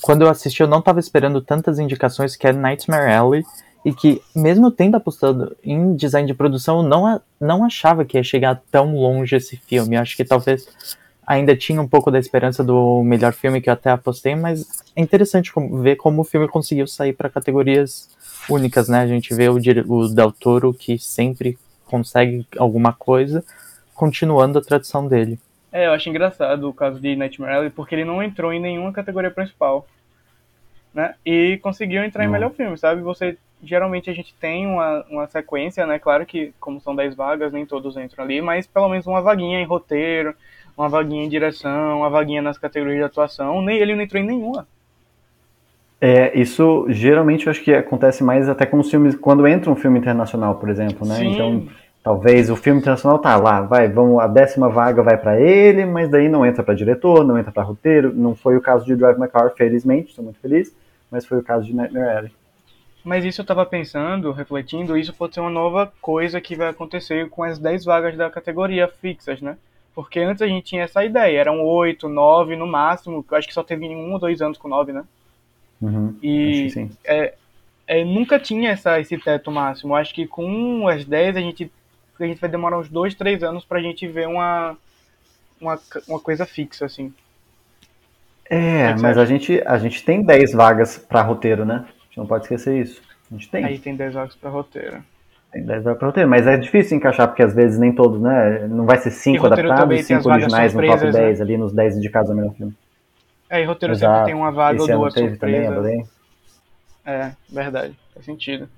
quando 0.00 0.22
eu 0.22 0.28
assisti 0.30 0.60
eu 0.62 0.68
não 0.68 0.78
estava 0.78 1.00
esperando 1.00 1.40
tantas 1.40 1.78
indicações 1.78 2.36
que 2.36 2.46
é 2.46 2.52
Nightmare 2.52 3.12
Alley 3.12 3.44
e 3.84 3.92
que 3.92 4.22
mesmo 4.34 4.70
tendo 4.70 4.96
apostado 4.96 5.54
em 5.62 5.94
design 5.94 6.26
de 6.26 6.32
produção, 6.34 6.78
eu 6.78 6.82
não, 6.88 7.06
a- 7.06 7.20
não 7.40 7.64
achava 7.64 8.04
que 8.04 8.16
ia 8.16 8.22
chegar 8.24 8.62
tão 8.70 8.94
longe 8.94 9.36
esse 9.36 9.56
filme. 9.56 9.96
Eu 9.96 10.00
acho 10.00 10.16
que 10.16 10.24
talvez 10.24 10.66
ainda 11.26 11.56
tinha 11.56 11.80
um 11.80 11.88
pouco 11.88 12.10
da 12.10 12.18
esperança 12.18 12.62
do 12.64 13.02
melhor 13.02 13.32
filme 13.32 13.60
que 13.60 13.68
eu 13.68 13.74
até 13.74 13.90
apostei, 13.90 14.34
mas 14.34 14.66
é 14.96 15.02
interessante 15.02 15.52
como- 15.52 15.80
ver 15.82 15.96
como 15.96 16.22
o 16.22 16.24
filme 16.24 16.48
conseguiu 16.48 16.86
sair 16.86 17.12
para 17.12 17.28
categorias 17.28 18.08
únicas, 18.48 18.88
né? 18.88 19.00
A 19.00 19.06
gente 19.06 19.34
vê 19.34 19.48
o, 19.48 19.56
o 19.56 20.08
Del 20.08 20.32
Toro 20.32 20.72
que 20.72 20.98
sempre 20.98 21.58
consegue 21.84 22.46
alguma 22.58 22.92
coisa, 22.92 23.44
continuando 23.94 24.58
a 24.58 24.62
tradição 24.62 25.06
dele. 25.06 25.38
É, 25.72 25.86
eu 25.86 25.92
acho 25.92 26.08
engraçado 26.08 26.68
o 26.68 26.72
caso 26.72 27.00
de 27.00 27.16
Nightmare 27.16 27.54
Alley, 27.54 27.70
porque 27.70 27.94
ele 27.94 28.04
não 28.04 28.22
entrou 28.22 28.52
em 28.52 28.60
nenhuma 28.60 28.92
categoria 28.92 29.30
principal. 29.30 29.86
Né? 30.92 31.14
E 31.26 31.58
conseguiu 31.60 32.04
entrar 32.04 32.24
em 32.24 32.28
melhor 32.28 32.52
filme, 32.52 32.78
sabe? 32.78 33.02
Você 33.02 33.36
geralmente 33.62 34.10
a 34.10 34.12
gente 34.12 34.34
tem 34.34 34.66
uma, 34.66 35.04
uma 35.10 35.26
sequência, 35.26 35.86
né? 35.86 35.98
Claro 35.98 36.24
que, 36.26 36.52
como 36.60 36.80
são 36.80 36.94
10 36.94 37.14
vagas, 37.14 37.52
nem 37.52 37.66
todos 37.66 37.96
entram 37.96 38.24
ali, 38.24 38.40
mas 38.40 38.66
pelo 38.66 38.88
menos 38.88 39.06
uma 39.06 39.20
vaguinha 39.20 39.60
em 39.60 39.64
roteiro, 39.64 40.34
uma 40.76 40.88
vaguinha 40.88 41.24
em 41.24 41.28
direção, 41.28 41.98
uma 41.98 42.10
vaguinha 42.10 42.42
nas 42.42 42.58
categorias 42.58 42.98
de 42.98 43.04
atuação. 43.04 43.62
Nem 43.62 43.78
ele 43.78 43.94
não 43.94 44.02
entrou 44.02 44.22
em 44.22 44.26
nenhuma. 44.26 44.68
É, 46.06 46.38
isso 46.38 46.84
geralmente 46.90 47.46
eu 47.46 47.50
acho 47.50 47.62
que 47.62 47.72
acontece 47.72 48.22
mais 48.22 48.46
até 48.46 48.66
com 48.66 48.78
os 48.78 48.90
filmes, 48.90 49.16
quando 49.16 49.46
entra 49.46 49.70
um 49.70 49.74
filme 49.74 49.98
internacional, 49.98 50.56
por 50.56 50.68
exemplo, 50.68 51.08
né? 51.08 51.14
Sim. 51.14 51.32
Então, 51.32 51.66
talvez 52.02 52.50
o 52.50 52.56
filme 52.56 52.78
internacional 52.78 53.18
tá 53.18 53.34
lá, 53.38 53.62
vai, 53.62 53.88
vamos, 53.88 54.20
a 54.20 54.26
décima 54.26 54.68
vaga 54.68 55.02
vai 55.02 55.16
pra 55.16 55.40
ele, 55.40 55.86
mas 55.86 56.10
daí 56.10 56.28
não 56.28 56.44
entra 56.44 56.62
pra 56.62 56.74
diretor, 56.74 57.24
não 57.24 57.38
entra 57.38 57.50
pra 57.50 57.62
roteiro. 57.62 58.12
Não 58.14 58.34
foi 58.34 58.54
o 58.54 58.60
caso 58.60 58.84
de 58.84 58.94
Drive 58.94 59.18
My 59.18 59.28
Car, 59.28 59.54
felizmente, 59.56 60.10
estou 60.10 60.22
muito 60.22 60.38
feliz, 60.40 60.76
mas 61.10 61.24
foi 61.24 61.38
o 61.38 61.42
caso 61.42 61.64
de 61.64 61.74
Nightmare 61.74 62.18
Alley. 62.18 62.32
Mas 63.02 63.24
isso 63.24 63.40
eu 63.40 63.46
tava 63.46 63.64
pensando, 63.64 64.30
refletindo, 64.30 64.98
isso 64.98 65.14
pode 65.14 65.32
ser 65.32 65.40
uma 65.40 65.48
nova 65.48 65.90
coisa 66.02 66.38
que 66.38 66.54
vai 66.54 66.68
acontecer 66.68 67.30
com 67.30 67.42
as 67.42 67.58
10 67.58 67.82
vagas 67.82 68.14
da 68.14 68.28
categoria 68.28 68.88
fixas, 68.88 69.40
né? 69.40 69.56
Porque 69.94 70.20
antes 70.20 70.42
a 70.42 70.46
gente 70.46 70.66
tinha 70.66 70.82
essa 70.82 71.02
ideia, 71.02 71.40
eram 71.40 71.64
8, 71.64 72.10
9 72.10 72.56
no 72.56 72.66
máximo, 72.66 73.24
eu 73.30 73.38
acho 73.38 73.48
que 73.48 73.54
só 73.54 73.62
teve 73.62 73.88
um 73.88 74.12
ou 74.12 74.18
dois 74.18 74.42
anos 74.42 74.58
com 74.58 74.68
9, 74.68 74.92
né? 74.92 75.02
Uhum, 75.80 76.16
E 76.22 76.72
é, 77.04 77.34
é, 77.86 78.04
nunca 78.04 78.38
tinha 78.38 78.70
essa, 78.70 78.98
esse 79.00 79.18
teto 79.18 79.50
máximo. 79.50 79.94
Acho 79.94 80.14
que 80.14 80.26
com 80.26 80.88
as 80.88 81.04
10 81.04 81.36
a 81.36 81.40
gente, 81.40 81.70
a 82.18 82.24
gente 82.24 82.40
vai 82.40 82.50
demorar 82.50 82.78
uns 82.78 82.88
2, 82.88 83.14
3 83.14 83.42
anos 83.42 83.64
pra 83.64 83.80
gente 83.80 84.06
ver 84.06 84.26
uma, 84.26 84.76
uma, 85.60 85.78
uma 86.08 86.20
coisa 86.20 86.46
fixa, 86.46 86.86
assim. 86.86 87.12
É, 88.48 88.92
você 88.92 89.02
mas 89.02 89.18
a 89.18 89.24
gente, 89.24 89.62
a 89.64 89.78
gente 89.78 90.04
tem 90.04 90.22
10 90.22 90.52
vagas 90.52 90.98
pra 90.98 91.22
roteiro, 91.22 91.64
né? 91.64 91.84
A 91.86 92.04
gente 92.06 92.18
não 92.18 92.26
pode 92.26 92.44
esquecer 92.44 92.80
isso. 92.80 93.02
A 93.30 93.34
gente 93.34 93.48
tem. 93.48 93.64
Aí 93.64 93.78
tem 93.78 93.96
10 93.96 94.14
vagas 94.14 94.36
pra 94.36 94.50
roteiro. 94.50 95.02
Tem 95.50 95.64
10 95.64 95.84
vagas 95.84 95.98
pra 95.98 96.08
roteiro, 96.08 96.28
mas 96.28 96.46
é 96.46 96.56
difícil 96.56 96.96
encaixar, 96.96 97.28
porque 97.28 97.42
às 97.42 97.54
vezes 97.54 97.78
nem 97.78 97.92
todos, 97.92 98.20
né? 98.20 98.66
Não 98.68 98.84
vai 98.84 98.98
ser 98.98 99.10
5 99.10 99.36
E 99.36 99.38
roteiro 99.38 99.68
também 99.70 99.98
adaptados, 99.98 100.06
tem 100.06 100.16
as 100.16 100.22
5 100.22 100.28
vagas 100.28 100.52
originais 100.52 100.74
no 100.74 100.80
top 100.80 100.92
surpresas, 100.92 101.20
né? 101.20 101.26
10, 101.26 101.40
ali 101.40 101.56
nos 101.56 101.72
10 101.72 101.96
indicados 101.96 102.30
ao 102.30 102.36
melhor 102.36 102.54
filme. 102.54 102.74
É, 103.54 103.62
e 103.62 103.64
roteiro 103.64 103.94
Exato. 103.94 104.12
sempre 104.12 104.32
tem 104.32 104.34
uma 104.34 104.50
vaga 104.50 104.82
Esse 104.82 104.92
ou 104.92 104.98
duas 104.98 105.14
teve 105.14 105.36
também. 105.36 106.04
É, 107.06 107.30
verdade, 107.48 107.96
faz 108.12 108.26
sentido. 108.26 108.68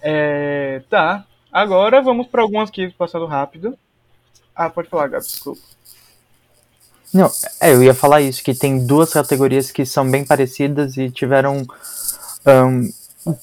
É, 0.00 0.82
tá, 0.88 1.24
agora 1.50 2.00
vamos 2.00 2.28
para 2.28 2.42
algumas 2.42 2.68
aqui 2.68 2.94
passando 2.96 3.26
rápido. 3.26 3.76
Ah, 4.54 4.70
pode 4.70 4.88
falar, 4.88 5.08
Gabi, 5.08 5.24
desculpa. 5.24 5.60
Não, 7.12 7.28
é, 7.60 7.72
eu 7.72 7.82
ia 7.82 7.92
falar 7.92 8.20
isso, 8.20 8.44
que 8.44 8.54
tem 8.54 8.86
duas 8.86 9.12
categorias 9.12 9.72
que 9.72 9.84
são 9.84 10.08
bem 10.08 10.24
parecidas 10.24 10.96
e 10.96 11.10
tiveram 11.10 11.66
ahn, 12.46 12.88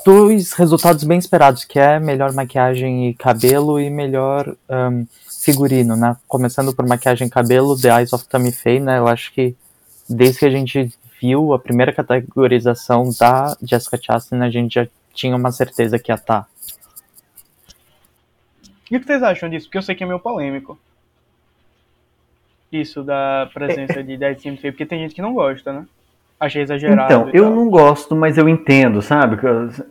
dois 0.06 0.54
resultados 0.54 1.04
bem 1.04 1.20
esperados, 1.20 1.66
que 1.66 1.80
é 1.80 2.00
melhor 2.00 2.32
maquiagem 2.32 3.10
e 3.10 3.14
cabelo 3.14 3.78
e 3.78 3.90
melhor 3.90 4.56
ahn, 4.70 5.04
figurino, 5.42 5.98
né? 5.98 6.16
Começando 6.30 6.74
por 6.74 6.88
maquiagem 6.88 7.28
e 7.28 7.30
cabelo, 7.30 7.78
The 7.78 7.90
Eyes 8.00 8.14
of 8.14 8.26
Tammy 8.30 8.54
Faye, 8.54 8.80
né? 8.80 9.00
Eu 9.00 9.08
acho 9.10 9.34
que 9.34 9.54
desde 10.16 10.40
que 10.40 10.46
a 10.46 10.50
gente 10.50 10.94
viu 11.22 11.54
a 11.54 11.60
primeira 11.60 11.94
categorização 11.94 13.10
da 13.20 13.56
Jessica 13.62 14.00
Chastain, 14.02 14.42
a 14.42 14.50
gente 14.50 14.76
já 14.76 14.88
tinha 15.14 15.36
uma 15.36 15.52
certeza 15.52 16.00
que 16.00 16.12
ia 16.12 16.18
tá. 16.18 16.46
estar. 16.46 16.52
E 18.90 18.98
o 18.98 19.00
que 19.00 19.06
vocês 19.06 19.24
acham 19.24 19.50
disso? 19.50 19.68
Porque 19.68 19.78
eu 19.78 19.82
sei 19.82 19.96
que 19.96 20.04
é 20.04 20.08
meio 20.08 20.20
polêmico. 20.20 20.78
Isso 22.72 23.04
da 23.04 23.50
presença 23.54 24.04
de 24.04 24.18
Dead 24.18 24.38
Team 24.38 24.58
Faye, 24.58 24.72
porque 24.72 24.86
tem 24.86 25.00
gente 25.00 25.16
que 25.16 25.22
não 25.22 25.34
gosta, 25.34 25.72
né? 25.72 25.86
Achei 26.40 26.64
exagerado. 26.64 27.14
Então, 27.14 27.30
eu 27.34 27.44
tal. 27.44 27.56
não 27.56 27.70
gosto, 27.70 28.16
mas 28.16 28.38
eu 28.38 28.50
entendo, 28.50 29.02
sabe? 29.02 29.38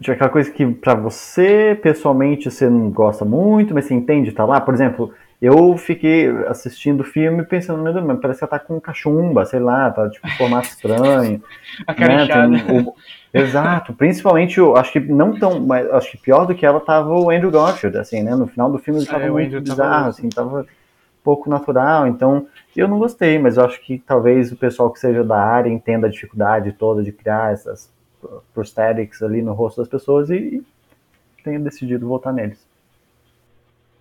Aquela 0.01 0.29
coisa 0.29 0.51
que 0.51 0.67
pra 0.67 0.95
você, 0.95 1.79
pessoalmente, 1.81 2.51
você 2.51 2.69
não 2.69 2.91
gosta 2.91 3.25
muito, 3.25 3.73
mas 3.73 3.85
você 3.85 3.95
entende, 3.95 4.33
tá 4.33 4.45
lá. 4.45 4.61
Por 4.61 4.75
exemplo, 4.75 5.15
eu 5.41 5.77
fiquei 5.77 6.29
assistindo 6.47 7.01
o 7.01 7.05
filme 7.05 7.45
pensando, 7.45 7.83
meu 7.83 7.93
Deus, 7.93 8.05
mas 8.07 8.21
parece 8.21 8.41
que 8.41 8.45
ela 8.45 8.51
tá 8.51 8.59
com 8.59 8.81
cachumba, 8.81 9.45
sei 9.47 9.61
lá, 9.61 9.91
tá 9.91 10.09
tipo 10.11 10.29
um 10.29 10.33
formato 10.33 10.71
estranho. 10.71 11.43
A 11.87 11.95
né? 11.97 12.27
Tem 12.27 12.63
o- 12.67 12.95
Exato, 13.33 13.95
principalmente, 13.95 14.59
eu 14.59 14.77
acho 14.77 14.93
que 14.93 14.99
não 15.01 15.39
tão, 15.39 15.61
mas 15.61 15.89
acho 15.93 16.11
que 16.13 16.19
pior 16.19 16.45
do 16.47 16.55
que 16.55 16.67
ela 16.67 16.81
tava 16.81 17.11
o 17.11 17.31
Andrew 17.31 17.51
Garfield, 17.51 17.97
assim, 17.99 18.23
né? 18.25 18.35
No 18.35 18.47
final 18.49 18.71
do 18.73 18.79
filme 18.79 19.01
ele 19.01 19.07
tava 19.07 19.27
É, 19.27 19.31
muito 19.31 19.61
tava 19.67 19.87
bizarro, 19.87 19.89
louco. 19.89 20.11
assim, 20.11 20.33
tava 20.33 20.67
pouco 21.25 21.51
natural, 21.51 22.07
então 22.07 22.47
eu 22.77 22.89
não 22.89 22.99
gostei, 22.99 23.39
mas 23.39 23.57
eu 23.59 23.65
acho 23.65 23.81
que 23.83 23.99
talvez 23.99 24.53
o 24.53 24.57
pessoal 24.57 24.91
que 24.93 25.01
seja 25.01 25.25
da 25.25 25.39
área 25.39 25.71
entenda 25.71 26.07
a 26.07 26.11
dificuldade 26.11 26.73
toda 26.73 27.03
de 27.03 27.13
criar 27.13 27.53
essas 27.53 27.93
prosthetics 28.55 29.23
ali 29.23 29.43
no 29.43 29.53
rosto 29.55 29.79
das 29.83 29.89
pessoas 29.89 30.31
e, 30.31 30.35
e 30.35 30.65
tenha 31.45 31.61
decidido 31.61 32.09
votar 32.09 32.33
neles. 32.35 32.70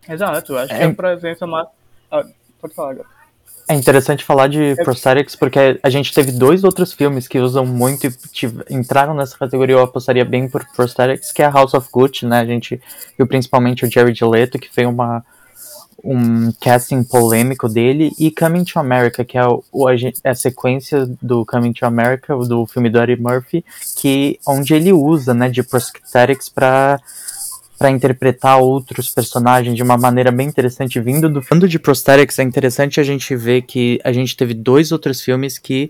Exato, 0.09 0.57
acho 0.57 0.73
que 0.75 0.81
É. 0.81 0.85
a 0.85 0.93
presença 0.93 1.45
mais. 1.45 1.67
Ah, 2.11 2.25
pode 2.61 2.73
falar, 2.73 2.95
Gabi. 2.95 3.09
É 3.67 3.75
interessante 3.75 4.23
falar 4.25 4.47
de 4.47 4.75
prosthetics 4.83 5.35
porque 5.35 5.79
a 5.83 5.89
gente 5.91 6.11
teve 6.11 6.31
dois 6.31 6.63
outros 6.63 6.91
filmes 6.91 7.27
que 7.27 7.37
usam 7.37 7.67
muito 7.67 8.07
e 8.07 8.11
entraram 8.73 9.13
nessa 9.13 9.37
categoria, 9.37 9.75
eu 9.75 9.83
apostaria 9.83 10.25
bem 10.25 10.49
por 10.49 10.65
prosthetics, 10.75 11.31
que 11.31 11.43
é 11.43 11.47
House 11.47 11.75
of 11.75 11.87
Gucci, 11.91 12.25
né? 12.25 12.39
A 12.39 12.45
gente 12.45 12.81
viu 13.15 13.27
principalmente 13.27 13.85
o 13.85 13.91
Jared 13.91 14.25
Leto, 14.25 14.57
que 14.57 14.73
foi 14.73 14.87
uma 14.87 15.23
um 16.03 16.51
casting 16.61 17.03
polêmico 17.03 17.67
dele, 17.67 18.11
e 18.17 18.31
Coming 18.31 18.63
to 18.63 18.79
America, 18.79 19.23
que 19.25 19.37
é 19.37 19.45
o, 19.45 19.63
a, 19.87 19.91
a 20.31 20.33
sequência 20.33 21.05
do 21.21 21.45
Coming 21.45 21.73
to 21.73 21.85
America, 21.85 22.35
do 22.37 22.65
filme 22.65 22.89
do 22.89 22.99
Eddie 22.99 23.21
Murphy, 23.21 23.65
que 23.97 24.39
onde 24.47 24.73
ele 24.73 24.93
usa, 24.93 25.33
né, 25.33 25.49
de 25.49 25.61
prosthetics 25.61 26.47
para 26.49 26.99
para 27.79 27.89
interpretar 27.89 28.59
outros 28.59 29.09
personagens 29.09 29.73
de 29.73 29.81
uma 29.81 29.97
maneira 29.97 30.33
bem 30.33 30.49
interessante. 30.49 30.99
Vindo 30.99 31.29
do 31.29 31.41
fundo 31.41 31.65
de 31.65 31.79
prosthetics, 31.79 32.37
é 32.37 32.43
interessante 32.43 32.99
a 32.99 33.03
gente 33.03 33.33
ver 33.37 33.61
que 33.61 34.01
a 34.03 34.11
gente 34.11 34.35
teve 34.35 34.53
dois 34.53 34.91
outros 34.91 35.21
filmes 35.21 35.57
que 35.57 35.89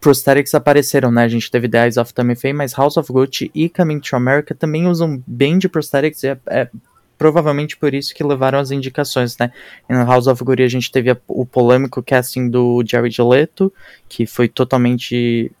prosthetics 0.00 0.54
apareceram, 0.54 1.10
né? 1.12 1.24
A 1.24 1.28
gente 1.28 1.50
teve 1.50 1.68
The 1.68 1.84
Eyes 1.84 1.98
of 1.98 2.14
Tammy 2.14 2.34
Faye, 2.34 2.54
mas 2.54 2.72
House 2.72 2.96
of 2.96 3.12
Gucci 3.12 3.50
e 3.54 3.68
Coming 3.68 4.00
to 4.00 4.16
America 4.16 4.54
também 4.54 4.86
usam 4.86 5.22
bem 5.26 5.58
de 5.58 5.68
prosthetics. 5.68 6.24
É, 6.24 6.38
é 6.46 6.70
provavelmente 7.18 7.76
por 7.76 7.92
isso 7.92 8.14
que 8.14 8.24
levaram 8.24 8.58
as 8.58 8.70
indicações, 8.70 9.36
né? 9.36 9.52
Em 9.90 9.94
House 9.94 10.26
of 10.26 10.42
Gucci 10.42 10.62
a 10.62 10.68
gente 10.68 10.90
teve 10.90 11.10
a, 11.10 11.18
o 11.28 11.44
polêmico 11.44 12.02
casting 12.02 12.48
do 12.48 12.82
Jared 12.82 13.20
Leto, 13.20 13.70
que 14.08 14.24
foi 14.24 14.48
totalmente 14.48 15.52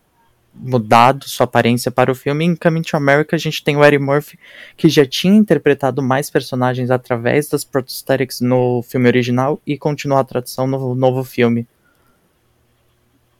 mudado 0.58 1.28
sua 1.28 1.44
aparência 1.44 1.90
para 1.90 2.10
o 2.10 2.14
filme. 2.14 2.44
Em 2.44 2.56
Coming 2.56 2.82
to 2.82 2.96
America, 2.96 3.36
a 3.36 3.38
gente 3.38 3.62
tem 3.62 3.76
o 3.76 3.84
Eddie 3.84 3.98
Murphy, 3.98 4.38
que 4.76 4.88
já 4.88 5.04
tinha 5.04 5.34
interpretado 5.34 6.02
mais 6.02 6.30
personagens 6.30 6.90
através 6.90 7.48
das 7.48 7.64
prosthetics 7.64 8.40
no 8.40 8.82
filme 8.82 9.06
original 9.06 9.60
e 9.66 9.76
continua 9.76 10.20
a 10.20 10.24
tradução 10.24 10.66
no 10.66 10.94
novo 10.94 11.22
filme. 11.24 11.66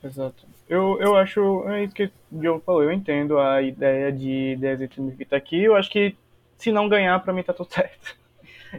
Exato. 0.02 0.46
Eu, 0.68 0.98
eu 1.00 1.16
acho, 1.16 1.64
é 1.68 1.84
isso 1.84 1.94
que 1.94 2.04
o 2.04 2.10
Diogo 2.32 2.62
falou, 2.64 2.82
eu 2.82 2.92
entendo 2.92 3.38
a 3.38 3.62
ideia 3.62 4.10
de 4.10 4.56
Desert 4.56 4.96
tá 5.28 5.36
aqui, 5.36 5.62
eu 5.62 5.76
acho 5.76 5.88
que 5.88 6.16
se 6.56 6.72
não 6.72 6.88
ganhar, 6.88 7.18
para 7.20 7.32
mim 7.32 7.42
tá 7.42 7.52
tudo 7.52 7.70
certo. 7.72 8.16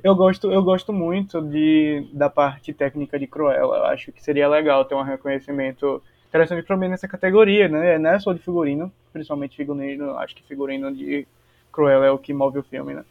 Eu 0.04 0.14
gosto, 0.16 0.52
eu 0.52 0.62
gosto 0.62 0.92
muito 0.92 1.42
de, 1.42 2.06
da 2.12 2.30
parte 2.30 2.74
técnica 2.74 3.18
de 3.18 3.26
Cruella, 3.26 3.78
eu 3.78 3.86
acho 3.86 4.12
que 4.12 4.22
seria 4.22 4.50
legal 4.50 4.84
ter 4.84 4.96
um 4.96 5.02
reconhecimento 5.02 6.04
interessante 6.30 6.66
para 6.66 6.78
mim 6.78 6.88
nessa 6.88 7.08
categoria, 7.08 7.68
né? 7.68 7.98
Não 7.98 8.10
é 8.10 8.20
só 8.20 8.34
de 8.34 8.40
figurino, 8.40 8.92
principalmente 9.12 9.56
figurino, 9.56 10.18
acho 10.18 10.36
que 10.36 10.44
figurino 10.44 10.94
de 10.94 11.28
Cruella 11.72 12.06
é 12.06 12.12
o 12.12 12.18
que 12.18 12.34
move 12.34 12.60
o 12.60 12.64
filme, 12.64 12.94
né? 12.94 13.04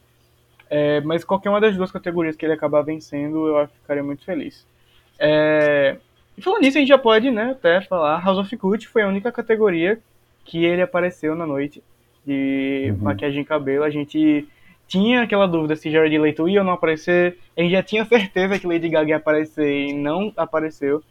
É, 0.69 1.01
mas 1.03 1.25
qualquer 1.25 1.51
uma 1.51 1.61
das 1.61 1.77
duas 1.77 1.91
categorias 1.91 2.37
que 2.37 2.45
ele 2.45 2.53
acabar 2.53 2.83
vencendo, 2.83 3.47
eu 3.47 3.69
ficaria 3.69 4.03
muito 4.03 4.25
feliz. 4.25 4.67
É, 5.19 5.97
e 6.37 6.43
falando 6.43 6.63
nisso, 6.63 6.77
a 6.77 6.81
gente 6.81 6.89
já 6.89 6.99
pode 6.99 7.31
né, 7.31 7.53
até 7.53 7.81
falar, 7.81 8.23
House 8.23 8.39
of 8.39 8.57
Gucci 8.57 8.87
foi 8.87 9.03
a 9.03 9.09
única 9.09 9.33
categoria 9.33 9.99
que 10.45 10.65
ele 10.65 10.83
apareceu 10.83 11.35
na 11.35 11.47
noite 11.47 11.83
de 12.27 12.89
uhum. 12.91 13.05
maquiagem 13.05 13.43
e 13.43 13.45
cabelo. 13.45 13.85
A 13.85 13.91
gente 13.91 14.47
tinha 14.87 15.23
aquela 15.23 15.47
dúvida 15.47 15.77
se 15.77 15.91
Jared 15.91 16.19
Leto 16.19 16.49
ia 16.49 16.61
ou 16.61 16.67
não 16.67 16.75
aparecer. 16.75 17.39
A 17.57 17.63
gente 17.63 17.73
já 17.73 17.83
tinha 17.83 18.05
certeza 18.05 18.59
que 18.59 18.67
Lady 18.67 18.89
Gaga 18.89 19.11
ia 19.11 19.17
aparecer 19.17 19.89
e 19.89 19.93
não 19.93 20.33
apareceu 20.37 21.03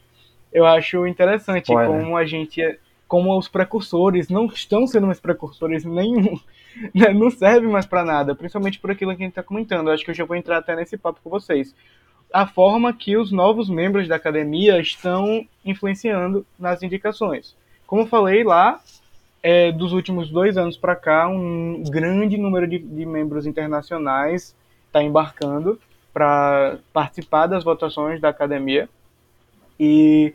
eu 0.52 0.66
acho 0.66 1.06
interessante 1.06 1.74
Olha. 1.74 1.88
como 1.88 2.16
a 2.18 2.26
gente 2.26 2.62
é, 2.62 2.78
como 3.08 3.38
os 3.38 3.48
precursores 3.48 4.30
não 4.30 4.46
estão 4.48 4.88
sendo 4.88 5.08
mais 5.08 5.20
precursores 5.20 5.86
nenhum, 5.86 6.40
né, 6.94 7.14
não 7.14 7.30
serve 7.30 7.68
mais 7.68 7.86
para 7.86 8.04
nada, 8.04 8.36
principalmente 8.36 8.80
por 8.80 8.92
aquilo 8.92 9.16
que 9.16 9.22
a 9.22 9.26
gente 9.26 9.32
está 9.32 9.44
comentando. 9.44 9.88
Eu 9.88 9.94
acho 9.94 10.04
que 10.04 10.12
eu 10.12 10.16
já 10.16 10.26
vou 10.26 10.36
entrar 10.36 10.58
até 10.58 10.76
nesse 10.76 10.98
papo 10.98 11.20
com 11.24 11.30
vocês. 11.30 11.76
A 12.34 12.48
forma 12.48 12.92
que 12.92 13.16
os 13.16 13.32
novos 13.32 13.70
membros 13.70 14.08
da 14.08 14.16
academia 14.16 14.80
estão 14.80 15.46
influenciando 15.64 16.46
nas 16.60 16.82
indicações. 16.82 17.56
Como 17.86 18.02
eu 18.02 18.08
falei 18.08 18.44
lá, 18.44 18.82
é, 19.44 19.72
dos 19.72 19.94
últimos 19.94 20.32
dois 20.32 20.58
anos 20.58 20.76
para 20.76 20.96
cá, 20.96 21.28
um 21.28 21.84
grande 21.84 22.36
número 22.36 22.68
de, 22.68 22.80
de 22.80 23.06
membros 23.06 23.46
internacionais 23.46 24.56
está 24.88 25.04
embarcando 25.04 25.80
para 26.12 26.80
participar 26.92 27.46
das 27.46 27.64
votações 27.64 28.20
da 28.20 28.30
academia. 28.30 28.90
E 29.80 30.34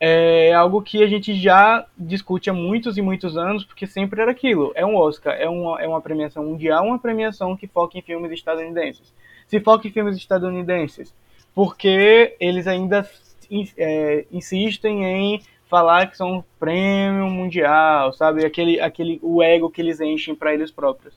é 0.00 0.52
algo 0.54 0.80
que 0.80 1.02
a 1.02 1.06
gente 1.06 1.34
já 1.34 1.84
discute 1.96 2.48
há 2.48 2.52
muitos 2.52 2.96
e 2.96 3.02
muitos 3.02 3.36
anos, 3.36 3.64
porque 3.64 3.86
sempre 3.86 4.20
era 4.20 4.30
aquilo. 4.30 4.72
É 4.74 4.86
um 4.86 4.96
Oscar, 4.96 5.34
é 5.34 5.48
uma, 5.48 5.80
é 5.80 5.88
uma 5.88 6.00
premiação 6.00 6.44
mundial, 6.44 6.84
uma 6.84 6.98
premiação 6.98 7.56
que 7.56 7.66
foca 7.66 7.98
em 7.98 8.02
filmes 8.02 8.30
estadunidenses. 8.30 9.12
Se 9.46 9.58
foca 9.60 9.88
em 9.88 9.90
filmes 9.90 10.16
estadunidenses, 10.16 11.14
porque 11.54 12.36
eles 12.38 12.66
ainda 12.66 13.08
é, 13.76 14.24
insistem 14.30 15.04
em 15.04 15.42
falar 15.68 16.06
que 16.06 16.16
são 16.16 16.36
um 16.36 16.44
prêmio 16.58 17.26
mundial, 17.26 18.12
sabe? 18.12 18.44
Aquele, 18.44 18.80
aquele, 18.80 19.18
o 19.22 19.42
ego 19.42 19.70
que 19.70 19.80
eles 19.80 20.00
enchem 20.00 20.34
para 20.34 20.54
eles 20.54 20.70
próprios. 20.70 21.14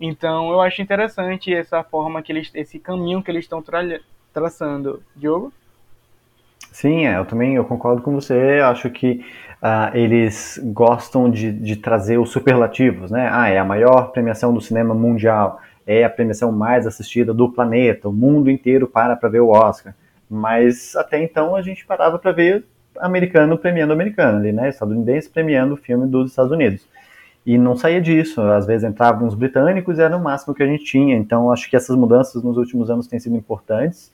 Então, 0.00 0.50
eu 0.50 0.60
acho 0.60 0.82
interessante 0.82 1.52
essa 1.52 1.82
forma 1.82 2.22
que 2.22 2.30
eles, 2.30 2.50
esse 2.54 2.78
caminho 2.78 3.22
que 3.22 3.30
eles 3.30 3.44
estão 3.44 3.62
tra 3.62 4.00
traçando. 4.32 5.02
Diogo? 5.16 5.52
Sim, 6.80 7.06
é, 7.06 7.18
eu 7.18 7.24
também 7.24 7.56
eu 7.56 7.64
concordo 7.64 8.00
com 8.02 8.12
você. 8.12 8.60
Acho 8.62 8.88
que 8.88 9.24
uh, 9.60 9.96
eles 9.96 10.60
gostam 10.66 11.28
de, 11.28 11.50
de 11.50 11.74
trazer 11.74 12.18
os 12.18 12.30
superlativos, 12.30 13.10
né? 13.10 13.28
Ah, 13.32 13.48
é 13.48 13.58
a 13.58 13.64
maior 13.64 14.12
premiação 14.12 14.54
do 14.54 14.60
cinema 14.60 14.94
mundial, 14.94 15.60
é 15.84 16.04
a 16.04 16.10
premiação 16.10 16.52
mais 16.52 16.86
assistida 16.86 17.34
do 17.34 17.50
planeta, 17.50 18.08
o 18.08 18.12
mundo 18.12 18.48
inteiro 18.48 18.86
para 18.86 19.16
para 19.16 19.28
ver 19.28 19.40
o 19.40 19.48
Oscar. 19.48 19.92
Mas 20.30 20.94
até 20.94 21.20
então 21.20 21.56
a 21.56 21.62
gente 21.62 21.84
parava 21.84 22.16
para 22.16 22.30
ver 22.30 22.64
americano 23.00 23.58
premiando 23.58 23.92
americano 23.92 24.38
ali, 24.38 24.52
né? 24.52 24.68
Estadunidense 24.68 25.28
premiando 25.28 25.74
o 25.74 25.76
filme 25.76 26.06
dos 26.06 26.30
Estados 26.30 26.52
Unidos. 26.52 26.86
E 27.44 27.58
não 27.58 27.76
saía 27.76 28.00
disso. 28.00 28.40
Às 28.40 28.66
vezes 28.68 28.88
entravam 28.88 29.26
os 29.26 29.34
britânicos 29.34 29.98
e 29.98 30.02
era 30.02 30.16
o 30.16 30.22
máximo 30.22 30.54
que 30.54 30.62
a 30.62 30.66
gente 30.66 30.84
tinha. 30.84 31.16
Então 31.16 31.50
acho 31.50 31.68
que 31.68 31.74
essas 31.74 31.96
mudanças 31.96 32.40
nos 32.40 32.56
últimos 32.56 32.88
anos 32.88 33.08
têm 33.08 33.18
sido 33.18 33.34
importantes 33.34 34.12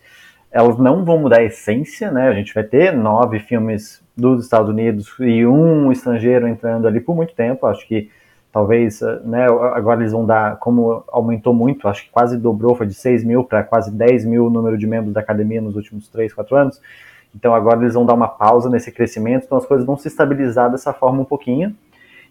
elas 0.55 0.79
não 0.79 1.05
vão 1.05 1.19
mudar 1.19 1.41
a 1.41 1.43
essência, 1.43 2.13
né? 2.13 2.29
A 2.29 2.33
gente 2.33 2.55
vai 2.55 2.63
ter 2.63 2.93
nove 2.93 3.41
filmes 3.41 4.01
dos 4.17 4.45
Estados 4.45 4.71
Unidos 4.71 5.13
e 5.19 5.45
um 5.45 5.91
estrangeiro 5.91 6.47
entrando 6.47 6.87
ali 6.87 7.01
por 7.01 7.17
muito 7.17 7.35
tempo. 7.35 7.67
Acho 7.67 7.85
que 7.89 8.09
talvez, 8.53 9.01
né? 9.25 9.47
Agora 9.47 10.01
eles 10.01 10.13
vão 10.13 10.25
dar, 10.25 10.57
como 10.61 11.03
aumentou 11.09 11.53
muito, 11.53 11.89
acho 11.89 12.05
que 12.05 12.11
quase 12.11 12.39
dobrou, 12.39 12.77
foi 12.77 12.87
de 12.87 12.95
6 12.95 13.25
mil 13.25 13.43
para 13.43 13.65
quase 13.65 13.91
10 13.91 14.25
mil 14.27 14.47
o 14.47 14.51
número 14.51 14.79
de 14.79 14.87
membros 14.87 15.13
da 15.13 15.21
academia 15.21 15.61
nos 15.61 15.75
últimos 15.75 16.07
3, 16.07 16.33
4 16.33 16.57
anos. 16.57 16.81
Então 17.35 17.53
agora 17.53 17.81
eles 17.81 17.95
vão 17.95 18.07
dar 18.07 18.15
uma 18.15 18.29
pausa 18.29 18.71
nesse 18.71 18.93
crescimento, 18.93 19.47
então 19.47 19.59
as 19.59 19.67
coisas 19.67 19.85
vão 19.85 19.97
se 19.97 20.07
estabilizar 20.07 20.71
dessa 20.71 20.93
forma 20.93 21.21
um 21.21 21.25
pouquinho. 21.25 21.75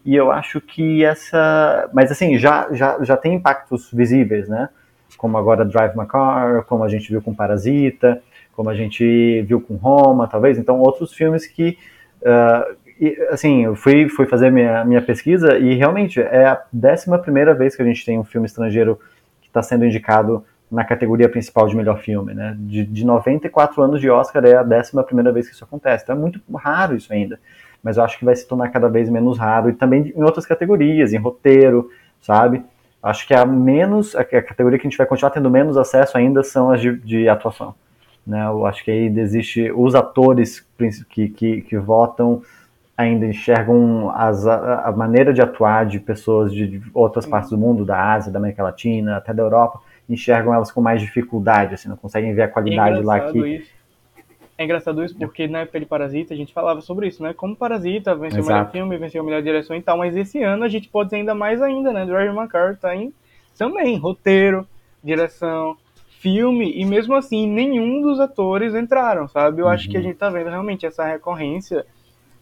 E 0.05 0.15
eu 0.15 0.31
acho 0.31 0.61
que 0.61 1.03
essa. 1.03 1.89
Mas 1.93 2.09
assim, 2.09 2.37
já, 2.37 2.69
já, 2.71 3.03
já 3.03 3.17
tem 3.17 3.33
impactos 3.33 3.91
visíveis, 3.91 4.47
né? 4.47 4.69
Como 5.23 5.37
agora 5.37 5.63
Drive 5.63 5.97
My 5.97 6.05
Car, 6.05 6.65
como 6.65 6.83
a 6.83 6.89
gente 6.89 7.09
viu 7.09 7.21
com 7.21 7.33
Parasita, 7.33 8.21
como 8.51 8.69
a 8.69 8.75
gente 8.75 9.41
viu 9.43 9.61
com 9.61 9.75
Roma, 9.75 10.27
talvez. 10.27 10.57
Então, 10.57 10.77
outros 10.79 11.13
filmes 11.13 11.47
que, 11.47 11.77
uh, 12.23 12.75
e, 12.99 13.17
assim, 13.29 13.63
eu 13.63 13.73
fui, 13.73 14.09
fui 14.09 14.25
fazer 14.25 14.51
minha, 14.51 14.83
minha 14.83 15.01
pesquisa 15.01 15.57
e 15.57 15.75
realmente 15.75 16.19
é 16.19 16.47
a 16.47 16.61
décima 16.73 17.17
primeira 17.17 17.53
vez 17.53 17.73
que 17.73 17.81
a 17.81 17.85
gente 17.85 18.03
tem 18.05 18.19
um 18.19 18.25
filme 18.25 18.45
estrangeiro 18.45 18.99
que 19.41 19.47
está 19.47 19.63
sendo 19.63 19.85
indicado 19.85 20.43
na 20.69 20.83
categoria 20.83 21.29
principal 21.29 21.69
de 21.69 21.77
melhor 21.77 21.99
filme, 21.99 22.33
né? 22.33 22.57
De, 22.59 22.85
de 22.85 23.05
94 23.05 23.81
anos 23.81 24.01
de 24.01 24.09
Oscar 24.09 24.43
é 24.43 24.57
a 24.57 24.63
décima 24.63 25.05
primeira 25.05 25.31
vez 25.31 25.47
que 25.47 25.53
isso 25.53 25.63
acontece. 25.63 26.03
Então 26.03 26.17
é 26.17 26.19
muito 26.19 26.41
raro 26.53 26.97
isso 26.97 27.13
ainda. 27.13 27.39
Mas 27.81 27.95
eu 27.95 28.03
acho 28.03 28.19
que 28.19 28.25
vai 28.25 28.35
se 28.35 28.45
tornar 28.45 28.67
cada 28.71 28.89
vez 28.89 29.09
menos 29.09 29.37
raro 29.37 29.69
e 29.69 29.73
também 29.73 30.11
em 30.13 30.21
outras 30.21 30.45
categorias, 30.45 31.13
em 31.13 31.17
roteiro, 31.17 31.89
sabe? 32.19 32.61
Acho 33.03 33.27
que 33.27 33.33
a 33.33 33.45
menos, 33.45 34.15
a 34.15 34.23
categoria 34.23 34.79
que 34.79 34.87
a 34.87 34.89
gente 34.89 34.97
vai 34.97 35.05
continuar 35.05 35.31
tendo 35.31 35.49
menos 35.49 35.75
acesso 35.75 36.17
ainda 36.17 36.41
são 36.41 36.71
as 36.71 36.79
de, 36.79 36.95
de 36.99 37.27
atuação. 37.27 37.75
Né? 38.25 38.45
Eu 38.45 38.65
acho 38.65 38.81
que 38.83 38.89
aí 38.89 39.07
existe 39.19 39.69
os 39.75 39.93
atores 39.93 40.65
que, 41.09 41.27
que, 41.27 41.61
que 41.61 41.77
votam 41.77 42.41
ainda 42.97 43.25
enxergam 43.25 44.09
as, 44.15 44.47
a, 44.47 44.87
a, 44.87 44.91
maneira 44.91 45.33
de 45.33 45.41
atuar 45.41 45.85
de 45.85 45.99
pessoas 45.99 46.53
de 46.53 46.81
outras 46.93 47.25
partes 47.25 47.49
do 47.49 47.57
mundo, 47.57 47.83
da 47.83 48.13
Ásia, 48.13 48.31
da 48.31 48.39
América 48.39 48.63
Latina, 48.63 49.17
até 49.17 49.33
da 49.33 49.43
Europa, 49.43 49.81
enxergam 50.07 50.53
elas 50.53 50.71
com 50.71 50.79
mais 50.79 51.01
dificuldade, 51.01 51.73
assim, 51.73 51.89
não 51.89 51.97
conseguem 51.97 52.33
ver 52.33 52.43
a 52.43 52.47
qualidade 52.47 52.99
é 52.99 53.03
lá 53.03 53.19
que 53.19 53.37
isso. 53.39 53.72
É 54.57 54.63
engraçado 54.63 55.03
isso 55.03 55.15
porque 55.17 55.47
na 55.47 55.61
época 55.61 55.79
de 55.79 55.85
Parasita 55.85 56.33
a 56.33 56.37
gente 56.37 56.53
falava 56.53 56.79
sobre 56.81 57.07
isso, 57.07 57.23
né? 57.23 57.33
Como 57.33 57.55
Parasita 57.55 58.15
venceu 58.15 58.39
Exato. 58.39 58.51
o 58.51 58.57
melhor 58.57 58.71
filme, 58.71 58.97
venceu 58.97 59.21
a 59.21 59.25
melhor 59.25 59.41
direção 59.41 59.75
e 59.75 59.81
tal, 59.81 59.97
mas 59.97 60.15
esse 60.15 60.43
ano 60.43 60.63
a 60.63 60.69
gente 60.69 60.89
pode 60.89 61.09
ser 61.09 61.17
ainda 61.17 61.33
mais 61.33 61.61
ainda, 61.61 61.91
né? 61.91 62.05
Drive 62.05 62.35
McCarthy 62.35 62.79
tá 62.79 62.95
em 62.95 63.11
também 63.57 63.97
roteiro, 63.97 64.67
direção, 65.03 65.75
filme 66.19 66.71
e 66.71 66.85
mesmo 66.85 67.15
assim 67.15 67.47
nenhum 67.47 68.01
dos 68.01 68.19
atores 68.19 68.75
entraram, 68.75 69.27
sabe? 69.27 69.61
Eu 69.61 69.65
uhum. 69.65 69.71
acho 69.71 69.89
que 69.89 69.97
a 69.97 69.99
uhum. 69.99 70.05
gente 70.05 70.17
tá 70.17 70.29
vendo 70.29 70.49
realmente 70.49 70.85
essa 70.85 71.03
recorrência 71.03 71.85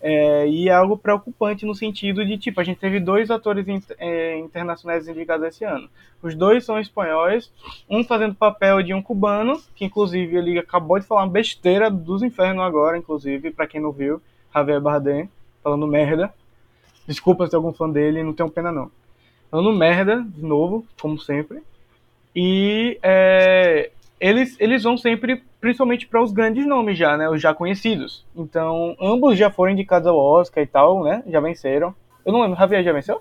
É, 0.04 0.48
e 0.48 0.68
é 0.68 0.74
algo 0.74 0.98
preocupante 0.98 1.66
no 1.66 1.76
sentido 1.76 2.26
de, 2.26 2.38
tipo, 2.38 2.60
a 2.60 2.64
gente 2.64 2.80
teve 2.80 3.00
dois 3.00 3.30
atores 3.30 3.68
in, 3.68 3.82
é, 4.00 4.40
internacionais 4.40 5.08
indicados 5.08 5.46
esse 5.46 5.64
ano. 5.64 5.88
Os 6.24 6.34
dois 6.34 6.66
são 6.66 6.80
espanhóis, 6.80 7.52
um 7.88 8.04
fazendo 8.04 8.34
papel 8.34 8.82
de 8.82 8.94
um 8.94 9.02
cubano, 9.02 9.62
que 9.76 9.86
inclusive 9.86 10.36
ele 10.36 10.58
acabou 10.58 11.00
de 11.00 11.06
falar 11.06 11.22
uma 11.24 11.32
besteira 11.32 11.90
dos 11.90 12.24
infernos 12.24 12.64
agora, 12.64 12.98
inclusive, 12.98 13.52
para 13.52 13.68
quem 13.68 13.80
não 13.80 13.92
viu, 13.92 14.20
Javier 14.54 14.82
Bardem, 14.82 15.30
falando 15.64 15.86
merda. 15.86 16.34
Desculpa 17.08 17.46
se 17.46 17.52
tem 17.52 17.58
algum 17.58 17.74
fã 17.74 17.90
dele, 17.90 18.24
não 18.24 18.34
tenho 18.34 18.50
pena 18.50 18.72
não. 18.72 18.90
Falando 19.52 19.74
merda, 19.74 20.26
de 20.28 20.44
novo, 20.44 20.86
como 21.00 21.20
sempre. 21.20 21.62
E 22.36 22.98
é, 23.04 23.92
eles, 24.22 24.56
eles 24.60 24.84
vão 24.84 24.96
sempre, 24.96 25.44
principalmente 25.60 26.06
para 26.06 26.22
os 26.22 26.32
grandes 26.32 26.66
nomes 26.68 26.96
já, 26.96 27.18
né? 27.18 27.28
Os 27.28 27.42
já 27.42 27.56
conhecidos. 27.56 28.24
Então, 28.36 28.96
ambos 29.02 29.36
já 29.36 29.50
foram 29.50 29.72
indicados 29.72 30.08
ao 30.08 30.16
Oscar 30.16 30.64
e 30.64 30.68
tal, 30.68 31.04
né? 31.04 31.24
Já 31.28 31.40
venceram. 31.40 31.94
Eu 32.24 32.32
não 32.32 32.42
lembro, 32.42 32.56
Javier 32.56 32.84
já 32.84 32.94
venceu? 32.94 33.20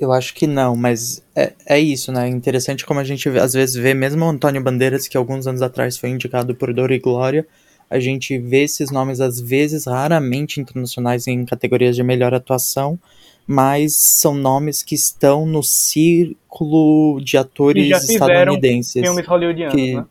Eu 0.00 0.12
acho 0.12 0.34
que 0.34 0.44
não, 0.44 0.74
mas 0.74 1.24
é, 1.36 1.52
é 1.64 1.78
isso, 1.78 2.10
né? 2.10 2.26
Interessante 2.28 2.84
como 2.84 2.98
a 2.98 3.04
gente 3.04 3.28
às 3.38 3.52
vezes 3.52 3.76
vê, 3.76 3.94
mesmo 3.94 4.24
o 4.24 4.28
Antônio 4.28 4.60
Bandeiras, 4.60 5.06
que 5.06 5.16
alguns 5.16 5.46
anos 5.46 5.62
atrás 5.62 5.96
foi 5.96 6.10
indicado 6.10 6.52
por 6.52 6.74
Dor 6.74 6.90
e 6.90 6.98
Glória, 6.98 7.46
a 7.88 8.00
gente 8.00 8.36
vê 8.38 8.64
esses 8.64 8.90
nomes 8.90 9.20
às 9.20 9.40
vezes 9.40 9.86
raramente 9.86 10.60
internacionais 10.60 11.28
em 11.28 11.44
categorias 11.44 11.94
de 11.94 12.02
melhor 12.02 12.34
atuação, 12.34 12.98
mas 13.46 13.96
são 13.96 14.34
nomes 14.34 14.82
que 14.82 14.94
estão 14.94 15.44
no 15.44 15.62
círculo 15.62 17.20
de 17.20 17.36
atores 17.36 18.08
estadunidenses. 18.08 19.02
Filmes 19.02 19.26
hollywoodianos, 19.26 19.74
que, 19.74 19.94
né? 19.94 20.06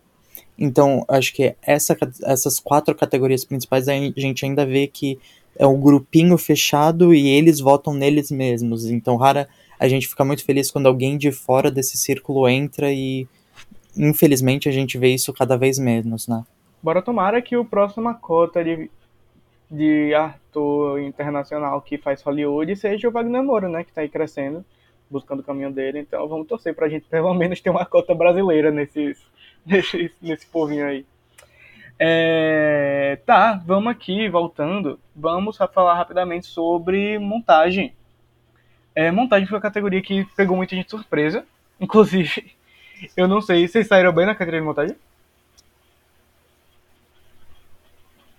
Então, 0.58 1.04
acho 1.08 1.34
que 1.34 1.56
essa, 1.62 1.98
essas 2.24 2.60
quatro 2.60 2.94
categorias 2.94 3.44
principais 3.44 3.88
a 3.88 3.94
gente 3.94 4.46
ainda 4.46 4.66
vê 4.66 4.88
que 4.88 5.20
é 5.58 5.66
um 5.66 5.80
grupinho 5.80 6.38
fechado 6.38 7.14
e 7.14 7.28
eles 7.28 7.60
votam 7.60 7.94
neles 7.94 8.30
mesmos. 8.30 8.86
Então, 8.86 9.16
rara 9.16 9.48
a 9.80 9.88
gente 9.88 10.08
fica 10.08 10.24
muito 10.24 10.46
feliz 10.46 10.72
quando 10.72 10.88
alguém 10.88 11.18
de 11.18 11.32
fora 11.32 11.70
desse 11.70 11.98
círculo 11.98 12.48
entra 12.48 12.92
e 12.92 13.28
infelizmente 13.98 14.70
a 14.70 14.72
gente 14.72 14.98
vê 14.98 15.14
isso 15.14 15.34
cada 15.34 15.58
vez 15.58 15.78
menos, 15.78 16.28
né? 16.28 16.44
Bora 16.82 17.02
tomara 17.02 17.42
que 17.42 17.58
o 17.58 17.66
próximo 17.66 18.14
cota 18.16 18.64
de 18.64 18.90
de 19.74 20.14
ator 20.14 21.02
internacional 21.02 21.82
que 21.82 21.98
faz 21.98 22.22
Hollywood 22.22 22.76
seja 22.76 23.10
o 23.10 23.12
Wagner 23.12 23.44
Moura, 23.44 23.68
né? 23.68 23.84
Que 23.84 23.92
tá 23.92 24.02
aí 24.02 24.10
crescendo, 24.10 24.64
buscando 25.10 25.40
o 25.40 25.44
caminho 25.44 25.72
dele. 25.72 26.00
Então 26.00 26.28
vamos 26.28 26.48
torcer 26.48 26.76
pra 26.76 26.88
gente 26.88 27.06
pelo 27.10 27.34
menos 27.34 27.60
ter 27.60 27.72
uma 27.72 27.86
cota 27.86 28.14
brasileira 28.14 28.70
nesses, 28.70 29.20
nesse, 29.66 30.14
nesse 30.22 30.46
povinho 30.46 30.86
aí. 30.86 31.06
É, 32.00 33.20
tá, 33.26 33.60
vamos 33.66 33.92
aqui, 33.92 34.30
voltando. 34.30 35.00
Vamos 35.16 35.58
falar 35.74 35.96
rapidamente 35.96 36.46
sobre 36.46 37.18
montagem. 37.18 37.96
É, 38.96 39.10
montagem 39.10 39.48
foi 39.48 39.58
uma 39.58 39.62
categoria 39.62 40.02
que 40.04 40.24
pegou 40.36 40.56
muita 40.56 40.76
gente 40.76 40.92
surpresa. 40.92 41.46
Inclusive, 41.80 42.54
eu 43.18 43.28
não 43.28 43.42
sei, 43.42 43.68
vocês 43.68 43.88
saíram 43.88 44.14
bem 44.14 44.28
na 44.28 44.34
categoria 44.34 44.60
de 44.60 44.68
montagem? 44.68 44.96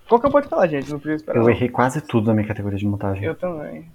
Qualquer 0.08 0.30
pode 0.30 0.48
falar, 0.48 0.66
gente, 0.66 0.90
não 0.90 0.98
precisa 0.98 1.22
esperar. 1.22 1.40
Eu 1.40 1.48
errei 1.48 1.68
quase 1.68 2.00
tudo 2.00 2.26
na 2.26 2.34
minha 2.34 2.46
categoria 2.46 2.78
de 2.78 2.86
montagem. 2.86 3.24
Eu 3.24 3.34
também. 3.34 3.86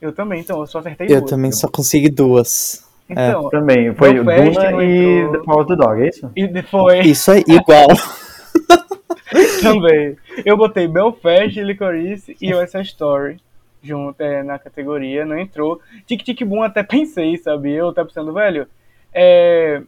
Eu 0.00 0.12
também, 0.12 0.40
então, 0.40 0.60
eu 0.60 0.66
só 0.66 0.78
acertei 0.80 1.06
Eu 1.06 1.20
duas. 1.20 1.30
também 1.30 1.52
só 1.52 1.68
consegui 1.68 2.10
duas. 2.10 2.84
Então, 3.08 3.48
Também, 3.50 3.94
foi 3.94 4.14
Duna 4.14 4.36
e 4.82 5.20
entrou. 5.20 5.32
The 5.32 5.38
Power 5.44 5.60
of 5.60 5.68
the 5.68 5.76
Dog, 5.76 6.02
é 6.02 6.08
isso? 6.08 6.30
e 6.34 6.62
foi 6.62 7.00
Isso 7.00 7.30
é 7.30 7.38
igual. 7.38 7.86
também. 9.62 10.16
Eu 10.44 10.56
botei 10.56 10.88
Belfast, 10.88 11.60
Licorice 11.60 12.36
e 12.40 12.52
West 12.52 12.72
Side 12.72 12.88
Story 12.88 13.36
junto 13.82 14.20
é, 14.20 14.42
na 14.42 14.58
categoria, 14.58 15.24
não 15.24 15.38
entrou. 15.38 15.80
Tic 16.04 16.22
Tic 16.22 16.42
Boom 16.44 16.62
até 16.62 16.82
pensei, 16.82 17.36
sabia? 17.38 17.78
Eu 17.78 17.92
tava 17.92 18.08
pensando, 18.08 18.32
velho, 18.32 18.66
é... 19.14 19.80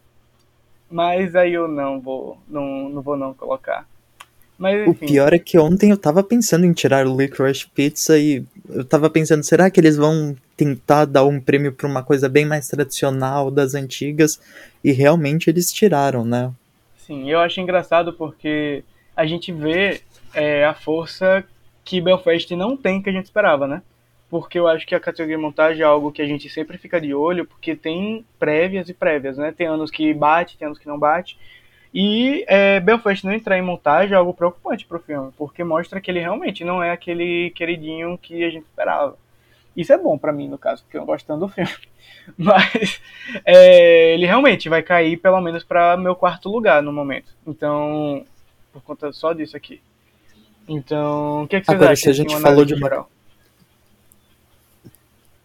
mas 0.89 1.35
aí 1.35 1.53
eu 1.53 1.67
não 1.67 2.01
vou, 2.01 2.39
não, 2.49 2.89
não 2.89 3.03
vou 3.03 3.17
não 3.17 3.35
colocar. 3.35 3.87
Mas 4.59 4.89
O 4.89 4.95
pior 4.95 5.33
é 5.33 5.39
que 5.39 5.57
ontem 5.57 5.91
eu 5.91 5.97
tava 5.97 6.23
pensando 6.23 6.67
em 6.67 6.73
tirar 6.73 7.07
o 7.07 7.17
Licorice 7.17 7.69
Pizza 7.69 8.19
e 8.19 8.45
eu 8.69 8.85
tava 8.85 9.09
pensando, 9.09 9.45
será 9.45 9.71
que 9.71 9.79
eles 9.79 9.97
vão 9.97 10.37
tentar 10.57 11.05
dar 11.05 11.25
um 11.25 11.41
prêmio 11.41 11.73
pra 11.73 11.87
uma 11.87 12.03
coisa 12.03 12.29
bem 12.29 12.45
mais 12.45 12.67
tradicional 12.69 13.51
das 13.53 13.75
antigas? 13.75 14.41
E 14.83 14.91
realmente 14.91 15.49
eles 15.49 15.73
tiraram, 15.73 16.25
né? 16.25 16.53
Sim, 16.97 17.31
eu 17.31 17.39
acho 17.39 17.61
engraçado 17.61 18.13
porque 18.13 18.83
a 19.17 19.25
gente 19.25 19.53
vê 19.53 20.01
é, 20.35 20.65
a 20.65 20.75
força 20.75 21.45
que 21.85 22.01
Belfast 22.01 22.55
não 22.55 22.77
tem 22.77 23.01
que 23.01 23.09
a 23.09 23.13
gente 23.13 23.27
esperava, 23.27 23.67
né? 23.67 23.81
Porque 24.29 24.59
eu 24.59 24.69
acho 24.69 24.87
que 24.87 24.95
a 24.95 25.01
categoria 25.01 25.37
de 25.37 25.43
montagem 25.43 25.83
é 25.83 25.87
algo 25.87 26.13
que 26.13 26.21
a 26.21 26.27
gente 26.27 26.51
sempre 26.51 26.77
fica 26.77 27.01
de 27.01 27.15
olho, 27.15 27.47
porque 27.47 27.75
tem 27.75 28.27
prévias 28.39 28.89
e 28.89 28.93
prévias, 28.95 29.39
né? 29.39 29.55
Tem 29.57 29.67
anos 29.67 29.91
que 29.91 30.13
bate, 30.13 30.59
tem 30.59 30.67
anos 30.67 30.79
que 30.79 30.87
não 30.87 30.99
bate. 30.99 31.39
E 31.93 32.45
é, 32.47 32.81
Belfast 32.81 33.25
não 33.25 33.33
entrar 33.33 33.59
em 33.59 33.63
montagem 33.63 34.13
é 34.13 34.17
algo 34.17 34.35
preocupante 34.35 34.85
pro 34.85 35.01
filme, 35.01 35.33
porque 35.37 35.65
mostra 35.65 36.01
que 36.01 36.11
ele 36.11 36.21
realmente 36.21 36.65
não 36.65 36.83
é 36.83 36.91
aquele 36.91 37.51
queridinho 37.51 38.19
que 38.19 38.45
a 38.45 38.51
gente 38.51 38.65
esperava. 38.65 39.17
Isso 39.77 39.93
é 39.93 39.99
bom 39.99 40.19
pra 40.19 40.33
mim, 40.33 40.49
no 40.49 40.59
caso, 40.59 40.83
porque 40.83 40.99
eu 40.99 41.07
gosto 41.07 41.27
tanto 41.27 41.41
do 41.41 41.49
filme. 41.49 41.71
Mas 42.37 43.01
é, 43.45 44.15
ele 44.15 44.27
realmente 44.27 44.69
vai 44.69 44.83
cair 44.83 45.17
pelo 45.17 45.41
menos 45.41 45.65
para 45.65 45.97
meu 45.97 46.15
quarto 46.15 46.49
lugar 46.49 46.83
no 46.83 46.93
momento. 46.93 47.33
Então, 47.47 48.25
por 48.73 48.83
conta 48.83 49.13
só 49.13 49.33
disso 49.33 49.57
aqui. 49.57 49.81
Então, 50.69 51.45
o 51.45 51.49
que, 51.49 51.57
é 51.57 51.61
que 51.61 51.67
vocês 51.67 51.77
Agora, 51.77 51.93
acham? 51.93 52.03
se 52.03 52.11
a 52.11 52.13
gente 52.13 52.35
assim, 52.35 52.43
falou 52.43 52.65
de 52.65 52.77
geral? 52.77 53.11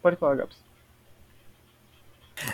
Pode 0.01 0.17
falar, 0.17 0.35
Gabs. 0.35 0.57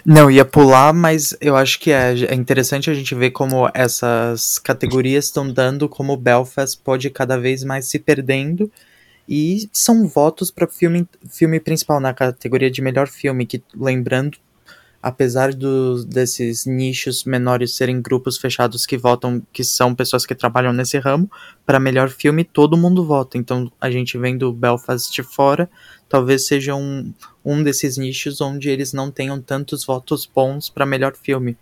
Não, 0.05 0.29
ia 0.29 0.45
pular, 0.45 0.93
mas 0.93 1.35
eu 1.41 1.55
acho 1.55 1.79
que 1.79 1.91
é, 1.91 2.13
é 2.25 2.35
interessante 2.35 2.89
a 2.89 2.93
gente 2.93 3.15
ver 3.15 3.31
como 3.31 3.69
essas 3.73 4.59
categorias 4.59 5.25
estão 5.25 5.51
dando, 5.51 5.89
como 5.89 6.15
Belfast 6.17 6.79
pode 6.83 7.09
cada 7.09 7.37
vez 7.37 7.63
mais 7.63 7.85
se 7.85 7.99
perdendo. 7.99 8.71
E 9.27 9.69
são 9.71 10.07
votos 10.07 10.49
para 10.49 10.67
filme, 10.67 11.07
filme 11.29 11.59
principal 11.59 11.99
na 11.99 12.13
categoria 12.13 12.71
de 12.71 12.81
melhor 12.81 13.07
filme, 13.07 13.45
que 13.45 13.61
lembrando, 13.75 14.37
apesar 15.01 15.53
dos 15.53 16.03
desses 16.03 16.65
nichos 16.65 17.23
menores 17.23 17.75
serem 17.75 18.01
grupos 18.01 18.37
fechados 18.37 18.85
que 18.85 18.97
votam, 18.97 19.41
que 19.53 19.63
são 19.63 19.95
pessoas 19.95 20.25
que 20.25 20.35
trabalham 20.35 20.73
nesse 20.73 20.97
ramo, 20.97 21.29
para 21.65 21.79
melhor 21.79 22.09
filme 22.09 22.43
todo 22.43 22.77
mundo 22.77 23.05
vota. 23.05 23.37
Então 23.37 23.71
a 23.79 23.89
gente 23.89 24.17
vendo 24.17 24.51
Belfast 24.51 25.11
de 25.13 25.23
fora, 25.23 25.69
talvez 26.07 26.47
seja 26.47 26.75
um, 26.75 27.13
um 27.43 27.63
desses 27.63 27.97
nichos 27.97 28.41
onde 28.41 28.69
eles 28.69 28.91
não 28.91 29.09
tenham 29.09 29.41
tantos 29.41 29.85
votos 29.85 30.25
bons 30.25 30.69
para 30.69 30.85
melhor 30.85 31.15
filme. 31.15 31.57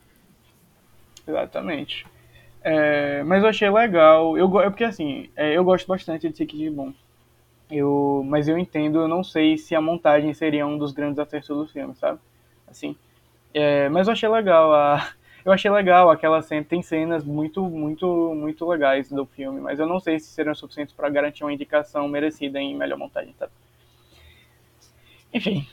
Exatamente. 1.28 2.06
É, 2.64 3.22
mas 3.24 3.44
eu 3.44 3.50
achei 3.50 3.70
legal. 3.70 4.38
Eu, 4.38 4.60
é 4.62 4.70
porque 4.70 4.84
assim, 4.84 5.30
é, 5.36 5.56
eu 5.56 5.64
gosto 5.64 5.88
bastante 5.88 6.28
de 6.28 6.34
Tic 6.34 6.52
de 6.52 6.70
Bom. 6.70 6.92
Eu, 7.70 8.24
mas 8.26 8.48
eu 8.48 8.58
entendo, 8.58 9.00
eu 9.00 9.08
não 9.08 9.24
sei 9.24 9.58
se 9.58 9.76
a 9.76 9.82
montagem 9.82 10.34
seria 10.34 10.66
um 10.66 10.78
dos 10.78 10.94
grandes 10.94 11.20
acertos 11.20 11.56
do 11.56 11.68
filme, 11.68 11.94
sabe? 11.96 12.20
Assim. 12.66 12.96
É, 13.60 13.90
mas 13.90 14.08
eu 14.08 14.14
achei 14.14 14.30
legal 14.30 14.74
a. 14.74 15.10
Eu 15.44 15.54
achei 15.54 15.72
legal 15.72 16.12
aquela 16.12 16.42
cena. 16.42 16.66
Tem 16.66 16.82
cenas 16.82 17.24
muito, 17.24 17.64
muito, 17.64 18.36
muito 18.36 18.68
legais 18.68 19.10
do 19.10 19.26
filme, 19.26 19.62
mas 19.62 19.80
eu 19.80 19.88
não 19.88 19.98
sei 19.98 20.20
se 20.20 20.28
seriam 20.28 20.54
suficientes 20.54 20.94
para 20.94 21.10
garantir 21.10 21.46
uma 21.46 21.54
indicação 21.54 22.06
merecida 22.10 22.60
em 22.60 22.76
melhor 22.76 22.98
montagem, 22.98 23.34
sabe? 23.40 23.54
Enfim. 25.34 25.66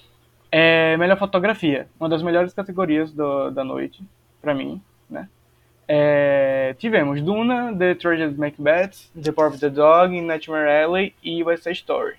É, 0.53 0.97
melhor 0.97 1.19
fotografia. 1.19 1.89
Uma 1.99 2.09
das 2.09 2.23
melhores 2.23 2.55
categorias 2.55 3.13
do, 3.13 3.51
da 3.51 3.65
noite, 3.65 4.05
pra 4.41 4.55
mim, 4.55 4.81
né? 5.11 5.29
É, 5.89 6.77
tivemos 6.79 7.21
Duna, 7.21 7.77
The 7.77 7.97
Tragedy 7.97 8.31
of 8.31 8.39
Macbeth, 8.39 9.11
The 9.21 9.33
Power 9.33 9.51
of 9.51 9.59
the 9.59 9.71
Dog, 9.71 10.21
Nightmare 10.21 10.85
Alley 10.85 11.17
e 11.21 11.43
West 11.43 11.65
Side 11.65 11.79
Story. 11.79 12.15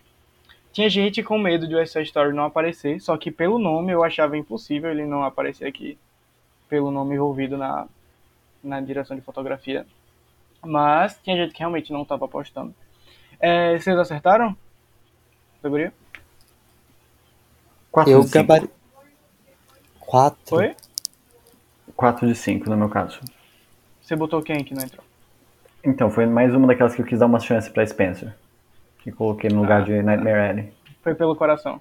Tinha 0.76 0.89
gente 0.89 1.23
com 1.23 1.38
medo 1.38 1.69
de 1.69 1.86
Side 1.86 2.03
Story 2.03 2.34
não 2.34 2.43
aparecer, 2.43 2.99
só 2.99 3.15
que 3.15 3.32
pelo 3.32 3.57
nome 3.57 3.93
eu 3.93 4.03
achava 4.03 4.36
impossível 4.36 4.91
ele 4.91 5.05
não 5.05 5.23
aparecer 5.23 5.65
aqui, 5.65 5.97
pelo 6.67 6.91
nome 6.91 7.15
envolvido 7.15 7.57
na, 7.57 7.88
na 8.61 8.82
direção 8.82 9.15
de 9.15 9.21
fotografia. 9.21 9.88
Mas 10.61 11.17
tinha 11.23 11.38
gente 11.38 11.53
que 11.53 11.59
realmente 11.59 11.93
não 11.93 12.01
estava 12.01 12.26
apostando. 12.26 12.76
É, 13.39 13.80
vocês 13.80 13.97
acertaram? 13.97 14.53
Categoria? 15.55 15.93
4 17.89 18.11
Eu 18.11 18.19
de 18.19 18.28
5. 18.28 18.34
gabari... 18.34 18.69
Quatro? 19.97 20.39
Foi? 20.43 20.76
4 21.95 22.28
de 22.28 22.36
5 22.36 22.69
no 22.69 22.76
meu 22.76 22.89
caso. 22.89 23.21
Você 24.01 24.13
botou 24.13 24.41
quem 24.41 24.61
que 24.61 24.73
não 24.73 24.84
entrou? 24.84 25.05
Então, 25.86 26.11
foi 26.11 26.26
mais 26.26 26.53
uma 26.53 26.67
daquelas 26.67 26.93
que 26.93 27.01
eu 27.01 27.05
quis 27.05 27.19
dar 27.19 27.28
uma 27.28 27.39
chance 27.39 27.69
pra 27.71 27.88
Spencer. 27.88 28.36
Que 29.05 29.11
coloquei 29.11 29.49
no 29.49 29.61
lugar 29.61 29.83
Ah, 29.83 29.85
de 29.85 30.01
Nightmare 30.03 30.49
Alley. 30.49 30.73
Foi 31.01 31.15
pelo 31.15 31.35
coração. 31.35 31.79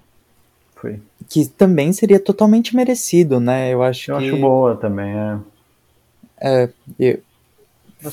Foi. 0.75 1.01
Que 1.27 1.45
também 1.47 1.91
seria 1.91 2.19
totalmente 2.19 2.75
merecido, 2.75 3.39
né? 3.39 3.73
Eu 3.73 3.81
acho 3.83 4.11
Eu 4.11 4.19
que. 4.19 4.27
acho 4.27 4.37
boa 4.37 4.75
também, 4.77 5.11
é. 5.13 5.37
É, 6.39 6.69
eu- 6.99 7.19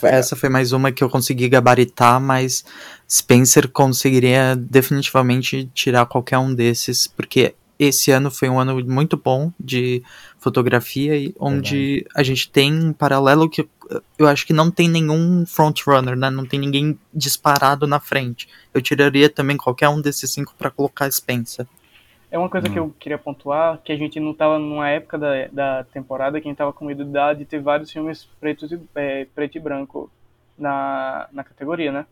essa 0.05 0.35
foi 0.35 0.49
mais 0.49 0.73
uma 0.73 0.91
que 0.91 1.05
eu 1.05 1.11
consegui 1.11 1.49
gabaritar, 1.49 2.19
mas 2.21 2.65
Spencer 3.11 3.69
conseguiria 3.69 4.57
definitivamente 4.57 5.69
tirar 5.75 6.07
qualquer 6.07 6.39
um 6.39 6.55
desses, 6.55 7.07
porque 7.07 7.55
esse 7.79 8.11
ano 8.11 8.31
foi 8.31 8.49
um 8.49 8.59
ano 8.59 8.83
muito 8.87 9.17
bom 9.19 9.53
de 9.61 10.03
fotografia, 10.43 11.17
e 11.17 11.35
onde 11.39 12.05
a 12.15 12.23
gente 12.23 12.51
tem 12.51 12.73
um 12.73 12.93
paralelo 12.93 13.49
que 13.49 13.69
eu 14.19 14.27
acho 14.27 14.47
que 14.47 14.53
não 14.53 14.71
tem 14.71 14.89
nenhum 14.89 15.45
frontrunner, 15.47 16.17
né? 16.17 16.31
Não 16.31 16.45
tem 16.45 16.59
ninguém 16.59 16.99
disparado 17.15 17.87
na 17.87 18.01
frente. 18.01 18.49
Eu 18.75 18.83
tiraria 18.83 19.29
também 19.29 19.57
qualquer 19.57 19.89
um 19.89 20.01
desses 20.01 20.33
cinco 20.33 20.55
para 20.57 20.71
colocar 20.71 21.11
Spencer. 21.11 21.67
É 22.31 22.39
uma 22.39 22.49
coisa 22.49 22.69
que 22.69 22.79
eu 22.79 22.95
queria 22.99 23.19
pontuar, 23.19 23.79
que 23.85 23.93
a 23.93 23.97
gente 23.97 24.19
não 24.19 24.31
estava 24.31 24.59
numa 24.59 24.89
época 24.89 25.19
da, 25.19 25.47
da 25.49 25.85
temporada 25.85 26.41
que 26.41 26.49
a 26.49 26.49
gente 26.49 26.55
estava 26.55 26.73
com 26.73 26.87
medo 26.87 27.05
de 27.37 27.45
ter 27.45 27.61
vários 27.61 27.93
filmes 27.93 28.25
pretos 28.41 28.73
e, 28.73 28.81
é, 28.95 29.27
preto 29.35 29.57
e 29.57 29.61
branco 29.61 30.11
na, 30.57 31.29
na 31.31 31.45
categoria, 31.45 31.93
né? 31.93 32.07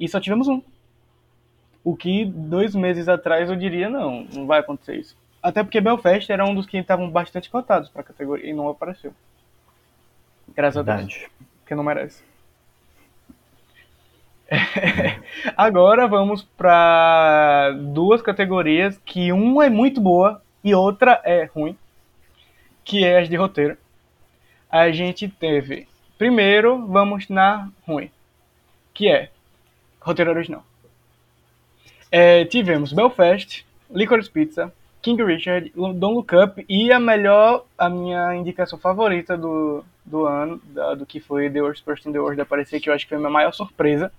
E 0.00 0.08
só 0.08 0.20
tivemos 0.20 0.48
um. 0.48 0.60
O 1.84 1.96
que 1.96 2.24
dois 2.24 2.74
meses 2.74 3.08
atrás 3.08 3.48
eu 3.48 3.56
diria, 3.56 3.88
não, 3.88 4.24
não 4.34 4.46
vai 4.46 4.58
acontecer 4.58 4.96
isso. 4.96 5.16
Até 5.42 5.62
porque 5.64 5.80
Belfast 5.80 6.30
era 6.30 6.44
um 6.44 6.54
dos 6.54 6.66
que 6.66 6.78
estavam 6.78 7.10
bastante 7.10 7.50
cotados 7.50 7.88
para 7.88 8.02
a 8.02 8.04
categoria 8.04 8.48
e 8.48 8.52
não 8.52 8.68
apareceu. 8.68 9.12
Graças 10.54 10.76
a 10.76 10.82
Deus. 10.82 11.12
Verdade. 11.14 11.30
Porque 11.60 11.74
não 11.74 11.82
merece. 11.82 12.22
Agora 15.56 16.06
vamos 16.06 16.42
para 16.42 17.72
duas 17.72 18.22
categorias 18.22 19.00
que 19.04 19.32
uma 19.32 19.66
é 19.66 19.70
muito 19.70 20.00
boa 20.00 20.42
e 20.62 20.74
outra 20.74 21.20
é 21.24 21.44
ruim, 21.44 21.76
que 22.84 23.04
é 23.04 23.20
as 23.20 23.28
de 23.28 23.36
roteiro. 23.36 23.76
A 24.70 24.90
gente 24.90 25.28
teve, 25.28 25.88
primeiro, 26.18 26.86
vamos 26.86 27.28
na 27.28 27.68
ruim, 27.86 28.10
que 28.94 29.08
é 29.08 29.30
roteiro 30.00 30.30
original. 30.30 30.64
É, 32.10 32.44
tivemos 32.44 32.92
Belfast, 32.92 33.66
Licorice 33.90 34.30
Pizza, 34.30 34.72
King 35.02 35.22
Richard, 35.24 35.72
Don't 35.74 36.14
Look 36.14 36.32
Up 36.32 36.64
e 36.68 36.92
a 36.92 37.00
melhor, 37.00 37.64
a 37.76 37.90
minha 37.90 38.36
indicação 38.36 38.78
favorita 38.78 39.36
do, 39.36 39.84
do 40.04 40.26
ano, 40.26 40.62
da, 40.66 40.94
do 40.94 41.04
que 41.04 41.18
foi 41.18 41.50
The 41.50 41.60
Worst 41.60 41.84
Person 41.84 42.10
in 42.10 42.12
the 42.12 42.20
World 42.20 42.40
aparecer, 42.40 42.80
que 42.80 42.88
eu 42.88 42.94
acho 42.94 43.04
que 43.04 43.08
foi 43.08 43.16
a 43.16 43.20
minha 43.20 43.30
maior 43.30 43.52
surpresa, 43.52 44.12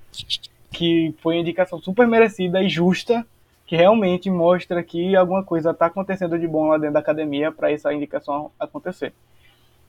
que 0.72 1.16
foi 1.22 1.36
uma 1.36 1.42
indicação 1.42 1.80
super 1.82 2.06
merecida 2.06 2.62
e 2.62 2.68
justa, 2.68 3.26
que 3.66 3.78
realmente 3.78 4.30
mostra 4.30 4.84
que 4.84 5.16
alguma 5.16 5.42
coisa 5.42 5.72
está 5.72 5.86
acontecendo 5.86 6.38
de 6.38 6.48
bom 6.48 6.68
lá 6.68 6.78
dentro 6.78 6.96
da 6.96 7.00
academia 7.00 7.50
para 7.50 7.72
essa 7.72 7.94
indicação 7.94 8.52
acontecer, 8.60 9.14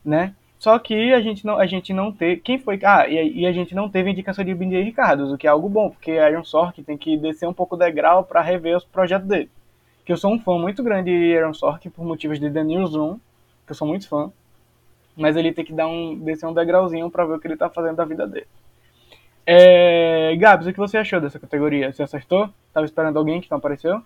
né? 0.04 0.32
Só 0.60 0.78
que 0.78 1.12
a 1.12 1.20
gente 1.20 1.44
não, 1.44 1.58
a 1.58 1.66
gente 1.66 1.92
não 1.92 2.12
teve. 2.12 2.40
Quem 2.40 2.58
foi? 2.58 2.78
Ah, 2.84 3.06
e, 3.08 3.40
e 3.40 3.46
a 3.46 3.52
gente 3.52 3.74
não 3.74 3.88
teve 3.88 4.10
indicação 4.10 4.44
de 4.44 4.54
BJ 4.54 4.82
Ricardo, 4.82 5.34
o 5.34 5.36
que 5.36 5.46
é 5.46 5.50
algo 5.50 5.68
bom, 5.68 5.90
porque 5.90 6.12
Iron 6.12 6.44
Sork 6.44 6.80
tem 6.84 6.96
que 6.96 7.16
descer 7.16 7.48
um 7.48 7.52
pouco 7.52 7.74
o 7.74 7.78
degrau 7.78 8.24
para 8.24 8.40
rever 8.40 8.76
os 8.76 8.84
projetos 8.84 9.26
dele. 9.26 9.50
Que 10.04 10.12
eu 10.12 10.16
sou 10.16 10.32
um 10.32 10.38
fã 10.38 10.58
muito 10.58 10.82
grande 10.82 11.10
de 11.10 11.36
Aaron 11.36 11.54
Sorkin 11.54 11.90
por 11.90 12.04
motivos 12.04 12.38
de 12.38 12.50
The 12.50 12.62
Newsroom, 12.62 13.18
que 13.66 13.72
eu 13.72 13.74
sou 13.74 13.88
muito 13.88 14.08
fã. 14.08 14.30
Mas 15.16 15.36
ele 15.36 15.52
tem 15.52 15.64
que 15.64 15.72
dar 15.72 15.86
um, 15.86 16.18
descer 16.18 16.46
um 16.46 16.52
degrauzinho 16.52 17.10
para 17.10 17.24
ver 17.24 17.34
o 17.34 17.38
que 17.38 17.46
ele 17.46 17.56
tá 17.56 17.70
fazendo 17.70 17.96
da 17.96 18.04
vida 18.04 18.26
dele. 18.26 18.46
É, 19.46 20.34
Gabs, 20.36 20.66
o 20.66 20.72
que 20.72 20.78
você 20.78 20.96
achou 20.96 21.20
dessa 21.20 21.38
categoria? 21.38 21.92
Você 21.92 22.02
acertou? 22.02 22.48
Tava 22.72 22.86
esperando 22.86 23.18
alguém 23.18 23.40
que 23.40 23.50
não 23.50 23.58
apareceu? 23.58 24.02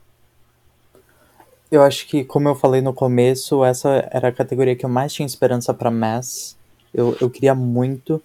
Eu 1.70 1.82
acho 1.82 2.07
que, 2.07 2.24
como 2.24 2.49
eu 2.49 2.55
falei 2.55 2.80
no 2.80 2.94
começo, 2.94 3.64
essa 3.64 4.09
era 4.11 4.28
a 4.28 4.32
categoria 4.32 4.74
que 4.74 4.84
eu 4.84 4.88
mais 4.88 5.12
tinha 5.12 5.26
esperança 5.26 5.72
para 5.74 5.90
Mass. 5.90 6.57
Eu, 6.92 7.16
eu 7.20 7.28
queria 7.28 7.55
muito. 7.55 8.22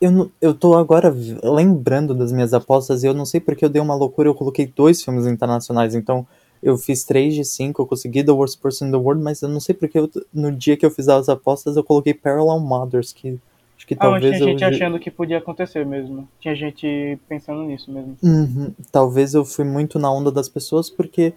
Eu, 0.00 0.30
eu 0.40 0.52
tô 0.52 0.74
agora 0.74 1.14
lembrando 1.42 2.14
das 2.14 2.30
minhas 2.30 2.52
apostas 2.52 3.02
e 3.02 3.06
eu 3.06 3.14
não 3.14 3.24
sei 3.24 3.40
porque 3.40 3.64
eu 3.64 3.70
dei 3.70 3.80
uma 3.80 3.94
loucura. 3.94 4.28
Eu 4.28 4.34
coloquei 4.34 4.66
dois 4.66 5.02
filmes 5.02 5.26
internacionais, 5.26 5.94
então 5.94 6.26
eu 6.62 6.78
fiz 6.78 7.02
3 7.04 7.34
de 7.34 7.44
5, 7.44 7.82
eu 7.82 7.86
consegui 7.86 8.22
The 8.22 8.30
Worst 8.30 8.60
Person 8.60 8.86
in 8.86 8.90
the 8.92 8.96
World, 8.96 9.22
mas 9.22 9.42
eu 9.42 9.48
não 9.48 9.58
sei 9.58 9.74
porque 9.74 9.98
eu, 9.98 10.08
no 10.32 10.52
dia 10.52 10.76
que 10.76 10.86
eu 10.86 10.90
fiz 10.90 11.08
as 11.08 11.28
apostas 11.28 11.76
eu 11.76 11.82
coloquei 11.82 12.14
Parallel 12.14 12.60
Mothers, 12.60 13.12
que 13.12 13.40
acho 13.76 13.86
que 13.86 13.94
ah, 13.94 13.96
talvez 13.96 14.36
tinha 14.36 14.48
gente 14.48 14.62
eu... 14.62 14.68
achando 14.68 14.98
que 15.00 15.10
podia 15.10 15.38
acontecer 15.38 15.84
mesmo. 15.84 16.28
Tinha 16.38 16.54
gente 16.54 17.18
pensando 17.28 17.64
nisso 17.64 17.90
mesmo. 17.90 18.16
Uhum. 18.22 18.72
Talvez 18.92 19.34
eu 19.34 19.44
fui 19.44 19.64
muito 19.64 19.98
na 19.98 20.12
onda 20.12 20.30
das 20.30 20.48
pessoas, 20.48 20.88
porque 20.88 21.34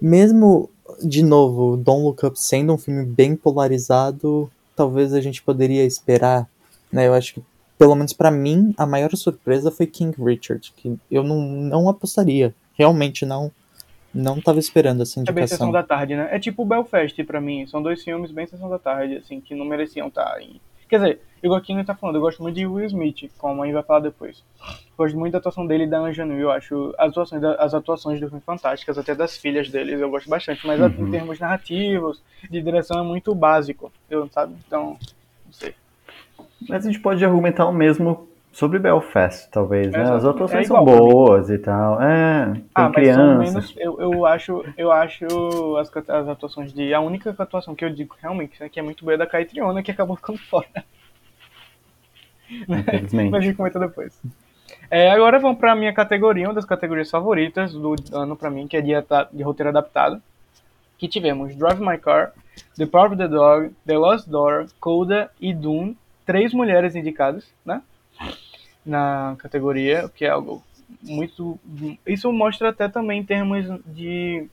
mesmo, 0.00 0.70
de 1.02 1.22
novo, 1.22 1.76
Don't 1.76 2.02
Look 2.02 2.24
Up 2.24 2.40
sendo 2.40 2.72
um 2.72 2.78
filme 2.78 3.04
bem 3.04 3.36
polarizado, 3.36 4.50
talvez 4.74 5.12
a 5.12 5.20
gente 5.20 5.42
poderia 5.42 5.84
esperar, 5.84 6.48
né? 6.90 7.06
Eu 7.06 7.12
acho 7.12 7.34
que, 7.34 7.42
pelo 7.78 7.94
menos 7.94 8.14
para 8.14 8.30
mim, 8.30 8.72
a 8.78 8.86
maior 8.86 9.14
surpresa 9.14 9.70
foi 9.70 9.86
King 9.86 10.16
Richard, 10.22 10.72
que 10.74 10.98
eu 11.10 11.22
não, 11.22 11.38
não 11.42 11.88
apostaria. 11.88 12.54
Realmente 12.72 13.26
não 13.26 13.52
não 14.14 14.40
tava 14.40 14.58
esperando 14.58 15.02
essa 15.02 15.18
indicação. 15.18 15.36
É 15.36 15.40
bem 15.40 15.46
Sessão 15.46 15.72
da 15.72 15.82
Tarde, 15.82 16.14
né? 16.14 16.28
É 16.30 16.38
tipo 16.38 16.64
Belfast 16.64 17.22
pra 17.24 17.40
mim. 17.40 17.66
São 17.66 17.82
dois 17.82 18.02
filmes 18.02 18.30
bem 18.30 18.46
Sessão 18.46 18.68
da 18.68 18.78
Tarde, 18.78 19.16
assim, 19.16 19.40
que 19.40 19.54
não 19.54 19.64
mereciam 19.64 20.08
estar 20.08 20.40
em... 20.40 20.60
Quer 20.88 20.96
dizer, 20.96 21.20
igual 21.42 21.58
aqui 21.58 21.74
não 21.74 21.82
tá 21.82 21.94
falando, 21.94 22.16
eu 22.16 22.20
gosto 22.20 22.42
muito 22.42 22.56
de 22.56 22.66
Will 22.66 22.86
Smith, 22.86 23.30
como 23.38 23.62
a 23.62 23.66
gente 23.66 23.74
vai 23.74 23.82
falar 23.82 24.00
depois. 24.00 24.44
Gosto 24.96 25.18
muito 25.18 25.32
da 25.32 25.38
atuação 25.38 25.66
dele 25.66 25.84
e 25.84 25.86
da 25.86 25.98
Anjanu. 25.98 26.34
Eu 26.34 26.50
acho 26.50 26.94
as 26.98 27.10
atuações, 27.10 27.42
as 27.42 27.74
atuações 27.74 28.20
do 28.20 28.28
filme 28.28 28.42
fantásticas, 28.44 28.98
até 28.98 29.14
das 29.14 29.36
filhas 29.36 29.68
deles, 29.70 29.98
eu 29.98 30.10
gosto 30.10 30.28
bastante. 30.28 30.64
Mas 30.66 30.78
uhum. 30.78 31.08
em 31.08 31.10
termos 31.10 31.40
narrativos, 31.40 32.22
de 32.48 32.60
direção, 32.60 33.00
é 33.00 33.02
muito 33.02 33.34
básico, 33.34 33.90
eu, 34.10 34.28
sabe? 34.28 34.54
Então, 34.66 34.98
não 35.46 35.52
sei. 35.52 35.74
Mas 36.68 36.84
a 36.84 36.90
gente 36.90 37.00
pode 37.00 37.24
argumentar 37.24 37.66
o 37.66 37.72
mesmo 37.72 38.28
Sobre 38.54 38.78
Belfast, 38.78 39.50
talvez, 39.50 39.90
né? 39.90 40.00
As 40.00 40.24
atuações 40.24 40.66
é 40.66 40.68
são 40.68 40.84
boas 40.84 41.50
e 41.50 41.58
tal. 41.58 42.00
É, 42.00 42.52
tem 42.52 42.64
ah, 42.72 42.90
criança. 42.90 43.52
Menos, 43.52 43.74
eu, 43.76 44.00
eu 44.00 44.24
acho, 44.24 44.64
eu 44.78 44.92
acho 44.92 45.76
as, 45.76 45.90
as 46.08 46.28
atuações 46.28 46.72
de. 46.72 46.94
A 46.94 47.00
única 47.00 47.34
atuação 47.36 47.74
que 47.74 47.84
eu 47.84 47.90
digo 47.90 48.14
realmente 48.22 48.56
que 48.68 48.78
é 48.78 48.82
muito 48.82 49.04
boa 49.04 49.14
é 49.14 49.16
da 49.16 49.26
Caitriona, 49.26 49.82
que 49.82 49.90
acabou 49.90 50.14
ficando 50.14 50.38
fora. 50.48 50.84
Infelizmente. 52.48 53.30
Mas 53.32 53.42
a 53.42 53.44
gente 53.44 53.56
comenta 53.56 53.80
depois. 53.80 54.22
É, 54.88 55.10
agora 55.10 55.40
vamos 55.40 55.58
para 55.58 55.74
minha 55.74 55.92
categoria, 55.92 56.46
uma 56.46 56.54
das 56.54 56.64
categorias 56.64 57.10
favoritas 57.10 57.72
do 57.72 57.96
ano 58.12 58.36
para 58.36 58.50
mim, 58.50 58.68
que 58.68 58.76
é 58.76 58.80
de, 58.80 58.92
de 59.32 59.42
roteiro 59.42 59.70
adaptado. 59.70 60.22
Que 60.96 61.08
tivemos 61.08 61.56
Drive 61.56 61.80
My 61.80 61.98
Car, 61.98 62.32
The 62.76 62.86
Power 62.86 63.08
of 63.08 63.16
the 63.16 63.26
Dog, 63.26 63.74
The 63.84 63.98
Lost 63.98 64.28
Door, 64.28 64.66
Coda 64.78 65.28
e 65.40 65.52
Dune. 65.52 65.98
Três 66.24 66.54
mulheres 66.54 66.94
indicadas, 66.94 67.52
né? 67.66 67.82
Na 68.84 69.34
categoria, 69.38 70.08
que 70.14 70.24
é 70.24 70.30
algo 70.30 70.62
muito. 71.02 71.58
Isso 72.06 72.32
mostra 72.32 72.70
até 72.70 72.88
também 72.88 73.20
em 73.20 73.24
termos 73.24 73.66
de. 73.86 74.48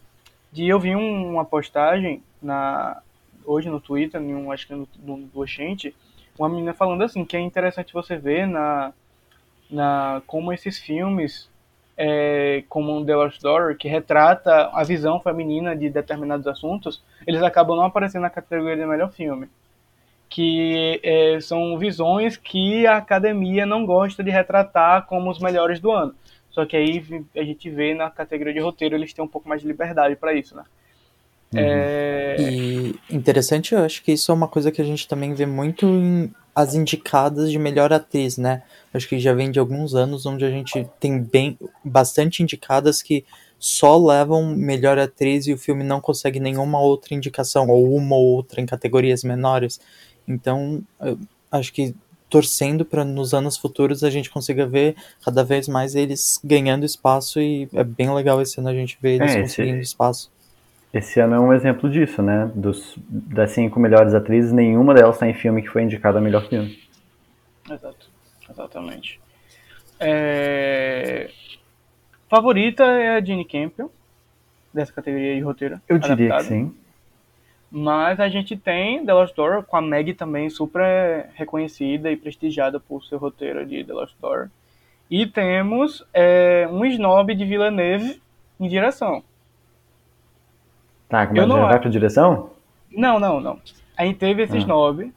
de 0.52 0.68
eu 0.68 0.80
vi 0.80 0.96
um, 0.96 1.32
uma 1.32 1.46
postagem 1.46 2.24
na, 2.42 3.02
hoje 3.46 3.70
no 3.70 3.80
Twitter, 3.80 4.22
em 4.22 4.34
um, 4.34 4.52
acho 4.52 4.68
que 4.68 4.74
no, 4.74 4.88
no, 5.00 5.18
do 5.18 5.40
Oxente, 5.42 5.96
uma 6.38 6.50
menina 6.50 6.74
falando 6.74 7.04
assim, 7.04 7.26
que 7.26 7.38
é 7.38 7.40
interessante 7.40 7.94
você 7.94 8.18
ver 8.18 8.48
na, 8.48 8.94
na 9.70 10.22
como 10.26 10.54
esses 10.54 10.80
filmes, 10.80 11.50
é, 11.98 12.64
como 12.70 13.06
The 13.06 13.16
Lost 13.16 13.42
Door, 13.42 13.76
que 13.76 13.88
retrata 13.88 14.70
a 14.74 14.84
visão 14.84 15.20
feminina 15.20 15.76
de 15.76 15.90
determinados 15.90 16.48
assuntos, 16.48 17.04
eles 17.28 17.44
acabam 17.44 17.78
não 17.78 17.86
aparecendo 17.86 18.24
na 18.24 18.30
categoria 18.30 18.78
de 18.78 18.86
melhor 18.86 19.12
filme 19.12 19.50
que 20.32 21.02
é, 21.04 21.38
são 21.42 21.78
visões 21.78 22.38
que 22.38 22.88
a 22.88 22.96
academia 22.96 23.66
não 23.66 23.86
gosta 23.86 24.24
de 24.24 24.32
retratar 24.32 25.06
como 25.06 25.30
os 25.30 25.40
melhores 25.40 25.82
do 25.82 25.92
ano. 25.92 26.16
Só 26.50 26.66
que 26.66 26.78
aí 26.78 27.04
a 27.36 27.44
gente 27.44 27.70
vê 27.70 27.94
na 27.94 28.10
categoria 28.10 28.54
de 28.54 28.60
roteiro 28.60 28.96
eles 28.96 29.14
têm 29.14 29.24
um 29.24 29.28
pouco 29.28 29.48
mais 29.48 29.62
de 29.62 29.68
liberdade 29.68 30.16
para 30.16 30.34
isso, 30.34 30.56
né? 30.56 30.64
Uhum. 31.54 31.60
É... 31.60 32.38
E 32.40 32.96
interessante, 33.10 33.76
eu 33.76 33.84
acho 33.84 34.02
que 34.02 34.14
isso 34.14 34.32
é 34.32 34.34
uma 34.34 34.48
coisa 34.48 34.72
que 34.72 34.82
a 34.82 34.86
gente 34.86 35.06
também 35.06 35.34
vê 35.34 35.46
muito 35.46 35.86
em 35.86 36.34
as 36.56 36.76
indicadas 36.76 37.52
de 37.52 37.60
melhor 37.60 37.92
atriz, 37.92 38.38
né? 38.38 38.64
Acho 38.94 39.08
que 39.08 39.20
já 39.20 39.34
vem 39.34 39.52
de 39.52 39.60
alguns 39.60 39.96
anos 39.96 40.26
onde 40.26 40.46
a 40.46 40.50
gente 40.50 40.86
tem 41.00 41.22
bem 41.22 41.58
bastante 41.84 42.42
indicadas 42.42 43.02
que 43.02 43.26
só 43.58 43.98
levam 43.98 44.56
melhor 44.56 44.98
atriz 44.98 45.46
e 45.46 45.54
o 45.54 45.58
filme 45.58 45.84
não 45.84 46.02
consegue 46.02 46.40
nenhuma 46.40 46.80
outra 46.80 47.14
indicação 47.14 47.70
ou 47.70 47.96
uma 47.96 48.16
ou 48.16 48.24
outra 48.24 48.60
em 48.60 48.66
categorias 48.66 49.24
menores. 49.24 49.80
Então, 50.28 50.84
acho 51.52 51.74
que 51.74 51.96
torcendo 52.32 52.86
para 52.86 53.04
nos 53.04 53.34
anos 53.34 53.58
futuros 53.58 54.06
a 54.06 54.10
gente 54.10 54.30
consiga 54.30 54.66
ver 54.66 54.96
cada 55.24 55.44
vez 55.44 55.68
mais 55.68 55.96
eles 55.96 56.40
ganhando 56.42 56.86
espaço 56.86 57.42
e 57.42 57.68
é 57.74 57.84
bem 57.84 58.12
legal 58.14 58.42
esse 58.42 58.58
ano 58.58 58.70
a 58.70 58.74
gente 58.74 58.98
ver 59.02 59.16
eles 59.16 59.36
é, 59.36 59.42
conseguindo 59.42 59.80
esse, 59.80 59.90
espaço. 59.90 60.32
Esse 60.94 61.20
ano 61.20 61.36
é 61.36 61.40
um 61.40 61.54
exemplo 61.54 61.90
disso, 61.90 62.22
né? 62.22 62.50
Dos, 62.56 62.96
das 63.10 63.52
cinco 63.52 63.80
melhores 63.82 64.14
atrizes, 64.14 64.54
nenhuma 64.54 64.94
delas 64.94 65.16
está 65.16 65.28
em 65.28 65.34
filme 65.34 65.62
que 65.62 65.68
foi 65.68 65.84
indicada 65.84 66.20
a 66.20 66.22
melhor 66.22 66.48
filme. 66.48 66.80
Exato, 67.70 68.10
exatamente. 68.50 69.20
É... 70.00 71.30
Favorita 72.30 72.84
é 72.86 73.18
a 73.18 73.22
Jeanne 73.22 73.44
Campbell, 73.44 73.92
dessa 74.74 74.94
categoria 74.94 75.36
de 75.36 75.42
roteiro. 75.42 75.82
Eu 75.88 76.00
diria 76.00 76.34
adaptado. 76.34 76.42
que 76.44 76.48
sim. 76.48 76.76
Mas 77.72 78.20
a 78.20 78.28
gente 78.28 78.58
tem 78.58 79.06
The 79.06 79.14
Lost 79.14 79.34
Door 79.36 79.64
com 79.64 79.78
a 79.78 79.82
Meg 79.82 80.14
também 80.14 80.50
super 80.50 81.30
reconhecida 81.36 82.12
e 82.12 82.18
prestigiada 82.18 82.80
por 82.82 83.04
seu 83.06 83.18
roteiro 83.18 83.66
de 83.66 83.84
The 83.84 83.94
Lost 83.94 84.16
Door. 84.22 84.50
E 85.10 85.26
temos 85.26 86.06
é, 86.14 86.68
um 86.70 86.84
snob 86.86 87.34
de 87.34 87.46
Villeneuve 87.46 88.22
em 88.60 88.68
direção. 88.68 89.24
Tá, 91.08 91.26
mas 91.26 91.30
Eu 91.36 91.44
já 91.44 91.48
não 91.48 91.62
vai 91.62 91.70
acho. 91.72 91.80
pra 91.82 91.90
direção? 91.90 92.50
Não, 92.92 93.20
não, 93.20 93.40
não. 93.40 93.60
A 93.98 94.06
gente 94.06 94.18
teve 94.18 94.44
esse 94.44 94.56
Ah. 94.56 94.60
snob 94.60 95.14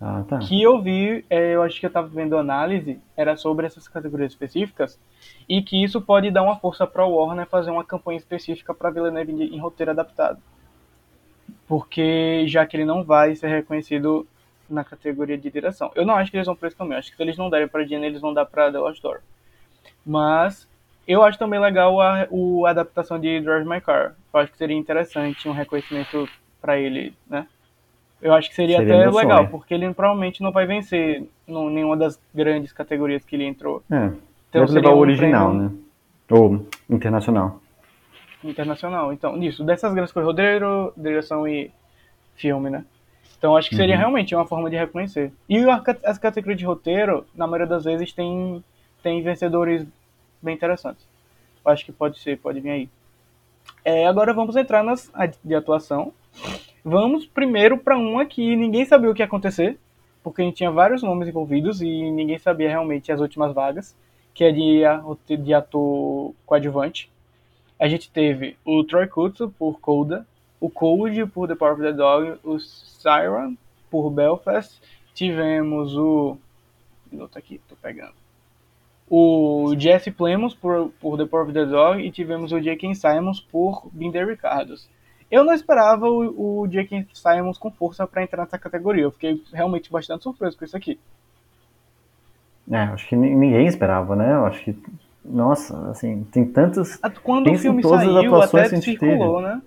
Ah, 0.00 0.24
tá. 0.28 0.38
que 0.38 0.60
eu 0.62 0.80
vi, 0.80 1.24
é, 1.28 1.54
eu 1.54 1.62
acho 1.62 1.78
que 1.80 1.86
eu 1.86 1.90
tava 1.90 2.06
vendo 2.08 2.36
análise, 2.38 3.00
era 3.16 3.36
sobre 3.36 3.66
essas 3.66 3.88
categorias 3.88 4.30
específicas, 4.32 4.98
e 5.48 5.62
que 5.62 5.82
isso 5.82 6.00
pode 6.00 6.30
dar 6.30 6.42
uma 6.42 6.56
força 6.56 6.86
para 6.86 7.04
o 7.04 7.14
Warner 7.16 7.46
fazer 7.46 7.70
uma 7.72 7.84
campanha 7.84 8.16
específica 8.18 8.72
para 8.72 8.90
Villeneuve 8.90 9.32
em 9.32 9.58
roteiro 9.58 9.90
adaptado. 9.90 10.38
Porque 11.68 12.44
já 12.48 12.66
que 12.66 12.76
ele 12.76 12.84
não 12.84 13.04
vai 13.04 13.34
ser 13.36 13.48
reconhecido 13.48 14.26
na 14.68 14.82
categoria 14.82 15.36
de 15.36 15.50
direção. 15.50 15.90
Eu 15.94 16.04
não 16.04 16.14
acho 16.14 16.30
que 16.30 16.36
eles 16.36 16.46
vão 16.46 16.56
por 16.56 16.66
esse 16.66 16.76
caminho, 16.76 16.98
acho 16.98 17.10
que 17.10 17.16
se 17.16 17.22
eles 17.22 17.36
não 17.36 17.50
derem 17.50 17.68
para 17.68 17.84
Disney, 17.84 18.06
eles 18.06 18.20
vão 18.20 18.34
dar 18.34 18.46
para 18.46 18.72
The 18.72 18.78
Lost 18.78 19.02
Door. 19.02 19.20
Mas 20.04 20.66
eu 21.06 21.22
acho 21.22 21.38
também 21.38 21.60
legal 21.60 22.00
a, 22.00 22.26
o, 22.30 22.66
a 22.66 22.70
adaptação 22.70 23.18
de 23.18 23.40
Drive 23.40 23.66
My 23.66 23.80
Car. 23.80 24.14
Eu 24.32 24.40
acho 24.40 24.52
que 24.52 24.58
seria 24.58 24.76
interessante 24.76 25.48
um 25.48 25.52
reconhecimento 25.52 26.28
para 26.60 26.78
ele, 26.78 27.14
né? 27.28 27.46
Eu 28.20 28.34
acho 28.34 28.48
que 28.48 28.54
seria, 28.54 28.78
Seria 28.78 28.96
até 28.96 29.10
legal, 29.10 29.38
sonho. 29.38 29.50
porque 29.50 29.72
ele 29.72 29.94
provavelmente 29.94 30.42
não 30.42 30.50
vai 30.50 30.66
vencer 30.66 31.24
em 31.46 31.70
nenhuma 31.70 31.96
das 31.96 32.20
grandes 32.34 32.72
categorias 32.72 33.24
que 33.24 33.36
ele 33.36 33.44
entrou. 33.44 33.82
É, 33.90 34.06
Então 34.48 34.64
deve 34.64 34.72
levar 34.72 34.90
o 34.90 34.96
um 34.96 35.00
original, 35.00 35.50
prêmio 35.50 35.68
né? 35.68 35.76
Ou 36.30 36.66
internacional. 36.90 37.60
Internacional. 38.44 39.12
Então, 39.12 39.36
nisso, 39.36 39.64
dessas 39.64 39.92
grandes 39.92 40.12
coisas, 40.12 40.28
roteiro, 40.28 40.92
direção 40.96 41.46
e 41.46 41.70
filme, 42.36 42.70
né? 42.70 42.84
Então 43.38 43.56
acho 43.56 43.68
que 43.70 43.76
seria 43.76 43.94
Uhum. 43.94 44.00
realmente 44.00 44.34
uma 44.34 44.46
forma 44.46 44.68
de 44.68 44.76
reconhecer. 44.76 45.32
E 45.48 45.58
as 46.04 46.18
categorias 46.18 46.58
de 46.58 46.64
roteiro, 46.66 47.24
na 47.34 47.46
maioria 47.46 47.66
das 47.68 47.84
vezes, 47.84 48.12
tem, 48.12 48.62
tem 49.02 49.22
vencedores 49.22 49.86
bem 50.42 50.54
interessantes. 50.56 51.06
Eu 51.64 51.70
acho 51.70 51.84
que 51.84 51.92
pode 51.92 52.18
ser, 52.18 52.36
pode 52.38 52.58
vir 52.60 52.70
aí. 52.70 52.88
É, 53.84 54.06
agora 54.06 54.32
vamos 54.34 54.56
entrar 54.56 54.82
nas 54.82 55.10
de 55.44 55.54
atuação. 55.54 56.12
Vamos 56.84 57.26
primeiro 57.26 57.78
para 57.78 57.96
uma 57.96 58.24
que 58.24 58.56
ninguém 58.56 58.84
sabia 58.84 59.10
o 59.10 59.14
que 59.14 59.22
ia 59.22 59.26
acontecer, 59.26 59.78
porque 60.22 60.42
a 60.42 60.44
gente 60.44 60.56
tinha 60.56 60.70
vários 60.70 61.02
nomes 61.02 61.28
envolvidos 61.28 61.80
e 61.80 62.10
ninguém 62.10 62.38
sabia 62.38 62.68
realmente 62.68 63.12
as 63.12 63.20
últimas 63.20 63.52
vagas, 63.54 63.96
que 64.34 64.42
é 64.44 64.50
de, 64.50 64.84
a- 64.84 65.02
de 65.28 65.54
ator 65.54 66.34
coadjuvante. 66.46 67.10
A 67.78 67.88
gente 67.88 68.10
teve 68.10 68.56
o 68.64 68.82
Troy 68.84 69.06
Kutsu 69.06 69.48
por 69.58 69.78
Coda, 69.80 70.26
o 70.60 70.68
Cold 70.68 71.26
por 71.26 71.46
The 71.46 71.54
Power 71.54 71.74
of 71.74 71.82
the 71.82 71.92
Dog, 71.92 72.38
o 72.42 72.58
Siren 72.58 73.56
por 73.90 74.10
Belfast, 74.10 74.80
tivemos 75.14 75.96
o. 75.96 76.36
Minuto 77.10 77.38
aqui, 77.38 77.60
tô 77.68 77.76
pegando. 77.76 78.12
O 79.10 79.74
Jesse 79.78 80.10
Plemons 80.10 80.54
por, 80.54 80.90
por 81.00 81.16
The 81.16 81.24
Power 81.24 81.46
of 81.46 81.54
the 81.54 81.64
Dog 81.64 82.02
e 82.02 82.10
tivemos 82.10 82.52
o 82.52 82.60
J.K. 82.60 82.94
Simons 82.94 83.40
por 83.40 83.88
Binder 83.92 84.26
Ricardos. 84.28 84.88
Eu 85.30 85.44
não 85.44 85.54
esperava 85.54 86.06
o, 86.10 86.62
o 86.62 86.66
J.K. 86.68 87.06
Simons 87.14 87.56
com 87.56 87.70
força 87.70 88.06
para 88.06 88.22
entrar 88.22 88.42
nessa 88.42 88.58
categoria. 88.58 89.04
Eu 89.04 89.10
fiquei 89.10 89.42
realmente 89.52 89.90
bastante 89.90 90.24
surpreso 90.24 90.58
com 90.58 90.64
isso 90.64 90.76
aqui. 90.76 90.98
É, 92.70 92.76
acho 92.78 93.08
que 93.08 93.16
ni- 93.16 93.34
ninguém 93.34 93.66
esperava, 93.66 94.14
né? 94.14 94.30
Eu 94.34 94.44
acho 94.46 94.62
que. 94.64 94.76
Nossa, 95.30 95.90
assim, 95.90 96.24
tem 96.32 96.44
tantos. 96.44 96.98
Quando 97.22 97.44
Pensa 97.44 97.58
o 97.58 97.62
filme 97.62 97.82
saiu, 97.82 98.42
até 98.42 98.68
circulou, 98.68 99.40
né? 99.40 99.60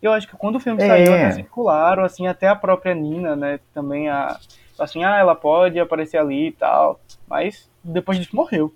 Eu 0.00 0.12
acho 0.12 0.26
que 0.28 0.36
quando 0.36 0.56
o 0.56 0.60
filme 0.60 0.82
É. 0.82 0.86
saiu, 0.86 1.12
até 1.14 1.30
circularam, 1.32 2.04
assim, 2.04 2.26
até 2.26 2.48
a 2.48 2.56
própria 2.56 2.94
Nina, 2.94 3.36
né? 3.36 3.60
Também 3.72 4.08
a. 4.08 4.36
Assim, 4.78 5.04
ah, 5.04 5.16
ela 5.18 5.34
pode 5.34 5.78
aparecer 5.78 6.16
ali 6.18 6.48
e 6.48 6.52
tal. 6.52 6.98
Mas 7.28 7.68
depois 7.84 8.18
disso 8.18 8.34
morreu. 8.34 8.72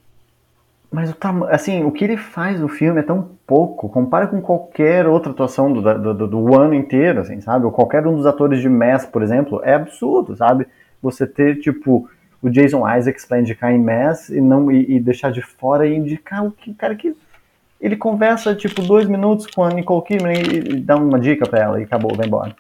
Mas 0.91 1.11
o 1.11 1.17
assim, 1.51 1.83
o 1.85 1.91
que 1.91 2.05
ele 2.05 2.17
faz 2.17 2.61
no 2.61 2.69
filme 2.69 3.01
é 3.01 3.03
tão 3.03 3.31
pouco, 3.47 3.89
compara 3.89 4.29
com 4.29 4.41
qualquer 4.41 5.07
outra 5.07 5.33
atuação 5.33 5.73
do, 5.73 5.83
do, 5.83 6.15
do- 6.15 6.27
do 6.29 6.61
ano 6.61 6.75
inteiro, 6.75 7.21
assim, 7.21 7.41
sabe? 7.41 7.65
Ou 7.65 7.73
qualquer 7.73 8.07
um 8.07 8.15
dos 8.15 8.25
atores 8.25 8.61
de 8.61 8.69
Mass, 8.69 9.05
por 9.05 9.23
exemplo, 9.23 9.61
é 9.65 9.75
absurdo, 9.75 10.37
sabe? 10.37 10.67
Você 11.03 11.27
ter, 11.27 11.57
tipo, 11.61 12.09
o 12.47 12.51
Jason 12.51 12.89
Isaacs 12.89 13.25
pra 13.25 13.41
indicar 13.41 13.73
em 13.73 13.79
Mass 13.79 14.29
e, 14.29 14.41
não, 14.41 14.71
e, 14.71 14.97
e 14.97 15.01
deixar 15.01 15.33
de 15.33 15.43
fora 15.43 15.87
e 15.87 15.97
indicar 15.97 16.45
o 16.45 16.53
que, 16.53 16.73
cara, 16.73 16.95
que 16.95 17.15
ele 17.81 17.97
conversa, 17.97 18.55
tipo, 18.55 18.83
dois 18.83 19.09
minutos 19.09 19.47
com 19.47 19.65
a 19.65 19.71
Nicole 19.71 20.05
Kidman 20.05 20.35
e, 20.35 20.77
e 20.77 20.81
dá 20.81 20.97
uma 20.97 21.19
dica 21.19 21.47
pra 21.49 21.61
ela 21.61 21.81
e 21.81 21.85
acabou, 21.85 22.15
vai 22.15 22.27
embora. 22.27 22.57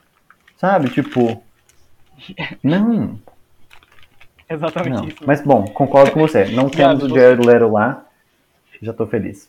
Sabe? 0.57 0.91
Tipo, 0.91 1.41
não, 2.63 3.19
Exatamente 4.49 4.97
não. 4.97 5.09
isso. 5.09 5.19
Mas, 5.25 5.41
bom, 5.41 5.65
concordo 5.67 6.11
com 6.11 6.21
você. 6.21 6.47
Não 6.47 6.69
temos 6.71 7.03
o 7.05 7.09
Jared 7.09 7.45
Leto 7.47 7.69
lá, 7.69 8.05
já 8.83 8.93
tô 8.93 9.07
feliz. 9.07 9.49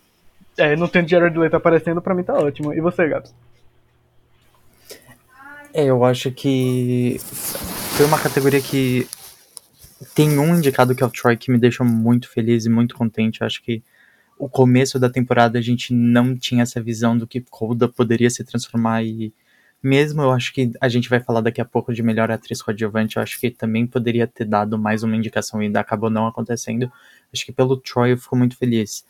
É, 0.58 0.76
não 0.76 0.88
tendo 0.88 1.10
Jared 1.10 1.38
Leto 1.38 1.56
aparecendo, 1.56 2.02
pra 2.02 2.14
mim 2.14 2.24
tá 2.24 2.34
ótimo. 2.34 2.74
E 2.74 2.82
você, 2.82 3.08
Gabs? 3.08 3.34
É, 5.74 5.86
eu 5.86 6.04
acho 6.04 6.32
que 6.32 7.18
foi 7.20 8.06
uma 8.06 8.18
categoria 8.18 8.62
que 8.62 9.08
tem 10.14 10.38
um 10.38 10.56
indicado 10.56 10.96
que 10.96 11.04
é 11.04 11.06
o 11.06 11.10
Troy 11.10 11.38
que 11.38 11.52
me 11.52 11.58
deixou 11.58 11.86
muito 11.86 12.30
feliz 12.30 12.66
e 12.66 12.70
muito 12.70 12.96
contente. 12.96 13.42
Eu 13.42 13.48
acho 13.48 13.64
que 13.64 13.84
o 14.38 14.48
começo 14.48 15.00
da 15.00 15.10
temporada 15.10 15.58
a 15.58 15.62
gente 15.62 15.94
não 15.94 16.38
tinha 16.38 16.64
essa 16.64 16.82
visão 16.82 17.18
do 17.18 17.26
que 17.28 17.42
Coda 17.42 17.88
poderia 17.88 18.30
se 18.30 18.44
transformar 18.44 19.04
e 19.04 19.34
mesmo 19.82 20.22
eu 20.22 20.32
acho 20.32 20.54
que 20.54 20.72
a 20.82 20.90
gente 20.90 21.10
vai 21.10 21.20
falar 21.20 21.42
daqui 21.42 21.62
a 21.62 21.66
pouco 21.66 21.94
de 21.94 22.02
melhor 22.02 22.32
atriz 22.32 22.62
coadjuvante, 22.62 23.18
eu 23.18 23.24
acho 23.24 23.40
que 23.40 23.50
também 23.52 23.86
poderia 23.86 24.28
ter 24.28 24.46
dado 24.46 24.78
mais 24.78 25.04
uma 25.04 25.16
indicação 25.16 25.62
e 25.62 25.66
ainda 25.66 25.80
acabou 25.80 26.10
não 26.10 26.28
acontecendo. 26.28 26.92
Acho 27.32 27.46
que 27.46 27.52
pelo 27.52 27.78
Troy 27.78 28.14
eu 28.14 28.18
fico 28.18 28.36
muito 28.36 28.58
feliz. 28.58 29.06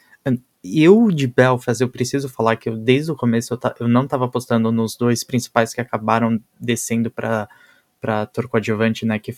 Eu 0.63 1.09
de 1.11 1.27
Belfast, 1.27 1.81
eu 1.81 1.89
preciso 1.89 2.27
falar 2.27 2.57
que 2.57 2.67
eu 2.67 2.75
desde 2.77 3.11
o 3.11 3.15
começo 3.15 3.53
eu, 3.53 3.59
eu 3.79 3.87
não 3.87 4.05
tava 4.07 4.25
apostando 4.25 4.71
nos 4.71 4.97
dois 4.97 5.23
principais 5.23 5.73
que 5.73 5.79
acabaram 5.81 6.41
descendo 6.59 7.09
para 7.09 7.47
para 7.99 8.21
ator 8.21 8.47
coadjuvante, 8.47 9.05
né, 9.07 9.17
que, 9.17 9.35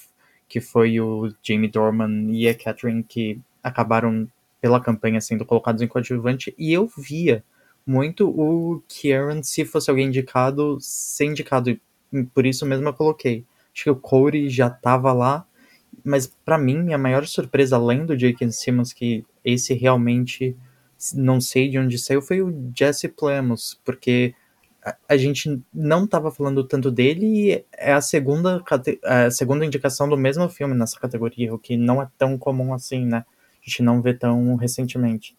que 0.49 0.59
foi 0.59 0.99
o 0.99 1.31
Jamie 1.43 1.69
Dorman 1.69 2.31
e 2.31 2.49
a 2.49 2.55
Catherine 2.55 3.03
que 3.03 3.39
acabaram 3.63 4.27
pela 4.59 4.81
campanha 4.81 5.21
sendo 5.21 5.45
colocados 5.45 5.81
em 5.81 5.87
coadjuvante 5.87 6.53
e 6.57 6.73
eu 6.73 6.91
via 6.97 7.43
muito 7.85 8.27
o 8.27 8.83
Kieran 8.87 9.41
se 9.43 9.63
fosse 9.63 9.89
alguém 9.89 10.07
indicado 10.07 10.77
ser 10.81 11.25
indicado 11.25 11.79
por 12.33 12.45
isso 12.45 12.65
mesmo 12.65 12.89
eu 12.89 12.93
coloquei. 12.93 13.45
Acho 13.73 13.83
que 13.83 13.89
o 13.91 13.95
Corey 13.95 14.49
já 14.49 14.69
tava 14.69 15.13
lá, 15.13 15.45
mas 16.03 16.27
pra 16.43 16.57
mim 16.57 16.79
minha 16.79 16.97
maior 16.97 17.25
surpresa 17.27 17.75
além 17.75 18.05
do 18.05 18.17
J.K. 18.17 18.51
Simmons 18.51 18.91
que 18.91 19.23
esse 19.45 19.73
realmente 19.75 20.57
não 21.13 21.39
sei 21.39 21.69
de 21.69 21.77
onde 21.77 21.97
saiu 21.97 22.21
foi 22.21 22.41
o 22.41 22.71
Jesse 22.75 23.07
Plemons, 23.07 23.79
porque 23.85 24.33
a, 25.07 25.17
gente 25.17 25.61
não 25.73 26.07
tava 26.07 26.31
falando 26.31 26.63
tanto 26.63 26.89
dele 26.91 27.25
e 27.25 27.65
é 27.77 27.93
a 27.93 28.01
segunda, 28.01 28.61
é 29.03 29.25
a 29.25 29.31
segunda 29.31 29.65
indicação 29.65 30.07
do 30.07 30.17
mesmo 30.17 30.47
filme 30.49 30.75
nessa 30.75 30.99
categoria, 30.99 31.53
o 31.53 31.59
que 31.59 31.75
não 31.77 32.01
é 32.01 32.07
tão 32.17 32.37
comum 32.37 32.73
assim, 32.73 33.05
né? 33.05 33.25
A 33.61 33.69
gente 33.69 33.83
não 33.83 34.01
vê 34.01 34.13
tão 34.13 34.55
recentemente, 34.55 35.35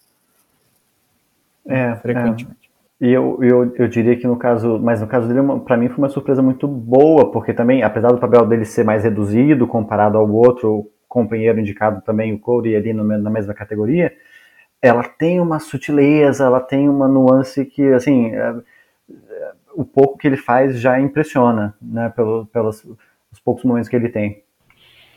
É, 1.66 1.94
frequentemente. 1.96 2.70
E 3.00 3.08
eu, 3.08 3.38
eu, 3.42 3.74
eu 3.76 3.88
diria 3.88 4.16
que 4.16 4.26
no 4.26 4.36
caso, 4.36 4.78
mas 4.78 5.00
no 5.00 5.06
caso 5.06 5.26
dele, 5.26 5.40
uma- 5.40 5.58
pra 5.60 5.76
mim 5.76 5.88
foi 5.88 5.98
uma 5.98 6.08
surpresa 6.08 6.42
muito 6.42 6.68
boa, 6.68 7.30
porque 7.32 7.54
também, 7.54 7.82
apesar 7.82 8.08
do 8.12 8.18
papel 8.18 8.46
dele 8.46 8.64
ser 8.64 8.84
mais 8.84 9.04
reduzido 9.04 9.66
comparado 9.66 10.18
ao 10.18 10.30
outro 10.30 10.90
companheiro 11.08 11.58
indicado 11.58 12.02
também, 12.02 12.32
o 12.34 12.38
Cody, 12.38 12.76
ali 12.76 12.92
no 12.92 13.02
na 13.04 13.30
mesma 13.30 13.54
categoria, 13.54 14.12
ela 14.82 15.02
tem 15.02 15.40
uma 15.40 15.58
sutileza, 15.58 16.44
ela 16.44 16.60
tem 16.60 16.88
uma 16.88 17.08
nuance 17.08 17.64
que, 17.66 17.86
assim, 17.92 18.32
é, 18.34 18.38
é, 18.38 18.54
o 19.74 19.84
pouco 19.84 20.18
que 20.18 20.26
ele 20.26 20.36
faz 20.36 20.80
já 20.80 21.00
impressiona, 21.00 21.74
né, 21.80 22.12
pelo, 22.14 22.46
pelos 22.46 22.84
os 23.32 23.38
poucos 23.38 23.64
momentos 23.64 23.88
que 23.88 23.96
ele 23.96 24.08
tem. 24.08 24.42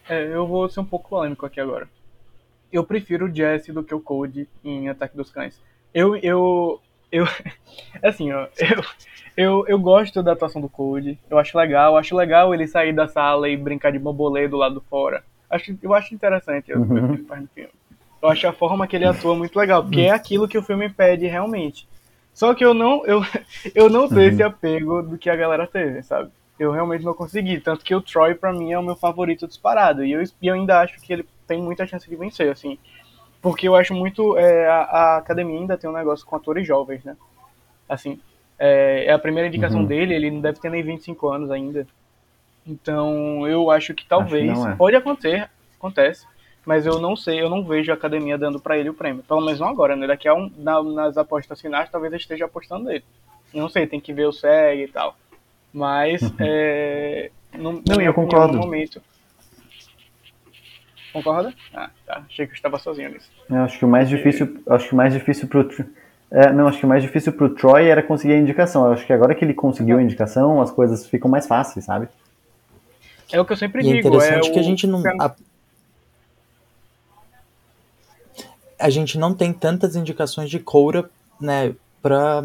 É, 0.08 0.24
eu 0.24 0.46
vou 0.46 0.70
ser 0.70 0.80
um 0.80 0.86
pouco 0.86 1.10
polêmico 1.10 1.46
aqui 1.46 1.60
agora. 1.60 1.88
Eu 2.72 2.84
prefiro 2.84 3.26
o 3.26 3.34
Jesse 3.34 3.72
do 3.72 3.84
que 3.84 3.94
o 3.94 4.00
Code 4.00 4.48
em 4.64 4.90
Ataque 4.90 5.16
dos 5.16 5.32
Cães. 5.32 5.60
Eu, 5.94 6.16
eu, 6.18 6.80
eu, 7.12 7.26
assim, 8.04 8.32
ó, 8.32 8.48
eu, 8.58 8.84
eu, 9.36 9.66
eu 9.68 9.80
gosto 9.80 10.22
da 10.22 10.34
atuação 10.34 10.62
do 10.62 10.70
Code. 10.70 11.18
Eu 11.30 11.38
acho 11.38 11.58
legal, 11.58 11.98
acho 11.98 12.16
legal 12.16 12.54
ele 12.54 12.68
sair 12.68 12.94
da 12.94 13.08
sala 13.08 13.50
e 13.50 13.58
brincar 13.58 13.92
de 13.92 14.00
bambolê 14.00 14.48
do 14.48 14.58
lado 14.58 14.80
de 14.80 14.86
fora. 14.88 15.24
Acho, 15.50 15.78
eu 15.82 15.94
acho 15.94 16.14
interessante 16.14 16.74
o 16.74 16.86
que 16.86 16.94
ele 16.94 17.24
faz 17.24 17.42
no 17.42 17.48
filme. 17.48 17.70
Eu 18.22 18.30
acho 18.30 18.48
a 18.48 18.54
forma 18.54 18.88
que 18.88 18.96
ele 18.96 19.06
atua 19.06 19.36
muito 19.36 19.58
legal, 19.58 19.84
porque 19.84 20.02
é 20.02 20.12
aquilo 20.12 20.48
que 20.48 20.58
o 20.58 20.64
filme 20.64 20.90
pede 20.90 21.28
realmente. 21.28 21.88
Só 22.34 22.54
que 22.54 22.66
eu 22.66 22.74
não, 22.74 23.06
eu, 23.06 23.22
eu 23.76 23.90
não 23.90 24.08
tenho 24.08 24.22
esse 24.30 24.44
apego 24.44 25.02
do 25.04 25.18
que 25.18 25.30
a 25.30 25.36
galera 25.36 25.68
teve, 25.68 26.02
sabe? 26.04 26.32
Eu 26.58 26.72
realmente 26.72 27.04
não 27.04 27.14
consegui. 27.14 27.60
Tanto 27.60 27.84
que 27.84 27.94
o 27.96 28.02
Troy, 28.02 28.36
pra 28.36 28.54
mim, 28.54 28.72
é 28.72 28.80
o 28.80 28.84
meu 28.84 28.96
favorito 28.96 29.48
disparado. 29.48 30.04
E 30.04 30.12
eu, 30.12 30.22
e 30.42 30.48
eu 30.48 30.54
ainda 30.54 30.80
acho 30.82 31.00
que 31.02 31.12
ele 31.14 31.26
tem 31.48 31.62
muita 31.62 31.86
chance 31.86 32.10
de 32.10 32.16
vencer, 32.16 32.52
assim. 32.52 32.78
Porque 33.42 33.68
eu 33.68 33.76
acho 33.76 33.94
muito. 33.94 34.38
é, 34.38 34.68
a, 34.68 34.82
a 34.82 35.18
academia 35.18 35.60
ainda 35.60 35.78
tem 35.78 35.90
um 35.90 35.94
negócio 35.94 36.26
com 36.26 36.36
atores 36.36 36.66
jovens, 36.66 37.04
né? 37.04 37.16
Assim. 37.90 38.20
É, 38.58 39.06
é 39.08 39.12
a 39.12 39.20
primeira 39.20 39.48
indicação 39.48 39.82
Uhum. 39.82 39.88
dele, 39.88 40.14
ele 40.14 40.32
não 40.32 40.40
deve 40.40 40.60
ter 40.60 40.70
nem 40.70 40.84
25 40.84 41.28
anos 41.28 41.52
ainda. 41.52 41.86
Então, 42.66 43.46
eu 43.48 43.70
acho 43.70 43.94
que 43.94 44.06
talvez. 44.06 44.46
não 44.48 44.70
é. 44.70 44.76
Pode 44.76 44.96
acontecer, 44.96 45.50
acontece. 45.78 46.26
Mas 46.66 46.86
eu 46.86 47.00
não 47.00 47.16
sei, 47.16 47.42
eu 47.42 47.50
não 47.50 47.64
vejo 47.66 47.92
a 47.92 47.96
academia 47.96 48.38
dando 48.38 48.60
pra 48.60 48.78
ele 48.78 48.90
o 48.90 48.94
prêmio. 48.94 49.24
Pelo 49.24 49.42
menos 49.42 49.60
não 49.60 49.68
agora, 49.68 49.96
né? 49.96 50.08
Daqui 50.08 50.28
a 50.28 50.34
um. 50.34 50.50
na- 50.58 50.82
nas 50.82 51.18
apostas 51.18 51.60
finais, 51.60 51.90
talvez 51.92 52.14
eu 52.14 52.18
esteja 52.18 52.46
apostando 52.46 52.86
nele. 52.86 53.04
Não 53.54 53.68
sei, 53.70 53.86
tem 53.86 54.00
que 54.00 54.14
ver 54.14 54.26
o 54.28 54.34
SEG 54.34 54.84
e 54.84 54.88
tal. 54.88 55.16
Mas. 55.74 56.22
É, 56.40 57.30
no, 57.54 57.74
na 57.74 57.96
Não, 57.96 58.02
eu 58.02 58.14
concordo. 58.14 58.54
No 58.54 58.60
momento. 58.62 59.02
Concorda? 61.12 61.54
Ah, 61.74 61.90
tá. 62.06 62.24
Achei 62.28 62.48
que 62.48 62.54
eu 62.54 62.56
estava 62.56 62.80
sozinho 62.80 63.10
nisso. 63.12 63.30
Eu 63.50 63.58
acho 63.58 63.78
que 63.78 63.86
o 63.86 63.88
mais 63.88 64.10
difícil, 64.10 64.58
eu 64.66 64.74
acho 64.76 64.88
que 64.88 64.94
o 64.94 64.98
mais 64.98 65.14
difícil 65.14 65.48
pro 65.48 65.70
é, 66.32 66.52
não, 66.52 66.68
acho 66.68 66.80
que 66.80 66.86
o 66.86 66.90
mais 66.90 67.04
difícil 67.04 67.32
pro 67.34 67.54
Troy 67.54 67.86
era 67.88 68.02
conseguir 68.02 68.34
a 68.34 68.38
indicação. 68.40 68.88
Eu 68.88 68.94
acho 68.94 69.06
que 69.06 69.14
agora 69.14 69.36
que 69.36 69.46
ele 69.46 69.54
conseguiu 69.54 70.00
a 70.00 70.02
indicação, 70.02 70.60
as 70.60 70.72
coisas 70.72 71.06
ficam 71.06 71.30
mais 71.30 71.46
fáceis, 71.46 71.86
sabe? 71.86 72.08
É 73.32 73.40
o 73.40 73.46
que 73.46 73.54
eu 73.54 73.58
sempre 73.58 73.84
E 73.84 73.90
é 73.92 73.94
digo. 73.96 74.08
interessante 74.08 74.48
é 74.50 74.52
que 74.52 74.58
a 74.58 74.62
o- 74.62 74.66
gente 74.66 74.88
não. 74.88 75.04
A, 75.22 75.36
a 78.84 78.90
gente 78.90 79.18
não 79.18 79.34
tem 79.34 79.54
tantas 79.54 79.96
indicações 79.96 80.50
de 80.50 80.60
Coura, 80.60 81.10
né, 81.40 81.74
pra, 82.02 82.44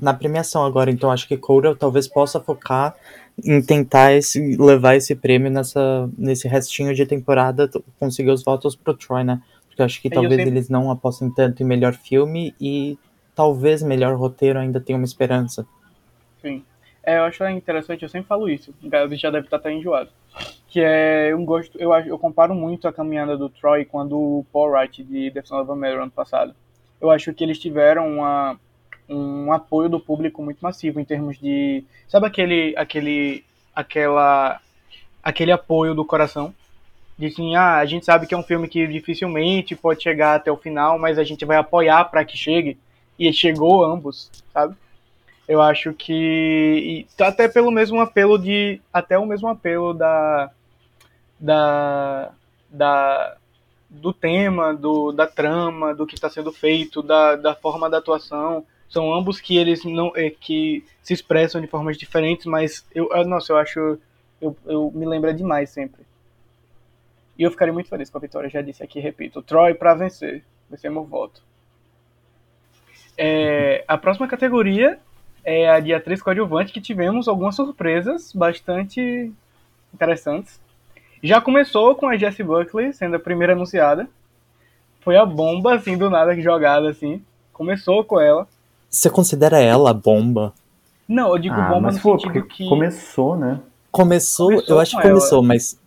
na 0.00 0.12
premiação 0.12 0.64
agora. 0.66 0.90
Então 0.90 1.10
acho 1.10 1.26
que 1.26 1.36
Coura 1.36 1.74
talvez 1.74 2.06
possa 2.06 2.38
focar 2.38 2.94
em 3.42 3.62
tentar 3.62 4.12
esse, 4.12 4.56
levar 4.58 4.96
esse 4.96 5.14
prêmio 5.14 5.50
nessa, 5.50 6.10
nesse 6.16 6.46
restinho 6.46 6.94
de 6.94 7.06
temporada, 7.06 7.70
conseguir 7.98 8.30
os 8.30 8.44
votos 8.44 8.76
pro 8.76 8.94
Troy, 8.94 9.24
né? 9.24 9.40
Porque 9.66 9.82
acho 9.82 10.00
que 10.00 10.08
eu 10.08 10.12
talvez 10.12 10.36
sempre- 10.36 10.50
eles 10.50 10.68
não 10.68 10.90
apostem 10.90 11.30
tanto 11.30 11.62
em 11.62 11.66
melhor 11.66 11.94
filme 11.94 12.54
e 12.60 12.98
talvez 13.34 13.82
melhor 13.82 14.14
roteiro 14.16 14.58
ainda 14.58 14.78
tenha 14.78 14.98
uma 14.98 15.04
esperança. 15.06 15.66
Sim. 16.42 16.62
É, 17.06 17.18
eu 17.18 17.22
acho 17.22 17.48
interessante, 17.48 18.02
eu 18.02 18.08
sempre 18.08 18.26
falo 18.26 18.48
isso. 18.48 18.74
O 18.82 18.88
Gabi 18.88 19.14
já 19.14 19.30
deve 19.30 19.46
estar 19.46 19.58
até 19.58 19.72
enjoado. 19.72 20.10
Que 20.68 20.80
é 20.80 21.32
um 21.36 21.44
gosto, 21.44 21.78
eu, 21.78 21.92
eu 21.92 22.18
comparo 22.18 22.52
muito 22.52 22.88
a 22.88 22.92
caminhada 22.92 23.36
do 23.36 23.48
Troy 23.48 23.84
quando 23.84 24.18
o 24.18 24.46
Paul 24.52 24.72
Wright 24.72 25.04
de 25.04 25.30
The 25.30 25.42
Son 25.42 25.60
of 25.60 25.70
a 25.70 25.76
Mary 25.76 25.94
ano 25.94 26.10
passado. 26.10 26.52
Eu 27.00 27.08
acho 27.08 27.32
que 27.32 27.44
eles 27.44 27.60
tiveram 27.60 28.08
uma, 28.08 28.58
um 29.08 29.52
apoio 29.52 29.88
do 29.88 30.00
público 30.00 30.42
muito 30.42 30.58
massivo 30.58 30.98
em 30.98 31.04
termos 31.04 31.38
de. 31.38 31.84
Sabe 32.08 32.26
aquele. 32.26 32.74
aquele. 32.76 33.44
aquela. 33.72 34.60
aquele 35.22 35.52
apoio 35.52 35.94
do 35.94 36.04
coração? 36.04 36.52
De 37.16 37.26
assim, 37.26 37.54
ah, 37.54 37.76
a 37.76 37.86
gente 37.86 38.04
sabe 38.04 38.26
que 38.26 38.34
é 38.34 38.36
um 38.36 38.42
filme 38.42 38.68
que 38.68 38.84
dificilmente 38.86 39.76
pode 39.76 40.02
chegar 40.02 40.34
até 40.34 40.50
o 40.50 40.56
final, 40.56 40.98
mas 40.98 41.18
a 41.18 41.24
gente 41.24 41.44
vai 41.44 41.56
apoiar 41.56 42.04
para 42.06 42.24
que 42.24 42.36
chegue. 42.36 42.76
E 43.16 43.32
chegou 43.32 43.84
ambos, 43.84 44.30
sabe? 44.52 44.76
Eu 45.48 45.62
acho 45.62 45.92
que 45.94 47.06
até 47.20 47.46
pelo 47.48 47.70
mesmo 47.70 48.00
apelo 48.00 48.36
de 48.38 48.80
até 48.92 49.16
o 49.18 49.26
mesmo 49.26 49.48
apelo 49.48 49.94
da 49.94 50.50
da, 51.38 52.32
da 52.70 53.36
do 53.90 54.12
tema, 54.12 54.74
do, 54.74 55.12
da 55.12 55.26
trama, 55.26 55.94
do 55.94 56.06
que 56.06 56.14
está 56.14 56.28
sendo 56.30 56.52
feito, 56.52 57.02
da, 57.02 57.36
da 57.36 57.54
forma 57.54 57.88
da 57.90 57.98
atuação. 57.98 58.66
São 58.88 59.12
ambos 59.14 59.40
que 59.40 59.56
eles 59.56 59.84
não 59.84 60.12
é, 60.16 60.30
que 60.30 60.84
se 61.02 61.14
expressam 61.14 61.60
de 61.60 61.66
formas 61.68 61.96
diferentes, 61.98 62.46
mas 62.46 62.86
eu, 62.94 63.08
eu- 63.12 63.24
nossa, 63.26 63.52
eu 63.52 63.56
acho 63.58 63.98
eu, 64.40 64.56
eu 64.66 64.92
me 64.94 65.06
lembro 65.06 65.32
demais 65.34 65.70
sempre. 65.70 66.02
E 67.38 67.42
eu 67.44 67.50
ficaria 67.50 67.72
muito 67.72 67.88
feliz 67.88 68.10
com 68.10 68.18
a 68.18 68.20
vitória, 68.20 68.48
já 68.50 68.60
disse 68.62 68.82
aqui, 68.82 68.98
repito, 68.98 69.40
Troy 69.42 69.74
para 69.74 69.94
vencer, 69.94 70.44
vai 70.68 70.78
ser 70.78 70.90
meu 70.90 71.04
voto. 71.04 71.40
É, 73.16 73.84
a 73.88 73.96
próxima 73.96 74.28
categoria 74.28 74.98
é 75.46 75.70
a 75.70 75.78
de 75.78 75.94
atriz 75.94 76.20
coadjuvante, 76.20 76.72
que 76.72 76.80
tivemos 76.80 77.28
algumas 77.28 77.54
surpresas 77.54 78.32
bastante 78.34 79.32
interessantes. 79.94 80.60
Já 81.22 81.40
começou 81.40 81.94
com 81.94 82.08
a 82.08 82.16
Jessie 82.16 82.44
Buckley 82.44 82.92
sendo 82.92 83.14
a 83.16 83.20
primeira 83.20 83.52
anunciada. 83.52 84.08
Foi 85.00 85.16
a 85.16 85.24
bomba, 85.24 85.76
assim, 85.76 85.96
do 85.96 86.10
nada 86.10 86.34
jogada, 86.40 86.90
assim. 86.90 87.22
Começou 87.52 88.02
com 88.04 88.20
ela. 88.20 88.46
Você 88.90 89.08
considera 89.08 89.60
ela 89.60 89.90
a 89.90 89.94
bomba? 89.94 90.52
Não, 91.08 91.28
eu 91.30 91.38
digo 91.38 91.54
Ah, 91.54 91.68
bomba 91.68 91.82
mas 91.82 91.94
no 91.94 92.02
sentido 92.02 92.32
porque 92.32 92.42
que. 92.42 92.68
começou, 92.68 93.36
né? 93.36 93.60
Começou, 93.92 94.48
Começou 94.48 94.74
eu 94.76 94.80
acho 94.80 94.90
que 94.96 95.02
ela. 95.02 95.08
começou, 95.10 95.42
mas 95.42 95.78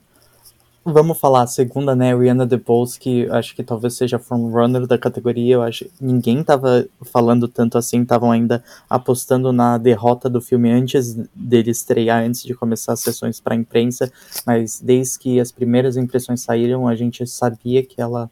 vamos 0.84 1.20
falar, 1.20 1.44
a 1.44 1.48
segunda, 1.48 1.96
né, 1.96 2.16
Rihanna 2.16 2.46
DeBose, 2.46 3.00
que 3.00 3.30
acho 3.30 3.56
que 3.56 3.64
talvez 3.64 3.96
seja 3.96 4.18
frontrunner 4.18 4.88
da 4.88 4.98
categoria, 4.98 5.56
eu 5.56 5.62
acho 5.62 5.86
ninguém 6.00 6.44
tava 6.44 6.88
falando 7.02 7.48
tanto 7.48 7.78
assim, 7.78 8.02
estavam 8.02 8.32
ainda 8.32 8.64
apostando 8.90 9.52
na 9.52 9.78
derrota 9.78 10.30
do 10.30 10.42
filme 10.42 10.72
antes 10.72 11.16
dele 11.36 11.72
estrear, 11.72 12.24
antes 12.24 12.44
de 12.44 12.54
começar 12.54 12.94
as 12.94 13.02
sessões 13.02 13.40
para 13.40 13.56
imprensa, 13.56 14.12
mas 14.46 14.80
desde 14.82 15.20
que 15.20 15.40
as 15.40 15.52
primeiras 15.52 15.98
impressões 15.98 16.42
saíram, 16.42 16.88
a 16.88 16.96
gente 16.96 17.26
sabia 17.28 17.84
que 17.84 18.02
ela 18.02 18.30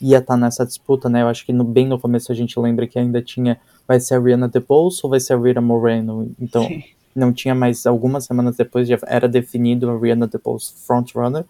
ia 0.00 0.18
estar 0.18 0.36
nessa 0.36 0.64
disputa, 0.64 1.08
né, 1.08 1.22
eu 1.22 1.28
acho 1.28 1.44
que 1.44 1.52
no, 1.52 1.64
bem 1.64 1.86
no 1.86 1.98
começo 2.00 2.32
a 2.32 2.34
gente 2.34 2.58
lembra 2.58 2.86
que 2.86 2.98
ainda 2.98 3.20
tinha, 3.20 3.60
vai 3.86 4.00
ser 4.00 4.14
a 4.14 4.20
Rihanna 4.20 4.48
DeBose 4.48 5.00
ou 5.02 5.10
vai 5.10 5.20
ser 5.20 5.34
a 5.34 5.38
Rita 5.38 5.60
Moreno, 5.60 6.32
então 6.40 6.66
não 7.14 7.32
tinha 7.32 7.54
mais 7.54 7.84
algumas 7.84 8.24
semanas 8.24 8.56
depois 8.56 8.88
já 8.88 8.98
era 9.06 9.28
definido 9.28 9.90
a 9.90 9.98
Rihanna 9.98 10.26
DeBose 10.26 10.72
frontrunner, 10.86 11.44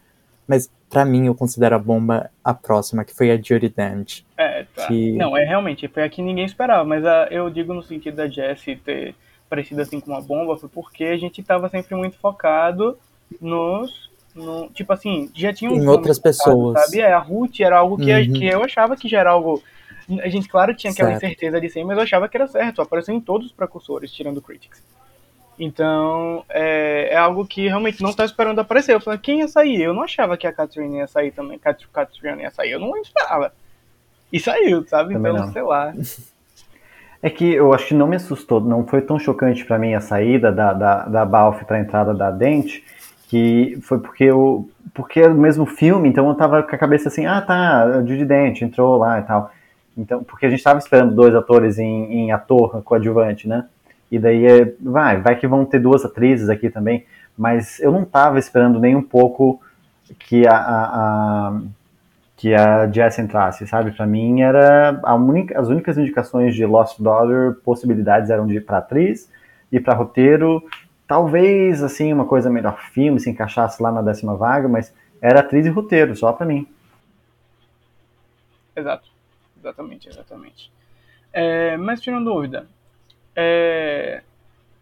mas 0.51 0.69
pra 0.91 1.05
mim 1.05 1.27
eu 1.27 1.35
considero 1.37 1.77
a 1.77 1.79
bomba 1.79 2.29
a 2.45 2.53
próxima, 2.53 3.05
que 3.05 3.15
foi 3.15 3.31
a 3.31 3.37
Dench. 3.37 4.27
É, 4.37 4.65
tá. 4.75 4.89
que- 4.89 5.13
Não, 5.13 5.37
é 5.37 5.45
realmente, 5.45 5.87
foi 5.87 6.03
a 6.03 6.09
que 6.09 6.21
ninguém 6.21 6.45
esperava, 6.45 6.85
mas 6.85 7.07
a, 7.07 7.29
eu 7.31 7.49
digo 7.49 7.73
no 7.73 7.83
sentido 7.85 8.17
da 8.17 8.27
Jessie 8.27 8.75
ter 8.75 9.15
parecido 9.49 9.81
assim 9.81 10.01
com 10.01 10.11
uma 10.11 10.21
bomba, 10.21 10.57
foi 10.57 10.69
porque 10.69 11.05
a 11.05 11.17
gente 11.17 11.41
tava 11.43 11.69
sempre 11.69 11.95
muito 11.95 12.17
focado 12.19 12.99
nos. 13.41 14.11
No, 14.35 14.69
tipo 14.71 14.93
assim, 14.93 15.29
já 15.35 15.53
tinha 15.53 15.71
um 15.71 15.75
Em 15.77 15.87
outras 15.89 16.17
focado, 16.19 16.37
pessoas. 16.37 16.85
Sabe? 16.85 17.01
É, 17.01 17.13
a 17.13 17.19
Ruth 17.19 17.61
era 17.61 17.79
algo 17.79 17.97
que, 17.97 18.13
Uhum. 18.13 18.33
que 18.33 18.47
eu 18.47 18.63
achava 18.65 18.97
que 18.97 19.09
já 19.09 19.19
era 19.21 19.31
algo. 19.31 19.63
A 20.23 20.29
gente, 20.29 20.49
claro, 20.49 20.75
tinha 20.75 20.93
aquela 20.93 21.11
Certo. 21.11 21.25
incerteza 21.25 21.61
de 21.61 21.69
ser, 21.69 21.85
mas 21.85 21.97
eu 21.97 22.03
achava 22.05 22.29
que 22.29 22.37
era 22.37 22.47
certo. 22.49 22.81
Apareceu 22.83 23.15
em 23.15 23.21
todos 23.21 23.47
os 23.49 23.53
precursores, 23.53 24.11
tirando 24.13 24.39
o 24.39 24.43
Critics. 24.43 24.83
Então, 25.63 26.43
é, 26.49 27.11
é 27.13 27.17
algo 27.17 27.47
que 27.47 27.69
realmente 27.69 28.03
não 28.03 28.09
estava 28.09 28.27
esperando 28.27 28.59
aparecer. 28.61 28.95
Eu 28.95 29.01
falei, 29.01 29.19
quem 29.19 29.41
ia 29.41 29.49
sair? 29.49 29.83
Eu 29.83 29.93
não 29.93 30.03
achava 30.03 30.35
que 30.37 30.47
a 30.47 30.53
Catherine 30.53 30.97
ia 30.97 31.07
sair 31.07 31.33
também. 31.33 31.59
Cat- 31.59 31.87
Catherine 31.93 32.43
ia 32.43 32.51
sair, 32.51 32.71
eu 32.71 32.81
não 32.81 32.97
esperava. 32.97 33.53
E 34.33 34.41
saiu, 34.41 34.87
sabe? 34.89 35.13
Também 35.13 35.33
então, 35.33 35.47
não. 35.47 35.53
sei 35.53 35.63
lá. 35.63 35.93
É 37.23 37.29
que 37.29 37.53
eu 37.53 37.75
acho 37.75 37.89
que 37.89 37.95
não 37.95 38.07
me 38.07 38.17
assustou, 38.17 38.63
não 38.63 38.87
foi 38.87 39.03
tão 39.03 39.19
chocante 39.19 39.63
pra 39.67 39.79
mim 39.79 39.93
a 39.93 40.01
saída 40.01 40.51
da, 40.51 40.73
da, 40.73 41.05
da 41.05 41.25
Balf 41.27 41.63
pra 41.65 41.79
entrada 41.79 42.15
da 42.15 42.31
Dente, 42.31 42.83
que 43.29 43.79
foi 43.83 43.99
porque 43.99 44.25
eu. 44.25 44.67
Porque 44.95 45.21
era 45.21 45.31
o 45.31 45.37
mesmo 45.37 45.67
filme, 45.67 46.09
então 46.09 46.27
eu 46.27 46.35
tava 46.35 46.63
com 46.63 46.75
a 46.75 46.79
cabeça 46.79 47.09
assim, 47.09 47.27
ah 47.27 47.43
tá, 47.43 47.83
a 47.83 47.99
Judy 47.99 48.25
Dent 48.25 48.63
entrou 48.63 48.97
lá 48.97 49.19
e 49.21 49.23
tal. 49.25 49.53
Então, 49.99 50.25
porque 50.25 50.47
a 50.47 50.51
gente 50.51 50.63
tava 50.63 50.79
esperando 50.79 51.15
dois 51.15 51.35
atores 51.35 51.79
em, 51.79 52.11
em 52.11 52.33
ator 52.33 52.83
coadjuvante, 52.83 53.47
né? 53.47 53.67
E 54.11 54.19
daí 54.19 54.45
é, 54.47 54.75
vai, 54.81 55.21
vai 55.21 55.37
que 55.37 55.47
vão 55.47 55.65
ter 55.65 55.79
duas 55.81 56.05
atrizes 56.05 56.49
aqui 56.49 56.69
também, 56.71 57.05
mas 57.39 57.79
eu 57.81 57.93
não 57.93 58.05
tava 58.05 58.39
esperando 58.39 58.81
nem 58.81 58.97
um 58.97 59.03
pouco 59.03 59.61
que 60.19 60.47
a, 60.47 60.57
a, 60.57 61.49
a- 61.49 61.61
que 62.37 62.55
a 62.55 62.91
Jess 62.91 63.19
entrasse, 63.19 63.67
sabe? 63.67 63.93
Pra 63.93 64.07
mim 64.07 64.41
era 64.41 65.01
única, 65.17 65.59
as 65.61 65.69
únicas 65.69 65.99
indicações 65.99 66.55
de 66.55 66.65
Lost 66.65 66.99
Daughter 67.01 67.55
possibilidades 67.65 68.31
eram 68.31 68.47
de 68.47 68.61
para 68.61 68.79
atriz 68.79 69.31
e 69.71 69.79
para 69.79 69.95
roteiro, 69.95 70.63
talvez 71.07 71.83
assim 71.83 72.13
uma 72.13 72.25
coisa 72.25 72.49
melhor 72.51 72.79
filme 72.93 73.21
se 73.21 73.31
encaixasse 73.31 73.83
lá 73.83 73.93
na 73.93 74.03
décima 74.03 74.35
vaga, 74.37 74.69
mas 74.69 74.93
era 75.21 75.41
atriz 75.41 75.67
e 75.67 75.69
roteiro 75.69 76.17
só 76.17 76.33
pra 76.33 76.47
mim. 76.47 76.67
Exato. 78.75 79.09
Exatamente, 79.59 80.09
exatamente. 80.09 80.73
É, 81.33 81.77
mas 81.77 82.01
tirando 82.01 82.33
dúvida, 82.33 82.67
é, 83.35 84.23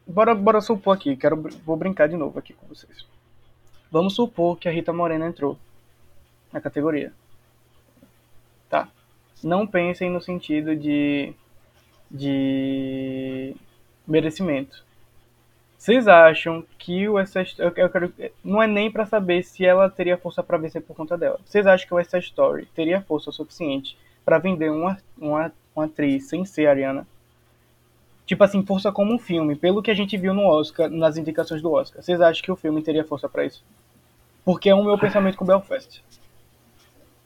bora, 0.07 0.35
bora 0.35 0.61
supor 0.61 0.97
aqui, 0.97 1.17
quero, 1.17 1.37
vou 1.65 1.77
brincar 1.77 2.09
de 2.09 2.17
novo 2.17 2.39
aqui 2.39 2.53
com 2.53 2.67
vocês. 2.67 3.07
Vamos 3.91 4.15
supor 4.15 4.59
que 4.59 4.69
a 4.69 4.73
Rita 4.73 4.93
Moreno 4.93 5.27
entrou 5.27 5.59
na 6.53 6.61
categoria. 6.61 7.13
Tá. 8.69 8.89
Não 9.43 9.67
pensem 9.67 10.11
no 10.11 10.21
sentido 10.21 10.77
de, 10.77 11.33
de 12.11 13.55
merecimento. 14.07 14.85
Vocês 15.79 16.09
acham 16.09 16.65
que 16.77 17.09
o 17.09 17.25
Side 17.25 17.55
eu, 17.59 17.71
quero, 17.71 18.13
não 18.43 18.61
é 18.61 18.67
nem 18.67 18.91
pra 18.91 19.07
saber 19.07 19.45
se 19.45 19.65
ela 19.65 19.89
teria 19.89 20.19
força 20.19 20.43
pra 20.43 20.59
vencer 20.59 20.83
por 20.83 20.97
conta 20.97 21.17
dela. 21.17 21.39
Vocês 21.45 21.67
acham 21.67 21.87
que 21.87 21.95
o 21.95 22.05
Side 22.05 22.27
Story 22.27 22.67
teria 22.75 23.01
força 23.01 23.31
suficiente 23.31 23.97
pra 24.25 24.39
vender 24.39 24.71
uma, 24.71 24.99
uma, 25.17 25.53
uma 25.75 25.85
atriz 25.85 26.29
sem 26.29 26.45
ser 26.45 26.67
Ariana? 26.67 27.07
Tipo 28.29 28.45
assim, 28.45 28.63
força 28.63 28.93
como 28.93 29.15
um 29.15 29.19
filme, 29.19 29.57
pelo 29.57 29.83
que 29.83 29.91
a 29.91 29.95
gente 29.95 30.15
viu 30.19 30.35
no 30.35 30.43
Oscar, 30.43 30.91
nas 30.91 31.17
indicações 31.17 31.63
do 31.63 31.73
Oscar. 31.73 32.03
Vocês 32.03 32.21
acham 32.21 32.43
que 32.43 32.53
o 32.53 32.57
filme 32.57 32.83
teria 32.83 33.03
força 33.03 33.27
pra 33.27 33.47
isso? 33.47 33.65
Porque 34.45 34.69
é 34.69 34.75
o 34.75 34.85
meu 34.85 34.99
pensamento 34.99 35.39
com 35.39 35.47
Belfast. 35.47 36.05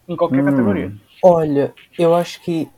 Em 0.08 0.14
qualquer 0.14 0.42
Hum. 0.42 0.44
categoria. 0.44 0.92
Olha, 1.20 1.74
eu 1.98 2.14
acho 2.14 2.40
que 2.42 2.68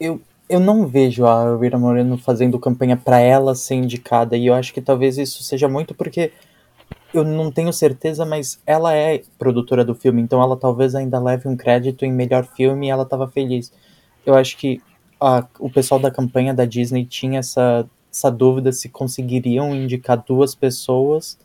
eu, 0.00 0.20
eu 0.48 0.58
não 0.58 0.88
vejo 0.88 1.24
a 1.24 1.56
Rita 1.56 1.78
Moreno 1.78 2.18
fazendo 2.18 2.58
campanha 2.58 2.96
para 2.96 3.20
ela 3.20 3.54
ser 3.54 3.76
indicada, 3.76 4.36
e 4.36 4.48
eu 4.48 4.54
acho 4.54 4.74
que 4.74 4.80
talvez 4.80 5.16
isso 5.16 5.44
seja 5.44 5.68
muito 5.68 5.94
porque 5.94 6.32
eu 7.14 7.22
não 7.22 7.52
tenho 7.52 7.72
certeza, 7.72 8.26
mas 8.26 8.60
ela 8.66 8.92
é 8.92 9.22
produtora 9.38 9.84
do 9.84 9.94
filme, 9.94 10.20
então 10.20 10.42
ela 10.42 10.56
talvez 10.56 10.96
ainda 10.96 11.20
leve 11.20 11.46
um 11.46 11.56
crédito 11.56 12.04
em 12.04 12.12
melhor 12.12 12.44
filme 12.44 12.88
e 12.88 12.90
ela 12.90 13.04
estava 13.04 13.28
feliz. 13.28 13.72
Eu 14.26 14.34
acho 14.34 14.56
que 14.56 14.82
a, 15.22 15.46
o 15.60 15.70
pessoal 15.70 16.00
da 16.00 16.10
campanha 16.10 16.52
da 16.52 16.64
Disney 16.64 17.04
tinha 17.04 17.38
essa, 17.38 17.88
essa 18.12 18.30
dúvida 18.30 18.72
se 18.72 18.88
conseguiriam 18.88 19.74
indicar 19.74 20.22
duas 20.26 20.54
pessoas, 20.54 21.38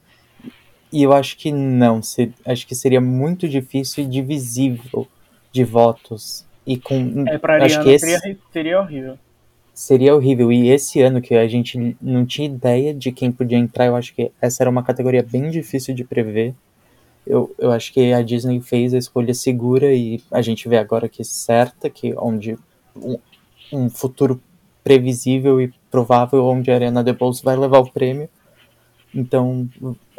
e 0.92 1.04
eu 1.04 1.14
acho 1.14 1.38
que 1.38 1.52
não, 1.52 2.02
se, 2.02 2.34
acho 2.46 2.66
que 2.66 2.74
seria 2.74 3.00
muito 3.00 3.48
difícil 3.48 4.04
e 4.04 4.08
divisível 4.08 5.08
de 5.52 5.64
votos. 5.64 6.46
E 6.66 6.78
com, 6.78 7.24
É, 7.28 7.38
pra 7.38 7.58
acho 7.58 7.80
Ariana 7.80 7.84
que 7.84 7.90
esse, 7.92 8.20
seria, 8.20 8.38
seria 8.52 8.80
horrível. 8.80 9.20
Seria 9.74 10.16
horrível. 10.16 10.52
E 10.52 10.70
esse 10.70 11.02
ano 11.02 11.22
que 11.22 11.36
a 11.36 11.48
gente 11.48 11.96
não 12.02 12.26
tinha 12.26 12.48
ideia 12.48 12.94
de 12.94 13.12
quem 13.12 13.32
podia 13.32 13.58
entrar, 13.58 13.86
eu 13.86 13.96
acho 13.96 14.14
que 14.16 14.32
essa 14.42 14.64
era 14.64 14.70
uma 14.70 14.84
categoria 14.84 15.22
bem 15.22 15.52
difícil 15.52 15.94
de 15.94 16.04
prever. 16.04 16.56
Eu, 17.26 17.54
eu 17.60 17.72
acho 17.72 17.94
que 17.94 18.12
a 18.12 18.22
Disney 18.22 18.60
fez 18.62 18.94
a 18.94 18.98
escolha 18.98 19.34
segura 19.34 19.94
e 19.94 20.22
a 20.32 20.42
gente 20.42 20.68
vê 20.68 20.78
agora 20.78 21.08
que 21.08 21.24
certa, 21.24 21.90
que 21.90 22.14
onde 22.18 22.58
um, 23.72 23.90
futuro 23.90 24.42
previsível 24.84 25.60
e 25.60 25.74
provável 25.92 26.46
onde 26.46 26.72
a 26.72 26.76
Ariana 26.76 27.04
DeBose 27.04 27.44
vai 27.44 27.56
levar 27.56 27.80
o 27.80 27.92
prêmio. 27.92 28.30
Então, 29.14 29.68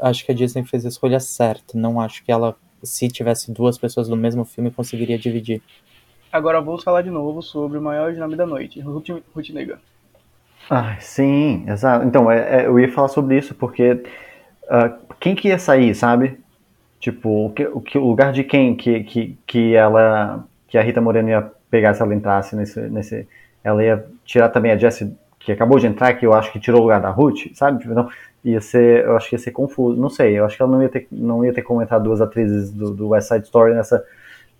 acho 0.00 0.24
que 0.24 0.32
a 0.32 0.34
Disney 0.34 0.64
fez 0.64 0.84
a 0.84 0.88
escolha 0.88 1.20
certa. 1.20 1.78
Não 1.78 2.00
acho 2.00 2.24
que 2.24 2.32
ela, 2.32 2.56
se 2.82 3.08
tivesse 3.08 3.52
duas 3.52 3.78
pessoas 3.78 4.08
no 4.08 4.16
mesmo 4.16 4.44
filme, 4.44 4.70
conseguiria 4.70 5.18
dividir. 5.18 5.62
Agora 6.30 6.60
vamos 6.60 6.84
falar 6.84 7.02
de 7.02 7.10
novo 7.10 7.42
sobre 7.42 7.78
o 7.78 7.82
maior 7.82 8.12
nome 8.12 8.36
da 8.36 8.46
noite, 8.46 8.82
Negga. 9.52 9.78
Ah, 10.68 10.96
sim, 11.00 11.64
exato. 11.66 12.04
Então, 12.04 12.30
é, 12.30 12.62
é, 12.62 12.66
eu 12.66 12.78
ia 12.78 12.92
falar 12.92 13.08
sobre 13.08 13.38
isso 13.38 13.54
porque 13.54 13.92
uh, 13.92 15.14
quem 15.18 15.34
que 15.34 15.48
ia 15.48 15.58
sair, 15.58 15.94
sabe? 15.94 16.38
Tipo, 17.00 17.46
o, 17.46 17.50
que, 17.50 17.66
o, 17.66 17.80
que, 17.80 17.96
o 17.96 18.06
lugar 18.06 18.32
de 18.32 18.44
quem 18.44 18.74
que, 18.76 19.02
que, 19.04 19.38
que 19.46 19.74
ela, 19.74 20.44
que 20.66 20.76
a 20.76 20.82
Rita 20.82 21.00
Moreno 21.00 21.30
ia 21.30 21.50
pegar 21.70 21.95
se 21.95 22.03
ela 22.03 22.15
entrasse 22.15 22.57
nesse, 22.57 22.81
nesse, 22.81 23.28
ela 23.62 23.82
ia 23.82 24.05
tirar 24.24 24.49
também 24.49 24.73
a 24.73 24.77
Jessie 24.77 25.16
que 25.39 25.53
acabou 25.53 25.78
de 25.78 25.86
entrar, 25.86 26.12
que 26.15 26.27
eu 26.27 26.35
acho 26.35 26.53
que 26.53 26.61
tirou 26.61 26.81
o 26.81 26.82
lugar 26.82 27.01
da 27.01 27.11
Ruth, 27.11 27.55
sabe? 27.55 27.78
Tipo, 27.78 27.95
não, 27.95 28.09
ia 28.45 28.61
ser, 28.61 29.05
eu 29.05 29.16
acho 29.16 29.28
que 29.28 29.35
ia 29.35 29.39
ser 29.39 29.53
confuso, 29.53 30.01
não 30.01 30.11
sei, 30.11 30.39
eu 30.39 30.45
acho 30.45 30.57
que 30.57 30.62
ela 30.62 30.70
não 30.70 30.82
ia 30.82 30.89
ter, 30.89 31.07
não 31.11 31.45
ia 31.45 31.53
ter 31.53 31.62
comentado 31.62 32.05
duas 32.05 32.20
atrizes 32.20 32.70
do, 32.70 32.90
do 32.93 33.09
West 33.09 33.28
Side 33.28 33.45
Story 33.45 33.74
nessa 33.74 34.05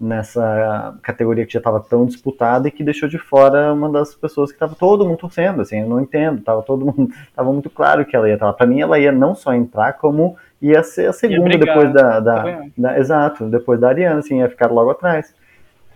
nessa 0.01 0.97
categoria 1.03 1.45
que 1.45 1.53
já 1.53 1.59
estava 1.59 1.81
tão 1.81 2.07
disputada 2.07 2.69
e 2.69 2.71
que 2.71 2.85
deixou 2.85 3.09
de 3.09 3.19
fora 3.19 3.73
uma 3.73 3.91
das 3.91 4.15
pessoas 4.15 4.51
que 4.51 4.57
estava 4.57 4.77
todo 4.77 5.05
mundo 5.05 5.19
torcendo, 5.19 5.63
assim, 5.63 5.81
eu 5.81 5.89
não 5.89 6.01
entendo, 6.01 6.41
tava 6.41 6.63
todo 6.63 6.87
mundo, 6.87 7.13
tava 7.35 7.53
muito 7.53 7.69
claro 7.69 8.05
que 8.07 8.15
ela 8.15 8.29
ia 8.29 8.35
estar. 8.35 8.53
Para 8.53 8.67
mim, 8.67 8.81
ela 8.81 8.99
ia 8.99 9.11
não 9.11 9.35
só 9.35 9.53
entrar, 9.53 9.95
como 9.95 10.37
ia 10.63 10.83
ser 10.85 11.07
a 11.07 11.13
segunda 11.13 11.43
brigar, 11.43 11.67
depois 11.67 11.93
da, 11.93 12.21
da, 12.21 12.43
tá 12.43 12.63
da, 12.77 12.99
exato, 12.99 13.47
depois 13.47 13.81
da 13.81 13.89
Ariana, 13.89 14.21
assim, 14.21 14.39
ia 14.39 14.49
ficar 14.49 14.71
logo 14.71 14.91
atrás. 14.91 15.35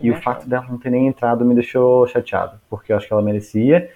E 0.07 0.11
o 0.11 0.21
fato 0.21 0.47
dela 0.47 0.65
não 0.69 0.77
ter 0.77 0.89
nem 0.89 1.07
entrado 1.07 1.45
me 1.45 1.55
deixou 1.55 2.05
chateado, 2.07 2.59
porque 2.69 2.91
eu 2.91 2.97
acho 2.97 3.07
que 3.07 3.13
ela 3.13 3.21
merecia. 3.21 3.89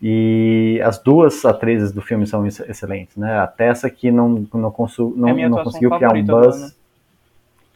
E 0.00 0.80
as 0.84 0.98
duas 0.98 1.44
atrizes 1.44 1.90
do 1.90 2.00
filme 2.00 2.26
são 2.26 2.46
excelentes, 2.46 3.16
né? 3.16 3.38
A 3.38 3.46
Tessa 3.46 3.90
que 3.90 4.10
não 4.10 4.46
não, 4.54 4.70
consu, 4.70 5.12
não, 5.16 5.28
é 5.28 5.48
não 5.48 5.64
conseguiu 5.64 5.90
criar 5.90 6.12
um 6.12 6.24
buzz. 6.24 6.60
Né? 6.60 6.70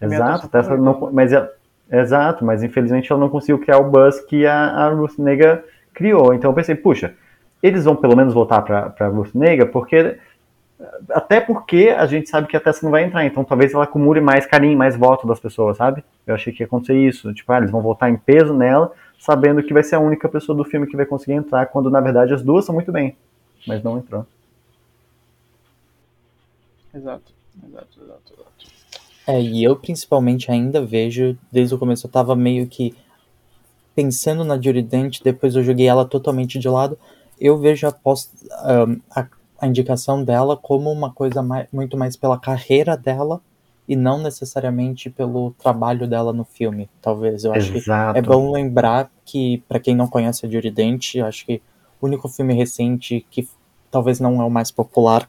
É 0.02 0.04
Exato, 0.06 0.48
Tessa 0.48 0.76
não, 0.76 1.10
mas 1.12 1.32
ela, 1.32 1.50
Exato, 1.90 2.42
mas 2.42 2.62
infelizmente 2.62 3.12
ela 3.12 3.20
não 3.20 3.28
conseguiu 3.28 3.58
criar 3.58 3.78
o 3.78 3.90
buzz 3.90 4.18
que 4.20 4.46
a, 4.46 4.54
a 4.54 4.88
Ruth 4.88 5.18
Nega 5.18 5.62
criou. 5.92 6.32
Então 6.32 6.50
eu 6.50 6.54
pensei, 6.54 6.74
puxa, 6.74 7.14
eles 7.62 7.84
vão 7.84 7.94
pelo 7.94 8.16
menos 8.16 8.32
voltar 8.32 8.62
para 8.62 9.08
Ruth 9.08 9.34
Nega, 9.34 9.66
porque 9.66 10.18
até 11.10 11.40
porque 11.40 11.94
a 11.96 12.06
gente 12.06 12.30
sabe 12.30 12.46
que 12.46 12.56
a 12.56 12.60
Tessa 12.60 12.84
não 12.84 12.90
vai 12.90 13.04
entrar, 13.04 13.24
então 13.24 13.44
talvez 13.44 13.74
ela 13.74 13.84
acumule 13.84 14.20
mais 14.20 14.46
carinho, 14.46 14.76
mais 14.76 14.96
voto 14.96 15.26
das 15.26 15.38
pessoas, 15.38 15.76
sabe? 15.76 16.02
Eu 16.26 16.34
achei 16.34 16.52
que 16.52 16.62
ia 16.62 16.66
acontecer 16.66 16.96
isso. 16.96 17.32
Tipo, 17.34 17.52
ah, 17.52 17.58
eles 17.58 17.70
vão 17.70 17.82
voltar 17.82 18.10
em 18.10 18.16
peso 18.16 18.54
nela, 18.54 18.92
sabendo 19.18 19.62
que 19.62 19.72
vai 19.72 19.82
ser 19.82 19.96
a 19.96 20.00
única 20.00 20.28
pessoa 20.28 20.56
do 20.56 20.64
filme 20.64 20.86
que 20.86 20.96
vai 20.96 21.06
conseguir 21.06 21.32
entrar, 21.32 21.66
quando 21.66 21.90
na 21.90 22.00
verdade 22.00 22.34
as 22.34 22.42
duas 22.42 22.64
são 22.64 22.74
muito 22.74 22.92
bem, 22.92 23.16
mas 23.66 23.82
não 23.82 23.98
entrou. 23.98 24.26
Exato, 26.94 27.32
exato, 27.64 28.00
exato, 28.02 28.34
exato. 28.34 28.72
É, 29.26 29.40
e 29.40 29.62
eu 29.62 29.76
principalmente 29.76 30.50
ainda 30.50 30.84
vejo, 30.84 31.38
desde 31.50 31.74
o 31.74 31.78
começo 31.78 32.06
eu 32.06 32.10
tava 32.10 32.34
meio 32.34 32.66
que 32.66 32.94
pensando 33.94 34.44
na 34.44 34.56
Judy 34.56 34.82
Dent, 34.82 35.20
depois 35.22 35.54
eu 35.54 35.62
joguei 35.62 35.86
ela 35.86 36.04
totalmente 36.04 36.58
de 36.58 36.68
lado. 36.68 36.98
Eu 37.40 37.58
vejo 37.58 37.86
a, 37.86 37.92
post, 37.92 38.30
um, 38.44 39.00
a, 39.14 39.26
a, 39.60 39.66
indicação 39.66 40.24
dela 40.24 40.56
como 40.56 40.90
uma 40.90 41.12
coisa 41.12 41.42
mais, 41.42 41.66
muito 41.72 41.96
mais 41.96 42.16
pela 42.16 42.38
carreira 42.38 42.96
dela 42.96 43.40
e 43.88 43.96
não 43.96 44.18
necessariamente 44.18 45.10
pelo 45.10 45.52
trabalho 45.52 46.06
dela 46.06 46.32
no 46.32 46.44
filme, 46.44 46.88
talvez. 47.00 47.44
Eu 47.44 47.52
acho 47.52 47.76
Exato. 47.76 48.12
que 48.12 48.18
é 48.18 48.22
bom 48.22 48.52
lembrar 48.52 49.10
que, 49.24 49.62
para 49.68 49.80
quem 49.80 49.94
não 49.94 50.06
conhece 50.06 50.46
a 50.46 50.48
Judy 50.48 50.70
Dent, 50.70 51.16
acho 51.16 51.44
que 51.44 51.60
o 52.00 52.06
único 52.06 52.28
filme 52.28 52.54
recente 52.54 53.26
que 53.30 53.48
talvez 53.90 54.20
não 54.20 54.40
é 54.40 54.44
o 54.44 54.50
mais 54.50 54.70
popular, 54.70 55.28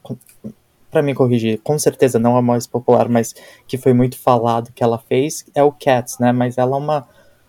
para 0.90 1.02
me 1.02 1.12
corrigir, 1.12 1.60
com 1.62 1.76
certeza 1.76 2.20
não 2.20 2.36
é 2.36 2.38
a 2.38 2.42
mais 2.42 2.66
popular, 2.68 3.08
mas 3.08 3.34
que 3.66 3.76
foi 3.76 3.92
muito 3.92 4.16
falado 4.16 4.72
que 4.72 4.82
ela 4.82 4.96
fez, 4.96 5.44
é 5.52 5.62
o 5.62 5.72
Cats, 5.72 6.18
né? 6.20 6.30
Mas 6.30 6.56
ela 6.56 6.76
é 6.76 6.78
uma, 6.78 7.08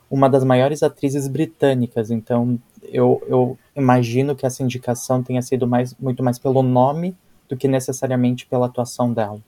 uma 0.10 0.28
das 0.28 0.44
maiores 0.44 0.82
atrizes 0.82 1.28
britânicas, 1.28 2.10
então 2.10 2.60
eu, 2.82 3.22
eu 3.28 3.58
imagino 3.76 4.36
que 4.36 4.46
essa 4.48 4.64
indicação 4.64 5.22
tenha 5.22 5.44
sido 5.44 5.68
mais, 5.68 5.96
muito 6.00 6.24
mais 6.24 6.40
pelo 6.40 6.64
nome 6.64 7.16
do 7.48 7.56
que 7.56 7.68
necessariamente 7.68 8.48
pela 8.48 8.66
atuação 8.66 9.14
dela. 9.14 9.40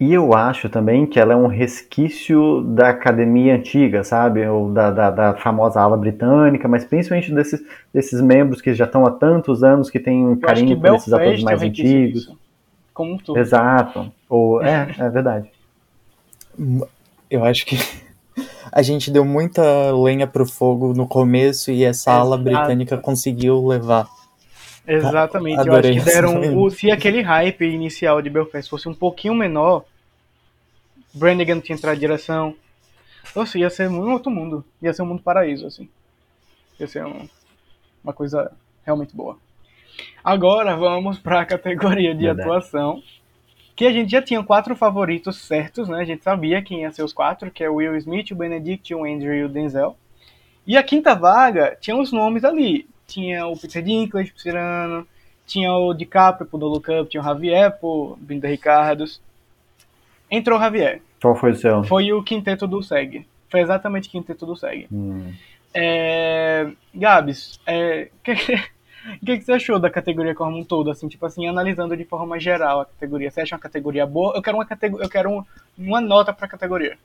E 0.00 0.14
eu 0.14 0.32
acho 0.32 0.68
também 0.68 1.06
que 1.06 1.18
ela 1.18 1.32
é 1.32 1.36
um 1.36 1.48
resquício 1.48 2.62
da 2.62 2.90
academia 2.90 3.56
antiga, 3.56 4.04
sabe? 4.04 4.46
Ou 4.46 4.70
da, 4.72 4.92
da, 4.92 5.10
da 5.10 5.34
famosa 5.34 5.80
ala 5.80 5.96
britânica, 5.96 6.68
mas 6.68 6.84
principalmente 6.84 7.34
desses, 7.34 7.60
desses 7.92 8.20
membros 8.20 8.60
que 8.60 8.72
já 8.74 8.84
estão 8.84 9.04
há 9.04 9.10
tantos 9.10 9.64
anos, 9.64 9.90
que 9.90 9.98
têm 9.98 10.24
um 10.24 10.36
carinho 10.36 10.80
por 10.80 10.94
esses 10.94 11.12
atores 11.12 11.42
mais 11.42 11.62
antigos. 11.62 12.22
Isso 12.22 12.38
como 12.98 13.14
um 13.14 13.16
todo. 13.16 13.38
Exato. 13.38 14.12
Ou, 14.28 14.60
é, 14.60 14.92
é 14.98 15.08
verdade. 15.08 15.48
Eu 17.30 17.44
acho 17.44 17.64
que 17.66 17.76
a 18.72 18.82
gente 18.82 19.10
deu 19.10 19.24
muita 19.24 19.62
lenha 19.92 20.26
pro 20.26 20.46
fogo 20.46 20.94
no 20.94 21.06
começo 21.06 21.70
e 21.70 21.84
essa 21.84 22.10
Exato. 22.10 22.26
ala 22.26 22.38
britânica 22.38 22.96
conseguiu 22.96 23.64
levar. 23.66 24.08
Exatamente. 24.88 25.66
Eu 25.66 25.74
acho 25.74 25.92
que 25.92 26.00
deram. 26.00 26.58
O, 26.58 26.70
se 26.70 26.90
aquele 26.90 27.20
hype 27.20 27.62
inicial 27.62 28.22
de 28.22 28.30
Belfast 28.30 28.70
fosse 28.70 28.88
um 28.88 28.94
pouquinho 28.94 29.34
menor, 29.34 29.84
Brannigan 31.12 31.60
tinha 31.60 31.76
entrado 31.76 31.96
em 31.96 32.00
direção. 32.00 32.54
Nossa, 33.36 33.58
ia 33.58 33.68
ser 33.68 33.90
um 33.90 34.12
outro 34.12 34.30
mundo. 34.30 34.64
Ia 34.80 34.92
ser 34.94 35.02
um 35.02 35.06
mundo 35.06 35.22
paraíso, 35.22 35.66
assim. 35.66 35.88
Ia 36.80 36.86
ser 36.86 37.04
um, 37.04 37.28
uma 38.02 38.12
coisa 38.14 38.50
realmente 38.84 39.14
boa. 39.14 39.36
Agora 40.24 40.74
vamos 40.74 41.18
para 41.18 41.40
a 41.40 41.46
categoria 41.46 42.14
de 42.14 42.24
Verdade. 42.24 42.48
atuação. 42.48 43.02
Que 43.76 43.86
a 43.86 43.92
gente 43.92 44.10
já 44.10 44.20
tinha 44.20 44.42
quatro 44.42 44.74
favoritos 44.74 45.36
certos, 45.36 45.88
né? 45.88 46.00
A 46.00 46.04
gente 46.04 46.24
sabia 46.24 46.62
quem 46.62 46.80
ia 46.82 46.90
ser 46.90 47.04
os 47.04 47.12
quatro, 47.12 47.50
que 47.50 47.62
é 47.62 47.70
o 47.70 47.76
Will 47.76 47.94
Smith, 47.96 48.30
o 48.32 48.34
Benedict, 48.34 48.92
o 48.92 49.04
Andrew 49.04 49.34
e 49.34 49.44
o 49.44 49.48
Denzel. 49.48 49.96
E 50.66 50.76
a 50.76 50.82
quinta 50.82 51.14
vaga 51.14 51.76
tinha 51.80 51.96
os 51.96 52.10
nomes 52.10 52.44
ali. 52.44 52.88
Tinha 53.08 53.46
o 53.46 53.56
Peter 53.56 53.82
Dinklage 53.82 54.30
pro 54.30 54.40
Cirano, 54.40 55.06
tinha 55.46 55.72
o 55.72 55.94
DiCaprio 55.94 56.46
pro 56.46 56.58
Dolo 56.58 56.80
Cup, 56.80 57.08
tinha 57.08 57.20
o 57.20 57.24
Javier 57.24 57.72
pro 57.78 58.16
Binda 58.20 58.46
Ricardos. 58.46 59.20
Entrou 60.30 60.58
o 60.58 60.62
Javier. 60.62 61.00
Qual 61.20 61.34
foi 61.34 61.52
o 61.52 61.56
seu? 61.56 61.82
Foi 61.84 62.12
o 62.12 62.22
quinteto 62.22 62.66
do 62.66 62.82
SEG. 62.82 63.26
Foi 63.50 63.60
exatamente 63.60 64.08
o 64.08 64.12
quinteto 64.12 64.44
do 64.44 64.54
SEG. 64.54 64.86
Hum. 64.92 65.32
É... 65.74 66.70
Gabs, 66.94 67.58
é... 67.66 68.10
O 69.22 69.24
que, 69.24 69.38
que, 69.38 69.44
você 69.44 69.52
achou 69.52 69.78
da 69.78 69.88
categoria 69.88 70.34
como 70.34 70.58
um 70.58 70.64
todo, 70.64 70.90
assim, 70.90 71.08
tipo 71.08 71.24
assim, 71.24 71.46
analisando 71.46 71.96
de 71.96 72.04
forma 72.04 72.38
geral 72.38 72.80
a 72.80 72.84
categoria? 72.84 73.30
Você 73.30 73.40
acha 73.40 73.54
uma 73.54 73.60
categoria 73.60 74.04
boa? 74.04 74.36
Eu 74.36 74.42
quero 74.42 74.58
uma 74.58 74.66
categoria, 74.66 75.06
eu 75.06 75.08
quero 75.08 75.30
um, 75.30 75.44
uma 75.78 75.98
nota 75.98 76.30
para 76.30 76.44
a 76.44 76.48
categoria. 76.48 76.98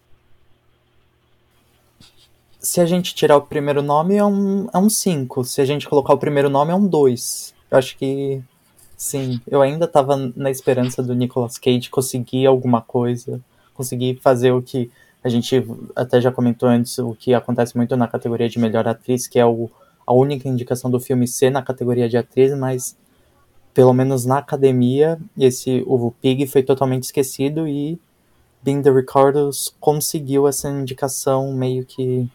Se 2.64 2.80
a 2.80 2.86
gente 2.86 3.14
tirar 3.14 3.36
o 3.36 3.42
primeiro 3.42 3.82
nome 3.82 4.16
é 4.16 4.24
um 4.24 4.70
é 4.74 4.78
um 4.78 4.90
5. 4.90 5.44
Se 5.44 5.60
a 5.60 5.66
gente 5.66 5.88
colocar 5.88 6.14
o 6.14 6.18
primeiro 6.18 6.50
nome 6.50 6.72
é 6.72 6.76
um 6.76 6.88
2. 6.88 7.54
Eu 7.70 7.78
acho 7.78 7.98
que 7.98 8.42
sim, 8.96 9.42
eu 9.46 9.62
ainda 9.62 9.86
tava 9.86 10.16
na 10.34 10.50
esperança 10.50 11.04
do 11.04 11.14
Nicolas 11.14 11.58
Cage 11.58 11.90
conseguir 11.90 12.46
alguma 12.46 12.82
coisa, 12.82 13.42
conseguir 13.74 14.20
fazer 14.22 14.52
o 14.54 14.62
que 14.62 14.90
a 15.22 15.28
gente 15.28 15.62
até 15.94 16.22
já 16.22 16.32
comentou 16.32 16.70
antes, 16.70 16.98
o 17.00 17.14
que 17.14 17.34
acontece 17.34 17.76
muito 17.76 17.98
na 17.98 18.08
categoria 18.08 18.48
de 18.48 18.58
melhor 18.58 18.88
atriz, 18.88 19.28
que 19.28 19.38
é 19.38 19.46
o 19.46 19.70
a 20.08 20.14
única 20.14 20.48
indicação 20.48 20.90
do 20.90 21.00
filme 21.00 21.28
ser 21.28 21.50
na 21.50 21.62
categoria 21.62 22.08
de 22.08 22.18
atriz, 22.18 22.58
mas 22.58 22.96
pelo 23.74 23.94
menos 23.94 24.26
na 24.26 24.38
academia, 24.38 25.20
esse 25.38 25.84
o 25.86 26.12
Pig 26.22 26.48
foi 26.48 26.64
totalmente 26.64 27.04
esquecido 27.04 27.68
e 27.68 28.00
the 28.64 28.92
Ricardos 28.92 29.76
conseguiu 29.80 30.48
essa 30.48 30.70
indicação 30.70 31.54
meio 31.54 31.86
que, 31.86 32.30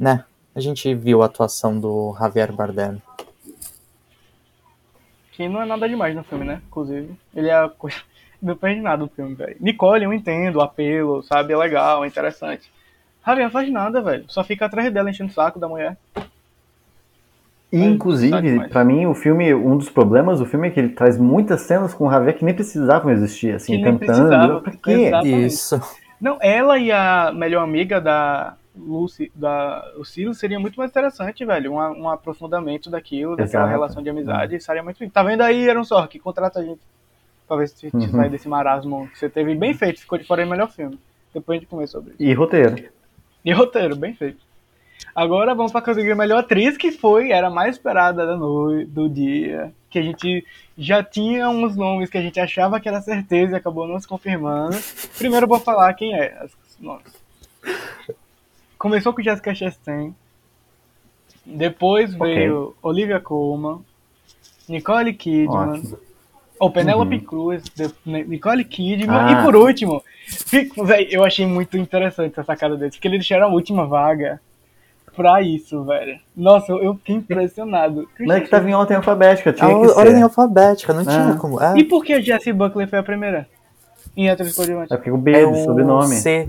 né, 0.00 0.24
a 0.56 0.60
gente 0.60 0.92
viu 0.94 1.22
a 1.22 1.26
atuação 1.26 1.78
do 1.78 2.16
Javier 2.18 2.50
Bardem. 2.52 3.00
Que 5.32 5.46
não 5.48 5.62
é 5.62 5.66
nada 5.66 5.86
demais 5.88 6.16
no 6.16 6.24
filme, 6.24 6.44
né? 6.44 6.60
Inclusive, 6.66 7.14
ele 7.36 7.48
é 7.48 7.54
a 7.54 7.68
coisa. 7.68 7.98
Não 8.42 8.56
perde 8.56 8.80
nada 8.80 9.04
do 9.04 9.08
filme, 9.10 9.34
velho. 9.34 9.54
Nicole, 9.60 10.02
eu 10.02 10.14
entendo 10.14 10.56
o 10.56 10.60
apelo, 10.62 11.22
sabe? 11.22 11.52
É 11.52 11.56
legal, 11.58 12.02
é 12.02 12.08
interessante. 12.08 12.72
Javier 13.26 13.44
não 13.44 13.52
faz 13.52 13.70
nada, 13.70 14.00
velho. 14.00 14.24
Só 14.28 14.42
fica 14.42 14.64
atrás 14.64 14.90
dela 14.90 15.10
enchendo 15.10 15.28
o 15.30 15.34
saco 15.34 15.58
da 15.58 15.68
mulher. 15.68 15.94
E, 17.70 17.84
inclusive, 17.84 18.66
pra 18.70 18.82
mim, 18.82 19.04
o 19.04 19.14
filme, 19.14 19.52
um 19.52 19.76
dos 19.76 19.90
problemas 19.90 20.38
do 20.38 20.46
filme 20.46 20.68
é 20.68 20.70
que 20.70 20.80
ele 20.80 20.88
traz 20.88 21.18
muitas 21.18 21.60
cenas 21.60 21.92
com 21.92 22.08
o 22.08 22.10
Javier 22.10 22.34
que 22.38 22.42
nem 22.42 22.54
precisavam 22.54 23.12
existir, 23.12 23.54
assim, 23.56 23.76
Que 23.76 23.82
nem 23.82 23.98
cantando. 23.98 24.06
precisava, 24.06 24.60
Por 24.62 24.76
quê? 24.78 24.90
exatamente. 24.92 25.44
Isso. 25.44 25.98
Não, 26.18 26.38
ela 26.40 26.78
e 26.78 26.90
a 26.90 27.30
melhor 27.34 27.62
amiga 27.62 28.00
da 28.00 28.54
Lucy, 28.76 29.30
da 29.34 29.84
o 29.96 30.04
Silas, 30.04 30.38
seria 30.38 30.58
muito 30.60 30.76
mais 30.76 30.90
interessante, 30.90 31.44
velho. 31.44 31.72
Um, 31.72 32.02
um 32.02 32.08
aprofundamento 32.08 32.88
daquilo, 32.90 33.32
daquela 33.36 33.64
Exato. 33.64 33.68
relação 33.70 34.02
de 34.02 34.10
amizade. 34.10 34.60
Seria 34.60 34.82
muito. 34.82 35.08
Tá 35.10 35.22
vendo 35.22 35.40
aí, 35.42 35.68
Aaron 35.68 35.84
Sork? 35.84 36.18
Contrata 36.20 36.60
a 36.60 36.62
gente. 36.62 36.80
Pra 37.48 37.56
ver 37.56 37.68
se 37.68 37.74
te 37.90 37.96
Uhum. 37.96 38.08
sai 38.10 38.28
desse 38.30 38.48
marasmo 38.48 39.08
que 39.08 39.18
você 39.18 39.28
teve 39.28 39.54
bem 39.56 39.74
feito. 39.74 40.00
Ficou 40.00 40.16
de 40.16 40.24
fora 40.24 40.44
do 40.44 40.50
melhor 40.50 40.70
filme. 40.70 40.98
Depois 41.34 41.56
a 41.56 41.60
gente 41.60 41.68
começa 41.68 41.92
sobre 41.92 42.10
isso. 42.12 42.22
E 42.22 42.32
roteiro. 42.32 42.76
E 43.44 43.52
roteiro, 43.52 43.96
bem 43.96 44.14
feito. 44.14 44.38
Agora 45.14 45.54
vamos 45.54 45.72
pra 45.72 45.80
categoria 45.82 46.14
melhor 46.14 46.38
atriz, 46.38 46.76
que 46.76 46.92
foi, 46.92 47.32
era 47.32 47.48
a 47.48 47.50
mais 47.50 47.74
esperada 47.74 48.24
da 48.24 48.36
noite, 48.36 48.88
do 48.90 49.08
dia. 49.08 49.72
Que 49.88 49.98
a 49.98 50.02
gente 50.02 50.46
já 50.78 51.02
tinha 51.02 51.48
uns 51.48 51.74
nomes 51.74 52.08
que 52.08 52.18
a 52.18 52.22
gente 52.22 52.38
achava 52.38 52.78
que 52.78 52.88
era 52.88 53.00
certeza 53.00 53.54
e 53.54 53.56
acabou 53.56 53.88
não 53.88 53.98
se 53.98 54.06
confirmando. 54.06 54.76
Primeiro 55.18 55.44
eu 55.44 55.48
vou 55.48 55.58
falar 55.58 55.92
quem 55.94 56.14
é. 56.14 56.36
As 56.40 56.52
nomes. 56.78 57.12
Começou 58.80 59.12
com 59.12 59.22
Jessica 59.22 59.54
Chastain. 59.54 60.14
Depois 61.44 62.14
Ok. 62.14 62.34
veio 62.34 62.74
Olivia 62.82 63.20
Colman. 63.20 63.80
Nicole 64.66 65.12
Kidman. 65.12 65.72
Ótimo. 65.80 65.98
Ou 66.58 66.70
Penélope 66.70 67.16
Uhum. 67.16 67.20
Cruz, 67.20 67.62
de- 67.76 67.90
Ne- 68.06 68.24
Nicole 68.24 68.64
Kidman 68.64 69.10
Ah. 69.18 69.32
e 69.32 69.44
por 69.44 69.54
último, 69.54 70.02
eu 71.10 71.22
achei 71.24 71.46
muito 71.46 71.76
interessante 71.76 72.32
essa 72.32 72.44
sacada 72.44 72.74
deles, 72.74 72.94
porque 72.96 73.06
eles 73.08 73.18
deixaram 73.20 73.48
a 73.48 73.50
última 73.50 73.86
vaga 73.86 74.40
pra 75.14 75.42
isso, 75.42 75.84
velho. 75.84 76.18
Nossa, 76.34 76.72
eu 76.72 76.82
eu 76.82 76.94
fiquei 76.96 77.16
impressionado. 77.16 78.08
Não 78.18 78.34
é 78.34 78.40
que 78.40 78.48
tava 78.48 78.66
em 78.68 78.74
ordem 78.74 78.96
alfabética, 78.96 79.52
tinha 79.52 79.68
A 79.68 79.80
que 79.80 79.86
ordem 79.92 80.16
ser. 80.16 80.22
alfabética, 80.22 80.92
não 80.94 81.04
tinha 81.04 81.30
Ah. 81.32 81.36
como. 81.36 81.60
É, 81.62 81.76
E 81.78 81.84
por 81.84 82.02
que 82.02 82.14
a 82.14 82.20
Jessie 82.20 82.52
Buckley 82.54 82.86
foi 82.86 82.98
a 82.98 83.02
primeira? 83.02 83.46
Em 84.16 84.30
atriz 84.30 84.54
coadjuvante? 84.56 84.92
É 84.92 84.96
porque 84.96 85.10
o 85.10 85.18
B 85.18 85.32
é 85.32 85.42
do 85.44 85.50
o 85.52 85.64
sobrenome. 85.64 86.14
C. 86.16 86.48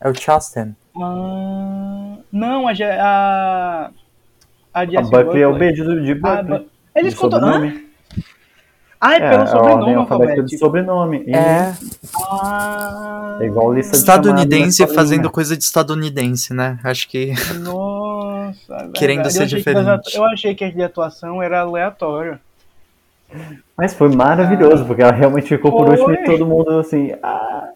É 0.00 0.08
o 0.08 0.14
Chasten. 0.14 0.74
Ah, 1.00 2.16
não, 2.32 2.68
a, 2.68 2.72
a, 2.72 3.90
a 4.74 4.80
A 4.82 4.84
Buckley 5.02 5.42
é 5.42 5.46
o 5.46 5.52
Buckley. 5.52 5.72
B 5.72 5.72
de, 5.72 6.14
de 6.14 6.20
Ah, 6.26 6.36
Buckley. 6.42 6.58
Bu- 6.60 6.66
Eles 6.94 7.14
de 7.14 7.20
contam. 7.20 7.40
Sobrenome. 7.40 7.88
Ah, 9.00 9.14
é 9.14 9.16
É, 9.18 9.30
pelo 9.30 9.42
é 9.42 9.46
sobrenome 9.46 9.94
alfabética 9.94 10.42
de 10.42 10.58
sobrenome. 10.58 11.24
E 11.26 11.32
É, 11.34 11.72
Ah, 12.30 13.38
É 13.40 13.46
igual 13.46 13.72
lista 13.72 13.92
de 13.92 13.98
estadunidense 13.98 14.78
chamada 14.78 14.92
na 14.94 15.00
fazendo 15.00 15.30
coisa 15.30 15.56
de 15.56 15.62
estadunidense, 15.62 16.52
né? 16.52 16.78
Acho 16.82 17.08
que. 17.08 17.32
Nossa, 17.60 18.74
é 18.74 18.88
Querendo 18.94 19.16
verdade. 19.22 19.34
ser 19.34 19.42
eu 19.42 19.46
diferente. 19.46 20.16
eu 20.16 20.24
achei 20.24 20.54
que 20.54 20.64
a 20.64 20.70
de 20.70 20.82
atuação 20.82 21.40
era 21.42 21.60
aleatório. 21.60 22.40
Mas 23.76 23.94
foi 23.94 24.08
maravilhoso, 24.08 24.84
porque 24.86 25.02
ela 25.02 25.12
realmente 25.12 25.46
ficou 25.48 25.70
por 25.70 25.86
Foi. 25.86 25.98
último 26.00 26.12
e 26.14 26.24
todo 26.24 26.46
mundo 26.46 26.78
assim. 26.80 27.12
Ah. 27.22 27.68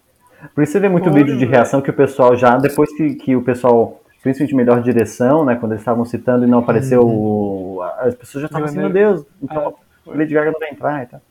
Por 0.53 0.63
isso 0.63 0.73
você 0.73 0.79
vê 0.79 0.89
muito 0.89 1.11
vídeo 1.11 1.37
de 1.37 1.45
reação 1.45 1.81
que 1.81 1.89
o 1.89 1.93
pessoal 1.93 2.35
já, 2.35 2.57
depois 2.57 2.91
que, 2.95 3.15
que 3.15 3.35
o 3.35 3.41
pessoal, 3.41 4.01
principalmente 4.21 4.55
melhor 4.55 4.81
direção, 4.81 5.45
né? 5.45 5.55
Quando 5.55 5.71
eles 5.73 5.81
estavam 5.81 6.03
citando 6.05 6.45
e 6.45 6.47
não 6.49 6.59
apareceu 6.59 7.01
o. 7.07 7.81
As 7.99 8.13
pessoas 8.15 8.41
já 8.43 8.45
estavam 8.47 8.67
assim, 8.67 8.77
meu. 8.77 8.89
Deus, 8.89 9.25
então 9.41 9.73
Ah. 10.07 10.11
Lady 10.15 10.33
Gaga 10.33 10.51
não 10.51 10.59
vai 10.59 10.69
entrar 10.69 11.03
e 11.03 11.05
tal. 11.07 11.21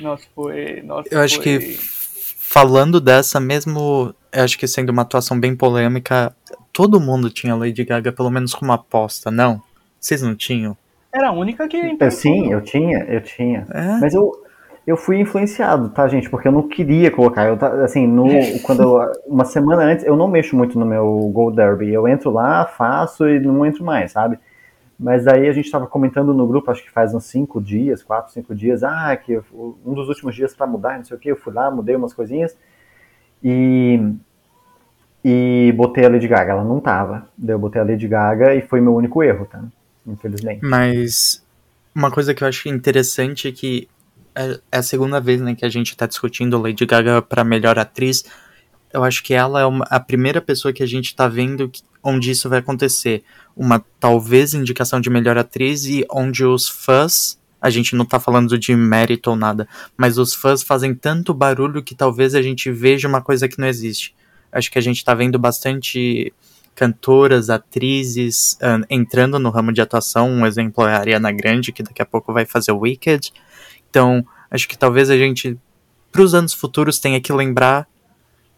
Nossa, 0.00 0.24
foi. 0.34 0.82
Nossa, 0.82 1.08
Eu 1.10 1.20
acho 1.20 1.36
foi- 1.36 1.44
que 1.44 1.76
falando 2.38 3.00
dessa, 3.00 3.38
mesmo 3.38 4.14
eu 4.32 4.42
acho 4.44 4.58
que 4.58 4.66
sendo 4.66 4.90
uma 4.90 5.02
atuação 5.02 5.38
bem 5.38 5.54
polêmica, 5.54 6.34
todo 6.72 7.00
mundo 7.00 7.30
tinha 7.30 7.54
Lady 7.54 7.84
Gaga 7.84 8.10
pelo 8.12 8.30
menos 8.30 8.54
como 8.54 8.72
aposta, 8.72 9.30
não? 9.30 9.62
Vocês 10.00 10.22
não 10.22 10.34
tinham? 10.34 10.76
Era 11.12 11.28
a 11.28 11.32
única 11.32 11.66
que. 11.68 12.10
Sim, 12.10 12.52
eu 12.52 12.60
tinha, 12.60 12.98
eu 13.08 13.20
tinha. 13.20 13.66
É? 13.72 13.98
Mas 14.00 14.14
eu, 14.14 14.32
eu 14.86 14.96
fui 14.96 15.18
influenciado, 15.20 15.90
tá, 15.90 16.08
gente? 16.08 16.28
Porque 16.30 16.48
eu 16.48 16.52
não 16.52 16.66
queria 16.68 17.10
colocar. 17.10 17.46
Eu, 17.46 17.58
assim, 17.84 18.06
no, 18.06 18.26
quando 18.64 18.82
eu- 18.82 19.12
uma 19.26 19.44
semana 19.44 19.82
antes, 19.82 20.04
eu 20.04 20.16
não 20.16 20.26
mexo 20.28 20.56
muito 20.56 20.78
no 20.78 20.86
meu 20.86 21.30
Gold 21.32 21.56
Derby. 21.56 21.92
Eu 21.92 22.08
entro 22.08 22.30
lá, 22.30 22.66
faço 22.66 23.28
e 23.28 23.38
não 23.40 23.64
entro 23.64 23.84
mais, 23.84 24.12
sabe? 24.12 24.38
Mas 24.98 25.26
aí 25.26 25.48
a 25.48 25.52
gente 25.52 25.64
estava 25.64 25.86
comentando 25.86 26.34
no 26.34 26.46
grupo, 26.46 26.70
acho 26.70 26.82
que 26.84 26.90
faz 26.90 27.14
uns 27.14 27.24
cinco 27.24 27.60
dias, 27.60 28.02
quatro, 28.02 28.32
cinco 28.32 28.54
dias, 28.54 28.82
ah, 28.82 29.16
que 29.16 29.32
eu- 29.32 29.44
um 29.86 29.94
dos 29.94 30.08
últimos 30.08 30.34
dias 30.34 30.54
para 30.54 30.66
mudar, 30.66 30.98
não 30.98 31.04
sei 31.04 31.16
o 31.16 31.20
que, 31.20 31.30
eu 31.30 31.36
fui 31.36 31.52
lá, 31.52 31.70
mudei 31.70 31.96
umas 31.96 32.12
coisinhas 32.12 32.54
e 33.42 34.12
e 35.24 35.72
botei 35.76 36.04
a 36.04 36.08
Lady 36.08 36.26
Gaga. 36.26 36.52
Ela 36.52 36.64
não 36.64 36.80
tava. 36.80 37.28
Daí 37.36 37.54
eu 37.54 37.58
botei 37.58 37.80
a 37.80 37.84
Lady 37.84 38.08
Gaga 38.08 38.54
e 38.54 38.62
foi 38.62 38.80
meu 38.80 38.94
único 38.94 39.22
erro, 39.22 39.44
tá? 39.46 39.62
Infelizmente. 40.06 40.60
Mas 40.64 41.44
uma 41.94 42.10
coisa 42.10 42.34
que 42.34 42.42
eu 42.42 42.48
acho 42.48 42.68
interessante 42.68 43.48
é 43.48 43.52
que 43.52 43.88
é 44.34 44.58
é 44.72 44.78
a 44.78 44.82
segunda 44.82 45.20
vez 45.20 45.40
né, 45.40 45.54
que 45.54 45.64
a 45.64 45.68
gente 45.68 45.96
tá 45.96 46.06
discutindo 46.06 46.60
Lady 46.60 46.84
Gaga 46.86 47.20
para 47.22 47.44
melhor 47.44 47.78
atriz. 47.78 48.24
Eu 48.92 49.04
acho 49.04 49.22
que 49.22 49.32
ela 49.34 49.60
é 49.60 49.66
uma- 49.66 49.86
a 49.88 50.00
primeira 50.00 50.40
pessoa 50.40 50.72
que 50.72 50.82
a 50.82 50.86
gente 50.86 51.14
tá 51.14 51.28
vendo 51.28 51.68
que- 51.68 51.82
onde 52.02 52.30
isso 52.30 52.48
vai 52.48 52.58
acontecer. 52.58 53.22
Uma 53.56 53.84
talvez 54.00 54.54
indicação 54.54 55.00
de 55.00 55.10
melhor 55.10 55.36
atriz 55.38 55.84
e 55.84 56.04
onde 56.10 56.44
os 56.44 56.68
fãs. 56.68 57.38
A 57.60 57.68
gente 57.68 57.94
não 57.94 58.06
tá 58.06 58.18
falando 58.18 58.58
de 58.58 58.74
mérito 58.74 59.28
ou 59.30 59.36
nada, 59.36 59.68
mas 59.94 60.16
os 60.16 60.32
fãs 60.32 60.62
fazem 60.62 60.94
tanto 60.94 61.34
barulho 61.34 61.82
que 61.82 61.94
talvez 61.94 62.34
a 62.34 62.40
gente 62.40 62.70
veja 62.72 63.06
uma 63.06 63.20
coisa 63.20 63.46
que 63.46 63.58
não 63.58 63.68
existe. 63.68 64.14
Acho 64.50 64.70
que 64.70 64.78
a 64.78 64.82
gente 64.82 65.04
tá 65.04 65.14
vendo 65.14 65.38
bastante 65.38 66.32
cantoras, 66.74 67.50
atrizes 67.50 68.56
ah, 68.62 68.80
entrando 68.88 69.38
no 69.38 69.50
ramo 69.50 69.72
de 69.72 69.82
atuação. 69.82 70.30
Um 70.30 70.46
exemplo 70.46 70.86
é 70.86 70.94
a 70.94 70.98
Ariana 70.98 71.30
Grande, 71.30 71.70
que 71.72 71.82
daqui 71.82 72.00
a 72.00 72.06
pouco 72.06 72.32
vai 72.32 72.46
fazer 72.46 72.72
Wicked. 72.72 73.30
Então, 73.90 74.24
acho 74.50 74.68
que 74.68 74.78
talvez 74.78 75.10
a 75.10 75.16
gente, 75.16 75.58
para 76.10 76.22
os 76.22 76.34
anos 76.34 76.54
futuros, 76.54 76.98
tenha 76.98 77.20
que 77.20 77.32
lembrar 77.32 77.86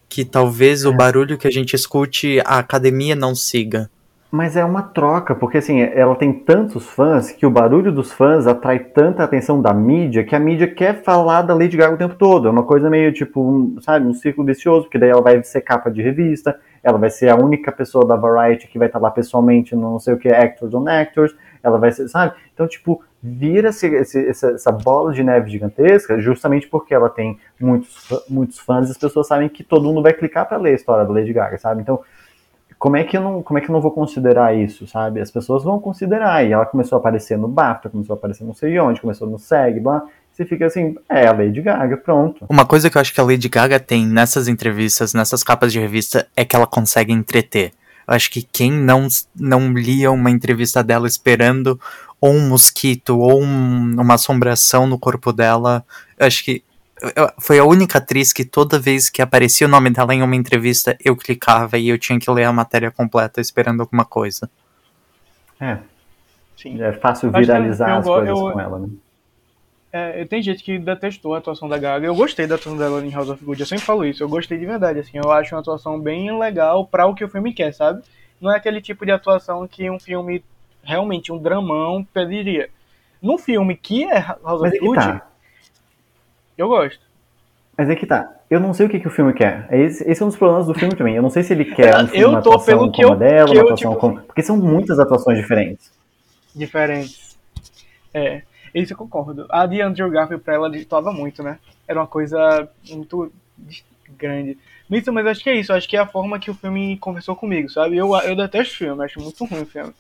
que 0.09 0.25
talvez 0.25 0.85
o 0.85 0.93
barulho 0.93 1.39
que 1.39 1.49
a 1.49 1.51
gente 1.51 1.75
escute, 1.75 2.39
a 2.45 2.59
academia 2.59 3.17
não 3.17 3.35
siga. 3.35 3.91
Mas 4.31 4.57
é 4.57 4.65
uma 4.65 4.83
troca, 4.83 5.35
porque 5.35 5.59
assim, 5.59 5.81
ela 5.81 6.15
tem 6.15 6.33
tantos 6.33 6.87
fãs 6.87 7.31
que 7.31 7.45
o 7.45 7.51
barulho 7.51 7.93
dos 7.93 8.13
fãs 8.13 8.47
atrai 8.47 8.79
tanta 8.79 9.23
atenção 9.23 9.61
da 9.61 9.75
mídia 9.75 10.25
que 10.25 10.35
a 10.35 10.41
mídia 10.41 10.67
quer 10.67 11.03
falar 11.03 11.43
da 11.43 11.55
Lady 11.55 11.77
Gaga 11.77 11.95
o 11.95 11.99
tempo 11.99 12.15
todo. 12.15 12.49
É 12.49 12.51
uma 12.51 12.63
coisa 12.63 12.89
meio 12.89 13.13
tipo, 13.13 13.43
um, 13.43 13.77
sabe, 13.83 14.07
um 14.07 14.15
círculo 14.15 14.47
vicioso, 14.47 14.85
porque 14.85 14.99
daí 14.99 15.11
ela 15.11 15.21
vai 15.21 15.43
ser 15.43 15.61
capa 15.61 15.91
de 15.91 16.01
revista, 16.01 16.59
ela 16.83 16.97
vai 16.97 17.11
ser 17.11 17.29
a 17.29 17.37
única 17.37 17.71
pessoa 17.71 18.07
da 18.07 18.17
Variety 18.17 18.69
que 18.69 18.79
vai 18.79 18.89
estar 18.89 18.99
lá 18.99 19.11
pessoalmente 19.11 19.75
no 19.75 19.83
não 19.83 19.99
sei 19.99 20.15
o 20.15 20.19
que, 20.19 20.29
Actors 20.29 20.73
on 20.73 20.89
Actors, 20.89 21.35
ela 21.63 21.79
vai 21.79 21.93
ser, 21.93 22.09
sabe? 22.09 22.35
Então, 22.53 22.67
tipo, 22.67 23.03
vira 23.23 23.69
essa, 23.69 23.87
essa 23.87 24.73
bola 24.73 25.13
de 25.13 25.23
neve 25.23 25.51
gigantesca 25.51 26.19
justamente 26.21 26.67
porque 26.67 26.93
ela 26.93 27.09
tem 27.09 27.39
muitos, 27.61 28.09
muitos 28.29 28.59
fãs 28.59 28.91
as 28.91 28.99
pessoas 28.99 29.29
sabem 29.29 29.49
que 29.49 29.63
todo 29.63 29.85
mundo 29.85 30.03
vai 30.03 30.13
clicar 30.13 30.47
pra 30.49 30.59
ler 30.59 30.71
a 30.71 30.75
história 30.75 31.05
da 31.05 31.13
Lady 31.13 31.33
Gaga, 31.33 31.57
sabe? 31.59 31.83
Então, 31.83 32.01
como 32.83 32.97
é 32.97 33.05
que 33.05 33.17
eu 33.17 33.21
não, 33.21 33.43
como 33.45 33.59
é 33.59 33.63
que 33.63 33.71
eu 33.71 33.73
não 33.73 33.81
vou 33.81 33.93
considerar 33.93 34.57
isso, 34.57 34.89
sabe? 34.89 35.21
As 35.21 35.31
pessoas 35.31 35.63
vão 35.63 35.79
considerar. 35.79 36.45
E 36.45 36.51
ela 36.51 36.67
começou 36.67 36.97
a 36.97 36.99
aparecer 36.99 37.39
no 37.39 37.47
BAFTA, 37.47 37.89
começou 37.89 38.15
a 38.15 38.17
aparecer 38.17 38.43
não 38.43 38.55
sei 38.55 38.77
onde, 38.81 39.01
começou 39.01 39.29
no 39.31 39.39
SEG, 39.39 39.79
blá. 39.79 40.03
Você 40.33 40.45
fica 40.45 40.67
assim, 40.67 40.97
é 41.09 41.29
a 41.29 41.33
Lady 41.33 41.63
Gaga, 41.63 41.97
pronto. 41.97 42.45
Uma 42.49 42.67
coisa 42.67 42.91
que 42.91 42.97
eu 42.97 43.01
acho 43.01 43.15
que 43.15 43.21
a 43.21 43.25
Lady 43.25 43.49
Gaga 43.49 43.79
tem 43.79 44.05
nessas 44.05 44.49
entrevistas, 44.49 45.15
nessas 45.15 45.45
capas 45.45 45.73
de 45.73 45.79
revista, 45.79 46.27
é 46.35 46.45
que 46.45 46.57
ela 46.57 46.67
consegue 46.67 47.13
entreter. 47.13 47.73
Eu 48.07 48.15
acho 48.15 48.31
que 48.31 48.43
quem 48.43 48.71
não, 48.73 49.07
não 49.35 49.73
lia 49.73 50.11
uma 50.11 50.31
entrevista 50.31 50.83
dela 50.83 51.07
esperando 51.07 51.81
ou 52.21 52.33
um 52.35 52.49
mosquito 52.49 53.19
ou 53.19 53.43
um- 53.43 54.01
uma 54.01 54.15
assombração 54.15 54.87
no 54.87 54.99
corpo 54.99 55.33
dela, 55.33 55.85
eu 56.19 56.27
acho 56.27 56.45
que 56.45 56.63
eu- 57.17 57.31
foi 57.41 57.59
a 57.59 57.65
única 57.65 57.99
atriz 57.99 58.33
que 58.33 58.45
toda 58.45 58.79
vez 58.79 59.11
que 59.11 59.21
aparecia 59.21 59.67
o 59.67 59.71
nome 59.71 59.91
dela 59.91 60.15
em 60.15 60.23
uma 60.23 60.37
entrevista, 60.37 60.97
eu 61.05 61.17
clicava 61.17 61.77
e 61.79 61.89
eu 61.89 61.99
tinha 61.99 62.19
que 62.19 62.31
ler 62.31 62.45
a 62.45 62.53
matéria 62.53 62.91
completa 62.93 63.41
esperando 63.41 63.81
alguma 63.81 64.05
coisa. 64.05 64.49
É, 65.61 65.79
Sim. 66.57 66.81
é 66.81 66.93
fácil 66.93 67.31
viralizar 67.33 67.91
eu 67.91 67.97
as 67.99 68.05
coisas 68.07 68.29
eu- 68.29 68.53
com 68.53 68.61
ela, 68.61 68.79
né? 68.79 68.89
É, 69.93 70.25
tem 70.25 70.41
gente 70.43 70.65
que 70.65 70.79
detestou 70.79 71.35
a 71.35 71.39
atuação 71.39 71.69
da 71.69 71.77
Gaga. 71.77 72.07
Eu 72.07 72.15
gostei 72.15 72.47
da 72.47 72.55
atuação 72.55 72.79
dela 72.79 73.05
em 73.05 73.11
House 73.11 73.29
of 73.29 73.45
Good. 73.45 73.61
Eu 73.61 73.67
sempre 73.67 73.85
falo 73.85 74.05
isso. 74.07 74.23
Eu 74.23 74.29
gostei 74.29 74.57
de 74.57 74.65
verdade. 74.65 74.99
Assim, 75.01 75.19
eu 75.23 75.31
acho 75.31 75.55
uma 75.55 75.61
atuação 75.61 76.01
bem 76.01 76.37
legal 76.39 76.87
pra 76.87 77.07
o 77.07 77.15
que 77.15 77.23
o 77.25 77.29
filme 77.29 77.53
quer, 77.53 77.73
sabe? 77.75 78.03
Não 78.41 78.51
é 78.51 78.57
aquele 78.57 78.81
tipo 78.81 79.05
de 79.05 79.13
atuação 79.13 79.69
que 79.69 79.91
um 79.91 80.01
filme 80.01 80.43
realmente 80.83 81.31
um 81.31 81.37
dramão 81.39 82.03
pediria. 82.13 82.71
Num 83.21 83.37
filme 83.37 83.77
que 83.77 84.05
é 84.05 84.19
House 84.21 84.63
Mas 84.63 84.73
of 84.73 84.77
é 84.77 84.81
Good, 84.81 84.97
tá. 85.01 85.27
eu 86.57 86.69
gosto. 86.69 87.01
Mas 87.77 87.89
é 87.91 87.95
que 87.95 88.07
tá. 88.07 88.29
Eu 88.51 88.61
não 88.61 88.75
sei 88.75 88.87
o 88.87 88.89
que, 88.89 88.99
que 88.99 89.07
o 89.07 89.11
filme 89.11 89.33
quer. 89.33 89.67
Esse, 89.71 90.11
esse 90.11 90.23
é 90.23 90.25
um 90.25 90.29
dos 90.29 90.37
problemas 90.37 90.67
do 90.67 90.75
filme 90.75 90.95
também. 90.97 91.15
Eu 91.17 91.23
não 91.23 91.31
sei 91.31 91.43
se 91.43 91.53
ele 91.53 91.67
quer 91.67 91.95
um 91.97 92.07
filme, 92.09 92.23
Eu 92.25 92.31
uma 92.31 92.43
tô 92.43 92.51
atuação 92.51 92.79
pelo 92.79 92.91
que 92.93 93.03
como 93.03 93.15
eu- 93.15 93.19
dela, 93.19 93.51
que 93.51 93.57
eu, 93.57 93.63
atuação 93.63 93.91
tipo, 93.93 94.01
como... 94.01 94.21
Porque 94.23 94.43
são 94.43 94.57
muitas 94.57 94.99
atuações 94.99 95.39
diferentes. 95.39 95.93
diferentes. 96.55 97.39
É, 98.13 98.43
isso 98.75 98.93
eu 98.93 98.97
concordo. 98.97 99.47
A 99.51 99.67
de 99.67 99.81
Andrew 99.81 100.11
Garfield 100.11 100.43
pra 100.43 100.55
ela 100.55 100.71
destoava 100.71 101.13
muito, 101.13 101.43
né? 101.43 101.59
Era 101.87 102.01
uma 102.01 102.07
coisa 102.07 102.69
muito 102.89 103.33
grande. 104.17 104.59
Mas, 104.89 105.07
mas 105.07 105.27
acho 105.27 105.43
que 105.43 105.51
é 105.51 105.55
isso, 105.55 105.73
acho 105.73 105.89
que 105.89 105.97
é 105.97 106.01
a 106.01 106.07
forma 106.07 106.39
que 106.39 106.51
o 106.51 106.55
filme 106.55 106.99
conversou 106.99 107.35
comigo, 107.35 107.69
sabe? 107.71 107.97
Eu, 107.97 108.15
eu 108.15 108.37
detesto 108.37 108.77
filme, 108.77 109.05
acho 109.05 109.21
muito 109.21 109.45
ruim 109.45 109.63
o 109.63 109.67
filme. 109.67 109.93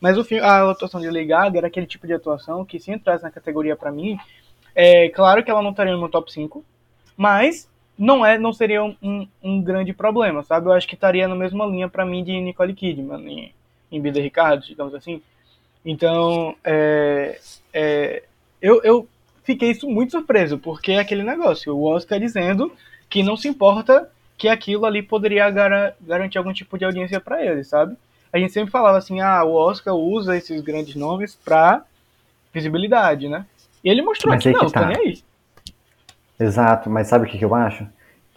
Mas 0.00 0.18
o 0.18 0.24
filme, 0.24 0.44
a 0.44 0.70
atuação 0.70 1.00
de 1.00 1.24
Gaga 1.24 1.58
era 1.58 1.66
aquele 1.68 1.86
tipo 1.86 2.06
de 2.06 2.12
atuação 2.12 2.64
que 2.64 2.80
se 2.80 2.90
entrasse 2.90 3.22
na 3.22 3.30
categoria 3.30 3.76
pra 3.76 3.92
mim, 3.92 4.18
é 4.74 5.08
claro 5.10 5.44
que 5.44 5.50
ela 5.50 5.62
não 5.62 5.70
estaria 5.70 5.96
no 5.96 6.08
top 6.08 6.32
5, 6.32 6.64
mas 7.16 7.68
não 7.98 8.24
é, 8.24 8.38
não 8.38 8.52
seria 8.52 8.82
um, 8.82 8.96
um, 9.02 9.28
um 9.42 9.62
grande 9.62 9.92
problema, 9.92 10.42
sabe? 10.42 10.66
Eu 10.66 10.72
acho 10.72 10.88
que 10.88 10.94
estaria 10.94 11.28
na 11.28 11.34
mesma 11.34 11.66
linha 11.66 11.88
pra 11.88 12.06
mim 12.06 12.24
de 12.24 12.40
Nicole 12.40 12.74
Kidman 12.74 13.20
em, 13.28 13.54
em 13.92 14.00
Bida 14.00 14.20
Ricardo, 14.20 14.64
digamos 14.64 14.94
assim. 14.94 15.22
Então, 15.84 16.54
é, 16.64 17.38
é, 17.72 18.22
eu, 18.60 18.82
eu 18.82 19.08
fiquei 19.42 19.76
muito 19.84 20.12
surpreso, 20.12 20.58
porque 20.58 20.92
é 20.92 20.98
aquele 20.98 21.22
negócio, 21.22 21.74
o 21.74 21.84
Oscar 21.84 22.18
dizendo 22.20 22.72
que 23.08 23.22
não 23.22 23.36
se 23.36 23.48
importa 23.48 24.08
que 24.36 24.48
aquilo 24.48 24.86
ali 24.86 25.02
poderia 25.02 25.50
gara- 25.50 25.94
garantir 26.00 26.38
algum 26.38 26.52
tipo 26.52 26.78
de 26.78 26.84
audiência 26.84 27.20
pra 27.20 27.44
ele, 27.44 27.64
sabe? 27.64 27.96
A 28.32 28.38
gente 28.38 28.52
sempre 28.52 28.70
falava 28.70 28.96
assim, 28.96 29.20
ah, 29.20 29.42
o 29.44 29.52
Oscar 29.54 29.94
usa 29.94 30.36
esses 30.36 30.60
grandes 30.60 30.94
nomes 30.94 31.34
pra 31.34 31.82
visibilidade, 32.52 33.28
né? 33.28 33.44
E 33.82 33.88
ele 33.90 34.02
mostrou 34.02 34.32
Mas 34.32 34.42
que 34.42 34.48
aí 34.50 34.54
que 34.54 34.62
não, 34.62 34.70
tá 34.70 34.80
tá. 34.80 34.86
nem 34.86 34.96
aí. 34.96 35.18
Exato, 36.38 36.88
mas 36.88 37.08
sabe 37.08 37.26
o 37.26 37.28
que, 37.28 37.38
que 37.38 37.44
eu 37.44 37.54
acho? 37.54 37.86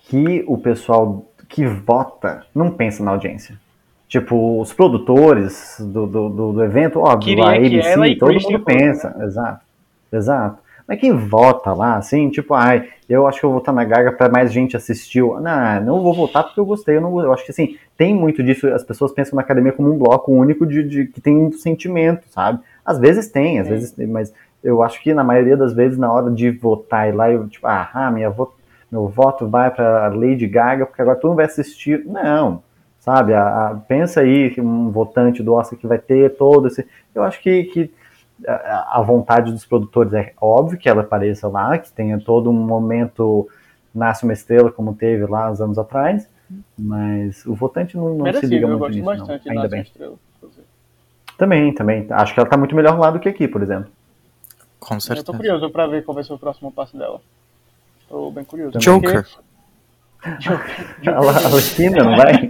Que 0.10 0.44
o 0.48 0.58
pessoal 0.58 1.26
que 1.48 1.66
vota 1.66 2.46
não 2.54 2.72
pensa 2.72 3.04
na 3.04 3.12
audiência. 3.12 3.58
Tipo, 4.14 4.62
os 4.62 4.72
produtores 4.72 5.76
do, 5.80 6.06
do, 6.06 6.30
do, 6.30 6.54
do 6.54 6.64
evento, 6.64 7.00
óbvio, 7.00 7.36
Queria 7.36 7.48
a 7.48 7.58
e 7.58 7.80
ABC, 7.80 8.16
todo 8.20 8.30
Kristen 8.30 8.58
mundo 8.58 8.64
fossem, 8.64 8.80
pensa. 8.80 9.16
Exato, 9.24 9.62
exato. 10.12 10.58
Mas 10.88 11.00
quem 11.00 11.14
vota 11.18 11.74
lá, 11.74 11.96
assim, 11.96 12.30
tipo, 12.30 12.54
ai, 12.54 12.90
eu 13.10 13.26
acho 13.26 13.40
que 13.40 13.46
eu 13.48 13.50
vou 13.50 13.58
votar 13.58 13.74
na 13.74 13.84
Gaga 13.84 14.12
pra 14.12 14.30
mais 14.30 14.54
gente 14.54 14.78
assistir. 14.78 15.24
Não, 15.24 15.82
não 15.84 16.04
vou 16.04 16.14
votar 16.14 16.44
porque 16.44 16.60
eu 16.60 16.66
gostei. 16.66 16.98
Eu, 16.98 17.02
não, 17.02 17.20
eu 17.22 17.34
acho 17.34 17.44
que, 17.44 17.50
assim, 17.50 17.76
tem 17.98 18.14
muito 18.14 18.44
disso. 18.44 18.68
As 18.68 18.84
pessoas 18.84 19.12
pensam 19.12 19.36
na 19.36 19.42
academia 19.42 19.72
como 19.72 19.92
um 19.92 19.98
bloco 19.98 20.32
único 20.32 20.64
de, 20.64 20.84
de 20.84 21.08
que 21.08 21.20
tem 21.20 21.36
um 21.36 21.52
sentimento, 21.52 22.22
sabe? 22.30 22.60
Às 22.86 23.00
vezes 23.00 23.32
tem, 23.32 23.58
às 23.60 23.66
É. 23.66 23.72
vezes 23.72 23.94
tem, 23.94 24.06
mas 24.06 24.32
eu 24.64 24.84
acho 24.84 25.02
que 25.02 25.12
na 25.12 25.24
maioria 25.24 25.58
das 25.58 25.74
vezes, 25.74 25.98
na 25.98 26.14
hora 26.14 26.30
de 26.30 26.52
votar 26.52 27.10
e 27.10 27.12
lá, 27.14 27.32
eu, 27.32 27.48
tipo, 27.48 27.66
ah, 27.66 28.12
minha 28.14 28.30
vo 28.30 28.54
meu 28.92 29.08
voto 29.08 29.48
vai 29.48 29.72
pra 29.72 30.10
Lady 30.10 30.46
Gaga 30.46 30.86
porque 30.86 31.02
agora 31.02 31.18
todo 31.18 31.30
mundo 31.30 31.38
vai 31.38 31.46
assistir. 31.46 32.06
Não, 32.06 32.62
sabe? 33.04 33.34
A, 33.34 33.68
a- 33.72 33.76
pensa 33.76 34.22
aí 34.22 34.50
que 34.52 34.62
um 34.62 34.90
votante 34.90 35.44
do 35.44 35.54
Oscar 35.54 35.78
que 35.78 35.86
vai 35.88 35.98
ter 35.98 36.36
todo 36.38 36.68
esse. 36.68 36.88
Eu 37.14 37.22
acho 37.24 37.42
que, 37.42 37.64
que 37.66 37.94
a, 38.48 39.00
a 39.00 39.02
vontade 39.02 39.52
dos 39.52 39.66
produtores 39.66 40.14
é 40.14 40.32
óbvio 40.40 40.78
que 40.80 40.88
ela 40.88 41.02
apareça 41.02 41.48
lá, 41.50 41.78
que 41.78 41.92
tenha 41.92 42.18
todo 42.20 42.50
um 42.50 42.54
momento 42.54 43.48
nasce 43.94 44.24
uma 44.24 44.34
estrela 44.34 44.72
como 44.72 44.96
teve 44.96 45.26
lá 45.28 45.52
uns 45.52 45.60
anos 45.62 45.78
atrás, 45.78 46.28
mas 46.80 47.46
o 47.46 47.54
votante 47.54 47.96
não, 47.98 48.16
não 48.16 48.26
se 48.26 48.32
liga 48.32 48.32
Merecido, 48.42 48.56
eu 48.56 48.68
muito 48.70 48.80
gosto 48.80 48.94
nisso, 48.96 49.06
não. 49.06 49.18
bastante 49.18 49.44
de 49.44 49.50
Ainda 49.50 49.62
Nasce 49.62 49.70
bem. 49.72 49.80
uma 49.80 49.84
Estrela. 49.84 50.16
Também, 51.38 51.74
também. 51.74 52.08
Acho 52.10 52.34
que 52.34 52.40
ela 52.40 52.50
tá 52.50 52.56
muito 52.58 52.76
melhor 52.76 52.98
lá 52.98 53.12
do 53.12 53.20
que 53.20 53.28
aqui, 53.28 53.48
por 53.48 53.62
exemplo. 53.62 53.90
Com 54.80 54.96
Eu 54.96 55.00
tô 55.00 55.02
certeza. 55.02 55.38
curioso 55.38 55.70
pra 55.70 55.88
ver 55.88 56.04
qual 56.04 56.16
vai 56.16 56.24
ser 56.24 56.34
o 56.34 56.38
próximo 56.40 56.72
passo 56.72 56.98
dela. 56.98 57.20
Tô 58.10 58.30
bem 58.32 58.44
curioso. 58.44 58.78
Joker. 58.80 59.24
Porque- 59.24 59.53
A 60.26 61.20
La- 61.20 61.38
a 61.38 61.50
Latina, 61.50 62.04
não 62.04 62.16
vai? 62.16 62.50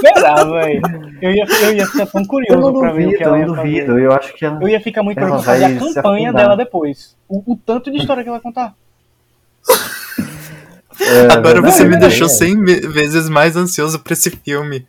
Será, 0.00 0.44
velho? 0.44 0.80
Eu 1.20 1.30
ia, 1.32 1.44
eu 1.62 1.72
ia 1.74 1.86
ficar 1.86 2.06
tão 2.06 2.20
Eu 2.22 2.26
curioso 2.26 2.60
não 2.72 2.80
pra 2.80 2.92
ver 2.92 3.06
o 3.08 3.16
que 3.16 3.22
ela 3.22 3.36
eu 3.36 3.40
ia 3.40 3.46
não 3.46 3.54
fazer. 3.56 3.68
duvido. 3.86 3.98
Eu 3.98 4.12
acho 4.12 4.34
que 4.34 4.44
ela. 4.44 4.62
Eu 4.62 4.68
ia 4.68 4.80
ficar 4.80 5.02
muito 5.02 5.18
curioso 5.18 5.42
pra 5.44 5.54
vai 5.58 5.64
a 5.74 5.78
campanha 5.78 6.32
dela 6.32 6.56
depois. 6.56 7.16
O, 7.28 7.52
o 7.52 7.56
tanto 7.56 7.90
de 7.90 7.98
história 7.98 8.22
que 8.22 8.28
ela 8.28 8.38
vai 8.38 8.42
contar. 8.42 8.74
É, 11.00 11.32
Agora 11.32 11.60
você 11.60 11.84
me 11.84 11.90
verdade, 11.90 12.08
deixou 12.18 12.26
é. 12.26 12.30
100 12.30 12.56
me- 12.56 12.80
vezes 12.80 13.28
mais 13.28 13.56
ansioso 13.56 13.98
pra 14.00 14.12
esse 14.14 14.30
filme. 14.30 14.86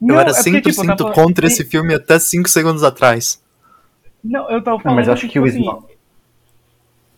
eu 0.00 0.06
Não, 0.08 0.20
era 0.20 0.30
é 0.30 0.34
porque, 0.34 0.50
100% 0.50 0.62
tipo, 0.62 0.86
tá 0.86 0.96
falando- 0.96 1.14
contra 1.14 1.46
e- 1.46 1.48
esse 1.48 1.64
filme 1.64 1.94
até 1.94 2.18
5 2.18 2.48
segundos 2.48 2.82
atrás. 2.84 3.42
Não, 4.22 4.50
eu 4.50 4.60
tava 4.62 4.76
Não, 4.76 4.82
falando 4.82 4.96
mas 4.96 5.06
eu 5.06 5.14
acho 5.14 5.22
que 5.28 5.38
o 5.38 5.44
tipo 5.44 5.46
assim, 5.46 5.60
Snob. 5.60 5.84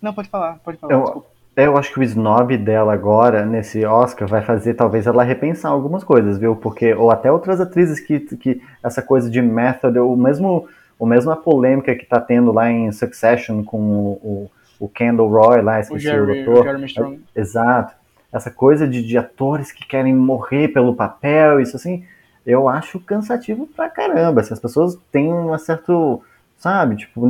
Não, 0.00 0.12
pode 0.12 0.28
falar, 0.28 0.58
pode 0.64 0.78
falar, 0.78 0.92
Eu, 0.92 1.00
desculpa. 1.02 1.28
Eu 1.64 1.76
acho 1.76 1.92
que 1.92 1.98
o 1.98 2.02
snob 2.04 2.56
dela 2.56 2.92
agora, 2.92 3.44
nesse 3.44 3.84
Oscar, 3.84 4.28
vai 4.28 4.42
fazer 4.42 4.74
talvez 4.74 5.06
ela 5.08 5.24
repensar 5.24 5.72
algumas 5.72 6.04
coisas, 6.04 6.38
viu? 6.38 6.54
Porque, 6.54 6.94
ou 6.94 7.10
até 7.10 7.32
outras 7.32 7.60
atrizes 7.60 7.98
que, 7.98 8.20
que 8.20 8.62
essa 8.82 9.02
coisa 9.02 9.28
de 9.28 9.42
method, 9.42 9.98
o 9.98 10.14
mesmo, 10.14 10.68
o 10.96 11.04
mesmo 11.04 11.32
a 11.32 11.36
polêmica 11.36 11.96
que 11.96 12.06
tá 12.06 12.20
tendo 12.20 12.52
lá 12.52 12.70
em 12.70 12.92
Succession 12.92 13.64
com 13.64 13.78
o, 13.78 14.10
o, 14.22 14.50
o 14.86 14.88
Kendall 14.88 15.28
Roy 15.28 15.60
lá, 15.60 15.78
O 15.78 15.80
esqueci 15.80 16.06
o, 16.06 16.10
Jeremy, 16.10 16.44
doutor. 16.44 16.76
o 16.76 16.84
Strong. 16.84 17.20
Exato. 17.34 17.94
Essa 18.32 18.50
coisa 18.52 18.86
de, 18.86 19.02
de 19.02 19.18
atores 19.18 19.72
que 19.72 19.84
querem 19.84 20.14
morrer 20.14 20.68
pelo 20.68 20.94
papel, 20.94 21.60
isso 21.60 21.74
assim, 21.74 22.04
eu 22.46 22.68
acho 22.68 23.00
cansativo 23.00 23.66
pra 23.66 23.90
caramba. 23.90 24.42
Assim, 24.42 24.54
as 24.54 24.60
pessoas 24.60 24.96
têm 25.10 25.32
um 25.34 25.58
certo, 25.58 26.22
sabe, 26.56 26.96
tipo, 26.96 27.26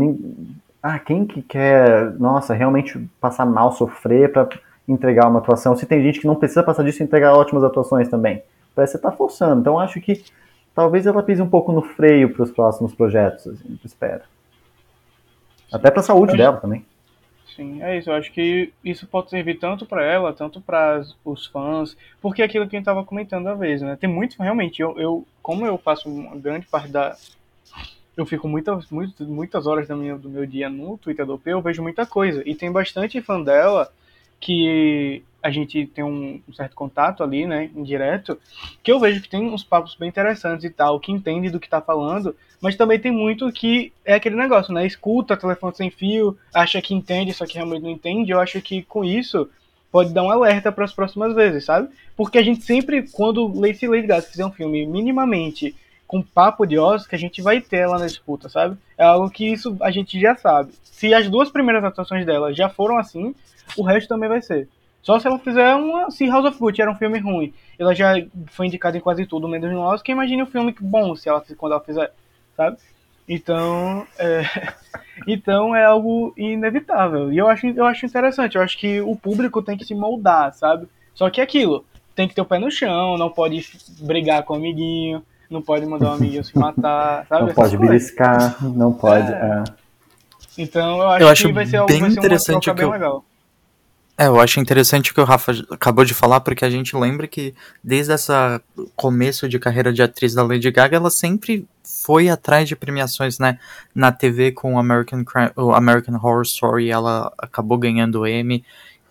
ah, 0.82 0.98
quem 0.98 1.26
que 1.26 1.42
quer, 1.42 2.12
nossa, 2.18 2.54
realmente 2.54 2.98
passar 3.20 3.44
mal, 3.46 3.72
sofrer 3.72 4.32
pra 4.32 4.48
entregar 4.86 5.28
uma 5.28 5.40
atuação? 5.40 5.76
Se 5.76 5.86
tem 5.86 6.02
gente 6.02 6.20
que 6.20 6.26
não 6.26 6.36
precisa 6.36 6.62
passar 6.62 6.84
disso 6.84 7.02
e 7.02 7.04
entregar 7.04 7.34
ótimas 7.34 7.64
atuações 7.64 8.08
também. 8.08 8.42
Parece 8.74 8.92
que 8.92 8.98
você 8.98 9.02
tá 9.02 9.12
forçando. 9.12 9.60
Então 9.60 9.78
acho 9.78 10.00
que 10.00 10.24
talvez 10.74 11.06
ela 11.06 11.22
pise 11.22 11.42
um 11.42 11.48
pouco 11.48 11.72
no 11.72 11.82
freio 11.82 12.32
pros 12.32 12.50
próximos 12.50 12.94
projetos, 12.94 13.46
assim, 13.46 13.68
eu 13.70 13.78
espero. 13.84 14.22
Até 15.72 15.90
pra 15.90 16.02
saúde 16.02 16.36
dela 16.36 16.56
também. 16.56 16.84
Sim, 17.58 17.82
é 17.82 17.98
isso. 17.98 18.08
Eu 18.08 18.14
acho 18.14 18.32
que 18.32 18.72
isso 18.84 19.04
pode 19.06 19.30
servir 19.30 19.58
tanto 19.58 19.84
pra 19.84 20.04
ela, 20.04 20.32
tanto 20.32 20.60
para 20.60 21.02
os 21.24 21.46
fãs, 21.46 21.96
porque 22.20 22.40
é 22.40 22.44
aquilo 22.44 22.68
que 22.68 22.76
a 22.76 22.78
gente 22.78 22.86
tava 22.86 23.04
comentando 23.04 23.48
a 23.48 23.54
vez, 23.54 23.82
né? 23.82 23.96
Tem 23.96 24.08
muito, 24.08 24.40
realmente, 24.40 24.80
eu, 24.80 24.96
eu 24.96 25.26
como 25.42 25.66
eu 25.66 25.76
faço 25.76 26.08
uma 26.08 26.36
grande 26.36 26.68
parte 26.68 26.88
da. 26.88 27.16
Eu 28.18 28.26
fico 28.26 28.48
muitas, 28.48 28.90
muitas, 28.90 29.28
muitas 29.28 29.64
horas 29.68 29.86
da 29.86 29.94
minha, 29.94 30.18
do 30.18 30.28
meu 30.28 30.44
dia 30.44 30.68
no 30.68 30.98
Twitter 30.98 31.24
do 31.24 31.38
P, 31.38 31.52
eu 31.52 31.62
vejo 31.62 31.80
muita 31.80 32.04
coisa. 32.04 32.42
E 32.44 32.52
tem 32.52 32.70
bastante 32.72 33.22
fã 33.22 33.40
dela 33.40 33.88
que 34.40 35.22
a 35.40 35.50
gente 35.50 35.86
tem 35.86 36.02
um, 36.02 36.42
um 36.48 36.52
certo 36.52 36.74
contato 36.74 37.22
ali, 37.22 37.46
né, 37.46 37.70
indireto, 37.76 38.36
que 38.82 38.90
eu 38.90 38.98
vejo 38.98 39.22
que 39.22 39.28
tem 39.28 39.48
uns 39.48 39.62
papos 39.62 39.94
bem 39.94 40.08
interessantes 40.08 40.64
e 40.64 40.70
tal, 40.70 40.98
que 40.98 41.12
entende 41.12 41.48
do 41.48 41.60
que 41.60 41.68
tá 41.68 41.80
falando, 41.80 42.34
mas 42.60 42.74
também 42.74 42.98
tem 42.98 43.12
muito 43.12 43.52
que 43.52 43.92
é 44.04 44.14
aquele 44.14 44.34
negócio, 44.34 44.74
né? 44.74 44.84
Escuta 44.84 45.36
telefone 45.36 45.76
sem 45.76 45.88
fio, 45.88 46.36
acha 46.52 46.82
que 46.82 46.94
entende, 46.94 47.32
só 47.32 47.46
que 47.46 47.54
realmente 47.54 47.84
não 47.84 47.90
entende. 47.90 48.32
Eu 48.32 48.40
acho 48.40 48.60
que 48.60 48.82
com 48.82 49.04
isso 49.04 49.48
pode 49.92 50.12
dar 50.12 50.24
um 50.24 50.30
alerta 50.30 50.72
para 50.72 50.84
as 50.84 50.92
próximas 50.92 51.36
vezes, 51.36 51.64
sabe? 51.64 51.88
Porque 52.16 52.36
a 52.36 52.42
gente 52.42 52.64
sempre, 52.64 53.08
quando 53.12 53.46
Lacey 53.46 53.88
Lady 53.88 54.08
Gaga 54.08 54.22
fizer 54.22 54.44
um 54.44 54.50
filme 54.50 54.84
minimamente 54.88 55.72
com 56.08 56.22
papo 56.22 56.64
de 56.66 56.78
Oscar, 56.78 57.16
a 57.16 57.20
gente 57.20 57.42
vai 57.42 57.60
ter 57.60 57.76
ela 57.80 57.98
na 57.98 58.06
disputa, 58.06 58.48
sabe? 58.48 58.78
É 58.96 59.04
algo 59.04 59.30
que 59.30 59.52
isso 59.52 59.76
a 59.82 59.90
gente 59.90 60.18
já 60.18 60.34
sabe. 60.34 60.72
Se 60.82 61.12
as 61.12 61.28
duas 61.28 61.50
primeiras 61.50 61.84
atuações 61.84 62.24
dela 62.24 62.52
já 62.54 62.70
foram 62.70 62.98
assim, 62.98 63.34
o 63.76 63.82
resto 63.82 64.08
também 64.08 64.28
vai 64.28 64.40
ser. 64.40 64.66
Só 65.02 65.18
se 65.20 65.26
ela 65.26 65.38
fizer 65.38 65.74
uma. 65.74 66.10
Se 66.10 66.26
House 66.26 66.46
of 66.46 66.58
Gucci 66.58 66.80
era 66.80 66.90
um 66.90 66.96
filme 66.96 67.18
ruim, 67.18 67.52
ela 67.78 67.94
já 67.94 68.14
foi 68.46 68.66
indicada 68.66 68.96
em 68.96 69.00
quase 69.00 69.26
tudo, 69.26 69.46
menos 69.46 69.70
no 69.70 69.80
Oscar, 69.80 70.14
imagine 70.14 70.42
um 70.42 70.46
filme 70.46 70.74
bom 70.80 71.14
se 71.14 71.28
ela, 71.28 71.44
quando 71.58 71.72
ela 71.72 71.84
fizer, 71.84 72.10
sabe? 72.56 72.78
Então, 73.28 74.06
é, 74.18 74.42
então 75.28 75.76
é 75.76 75.84
algo 75.84 76.32
inevitável. 76.38 77.30
E 77.30 77.36
eu 77.36 77.48
acho, 77.48 77.66
eu 77.66 77.84
acho 77.84 78.06
interessante, 78.06 78.56
eu 78.56 78.62
acho 78.62 78.78
que 78.78 78.98
o 79.02 79.14
público 79.14 79.62
tem 79.62 79.76
que 79.76 79.84
se 79.84 79.94
moldar, 79.94 80.54
sabe? 80.54 80.88
Só 81.14 81.28
que 81.28 81.40
é 81.40 81.44
aquilo, 81.44 81.84
tem 82.14 82.26
que 82.26 82.34
ter 82.34 82.40
o 82.40 82.46
pé 82.46 82.58
no 82.58 82.70
chão, 82.70 83.18
não 83.18 83.28
pode 83.28 83.62
brigar 84.00 84.42
com 84.42 84.54
o 84.54 84.56
amiguinho, 84.56 85.22
não 85.50 85.62
pode 85.62 85.86
mandar 85.86 86.10
o 86.10 86.14
amiguinho 86.14 86.44
se 86.44 86.56
matar, 86.58 87.26
sabe? 87.28 87.42
Não 87.42 87.48
Essas 87.50 87.54
pode 87.54 87.76
coisas. 87.76 87.88
beliscar, 87.88 88.56
não 88.64 88.92
pode. 88.92 89.32
É. 89.32 89.34
é. 89.36 89.64
Então 90.58 91.00
eu 91.00 91.08
acho, 91.08 91.22
Eu 91.24 91.28
acho 91.28 91.46
que 91.46 91.52
vai 91.52 91.66
ser, 91.66 91.76
algo, 91.76 91.92
bem 91.92 92.00
vai 92.00 92.10
ser 92.10 92.16
uma 92.16 92.24
interessante 92.26 92.64
troca 92.64 92.74
que 92.76 92.80
bem 92.82 92.86
eu- 92.88 92.92
legal. 92.92 93.24
É, 94.20 94.26
eu 94.26 94.40
acho 94.40 94.58
interessante 94.58 95.12
o 95.12 95.14
que 95.14 95.20
o 95.20 95.24
Rafa 95.24 95.52
acabou 95.70 96.04
de 96.04 96.12
falar, 96.12 96.40
porque 96.40 96.64
a 96.64 96.70
gente 96.70 96.96
lembra 96.96 97.28
que 97.28 97.54
desde 97.84 98.12
essa 98.12 98.60
começo 98.96 99.48
de 99.48 99.60
carreira 99.60 99.92
de 99.92 100.02
atriz 100.02 100.34
da 100.34 100.42
Lady 100.42 100.68
Gaga, 100.72 100.96
ela 100.96 101.08
sempre 101.08 101.64
foi 101.84 102.28
atrás 102.28 102.68
de 102.68 102.74
premiações, 102.74 103.38
né? 103.38 103.60
Na 103.94 104.10
TV 104.10 104.50
com 104.50 104.74
o 104.74 104.78
American, 104.80 105.24
o 105.54 105.70
American 105.72 106.16
Horror 106.16 106.42
Story, 106.42 106.90
ela 106.90 107.32
acabou 107.38 107.78
ganhando 107.78 108.22
o 108.22 108.26
Emmy. 108.26 108.64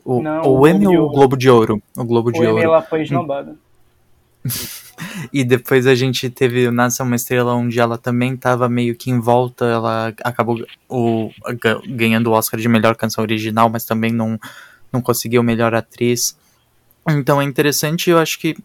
O, 0.04 0.22
Não, 0.22 0.42
o 0.42 0.60
o 0.60 0.68
Emmy 0.68 0.84
Globo 0.86 0.92
de 0.92 0.98
ou 0.98 1.00
o 1.00 1.04
Ouro. 1.06 1.16
Globo 1.16 1.38
de 1.38 1.50
Ouro? 1.50 1.84
O 1.98 2.04
Globo 2.04 2.32
de 2.34 2.40
O 2.40 2.44
Emmy 2.44 2.52
Ouro. 2.52 2.64
ela 2.64 2.82
foi 2.82 3.04
esnobada. 3.04 3.56
E 5.32 5.44
depois 5.44 5.86
a 5.86 5.94
gente 5.94 6.30
teve 6.30 6.68
o 6.68 6.72
Nasce 6.72 7.02
uma 7.04 7.16
Estrela, 7.16 7.54
onde 7.54 7.80
ela 7.80 7.98
também 7.98 8.34
estava 8.34 8.68
meio 8.68 8.96
que 8.96 9.12
em 9.12 9.20
volta. 9.20 9.66
Ela 9.66 10.14
acabou 10.24 10.66
o, 10.90 11.30
ga- 11.62 11.82
ganhando 11.88 12.28
o 12.28 12.34
Oscar 12.34 12.60
de 12.60 12.68
melhor 12.68 12.96
canção 12.96 13.24
original, 13.24 13.70
mas 13.70 13.86
também 13.86 14.12
não, 14.12 14.40
não 14.92 15.02
conseguiu 15.02 15.44
melhor 15.44 15.76
atriz. 15.76 16.38
Então 17.08 17.42
é 17.42 17.46
interessante, 17.46 18.10
eu 18.10 18.18
acho 18.18 18.40
que 18.40 18.58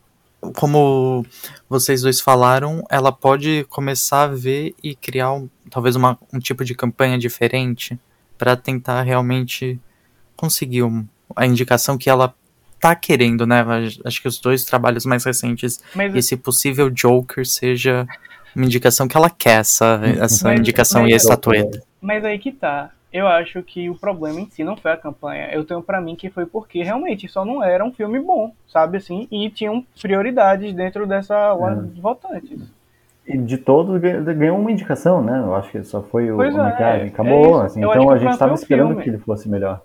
como 0.57 1.25
vocês 1.69 2.03
dois 2.03 2.21
falaram, 2.21 2.83
ela 2.91 3.13
pode 3.13 3.65
começar 3.69 4.25
a 4.25 4.27
ver 4.27 4.75
e 4.83 4.97
criar 4.97 5.33
um, 5.33 5.49
talvez 5.71 5.95
uma, 5.95 6.19
um 6.33 6.41
tipo 6.41 6.65
de 6.65 6.75
campanha 6.75 7.17
diferente 7.17 7.97
para 8.37 8.57
tentar 8.57 9.03
realmente 9.03 9.79
conseguir 10.35 10.83
um, 10.83 11.07
a 11.37 11.47
indicação 11.47 11.97
que 11.97 12.11
ela 12.11 12.35
tá 12.83 12.95
querendo, 12.97 13.47
né? 13.47 13.65
Acho 14.05 14.21
que 14.21 14.27
os 14.29 14.39
dois 14.41 14.65
trabalhos 14.65 15.07
mais 15.07 15.25
recentes, 15.25 15.81
Mas- 15.95 16.15
esse 16.17 16.37
possível 16.37 16.91
Joker 16.91 17.47
seja 17.47 18.07
uma 18.55 18.67
indicação 18.67 19.07
que 19.07 19.17
ela 19.17 19.31
quer, 19.31 19.61
essa, 19.61 20.01
essa 20.21 20.49
Mas- 20.49 20.59
indicação 20.61 21.03
mas- 21.03 21.11
e 21.11 21.15
a 21.15 21.17
estatueta. 21.17 21.83
Mas 22.01 22.25
aí 22.25 22.39
que 22.39 22.51
tá. 22.51 22.91
Eu 23.13 23.29
acho 23.29 23.63
que 23.63 23.89
o 23.91 23.95
problema 23.95 24.41
em 24.41 24.49
si 24.51 24.65
não 24.65 24.75
foi 24.75 24.91
a 24.91 24.97
campanha. 24.97 25.49
Eu 25.53 25.65
tenho 25.65 25.83
pra 25.83 26.01
mim 26.01 26.17
que 26.17 26.31
foi 26.31 26.47
porque 26.47 26.83
realmente 26.83 27.29
só 27.29 27.45
não 27.45 27.63
era 27.63 27.85
um 27.85 27.93
filme 27.93 28.19
bom, 28.19 28.53
sabe 28.67 28.97
assim? 28.97 29.29
E 29.31 29.49
tinham 29.51 29.85
prioridades 30.01 30.75
dentro 30.75 31.07
dessa 31.07 31.53
ordem 31.53 31.91
de 31.91 32.01
votantes. 32.01 32.59
E 33.29 33.37
de 33.39 33.59
todos 33.59 34.01
ganhou 34.01 34.59
uma 34.59 34.73
indicação, 34.73 35.23
né? 35.23 35.39
Eu 35.39 35.55
acho 35.55 35.71
que 35.71 35.85
só 35.85 36.03
foi 36.03 36.33
o 36.33 36.37
Pois 36.37 36.55
é, 36.55 36.59
maquiagem. 36.59 37.07
é 37.07 37.09
Acabou, 37.11 37.43
isso. 37.57 37.61
assim. 37.67 37.79
Então 37.81 38.11
a 38.11 38.15
o 38.15 38.19
gente 38.19 38.33
estava 38.33 38.53
o 38.53 38.55
esperando 38.57 38.89
filme. 38.89 39.03
que 39.05 39.11
ele 39.11 39.19
fosse 39.19 39.49
melhor. 39.49 39.81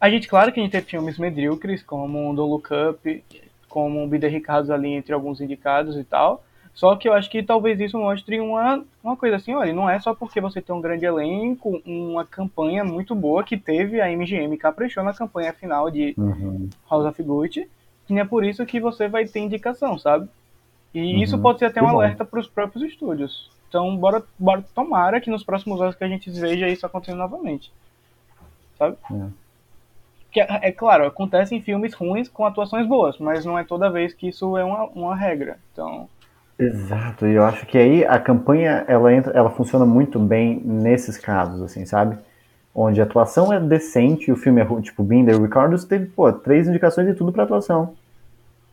A 0.00 0.08
gente, 0.10 0.28
claro 0.28 0.52
que 0.52 0.60
a 0.60 0.62
gente 0.62 0.72
teve 0.72 0.86
filmes 0.86 1.18
medíocres, 1.18 1.82
como 1.82 2.34
Don't 2.34 2.50
Look 2.50 2.68
Up, 2.90 3.24
como 3.68 4.06
Bida 4.06 4.28
Ricardo 4.28 4.72
ali 4.72 4.90
entre 4.92 5.12
alguns 5.12 5.40
indicados 5.40 5.96
e 5.96 6.04
tal. 6.04 6.44
Só 6.72 6.94
que 6.94 7.08
eu 7.08 7.12
acho 7.12 7.28
que 7.28 7.42
talvez 7.42 7.80
isso 7.80 7.98
mostre 7.98 8.38
uma, 8.38 8.84
uma 9.02 9.16
coisa 9.16 9.34
assim, 9.34 9.52
olha, 9.52 9.72
não 9.72 9.90
é 9.90 9.98
só 9.98 10.14
porque 10.14 10.40
você 10.40 10.62
tem 10.62 10.72
um 10.74 10.80
grande 10.80 11.04
elenco, 11.04 11.82
uma 11.84 12.24
campanha 12.24 12.84
muito 12.84 13.16
boa 13.16 13.42
que 13.42 13.56
teve, 13.56 14.00
a 14.00 14.08
MGM 14.08 14.56
caprichou 14.56 15.02
na 15.02 15.12
campanha 15.12 15.52
final 15.52 15.90
de 15.90 16.14
Uhum. 16.16 16.68
House 16.88 17.04
of 17.06 17.20
Gucci, 17.20 17.68
que 18.06 18.14
não 18.14 18.20
é 18.20 18.24
por 18.24 18.44
isso 18.44 18.64
que 18.64 18.78
você 18.78 19.08
vai 19.08 19.26
ter 19.26 19.40
indicação, 19.40 19.98
sabe? 19.98 20.28
E 20.94 21.00
Uhum. 21.16 21.22
isso 21.22 21.38
pode 21.40 21.58
ser 21.58 21.64
até 21.64 21.80
Que 21.80 21.86
um 21.86 21.90
bom. 21.90 21.96
alerta 21.96 22.24
para 22.24 22.38
os 22.38 22.46
próprios 22.46 22.84
estúdios. 22.84 23.50
Então, 23.68 23.96
bora, 23.96 24.22
bora 24.38 24.64
tomara 24.72 25.20
que 25.20 25.28
nos 25.30 25.42
próximos 25.42 25.80
anos 25.82 25.96
que 25.96 26.04
a 26.04 26.08
gente 26.08 26.30
veja 26.30 26.68
isso 26.68 26.86
acontecendo 26.86 27.18
novamente. 27.18 27.72
Sabe? 28.78 28.96
É. 29.12 29.47
Que 30.38 30.42
é, 30.42 30.70
claro, 30.70 31.04
acontece 31.04 31.52
em 31.56 31.60
filmes 31.60 31.92
ruins 31.94 32.28
com 32.28 32.46
atuações 32.46 32.86
boas, 32.86 33.18
mas 33.18 33.44
não 33.44 33.58
é 33.58 33.64
toda 33.64 33.90
vez 33.90 34.14
que 34.14 34.28
isso 34.28 34.56
é 34.56 34.64
uma, 34.64 34.84
uma 34.84 35.16
regra. 35.16 35.58
Então, 35.72 36.08
Exato, 36.58 37.26
e 37.26 37.34
eu 37.34 37.44
acho 37.44 37.64
que 37.66 37.78
aí 37.78 38.04
a 38.04 38.18
campanha 38.18 38.84
ela 38.88 39.12
entra, 39.14 39.32
ela 39.32 39.48
funciona 39.50 39.86
muito 39.86 40.18
bem 40.18 40.60
nesses 40.64 41.16
casos, 41.16 41.62
assim, 41.62 41.86
sabe? 41.86 42.18
Onde 42.74 43.00
a 43.00 43.04
atuação 43.04 43.52
é 43.52 43.60
decente 43.60 44.28
e 44.28 44.32
o 44.32 44.36
filme 44.36 44.60
é 44.60 44.64
ruim, 44.64 44.82
tipo 44.82 45.04
Binder 45.04 45.40
Ricardo 45.40 45.76
teve, 45.86 46.06
pô, 46.06 46.32
três 46.32 46.66
indicações 46.68 47.06
de 47.06 47.14
tudo 47.14 47.32
pra 47.32 47.44
atuação, 47.44 47.96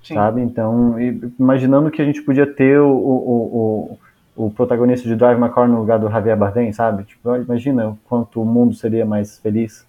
sim. 0.03 0.15
sabe? 0.15 0.41
Então, 0.41 0.99
e- 0.99 1.33
imaginando 1.39 1.91
que 1.91 2.01
a 2.01 2.05
gente 2.05 2.21
podia 2.23 2.47
ter 2.47 2.79
o, 2.79 2.89
o, 2.89 3.99
o, 4.37 4.45
o 4.47 4.51
protagonista 4.51 5.07
de 5.07 5.15
Drive 5.15 5.39
My 5.39 5.49
Car 5.49 5.67
no 5.67 5.79
lugar 5.79 5.99
do 5.99 6.09
Javier 6.09 6.37
Bardem, 6.37 6.73
sabe? 6.73 7.05
Tipo, 7.05 7.35
imagina 7.37 7.89
o 7.89 7.97
quanto 8.05 8.41
o 8.41 8.45
mundo 8.45 8.75
seria 8.75 9.05
mais 9.05 9.39
feliz. 9.39 9.85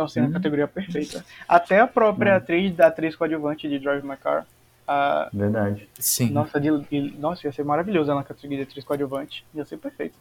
Nossa, 0.00 0.18
é 0.18 0.22
uma 0.22 0.32
categoria 0.32 0.66
perfeita. 0.66 1.22
Até 1.46 1.78
a 1.80 1.86
própria 1.86 2.36
atriz 2.36 2.74
da 2.74 2.86
atriz 2.86 3.14
coadjuvante 3.14 3.68
de 3.68 3.78
Drive 3.78 4.02
My 4.02 4.16
Car. 4.16 4.46
A, 4.88 5.28
Verdade. 5.32 5.86
Sim. 5.98 6.30
nossa, 6.30 6.58
de, 6.58 6.70
de- 6.90 7.14
nossa, 7.18 7.46
ia 7.46 7.52
ser 7.52 7.64
maravilhoso 7.64 8.10
ela 8.10 8.20
na 8.20 8.24
categoria 8.26 8.64
de 8.64 8.70
atriz 8.70 8.82
coadjuvante. 8.84 9.44
Ia 9.54 9.64
ser 9.66 9.76
perfeito. 9.76 10.14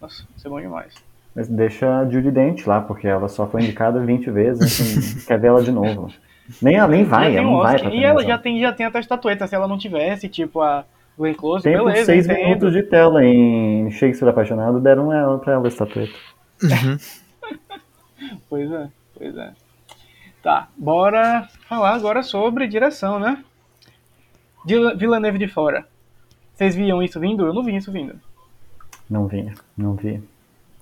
Nossa, 0.00 0.22
ia 0.22 0.38
ser 0.38 0.48
bom 0.48 0.60
demais. 0.60 0.92
Mas 1.36 1.48
deixa 1.48 2.00
a 2.00 2.04
Judy 2.08 2.30
Dent 2.32 2.66
lá, 2.66 2.80
porque 2.80 3.06
ela 3.06 3.28
só 3.28 3.46
foi 3.46 3.62
indicada 3.62 4.00
20 4.00 4.30
vezes, 4.30 4.62
assim, 4.80 5.20
quer 5.26 5.38
ver 5.38 5.46
ela 5.48 5.62
de 5.62 5.70
novo. 5.70 6.12
Nem, 6.60 6.76
ela 6.76 6.88
nem 6.88 7.04
vai, 7.04 7.36
ela 7.36 7.46
um 7.48 7.52
não 7.52 7.62
vai 7.62 7.76
E 7.88 8.04
ela 8.04 8.22
já 8.24 8.36
tem, 8.36 8.60
já 8.60 8.72
tem 8.72 8.86
até 8.86 8.98
a 8.98 9.00
estatueta. 9.00 9.46
Se 9.46 9.54
ela 9.54 9.66
não 9.68 9.78
tivesse, 9.78 10.28
tipo, 10.28 10.60
a 10.60 10.84
Glenn 11.16 11.34
Close, 11.34 11.62
Tem 11.62 11.76
por 11.78 11.86
beleza, 11.86 12.06
seis 12.06 12.26
entendo. 12.26 12.42
minutos 12.44 12.72
de 12.72 12.82
tela 12.82 13.24
em 13.24 13.88
Shakespeare 13.92 14.28
Apaixonado, 14.30 14.80
deram 14.80 15.12
ela 15.12 15.38
pra 15.38 15.54
ela 15.54 15.64
a 15.64 15.68
estatueta. 15.68 16.12
Pois 18.48 18.70
é, 18.70 18.88
pois 19.16 19.36
é. 19.36 19.52
Tá, 20.42 20.68
bora 20.76 21.48
falar 21.68 21.94
agora 21.94 22.22
sobre 22.22 22.66
direção, 22.66 23.18
né? 23.18 23.42
Vila 24.64 24.94
Villeneuve 24.94 25.38
de 25.38 25.48
fora. 25.48 25.86
Vocês 26.54 26.74
viam 26.74 27.02
isso 27.02 27.18
vindo? 27.18 27.46
Eu 27.46 27.52
não 27.52 27.64
vi 27.64 27.76
isso 27.76 27.90
vindo. 27.90 28.14
Não 29.08 29.26
vinha, 29.26 29.54
não 29.76 29.94
vi. 29.94 30.22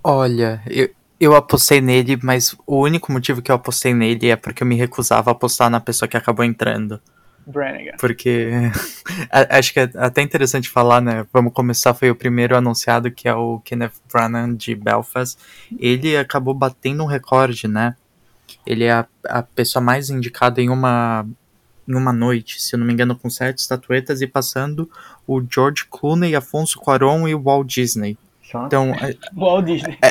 Olha, 0.04 0.62
eu, 0.68 0.90
eu 1.20 1.34
apostei 1.34 1.80
nele, 1.80 2.18
mas 2.22 2.56
o 2.66 2.80
único 2.80 3.12
motivo 3.12 3.40
que 3.40 3.50
eu 3.50 3.56
apostei 3.56 3.94
nele 3.94 4.30
é 4.30 4.36
porque 4.36 4.62
eu 4.62 4.66
me 4.66 4.74
recusava 4.74 5.30
a 5.30 5.32
apostar 5.32 5.70
na 5.70 5.80
pessoa 5.80 6.08
que 6.08 6.16
acabou 6.16 6.44
entrando. 6.44 7.00
Brannigan. 7.46 7.92
Porque 7.98 8.50
acho 9.30 9.72
que 9.72 9.80
é 9.80 9.90
até 9.96 10.22
interessante 10.22 10.68
falar, 10.68 11.00
né? 11.00 11.26
Vamos 11.32 11.52
começar, 11.52 11.94
foi 11.94 12.10
o 12.10 12.14
primeiro 12.14 12.56
anunciado, 12.56 13.10
que 13.10 13.28
é 13.28 13.34
o 13.34 13.60
Kenneth 13.60 13.92
Branagh 14.12 14.54
de 14.54 14.74
Belfast. 14.74 15.38
Ele 15.78 16.16
acabou 16.16 16.54
batendo 16.54 17.02
um 17.02 17.06
recorde, 17.06 17.68
né? 17.68 17.96
Ele 18.66 18.84
é 18.84 18.92
a, 18.92 19.06
a 19.28 19.42
pessoa 19.42 19.82
mais 19.82 20.10
indicada 20.10 20.60
em 20.60 20.68
uma, 20.68 21.26
em 21.88 21.94
uma 21.94 22.12
noite, 22.12 22.62
se 22.62 22.74
eu 22.74 22.78
não 22.78 22.86
me 22.86 22.92
engano, 22.92 23.16
com 23.16 23.30
sete 23.30 23.58
estatuetas 23.58 24.20
e 24.20 24.26
passando 24.26 24.88
o 25.26 25.42
George 25.42 25.86
Clooney, 25.90 26.36
Afonso 26.36 26.78
Cuarón 26.78 27.26
e 27.26 27.34
o 27.34 27.42
Walt 27.42 27.66
Disney. 27.66 28.16
Então, 28.66 28.90
é- 28.94 29.16
Walt 29.34 29.64
Disney. 29.64 29.98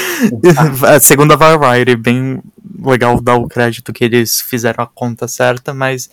a 0.86 1.00
segunda 1.00 1.36
Variety, 1.36 1.96
bem 1.96 2.42
legal 2.84 3.20
dar 3.20 3.36
o 3.36 3.48
crédito 3.48 3.92
que 3.92 4.04
eles 4.04 4.40
fizeram 4.40 4.84
a 4.84 4.86
conta 4.86 5.28
certa, 5.28 5.72
mas 5.74 6.10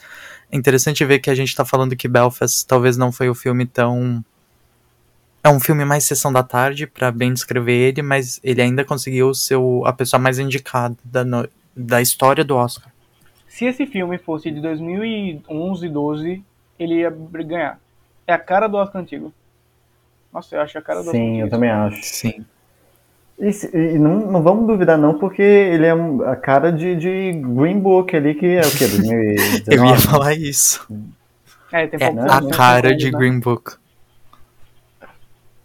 é 0.51 0.57
interessante 0.57 1.03
ver 1.05 1.19
que 1.19 1.29
a 1.29 1.35
gente 1.35 1.55
tá 1.55 1.63
falando 1.65 1.95
que 1.95 2.07
Belfast 2.07 2.65
talvez 2.67 2.97
não 2.97 3.11
foi 3.11 3.29
o 3.29 3.35
filme 3.35 3.65
tão. 3.65 4.23
É 5.43 5.49
um 5.49 5.59
filme 5.59 5.85
mais 5.85 6.03
sessão 6.03 6.33
da 6.33 6.43
tarde, 6.43 6.85
pra 6.85 7.11
bem 7.11 7.33
descrever 7.33 7.73
ele, 7.73 8.01
mas 8.01 8.39
ele 8.43 8.61
ainda 8.61 8.83
conseguiu 8.83 9.33
ser 9.33 9.57
a 9.85 9.93
pessoa 9.93 10.19
mais 10.19 10.37
indicada 10.37 10.95
da, 11.03 11.23
no- 11.23 11.47
da 11.75 12.01
história 12.01 12.43
do 12.43 12.55
Oscar. 12.57 12.91
Se 13.47 13.65
esse 13.65 13.85
filme 13.85 14.17
fosse 14.17 14.51
de 14.51 14.59
2011, 14.61 15.87
12, 15.89 16.43
ele 16.77 16.95
ia 16.95 17.09
ganhar. 17.45 17.79
É 18.27 18.33
a 18.33 18.37
cara 18.37 18.67
do 18.67 18.77
Oscar 18.77 19.01
antigo. 19.01 19.33
Nossa, 20.31 20.55
eu 20.55 20.61
acho 20.61 20.77
a 20.77 20.81
cara 20.81 21.01
do 21.01 21.09
Oscar 21.09 21.15
Sim, 21.15 21.29
antigo. 21.29 21.47
eu 21.47 21.49
também 21.49 21.69
acho. 21.69 21.99
Sim. 22.03 22.45
E, 23.39 23.53
se- 23.53 23.69
e 23.75 23.97
não, 23.97 24.19
não 24.31 24.43
vamos 24.43 24.67
duvidar 24.67 24.97
não, 24.97 25.17
porque 25.17 25.41
ele 25.41 25.85
é 25.85 25.95
um- 25.95 26.21
a 26.23 26.35
cara 26.35 26.71
de, 26.71 26.95
de 26.95 27.31
Green 27.41 27.79
Book 27.79 28.15
ali, 28.15 28.35
que 28.35 28.45
é 28.45 28.67
o 28.67 28.71
quê? 28.71 28.87
2019? 28.87 29.37
Eu 29.69 29.85
ia 29.85 29.97
falar 29.97 30.33
isso. 30.35 30.85
É, 31.71 31.87
tem 31.87 31.99
É 31.99 32.07
poucos 32.07 32.25
a 32.27 32.41
anos, 32.41 32.57
cara 32.57 32.95
né? 32.95 32.95
de 32.95 33.11
Green 33.11 33.39
Book. 33.39 33.77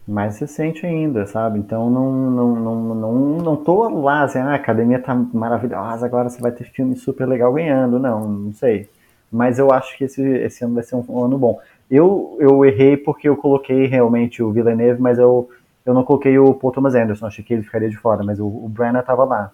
mais 0.06 0.38
recente 0.38 0.84
ainda, 0.84 1.26
sabe? 1.26 1.58
Então 1.58 1.88
não, 1.88 2.12
não, 2.30 2.54
não, 2.56 2.94
não, 2.94 3.14
não 3.38 3.56
tô 3.56 3.88
lá, 3.88 4.22
assim, 4.24 4.38
ah, 4.38 4.50
a 4.50 4.54
academia 4.54 4.98
tá 5.00 5.14
maravilhosa, 5.14 6.04
agora 6.04 6.28
você 6.28 6.40
vai 6.40 6.52
ter 6.52 6.64
filme 6.64 6.94
super 6.96 7.26
legal 7.26 7.52
ganhando. 7.52 7.98
Não, 7.98 8.28
não 8.28 8.52
sei. 8.52 8.88
Mas 9.32 9.58
eu 9.58 9.72
acho 9.72 9.96
que 9.96 10.04
esse, 10.04 10.22
esse 10.22 10.64
ano 10.64 10.74
vai 10.74 10.82
ser 10.84 10.96
um, 10.96 11.04
um 11.08 11.24
ano 11.24 11.38
bom. 11.38 11.58
Eu, 11.90 12.36
eu 12.38 12.64
errei 12.64 12.96
porque 12.96 13.28
eu 13.28 13.36
coloquei 13.36 13.86
realmente 13.86 14.42
o 14.42 14.52
Villeneuve, 14.52 15.00
mas 15.00 15.18
eu, 15.18 15.48
eu 15.84 15.94
não 15.94 16.04
coloquei 16.04 16.38
o 16.38 16.54
Paul 16.54 16.72
Thomas 16.72 16.94
Anderson, 16.94 17.26
achei 17.26 17.44
que 17.44 17.52
ele 17.54 17.62
ficaria 17.62 17.88
de 17.90 17.96
fora, 17.96 18.22
mas 18.24 18.40
o, 18.40 18.46
o 18.46 18.68
Branagh 18.68 19.02
tava 19.04 19.24
lá. 19.24 19.52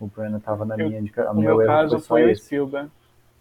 O 0.00 0.06
Branagh 0.06 0.40
tava 0.40 0.64
na 0.64 0.76
Eu- 0.76 0.88
minha 0.88 1.00
indicação. 1.00 1.34
No 1.34 1.40
meu 1.42 1.58
caso 1.66 1.98
só 1.98 2.08
foi 2.08 2.30
o. 2.32 2.36
Spielberg. 2.36 2.90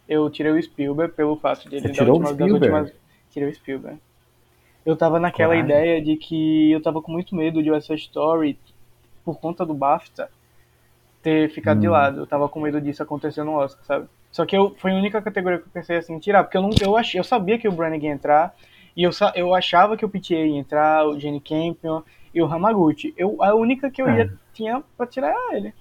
Eu 0.08 0.30
tirei 0.30 0.52
o 0.52 0.62
Spielberg 0.62 1.14
pelo 1.14 1.36
fato 1.38 1.70
de 1.70 1.76
ele 1.78 1.94
Você 1.94 2.02
o 2.04 2.28
Spielberg? 2.28 2.54
últimas. 2.54 2.94
Tirei 3.32 3.50
o 3.50 3.56
Spielberg. 3.56 3.98
Eu 4.86 4.96
tava 4.98 5.20
naquela 5.20 5.54
Coragem. 5.56 5.66
ideia 5.70 6.02
de 6.02 6.18
que 6.18 6.72
eu 6.72 6.82
tava 6.82 7.02
com 7.02 7.12
muito 7.12 7.36
medo 7.36 7.62
de 7.64 7.82
Side 7.82 8.02
Story, 8.02 8.58
por 9.24 9.40
conta 9.40 9.66
do 9.66 9.74
BAFTA, 9.74 10.30
ter 11.22 11.50
ficado 11.50 11.80
de 11.80 11.88
Hum. 11.88 11.92
lado. 11.92 12.22
Eu 12.22 12.28
tava 12.28 12.50
com 12.50 12.60
medo 12.62 12.82
disso 12.82 13.04
acontecer 13.04 13.44
no 13.44 13.54
Oscar, 13.54 13.84
sabe? 13.86 14.08
Só 14.32 14.46
que 14.46 14.56
eu, 14.56 14.72
foi 14.78 14.92
a 14.92 14.96
única 14.96 15.22
categoria 15.22 15.60
que 15.60 15.66
eu 15.68 15.72
pensei 15.72 15.98
assim, 15.98 16.18
tirar, 16.20 16.44
porque 16.44 16.58
eu, 16.58 16.62
não, 16.62 16.70
eu, 16.82 16.96
achei, 16.98 17.20
eu 17.20 17.24
sabia 17.24 17.58
que 17.60 17.68
o 17.68 17.72
Brannigan 17.72 18.08
ia 18.08 18.14
entrar, 18.14 18.56
e 18.96 19.04
eu, 19.04 19.12
eu 19.36 19.54
achava 19.56 19.96
que 19.98 20.06
o 20.06 20.10
PTA 20.10 20.36
ia 20.36 20.58
entrar, 20.60 21.06
o 21.08 21.20
Jenny 21.20 21.40
Campion 21.40 22.02
e 22.34 22.42
o 22.42 22.46
Hamaguchi. 22.46 23.14
Eu, 23.18 23.42
a 23.44 23.54
única 23.56 23.90
que 23.92 24.02
eu 24.02 24.08
É. 24.08 24.18
ia, 24.20 24.34
tinha 24.54 24.84
pra 24.98 25.08
tirar 25.08 25.30
era 25.30 25.58
ele. 25.58 25.74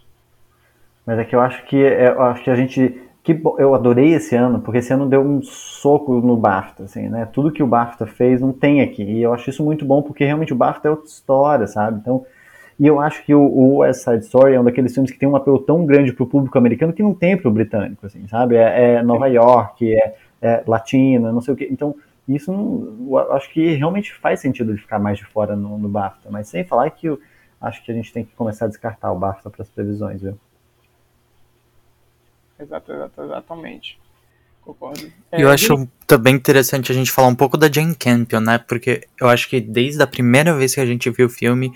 Mas 1.06 1.18
é 1.18 1.24
que 1.24 1.34
eu 1.34 1.40
acho 1.40 1.64
que 1.66 1.82
é, 1.82 2.08
eu 2.08 2.22
acho 2.22 2.42
que 2.44 2.50
a 2.50 2.54
gente 2.54 3.00
que 3.22 3.38
eu 3.58 3.74
adorei 3.74 4.14
esse 4.14 4.34
ano, 4.34 4.60
porque 4.60 4.78
esse 4.78 4.92
ano 4.94 5.06
deu 5.06 5.20
um 5.20 5.42
soco 5.42 6.14
no 6.20 6.36
BAFTA, 6.38 6.84
assim, 6.84 7.06
né? 7.08 7.26
Tudo 7.30 7.52
que 7.52 7.62
o 7.62 7.66
BAFTA 7.66 8.06
fez 8.06 8.40
não 8.40 8.50
tem 8.50 8.80
aqui. 8.80 9.02
E 9.02 9.22
eu 9.22 9.32
acho 9.34 9.50
isso 9.50 9.62
muito 9.62 9.84
bom, 9.84 10.00
porque 10.02 10.24
realmente 10.24 10.54
o 10.54 10.56
BAFTA 10.56 10.88
é 10.88 10.90
outra 10.90 11.06
história, 11.06 11.66
sabe? 11.66 11.98
Então, 12.00 12.24
e 12.78 12.86
eu 12.86 12.98
acho 12.98 13.22
que 13.24 13.34
o, 13.34 13.42
o 13.42 13.76
West 13.78 14.02
Side 14.04 14.24
Story 14.24 14.54
é 14.54 14.60
um 14.60 14.64
daqueles 14.64 14.94
filmes 14.94 15.10
que 15.12 15.18
tem 15.18 15.28
um 15.28 15.36
apelo 15.36 15.58
tão 15.58 15.84
grande 15.84 16.14
pro 16.14 16.26
público 16.26 16.56
americano 16.56 16.94
que 16.94 17.02
não 17.02 17.12
tem 17.12 17.36
pro 17.36 17.50
britânico, 17.50 18.06
assim, 18.06 18.26
sabe? 18.26 18.56
É, 18.56 18.94
é 18.94 19.02
Nova 19.02 19.26
York, 19.26 19.92
é, 19.94 20.14
é 20.40 20.62
latina, 20.66 21.30
não 21.30 21.42
sei 21.42 21.52
o 21.52 21.56
quê. 21.58 21.68
Então, 21.70 21.94
isso 22.36 22.52
não, 22.52 23.18
eu 23.18 23.32
acho 23.34 23.50
que 23.52 23.74
realmente 23.76 24.12
faz 24.14 24.40
sentido 24.40 24.74
de 24.74 24.80
ficar 24.80 24.98
mais 24.98 25.18
de 25.18 25.24
fora 25.26 25.56
no, 25.56 25.78
no 25.78 25.88
BAFTA. 25.88 26.30
Mas 26.30 26.48
sem 26.48 26.64
falar 26.64 26.90
que 26.90 27.06
eu 27.08 27.20
acho 27.60 27.84
que 27.84 27.90
a 27.92 27.94
gente 27.94 28.12
tem 28.12 28.24
que 28.24 28.34
começar 28.34 28.66
a 28.66 28.68
descartar 28.68 29.12
o 29.12 29.18
BAFTA 29.18 29.50
para 29.50 29.62
as 29.62 29.70
previsões, 29.70 30.22
viu? 30.22 30.38
exato, 32.58 32.92
exato, 32.92 33.22
exatamente. 33.22 33.98
Concordo. 34.60 35.12
E 35.36 35.40
eu 35.42 35.50
É, 35.50 35.50
acho 35.50 35.88
também 36.06 36.34
interessante 36.34 36.90
a 36.92 36.94
gente 36.94 37.10
falar 37.10 37.28
um 37.28 37.34
pouco 37.34 37.56
da 37.56 37.70
Jane 37.70 37.94
Campion, 37.94 38.40
né? 38.40 38.58
Porque 38.58 39.06
eu 39.20 39.28
acho 39.28 39.48
que 39.48 39.60
desde 39.60 40.02
a 40.02 40.06
primeira 40.06 40.54
vez 40.54 40.74
que 40.74 40.80
a 40.80 40.86
gente 40.86 41.08
viu 41.10 41.26
o 41.26 41.30
filme, 41.30 41.72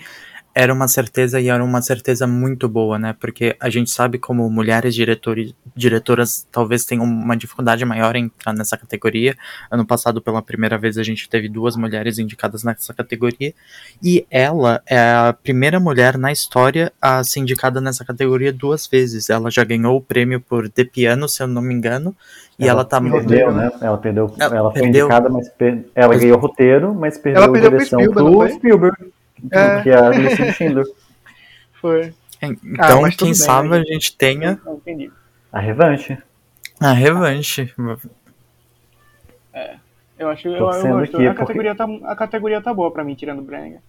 era 0.57 0.73
uma 0.73 0.87
certeza 0.87 1.41
e 1.41 1.49
era 1.49 1.61
uma 1.61 1.81
certeza 1.81 2.25
muito 2.25 2.69
boa, 2.69 2.97
né? 2.97 3.13
Porque 3.19 3.57
a 3.59 3.69
gente 3.69 3.91
sabe 3.91 4.17
como 4.17 4.49
mulheres 4.49 4.95
diretores, 4.95 5.53
diretoras 5.75 6.47
talvez 6.49 6.85
tenham 6.85 7.03
uma 7.03 7.35
dificuldade 7.35 7.83
maior 7.83 8.15
em 8.15 8.23
entrar 8.25 8.53
nessa 8.53 8.77
categoria. 8.77 9.35
Ano 9.69 9.85
passado, 9.85 10.21
pela 10.21 10.41
primeira 10.41 10.77
vez, 10.77 10.97
a 10.97 11.03
gente 11.03 11.27
teve 11.27 11.49
duas 11.49 11.75
mulheres 11.75 12.17
indicadas 12.17 12.63
nessa 12.63 12.93
categoria. 12.93 13.53
E 14.01 14.25
ela 14.31 14.81
é 14.87 14.97
a 14.97 15.33
primeira 15.43 15.77
mulher 15.77 16.17
na 16.17 16.31
história 16.31 16.89
a 17.01 17.21
ser 17.21 17.41
indicada 17.41 17.81
nessa 17.81 18.05
categoria 18.05 18.53
duas 18.53 18.87
vezes. 18.87 19.29
Ela 19.29 19.51
já 19.51 19.65
ganhou 19.65 19.97
o 19.97 20.01
prêmio 20.01 20.39
por 20.39 20.69
The 20.69 20.85
Piano, 20.85 21.27
se 21.27 21.43
eu 21.43 21.47
não 21.47 21.61
me 21.61 21.73
engano. 21.73 22.15
E 22.57 22.65
ela, 22.65 22.85
tá 22.85 23.01
perdeu, 23.01 23.51
né? 23.53 23.69
Ela 23.81 23.97
perdeu. 23.97 24.33
Ela 24.39 24.55
Ela, 24.55 24.71
foi 24.71 24.81
perdeu. 24.83 25.05
indicada, 25.07 25.27
mas 25.29 25.49
per- 25.49 25.83
ela 25.93 26.17
ganhou 26.17 26.39
roteiro, 26.39 26.93
mas 26.95 27.17
perdeu, 27.17 27.43
Ela 27.43 27.51
perdeu 27.51 27.67
a 27.67 27.71
pro 27.71 27.77
direção 27.79 27.99
Spielberg, 27.99 28.37
pro? 28.37 28.49
Spielberg, 28.55 28.97
É. 29.51 29.81
que 29.81 29.89
é 29.91 29.95
a 29.95 30.09
lista 30.09 30.51
Schindler. 30.53 30.85
Foi. 31.81 32.13
Então, 32.41 33.01
mas 33.01 33.15
tudo 33.15 33.19
quem 33.25 33.27
bem, 33.27 33.33
sabe 33.33 33.69
né? 33.69 33.77
a 33.79 33.83
gente 33.83 34.15
tenha 34.15 34.59
Não, 34.65 34.75
entendi. 34.75 35.11
A 35.51 35.59
revanche. 35.59 36.17
a 36.79 36.91
revanche. 36.91 37.73
Eu 40.17 40.29
acho 40.29 40.47
eu, 40.47 40.53
eu 40.53 40.59
gosto. 40.59 40.87
aqui, 40.87 41.27
a, 41.27 41.33
porque- 41.33 41.39
categoria 41.45 41.75
tá, 41.75 41.85
a 42.05 42.15
categoria 42.15 42.61
tá 42.61 42.73
boa 42.73 42.91
pra 42.91 43.03
mim, 43.03 43.15
tirando 43.15 43.39
o 43.39 43.41
Brenner. 43.43 43.79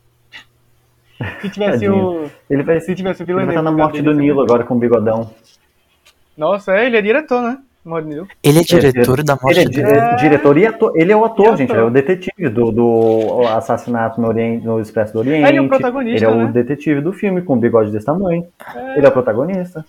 Se 1.40 1.48
tivesse 1.50 1.72
Tadinho. 1.86 2.24
o. 2.26 2.30
Ele 2.50 2.62
vai, 2.62 2.80
Se 2.80 2.94
tivesse 2.94 3.22
o 3.22 3.24
ele 3.24 3.32
vai 3.34 3.46
estar 3.48 3.62
na 3.62 3.70
no 3.70 3.76
morte 3.76 4.02
do 4.02 4.12
Nilo 4.12 4.42
agora 4.42 4.64
com 4.64 4.74
o 4.74 4.78
bigodão. 4.78 5.32
Nossa, 6.36 6.72
é, 6.76 6.86
ele 6.86 6.96
é 6.96 7.02
diretor, 7.02 7.40
né? 7.42 7.58
Ele 8.42 8.58
é 8.58 8.62
diretor 8.62 9.22
da 9.22 9.38
morte 9.40 9.60
Ele 9.60 9.80
é, 9.80 9.98
é 9.98 10.16
diretor 10.16 10.58
e 10.58 10.66
ator. 10.66 10.92
Ele 10.96 11.12
é 11.12 11.16
o 11.16 11.24
ator, 11.24 11.56
gente. 11.56 11.70
ator. 11.70 11.76
Ele 11.76 11.84
é 11.84 11.88
o 11.88 11.90
detetive 11.90 12.48
do, 12.48 12.70
do 12.72 13.42
assassinato 13.48 14.20
no, 14.20 14.26
Oriente, 14.28 14.64
no 14.66 14.80
Expresso 14.80 15.12
do 15.12 15.20
Oriente. 15.20 15.48
Ele 15.48 15.58
é 15.58 15.60
o 15.62 15.68
protagonista, 15.68 16.16
Ele 16.16 16.24
é 16.24 16.28
o 16.28 16.46
né? 16.46 16.52
detetive 16.52 17.00
do 17.00 17.12
filme, 17.12 17.42
com 17.42 17.54
um 17.54 17.58
bigode 17.58 17.90
desse 17.92 18.06
tamanho. 18.06 18.44
Ele 18.96 19.06
é 19.06 19.08
o 19.08 19.12
protagonista. 19.12 19.84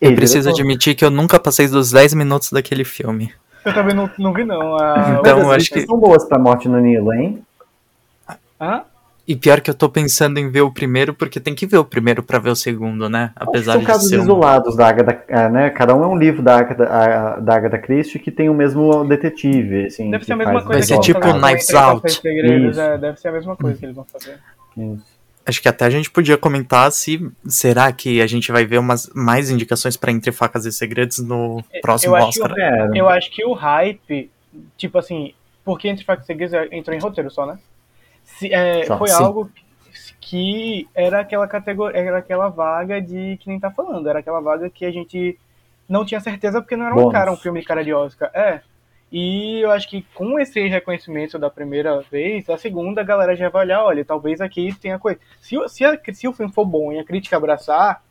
E 0.00 0.12
Preciso 0.14 0.48
diretor. 0.48 0.60
admitir 0.60 0.94
que 0.94 1.04
eu 1.04 1.10
nunca 1.10 1.38
passei 1.38 1.68
dos 1.68 1.90
10 1.92 2.14
minutos 2.14 2.50
daquele 2.50 2.84
filme. 2.84 3.32
Eu 3.64 3.72
também 3.74 3.94
não, 3.94 4.10
não 4.18 4.32
vi, 4.32 4.44
não. 4.44 4.76
A... 4.76 5.16
Então, 5.20 5.38
Mas 5.38 5.48
as 5.48 5.56
acho 5.56 5.70
que- 5.70 5.86
são 5.86 5.98
boas 5.98 6.24
pra 6.24 6.38
morte 6.38 6.68
no 6.68 6.78
Nilo, 6.80 7.12
hein? 7.12 7.42
Hã? 8.60 8.82
E 9.28 9.34
pior 9.34 9.60
que 9.60 9.68
eu 9.68 9.74
tô 9.74 9.88
pensando 9.88 10.38
em 10.38 10.48
ver 10.48 10.60
o 10.60 10.70
primeiro, 10.70 11.12
porque 11.12 11.40
tem 11.40 11.52
que 11.52 11.66
ver 11.66 11.78
o 11.78 11.84
primeiro 11.84 12.22
pra 12.22 12.38
ver 12.38 12.50
o 12.50 12.54
segundo, 12.54 13.08
né? 13.08 13.32
Apesar 13.34 13.72
São 13.72 13.80
de 13.80 13.86
casos 13.86 14.08
ser 14.08 14.20
um... 14.20 14.22
isolados 14.22 14.76
da 14.76 14.86
Agatha, 14.86 15.24
ah, 15.28 15.48
né? 15.48 15.70
Cada 15.70 15.96
um 15.96 16.04
é 16.04 16.06
um 16.06 16.16
livro 16.16 16.42
da 16.42 16.58
Agatha, 16.58 17.40
da 17.40 17.54
Agatha 17.54 17.78
Christie 17.78 18.20
que 18.20 18.30
tem 18.30 18.48
o 18.48 18.54
mesmo 18.54 19.04
detetive, 19.04 19.86
assim. 19.86 20.10
Deve 20.12 20.24
ser 20.24 20.34
a 20.34 20.36
mesma 20.36 20.62
coisa 20.62 20.68
Vai 20.68 20.82
ser 20.82 21.00
tipo 21.00 21.18
eles 21.18 21.32
vão 21.32 21.40
fazer 21.40 21.54
Knives 21.54 21.74
Out. 21.74 22.02
Faces 22.02 22.18
e 22.18 22.22
Segredos, 22.22 22.70
Isso. 22.70 22.80
é, 22.80 22.98
deve 22.98 23.20
ser 23.20 23.28
a 23.28 23.32
mesma 23.32 23.56
coisa 23.56 23.78
que 23.78 23.84
eles 23.84 23.96
vão 23.96 24.04
fazer. 24.04 24.38
Isso. 24.76 25.16
Acho 25.44 25.62
que 25.62 25.68
até 25.68 25.84
a 25.84 25.90
gente 25.90 26.10
podia 26.10 26.36
comentar 26.36 26.90
se 26.92 27.28
será 27.48 27.92
que 27.92 28.20
a 28.20 28.26
gente 28.26 28.52
vai 28.52 28.64
ver 28.64 28.78
umas 28.78 29.10
mais 29.12 29.50
indicações 29.50 29.96
pra 29.96 30.12
Entre 30.12 30.30
Facas 30.30 30.66
e 30.66 30.72
Segredos 30.72 31.18
no 31.18 31.64
próximo 31.82 32.16
eu 32.16 32.22
Oscar. 32.22 32.52
É, 32.56 32.90
Eu 32.94 33.08
acho 33.08 33.30
que 33.30 33.44
o 33.44 33.52
hype, 33.52 34.30
tipo 34.76 34.98
assim, 34.98 35.34
porque 35.64 35.88
Entre 35.88 36.04
Factos 36.04 36.24
e 36.24 36.26
Segredos 36.28 36.68
entrou 36.70 36.96
em 36.96 37.00
roteiro 37.00 37.30
só, 37.30 37.44
né? 37.44 37.58
Se- 38.26 38.52
é, 38.52 38.84
Só, 38.84 38.98
foi 38.98 39.08
sim. 39.08 39.22
algo 39.22 39.50
que 40.20 40.88
era 40.94 41.20
aquela 41.20 41.46
categoria, 41.46 41.98
era 41.98 42.18
aquela 42.18 42.48
vaga 42.48 43.00
de 43.00 43.36
que 43.38 43.48
nem 43.48 43.58
tá 43.60 43.70
falando, 43.70 44.08
era 44.08 44.18
aquela 44.18 44.40
vaga 44.40 44.68
que 44.68 44.84
a 44.84 44.90
gente 44.90 45.38
não 45.88 46.04
tinha 46.04 46.20
certeza 46.20 46.60
porque 46.60 46.76
não 46.76 46.84
era 46.86 46.94
um 46.94 46.98
Bônus. 46.98 47.12
cara, 47.12 47.32
um 47.32 47.36
filme 47.36 47.60
de 47.60 47.66
cara 47.66 47.84
de 47.84 47.94
Oscar. 47.94 48.30
É. 48.34 48.60
E 49.12 49.60
eu 49.60 49.70
acho 49.70 49.88
que 49.88 50.04
com 50.14 50.38
esse 50.38 50.66
reconhecimento 50.66 51.38
da 51.38 51.48
primeira 51.48 52.00
vez, 52.10 52.50
a 52.50 52.58
segunda 52.58 53.00
a 53.00 53.04
galera 53.04 53.36
já 53.36 53.48
vai 53.48 53.64
olhar, 53.64 53.84
olha, 53.84 54.04
talvez 54.04 54.40
aqui 54.40 54.74
tenha 54.80 54.98
coisa. 54.98 55.18
Se, 55.40 55.56
se, 55.68 55.84
a- 55.84 55.98
se 56.12 56.26
o 56.26 56.32
filme 56.32 56.52
for 56.52 56.64
bom 56.66 56.92
e 56.92 56.98
a 56.98 57.04
crítica 57.04 57.36
abraçar, 57.36 58.02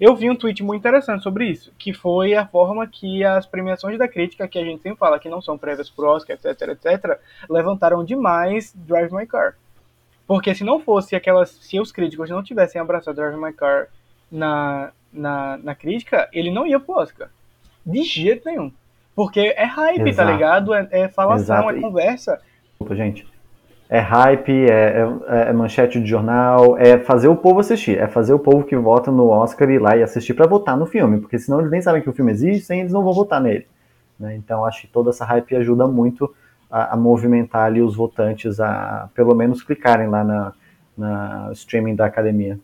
eu 0.00 0.14
vi 0.14 0.30
um 0.30 0.36
tweet 0.36 0.62
muito 0.62 0.80
interessante 0.80 1.22
sobre 1.22 1.46
isso, 1.46 1.72
que 1.78 1.92
foi 1.92 2.34
a 2.34 2.46
forma 2.46 2.86
que 2.86 3.24
as 3.24 3.46
premiações 3.46 3.98
da 3.98 4.08
crítica, 4.08 4.48
que 4.48 4.58
a 4.58 4.64
gente 4.64 4.82
sempre 4.82 4.98
fala 4.98 5.18
que 5.18 5.28
não 5.28 5.40
são 5.40 5.58
prévias 5.58 5.90
pro 5.90 6.08
Oscar, 6.08 6.36
etc, 6.36 6.68
etc, 6.68 7.18
levantaram 7.48 8.04
demais 8.04 8.72
Drive 8.74 9.12
My 9.12 9.26
Car. 9.26 9.56
Porque 10.26 10.54
se 10.54 10.64
não 10.64 10.80
fosse 10.80 11.14
aquelas. 11.16 11.50
Se 11.50 11.78
os 11.80 11.92
críticos 11.92 12.30
não 12.30 12.42
tivessem 12.42 12.80
abraçado 12.80 13.16
Drive 13.16 13.36
My 13.36 13.52
Car 13.52 13.88
na, 14.30 14.92
na, 15.12 15.58
na 15.58 15.74
crítica, 15.74 16.28
ele 16.32 16.50
não 16.50 16.66
ia 16.66 16.80
pro 16.80 16.94
Oscar. 16.94 17.28
De 17.84 18.02
jeito 18.02 18.48
nenhum. 18.48 18.72
Porque 19.14 19.40
é 19.40 19.64
hype, 19.64 20.04
tá 20.04 20.08
Exato. 20.08 20.32
ligado? 20.32 20.74
É, 20.74 20.88
é 20.90 21.08
falação, 21.08 21.56
Exato. 21.56 21.78
é 21.78 21.80
conversa. 21.80 22.40
Desculpa, 22.70 22.94
gente. 22.96 23.31
É 23.94 23.98
hype, 24.00 24.50
é, 24.70 25.02
é- 25.28 25.50
é 25.50 25.52
manchete 25.52 26.00
de 26.00 26.08
jornal, 26.08 26.78
é 26.78 26.98
fazer 26.98 27.28
o 27.28 27.36
povo 27.36 27.60
assistir. 27.60 27.98
É 27.98 28.06
fazer 28.08 28.32
o 28.32 28.38
povo 28.38 28.64
que 28.64 28.74
vota 28.76 29.10
no 29.12 29.28
Oscar 29.28 29.68
ir 29.70 29.78
lá 29.78 29.94
e 29.96 30.02
assistir 30.02 30.32
pra 30.32 30.46
votar 30.46 30.76
no 30.78 30.86
filme. 30.86 31.20
Porque 31.20 31.38
senão 31.38 31.60
eles 31.60 31.70
nem 31.70 31.82
sabem 31.82 32.00
que 32.00 32.08
o 32.08 32.12
filme 32.12 32.32
existe 32.32 32.72
e 32.72 32.80
eles 32.80 32.92
não 32.92 33.04
vão 33.04 33.12
votar 33.12 33.38
nele. 33.40 33.66
né? 34.18 34.34
Então 34.36 34.64
acho 34.64 34.82
que 34.82 34.86
toda 34.88 35.10
essa 35.10 35.24
hype 35.26 35.54
ajuda 35.56 35.86
muito 35.86 36.34
a, 36.70 36.94
a 36.94 36.96
movimentar 36.96 37.66
ali 37.66 37.82
os 37.82 37.94
votantes 37.94 38.58
a 38.60 39.10
pelo 39.14 39.34
menos 39.34 39.62
clicarem 39.62 40.08
lá 40.08 40.24
na, 40.24 40.52
na 40.96 41.50
streaming 41.52 41.94
da 41.94 42.06
academia. 42.06 42.58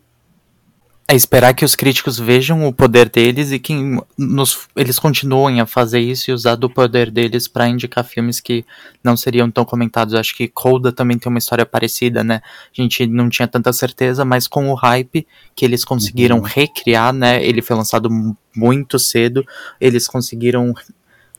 É 1.11 1.15
esperar 1.15 1.55
que 1.55 1.65
os 1.65 1.75
críticos 1.75 2.19
vejam 2.19 2.67
o 2.69 2.73
poder 2.73 3.09
deles 3.09 3.51
e 3.51 3.59
que 3.59 3.73
nos- 4.19 4.69
eles 4.77 4.99
continuem 4.99 5.59
a 5.59 5.65
fazer 5.65 6.01
isso 6.01 6.31
e 6.31 6.35
usar 6.35 6.55
do 6.55 6.69
poder 6.69 7.11
deles 7.11 7.49
pra 7.49 7.67
indicar 7.67 8.05
filmes 8.05 8.41
que 8.41 8.63
não 9.03 9.17
seriam 9.17 9.51
tão 9.51 9.65
comentados. 9.65 10.13
Eu 10.13 10.21
acho 10.21 10.37
que 10.37 10.47
Coda 10.47 10.93
também 10.93 11.19
tem 11.19 11.31
uma 11.31 11.39
história 11.39 11.65
parecida, 11.65 12.23
né? 12.23 12.43
A 12.45 12.83
gente 12.83 13.07
não 13.07 13.31
tinha 13.31 13.49
tanta 13.49 13.73
certeza, 13.73 14.23
mas 14.23 14.47
com 14.47 14.69
o 14.71 14.75
hype 14.75 15.27
que 15.57 15.65
eles 15.65 15.83
conseguiram 15.83 16.41
recriar, 16.43 17.11
né? 17.15 17.43
Ele 17.43 17.63
foi 17.63 17.75
lançado 17.75 18.11
mu- 18.11 18.37
muito 18.55 18.99
cedo, 18.99 19.47
eles 19.81 20.07
conseguiram 20.07 20.75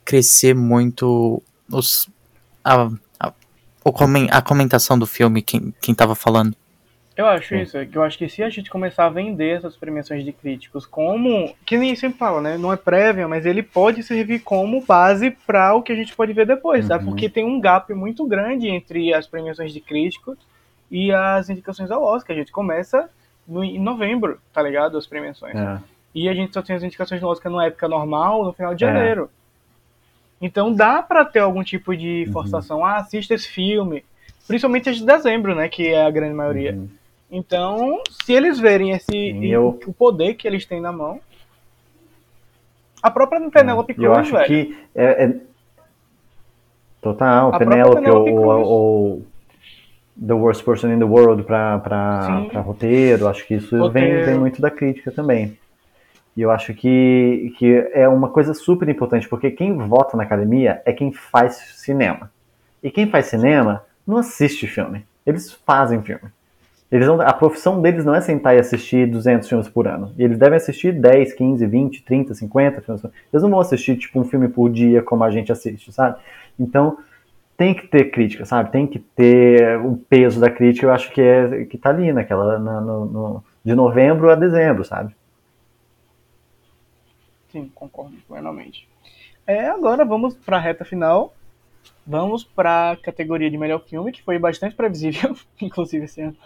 crescer 0.04 0.56
muito 0.56 1.44
os, 1.72 2.10
a, 2.64 2.90
a, 3.20 3.32
a 4.32 4.42
comentação 4.42 4.98
do 4.98 5.06
filme, 5.06 5.44
quem, 5.44 5.72
quem 5.80 5.94
tava 5.94 6.16
falando. 6.16 6.56
Eu 7.20 7.26
acho 7.28 7.54
isso, 7.54 7.78
é 7.78 7.86
que 7.86 7.98
eu 7.98 8.02
acho 8.02 8.18
que 8.18 8.30
se 8.30 8.42
a 8.42 8.50
gente 8.50 8.70
começar 8.70 9.06
a 9.06 9.10
vender 9.10 9.58
essas 9.58 9.76
premiações 9.76 10.24
de 10.24 10.32
críticos 10.32 10.86
como. 10.86 11.54
Que 11.66 11.78
nem 11.78 11.94
sempre 11.94 12.18
fala, 12.18 12.40
né? 12.40 12.58
Não 12.58 12.72
é 12.72 12.78
prévia, 12.78 13.28
mas 13.28 13.46
ele 13.46 13.62
pode 13.62 14.02
servir 14.04 14.40
como 14.40 14.80
base 14.86 15.32
para 15.46 15.74
o 15.76 15.82
que 15.84 15.92
a 15.92 15.96
gente 15.96 16.16
pode 16.16 16.32
ver 16.32 16.48
depois, 16.48 16.86
sabe? 16.86 17.04
Uhum. 17.04 17.10
Porque 17.10 17.28
tem 17.30 17.44
um 17.44 17.60
gap 17.60 17.94
muito 17.94 18.26
grande 18.26 18.70
entre 18.70 19.14
as 19.14 19.28
premiações 19.28 19.74
de 19.74 19.82
críticos 19.82 20.38
e 20.90 21.12
as 21.12 21.50
indicações 21.50 21.92
ao 21.92 22.02
Oscar. 22.02 22.34
A 22.38 22.40
gente 22.40 22.54
começa 22.54 23.10
no, 23.46 23.66
em 23.66 23.80
novembro, 23.82 24.40
tá 24.54 24.62
ligado? 24.62 24.98
As 24.98 25.06
premiações. 25.06 25.56
É. 25.56 25.78
E 26.16 26.30
a 26.30 26.34
gente 26.34 26.54
só 26.54 26.62
tem 26.62 26.74
as 26.78 26.84
indicações 26.84 27.20
do 27.20 27.28
Oscar 27.28 27.52
na 27.52 27.66
época 27.66 27.90
normal, 27.90 28.46
no 28.46 28.54
final 28.54 28.74
de 28.74 28.86
É. 28.86 28.88
janeiro. 28.88 29.30
Então 30.42 30.72
dá 30.74 31.04
pra 31.04 31.26
ter 31.26 31.40
algum 31.40 31.64
tipo 31.66 31.94
de 31.98 32.24
Uhum. 32.28 32.32
forçação. 32.34 32.86
Ah, 32.86 32.96
assista 32.96 33.34
esse 33.34 33.50
filme. 33.50 34.06
Principalmente 34.48 34.90
as 34.90 34.96
de 34.96 35.06
dezembro, 35.06 35.54
né? 35.54 35.68
Que 35.68 35.90
é 35.90 36.06
a 36.06 36.10
grande 36.10 36.34
maioria. 36.34 36.72
Uhum. 36.76 36.88
Então, 37.32 38.02
se 38.24 38.34
eles 38.34 38.60
verem 38.60 38.92
esse 38.92 39.34
o 39.86 39.94
poder 39.94 40.34
que 40.34 40.48
eles 40.48 40.66
têm 40.66 40.82
na 40.82 40.92
mão. 40.92 41.20
A 43.02 43.10
própria 43.12 43.40
Penelope 43.50 43.94
E 43.98 44.04
eu 44.04 44.12
Cruz, 44.12 44.18
acho 44.28 44.32
velho. 44.34 44.46
que 44.48 44.78
é, 44.96 45.24
é- 45.26 45.36
total, 47.02 47.54
A 47.54 47.58
Penélope 47.60 47.90
ou, 47.90 47.96
Penélope 48.26 48.32
Cruz. 48.32 48.68
ou 48.68 49.26
The 50.28 50.34
Worst 50.34 50.64
Person 50.66 50.92
in 50.92 51.00
the 51.00 51.06
World 51.06 51.44
pra 51.44 51.78
roteiro, 52.66 53.28
acho 53.28 53.46
que 53.48 53.56
isso 53.56 53.90
vem, 53.92 54.22
vem 54.26 54.38
muito 54.38 54.62
da 54.62 54.70
crítica 54.70 55.12
também. 55.12 55.58
E 56.36 56.42
eu 56.42 56.52
acho 56.52 56.74
que, 56.74 57.54
que 57.58 57.90
é 57.94 58.08
uma 58.08 58.30
coisa 58.30 58.54
super 58.54 58.88
importante, 58.90 59.28
porque 59.30 59.52
quem 59.52 59.78
vota 59.78 60.18
na 60.18 60.24
academia 60.24 60.82
é 60.86 60.92
quem 60.92 61.12
faz 61.12 61.56
cinema. 61.78 62.32
E 62.84 62.90
quem 62.92 63.08
faz 63.10 63.28
cinema 63.28 63.84
não 64.06 64.18
assiste 64.18 64.68
filme, 64.68 65.06
eles 65.26 65.54
fazem 65.66 66.02
filme. 66.02 66.24
Eles 66.92 67.08
não, 67.08 67.22
a 67.22 67.34
profissão 67.34 67.82
deles 67.82 68.04
não 68.04 68.16
é 68.16 68.22
sentar 68.22 68.56
e 68.56 68.60
assistir 68.60 69.08
200 69.08 69.48
filmes 69.48 69.70
por 69.70 69.88
ano. 69.88 70.12
Eles 70.18 70.38
devem 70.40 70.58
assistir 70.58 70.92
10, 70.92 71.34
15, 71.34 71.66
20, 71.68 72.02
30, 72.04 72.34
50 72.34 72.82
filmes. 72.82 73.04
Eles 73.32 73.44
não 73.44 73.50
vão 73.50 73.60
assistir 73.60 73.96
tipo 73.98 74.20
um 74.20 74.24
filme 74.24 74.48
por 74.48 74.70
dia 74.72 75.04
como 75.04 75.24
a 75.24 75.30
gente 75.30 75.52
assiste, 75.52 75.92
sabe? 75.92 76.18
Então 76.60 76.98
tem 77.56 77.76
que 77.76 77.88
ter 77.88 78.06
crítica, 78.12 78.46
sabe? 78.46 78.72
Tem 78.72 78.88
que 78.88 79.00
ter 79.00 79.78
o 79.80 79.98
peso 79.98 80.40
da 80.40 80.50
crítica. 80.50 80.88
Eu 80.88 80.92
acho 80.92 81.12
que 81.12 81.22
é 81.22 81.66
que 81.66 81.78
tá 81.78 81.90
ali 81.90 82.12
naquela 82.12 82.58
na- 82.58 82.82
no, 82.82 83.06
no- 83.06 83.44
de 83.64 83.76
novembro 83.76 84.32
a 84.32 84.36
dezembro, 84.36 84.84
sabe? 84.84 85.14
Sim, 87.52 87.70
concordo 87.74 88.16
plenamente. 88.28 88.88
É, 89.46 89.68
agora 89.68 90.06
vamos 90.06 90.36
pra 90.36 90.60
reta 90.60 90.86
final. 90.86 91.34
Vamos 92.06 92.44
pra 92.44 92.98
categoria 93.04 93.50
de 93.50 93.58
melhor 93.58 93.82
filme, 93.82 94.12
que 94.12 94.24
foi 94.24 94.40
bastante 94.40 94.76
previsível, 94.76 95.36
inclusive 95.62 96.06
esse 96.06 96.22
ano. 96.22 96.38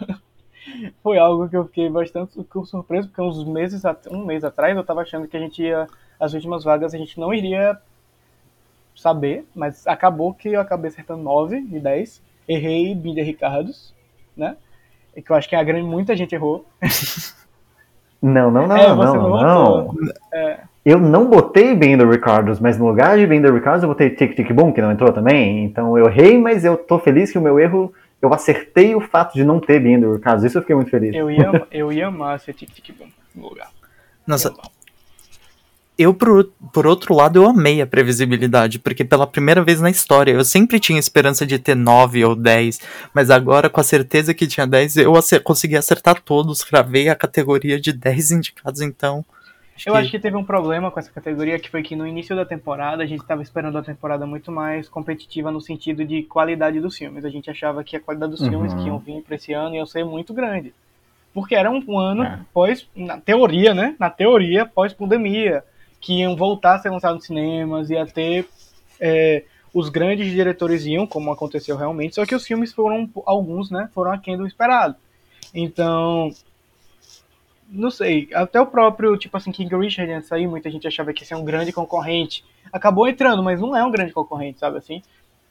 Foi 1.02 1.18
algo 1.18 1.48
que 1.48 1.56
eu 1.56 1.64
fiquei 1.66 1.88
bastante 1.88 2.32
surpreso, 2.64 3.08
porque 3.08 3.20
uns 3.22 3.44
meses, 3.44 3.82
um 4.10 4.24
mês 4.24 4.44
atrás 4.44 4.76
eu 4.76 4.84
tava 4.84 5.02
achando 5.02 5.28
que 5.28 5.36
a 5.36 5.40
gente 5.40 5.62
ia 5.62 5.86
as 6.18 6.32
últimas 6.32 6.64
vagas 6.64 6.94
a 6.94 6.98
gente 6.98 7.18
não 7.18 7.34
iria 7.34 7.78
saber, 8.94 9.46
mas 9.54 9.86
acabou 9.86 10.32
que 10.32 10.48
eu 10.48 10.60
acabei 10.60 10.88
acertando 10.88 11.22
9 11.22 11.60
de 11.62 11.80
10. 11.80 12.22
Errei 12.48 12.94
Binder 12.94 13.24
Ricardos, 13.24 13.94
né? 14.36 14.56
Que 15.14 15.30
eu 15.30 15.36
acho 15.36 15.48
que 15.48 15.56
a 15.56 15.62
grande 15.62 15.86
muita 15.86 16.16
gente 16.16 16.34
errou. 16.34 16.64
Não, 18.22 18.50
não, 18.50 18.66
não, 18.66 18.76
É, 18.76 18.88
não, 18.88 19.14
não, 19.14 19.42
não. 19.42 19.94
É. 20.32 20.60
Eu 20.82 20.98
não 20.98 21.28
botei 21.28 21.74
Bender 21.74 22.08
Ricardos, 22.08 22.58
mas 22.58 22.78
no 22.78 22.86
lugar 22.86 23.18
de 23.18 23.26
Bender 23.26 23.52
Ricardos 23.52 23.82
eu 23.82 23.88
botei 23.90 24.08
Tic 24.08 24.34
Tic 24.34 24.50
Boom, 24.50 24.72
que 24.72 24.80
não 24.80 24.90
entrou 24.90 25.12
também. 25.12 25.62
Então 25.64 25.98
eu 25.98 26.06
errei, 26.06 26.38
mas 26.38 26.64
eu 26.64 26.74
tô 26.74 26.98
feliz 26.98 27.30
que 27.30 27.36
o 27.36 27.42
meu 27.42 27.60
erro, 27.60 27.92
eu 28.24 28.32
acertei 28.34 28.94
o 28.94 29.00
fato 29.00 29.34
de 29.34 29.44
não 29.44 29.60
ter 29.60 29.80
Bender 29.80 30.12
Ricardos. 30.12 30.44
Isso 30.44 30.58
eu 30.58 30.62
fiquei 30.62 30.74
muito 30.76 30.90
feliz. 30.90 31.14
Eu 31.14 31.30
ia, 31.30 31.66
eu 31.70 31.92
ia 31.92 32.06
amar 32.08 32.40
ser 32.40 32.52
Tic 32.54 32.70
Tic 32.70 32.96
Boom 32.96 33.08
no 33.34 33.48
lugar. 33.48 33.70
Nossa, 34.26 34.52
Eu 35.96 36.12
por, 36.12 36.50
por 36.72 36.86
outro 36.88 37.14
lado, 37.14 37.36
eu 37.40 37.46
amei 37.48 37.80
a 37.80 37.86
previsibilidade, 37.86 38.80
porque 38.80 39.04
pela 39.04 39.28
primeira 39.28 39.62
vez 39.62 39.80
na 39.80 39.90
história, 39.90 40.32
eu 40.32 40.44
sempre 40.44 40.80
tinha 40.80 40.98
esperança 40.98 41.46
de 41.46 41.56
ter 41.56 41.76
9 41.76 42.24
ou 42.24 42.34
10, 42.34 42.80
mas 43.14 43.30
agora, 43.30 43.70
com 43.70 43.80
a 43.80 43.84
certeza 43.84 44.34
que 44.34 44.46
tinha 44.46 44.66
10, 44.66 44.96
eu 44.96 45.14
acer- 45.14 45.40
consegui 45.40 45.76
acertar 45.76 46.20
todos, 46.20 46.64
cravei 46.64 47.08
a 47.08 47.14
categoria 47.14 47.80
de 47.80 47.92
10 47.92 48.32
indicados, 48.32 48.80
então. 48.80 49.24
Eu 49.86 49.94
acho 49.94 50.10
que 50.10 50.18
teve 50.18 50.36
um 50.36 50.44
problema 50.44 50.90
com 50.90 51.00
essa 51.00 51.10
categoria, 51.10 51.58
que 51.58 51.68
foi 51.68 51.82
que 51.82 51.96
no 51.96 52.06
início 52.06 52.34
da 52.36 52.44
temporada 52.44 53.02
a 53.02 53.06
gente 53.06 53.20
estava 53.22 53.42
esperando 53.42 53.76
a 53.76 53.82
temporada 53.82 54.24
muito 54.24 54.52
mais 54.52 54.88
competitiva 54.88 55.50
no 55.50 55.60
sentido 55.60 56.04
de 56.04 56.22
qualidade 56.22 56.80
dos 56.80 56.96
filmes. 56.96 57.24
A 57.24 57.28
gente 57.30 57.50
achava 57.50 57.82
que 57.82 57.96
a 57.96 58.00
qualidade 58.00 58.30
dos 58.32 58.40
Uhum. 58.40 58.50
filmes 58.50 58.74
que 58.74 58.82
iam 58.86 58.98
vir 58.98 59.22
para 59.22 59.34
esse 59.34 59.52
ano 59.52 59.74
ia 59.74 59.84
ser 59.86 60.04
muito 60.04 60.32
grande. 60.32 60.72
Porque 61.32 61.54
era 61.56 61.68
um 61.70 61.98
ano 61.98 62.22
É. 62.22 62.38
pós, 62.52 62.86
na 62.94 63.18
teoria, 63.20 63.74
né? 63.74 63.96
Na 63.98 64.08
teoria, 64.08 64.64
pós-pandemia, 64.64 65.64
que 66.00 66.20
iam 66.20 66.36
voltar 66.36 66.76
a 66.76 66.78
ser 66.78 66.90
lançados 66.90 67.16
nos 67.16 67.26
cinemas, 67.26 67.90
ia 67.90 68.06
ter. 68.06 68.46
é, 69.00 69.42
os 69.74 69.88
grandes 69.88 70.30
diretores 70.30 70.86
iam, 70.86 71.04
como 71.04 71.32
aconteceu 71.32 71.76
realmente, 71.76 72.14
só 72.14 72.24
que 72.24 72.32
os 72.34 72.46
filmes 72.46 72.72
foram, 72.72 73.10
alguns, 73.26 73.72
né? 73.72 73.88
Foram 73.92 74.12
aquém 74.12 74.36
do 74.36 74.46
esperado. 74.46 74.94
Então, 75.52 76.30
não 77.74 77.90
sei, 77.90 78.28
até 78.32 78.60
o 78.60 78.66
próprio, 78.66 79.16
tipo 79.16 79.36
assim, 79.36 79.50
King 79.52 79.74
Richard 79.76 80.10
antes 80.12 80.24
de 80.24 80.28
sair, 80.28 80.46
muita 80.46 80.70
gente 80.70 80.86
achava 80.86 81.12
que 81.12 81.22
ia 81.22 81.26
ser 81.26 81.34
um 81.34 81.44
grande 81.44 81.72
concorrente. 81.72 82.44
Acabou 82.72 83.06
entrando, 83.08 83.42
mas 83.42 83.60
não 83.60 83.76
é 83.76 83.84
um 83.84 83.90
grande 83.90 84.12
concorrente, 84.12 84.58
sabe 84.60 84.78
assim? 84.78 85.02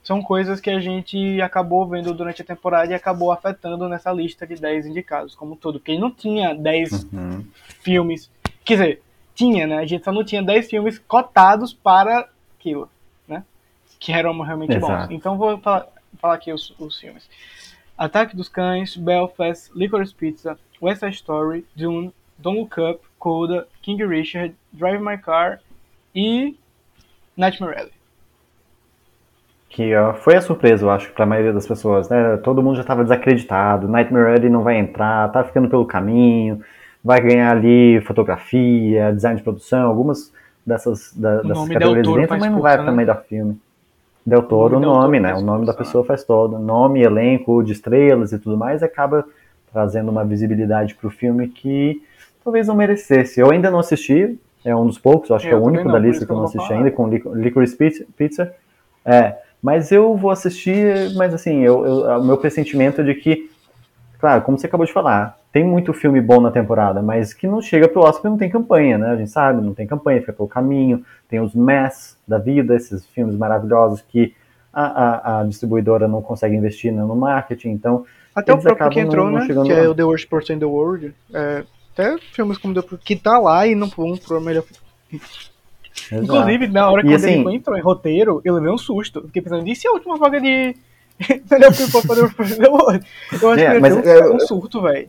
São 0.02 0.20
coisas 0.22 0.60
que 0.60 0.68
a 0.68 0.78
gente 0.80 1.40
acabou 1.40 1.86
vendo 1.86 2.12
durante 2.12 2.42
a 2.42 2.44
temporada 2.44 2.90
e 2.92 2.94
acabou 2.94 3.32
afetando 3.32 3.88
nessa 3.88 4.12
lista 4.12 4.46
de 4.46 4.56
10 4.56 4.86
indicados, 4.86 5.34
como 5.34 5.56
todo. 5.56 5.78
Porque 5.80 5.96
não 5.98 6.10
tinha 6.10 6.54
10 6.54 7.04
Uhum. 7.12 7.44
filmes. 7.80 8.30
Quer 8.64 8.74
dizer, 8.74 9.02
tinha, 9.34 9.66
né? 9.66 9.78
A 9.78 9.86
gente 9.86 10.04
só 10.04 10.12
não 10.12 10.22
tinha 10.22 10.42
10 10.42 10.68
filmes 10.68 10.98
cotados 10.98 11.72
para 11.72 12.28
aquilo, 12.58 12.90
né? 13.26 13.42
Que 13.98 14.12
eram 14.12 14.38
realmente 14.42 14.78
bons. 14.78 14.88
Exato. 14.90 15.12
Então 15.14 15.38
vou 15.38 15.56
falar, 15.58 15.86
falar 16.20 16.34
aqui 16.34 16.52
os, 16.52 16.74
os 16.78 16.98
filmes. 16.98 17.26
Ataque 17.96 18.36
dos 18.36 18.48
Cães, 18.48 18.96
Belfast, 18.96 19.70
Licorice 19.74 20.14
Pizza, 20.14 20.58
West 20.84 21.00
Side 21.00 21.16
Story, 21.16 21.64
Dune, 21.74 22.12
Don't 22.38 22.58
Look 22.58 22.78
Up, 22.78 23.00
Coda, 23.18 23.66
King 23.80 24.04
Richard, 24.04 24.54
Drive 24.70 25.00
My 25.00 25.16
Car 25.16 25.60
e 26.14 26.56
Nightmare 27.34 27.78
Alley. 27.78 27.92
Que 29.70 29.92
foi 30.20 30.36
a 30.36 30.40
surpresa, 30.40 30.84
eu 30.84 30.90
acho, 30.90 31.10
pra 31.12 31.26
maioria 31.26 31.52
das 31.52 31.66
pessoas, 31.66 32.08
né? 32.08 32.36
Todo 32.36 32.62
mundo 32.62 32.76
já 32.76 32.82
estava 32.82 33.02
desacreditado, 33.02 33.88
Nightmare 33.88 34.36
Alley 34.36 34.50
não 34.50 34.62
vai 34.62 34.76
entrar, 34.76 35.32
tá 35.32 35.42
ficando 35.42 35.68
pelo 35.68 35.86
caminho, 35.86 36.62
vai 37.02 37.20
ganhar 37.20 37.50
ali 37.50 38.00
fotografia, 38.02 39.12
design 39.12 39.38
de 39.38 39.42
produção, 39.42 39.88
algumas 39.88 40.32
dessas, 40.66 41.12
da, 41.16 41.40
dessas 41.42 41.68
categorias 41.68 42.06
dentro, 42.06 42.38
mas 42.38 42.52
não 42.52 42.60
vai 42.60 42.76
para 42.76 42.90
né? 42.90 42.92
melhor 42.92 43.24
filme. 43.24 43.58
Del 44.24 44.42
Toro, 44.42 44.76
O 44.76 44.78
o 44.78 44.80
nome 44.80 44.96
nome, 44.96 45.20
né? 45.20 45.34
O 45.34 45.42
nome 45.42 45.66
da 45.66 45.74
pessoa 45.74 46.02
faz 46.04 46.24
todo. 46.24 46.58
Nome, 46.58 47.02
elenco, 47.02 47.62
de 47.62 47.72
estrelas 47.72 48.32
e 48.32 48.38
tudo 48.38 48.56
mais, 48.56 48.82
acaba 48.82 49.24
trazendo 49.74 50.10
uma 50.10 50.24
visibilidade 50.24 50.94
pro 50.94 51.10
filme 51.10 51.48
que 51.48 52.00
talvez 52.44 52.68
não 52.68 52.76
merecesse. 52.76 53.40
Eu 53.40 53.50
ainda 53.50 53.70
não 53.70 53.80
assisti, 53.80 54.38
é 54.64 54.74
um 54.74 54.86
dos 54.86 54.98
poucos, 54.98 55.30
acho 55.32 55.44
Eu 55.46 55.48
que 55.50 55.54
é 55.54 55.58
o 55.58 55.62
único 55.64 55.84
não, 55.84 55.92
da 55.92 55.98
lista 55.98 56.24
que 56.24 56.30
eu 56.32 56.36
não 56.36 56.44
assisti 56.44 56.68
falar. 56.68 56.78
ainda, 56.78 56.90
com 56.92 57.08
Lic- 57.08 57.26
Licorice 57.34 57.76
Pizza-. 58.16 58.54
É, 59.04 59.36
mas 59.60 59.90
eu 59.90 60.16
vou 60.16 60.30
assistir, 60.30 61.12
mas 61.16 61.34
assim, 61.34 61.60
eu, 61.60 61.84
eu- 61.84 62.20
o 62.20 62.24
meu 62.24 62.38
pressentimento 62.38 63.00
é 63.00 63.04
de 63.04 63.14
que, 63.16 63.50
claro, 64.20 64.42
como 64.42 64.56
você 64.58 64.66
acabou 64.66 64.86
de 64.86 64.92
falar, 64.92 65.38
tem 65.52 65.64
muito 65.64 65.92
filme 65.92 66.20
bom 66.20 66.40
na 66.40 66.50
temporada, 66.50 67.02
mas 67.02 67.32
que 67.34 67.46
não 67.46 67.60
chega 67.60 67.88
pro 67.88 68.00
Oscar 68.02 68.14
porque 68.22 68.28
não 68.28 68.36
tem 68.38 68.50
campanha, 68.50 68.96
né? 68.98 69.08
A 69.10 69.16
gente 69.16 69.30
sabe, 69.30 69.60
não 69.60 69.74
tem 69.74 69.86
campanha, 69.86 70.20
fica 70.20 70.32
pelo 70.32 70.48
caminho, 70.48 71.04
tem 71.28 71.40
os 71.40 71.54
mess 71.54 72.16
da 72.26 72.38
vida, 72.38 72.74
esses 72.76 73.06
filmes 73.06 73.36
maravilhosos 73.36 74.00
que 74.02 74.34
a, 74.72 74.84
a, 74.84 75.40
a 75.40 75.44
distribuidora 75.44 76.08
não 76.08 76.20
consegue 76.20 76.56
investir 76.56 76.92
né, 76.92 77.02
no 77.02 77.14
marketing, 77.14 77.70
então 77.70 78.04
Até 78.34 78.52
Eles 78.52 78.64
o 78.64 78.66
próprio 78.66 78.90
que 78.90 79.00
entrou, 79.00 79.26
não- 79.26 79.32
não 79.32 79.40
né? 79.40 79.46
Que 79.46 79.72
lá. 79.72 79.78
é 79.78 79.88
o 79.88 79.94
The 79.94 80.04
Worst 80.04 80.28
Person 80.28 80.52
in 80.54 80.58
the 80.58 80.64
World. 80.64 81.14
É, 81.32 81.64
até 81.92 82.18
filmes 82.18 82.58
como 82.58 82.74
The 82.74 82.82
que 83.04 83.14
tá 83.16 83.38
lá 83.38 83.66
e 83.66 83.74
não 83.74 83.88
vão 83.88 84.16
pro 84.16 84.40
melhor 84.40 84.64
exato. 85.12 86.22
Inclusive, 86.24 86.66
na 86.68 86.90
hora 86.90 87.02
E 87.02 87.08
que 87.08 87.14
assim- 87.14 87.40
ele 87.46 87.54
entrou 87.56 87.76
em 87.76 87.80
roteiro, 87.80 88.40
eu 88.44 88.54
levei 88.54 88.70
um 88.70 88.78
susto. 88.78 89.22
Fiquei 89.26 89.42
pensando, 89.42 89.66
e 89.68 89.76
se 89.76 89.86
a 89.86 89.92
última 89.92 90.16
vaga 90.16 90.40
de. 90.40 90.74
melhor 91.50 91.72
filme 91.72 91.92
pra 91.92 92.00
fazer 92.02 92.24
o 92.24 92.58
The 92.64 92.68
World? 92.68 93.06
Eu 93.40 93.50
acho 93.50 93.62
É, 93.62 93.74
que 93.74 93.80
mas 93.80 93.92
ele 93.94 94.02
deu 94.02 94.24
eu- 94.24 94.34
um 94.34 94.40
surto, 94.40 94.82
velho. 94.82 95.08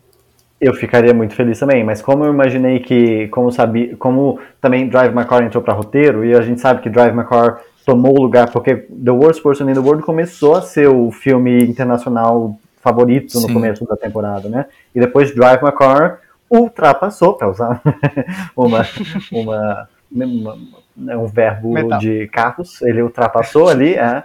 Eu 0.61 0.73
ficaria 0.73 1.13
muito 1.13 1.33
feliz 1.35 1.59
também, 1.59 1.83
mas 1.83 2.01
como 2.01 2.23
eu 2.23 2.31
imaginei 2.31 2.79
que, 2.79 3.27
como 3.27 3.51
sabia, 3.51 3.95
como 3.97 4.39
também 4.61 4.87
Drive 4.87 5.13
My 5.13 5.25
Car 5.25 5.43
entrou 5.43 5.61
para 5.63 5.73
roteiro, 5.73 6.23
e 6.23 6.33
a 6.33 6.41
gente 6.41 6.61
sabe 6.61 6.81
que 6.81 6.89
Drive 6.89 7.13
My 7.13 7.25
Car 7.25 7.59
tomou 7.85 8.17
o 8.17 8.21
lugar, 8.21 8.49
porque 8.51 8.75
The 8.75 9.11
Worst 9.11 9.41
Person 9.43 9.69
in 9.69 9.73
the 9.73 9.79
World 9.79 10.03
começou 10.03 10.55
a 10.55 10.61
ser 10.61 10.87
o 10.87 11.11
filme 11.11 11.63
internacional 11.65 12.57
favorito 12.85 13.33
no 13.41 13.47
Sim. 13.47 13.53
começo 13.53 13.83
da 13.85 13.97
temporada, 13.97 14.47
né? 14.47 14.67
E 14.93 14.99
depois 14.99 15.33
Drive 15.33 15.61
My 15.63 15.71
Car 15.71 16.19
ultrapassou, 16.49 17.33
para 17.33 17.49
usar 17.49 17.81
uma, 18.55 18.85
uma, 19.31 19.89
uma- 20.11 20.57
né, 20.95 21.17
um 21.17 21.25
verbo 21.25 21.73
Metáfora. 21.73 21.99
de 21.99 22.27
carros, 22.27 22.81
ele 22.83 23.01
ultrapassou 23.01 23.67
ali, 23.67 23.95
é, 23.95 24.23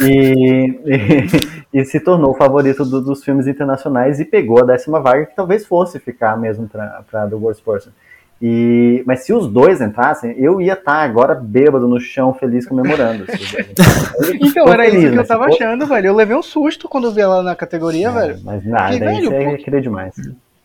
e, 0.00 0.80
e, 1.72 1.78
e 1.80 1.84
se 1.84 2.00
tornou 2.00 2.32
o 2.32 2.34
favorito 2.34 2.84
do- 2.84 3.00
dos 3.00 3.24
filmes 3.24 3.46
internacionais 3.46 4.18
e 4.20 4.24
pegou 4.24 4.60
a 4.60 4.66
décima 4.66 5.00
vaga, 5.00 5.24
que 5.26 5.36
talvez 5.36 5.64
fosse 5.64 5.98
ficar 6.00 6.36
mesmo 6.36 6.68
para 6.68 7.26
The 7.28 7.34
Worst 7.36 7.62
Person. 7.64 7.90
E, 8.42 9.02
mas 9.06 9.24
se 9.24 9.32
os 9.32 9.48
dois 9.48 9.80
entrassem, 9.80 10.34
eu 10.38 10.60
ia 10.60 10.74
estar 10.74 10.96
agora 11.02 11.34
bêbado 11.34 11.88
no 11.88 11.98
chão, 11.98 12.34
feliz, 12.34 12.66
comemorando. 12.66 13.22
entrassem. 13.22 13.66
Então, 14.46 14.68
era 14.68 14.84
feliz, 14.84 15.02
isso 15.04 15.12
que 15.12 15.18
eu 15.18 15.26
tava 15.26 15.44
fosse- 15.46 15.62
achando, 15.62 15.86
velho. 15.86 16.06
Eu 16.08 16.14
levei 16.14 16.36
um 16.36 16.42
susto 16.42 16.88
quando 16.88 17.10
vi 17.12 17.20
ela 17.22 17.42
na 17.42 17.54
categoria, 17.56 18.10
velho. 18.10 18.38
Mas 18.44 18.64
nada, 18.64 18.98
velho, 18.98 19.18
isso 19.24 19.32
aí 19.32 19.44
pô- 19.44 19.50
é 19.52 19.56
querer 19.56 19.80
demais. 19.82 20.14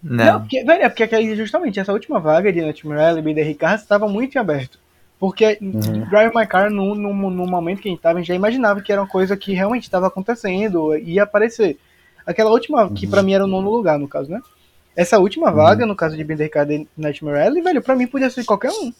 Né? 0.03 0.25
Não, 0.31 0.39
porque, 0.41 0.63
velho, 0.63 0.83
é 0.83 0.89
porque 0.89 1.35
justamente 1.35 1.79
essa 1.79 1.93
última 1.93 2.19
vaga 2.19 2.51
de 2.51 2.61
Nightmare 2.61 2.99
Alley 3.01 3.19
e 3.19 3.21
Binder 3.21 3.45
Ricardo 3.45 3.79
estava 3.79 4.07
muito 4.07 4.35
em 4.35 4.39
aberto. 4.39 4.77
Porque 5.19 5.57
Uhum. 5.61 6.05
Drive 6.09 6.33
My 6.35 6.47
Car, 6.47 6.69
no, 6.71 6.95
no, 6.95 7.13
no 7.13 7.45
momento 7.45 7.81
que 7.81 7.87
a 7.87 7.91
gente 7.91 8.01
tava, 8.01 8.17
a 8.17 8.21
gente 8.21 8.27
já 8.29 8.35
imaginava 8.35 8.81
que 8.81 8.91
era 8.91 8.99
uma 9.01 9.07
coisa 9.07 9.37
que 9.37 9.53
realmente 9.53 9.83
estava 9.83 10.07
acontecendo, 10.07 10.95
ia 10.97 11.23
aparecer. 11.23 11.77
Aquela 12.25 12.49
última, 12.49 12.89
que 12.89 13.05
Uhum. 13.05 13.11
pra 13.11 13.21
mim 13.23 13.33
era 13.33 13.43
o 13.45 13.47
nono 13.47 13.69
lugar, 13.69 13.97
no 13.99 14.07
caso, 14.07 14.29
né? 14.31 14.41
Essa 14.95 15.19
última 15.19 15.51
vaga, 15.51 15.85
no 15.85 15.95
caso 15.95 16.17
de 16.17 16.23
Binder 16.23 16.47
Ricardo 16.47 16.71
e 16.73 16.87
Nightmare 16.97 17.41
Alley, 17.47 17.61
velho, 17.61 17.81
pra 17.81 17.95
mim 17.95 18.07
podia 18.07 18.29
ser 18.29 18.43
qualquer 18.43 18.71
um 18.71 18.91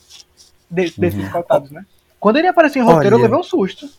de- 0.69 0.93
desses 0.97 1.29
cotados, 1.29 1.69
né? 1.71 1.85
Quando 2.19 2.37
ele 2.37 2.47
apareceu 2.47 2.81
em 2.81 2.85
roteiro, 2.85 3.15
eu 3.15 3.19
Olha. 3.19 3.23
levei 3.23 3.39
um 3.39 3.43
susto. 3.43 3.89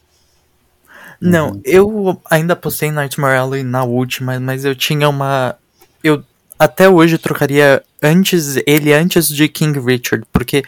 Não, 1.20 1.60
eu 1.64 2.20
ainda 2.30 2.56
postei 2.56 2.90
Nightmare 2.90 3.36
Alley 3.38 3.62
na 3.62 3.84
última, 3.84 4.38
mas 4.40 4.64
eu 4.64 4.74
tinha 4.74 5.08
uma. 5.08 5.56
Eu 6.02 6.24
até 6.58 6.88
hoje 6.88 7.18
trocaria 7.18 7.82
antes 8.02 8.56
ele 8.66 8.92
antes 8.92 9.28
de 9.28 9.46
King 9.48 9.78
Richard, 9.78 10.24
porque 10.32 10.64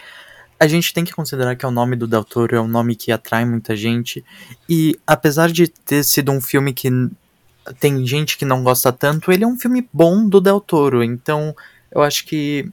a 0.60 0.66
gente 0.68 0.94
tem 0.94 1.04
que 1.04 1.12
considerar 1.12 1.56
que 1.56 1.64
é 1.64 1.68
o 1.68 1.72
nome 1.72 1.96
do 1.96 2.06
Del 2.06 2.22
Toro, 2.24 2.54
é 2.56 2.60
um 2.60 2.68
nome 2.68 2.94
que 2.94 3.10
atrai 3.10 3.44
muita 3.44 3.74
gente. 3.74 4.24
E 4.68 4.96
apesar 5.06 5.50
de 5.50 5.66
ter 5.68 6.04
sido 6.04 6.30
um 6.30 6.40
filme 6.40 6.72
que 6.72 6.88
tem 7.80 8.06
gente 8.06 8.36
que 8.36 8.44
não 8.44 8.62
gosta 8.62 8.92
tanto, 8.92 9.30
ele 9.32 9.44
é 9.44 9.46
um 9.46 9.58
filme 9.58 9.88
bom 9.92 10.28
do 10.28 10.40
Del 10.40 10.60
Toro. 10.60 11.02
Então 11.02 11.54
eu 11.90 12.02
acho 12.02 12.24
que. 12.24 12.68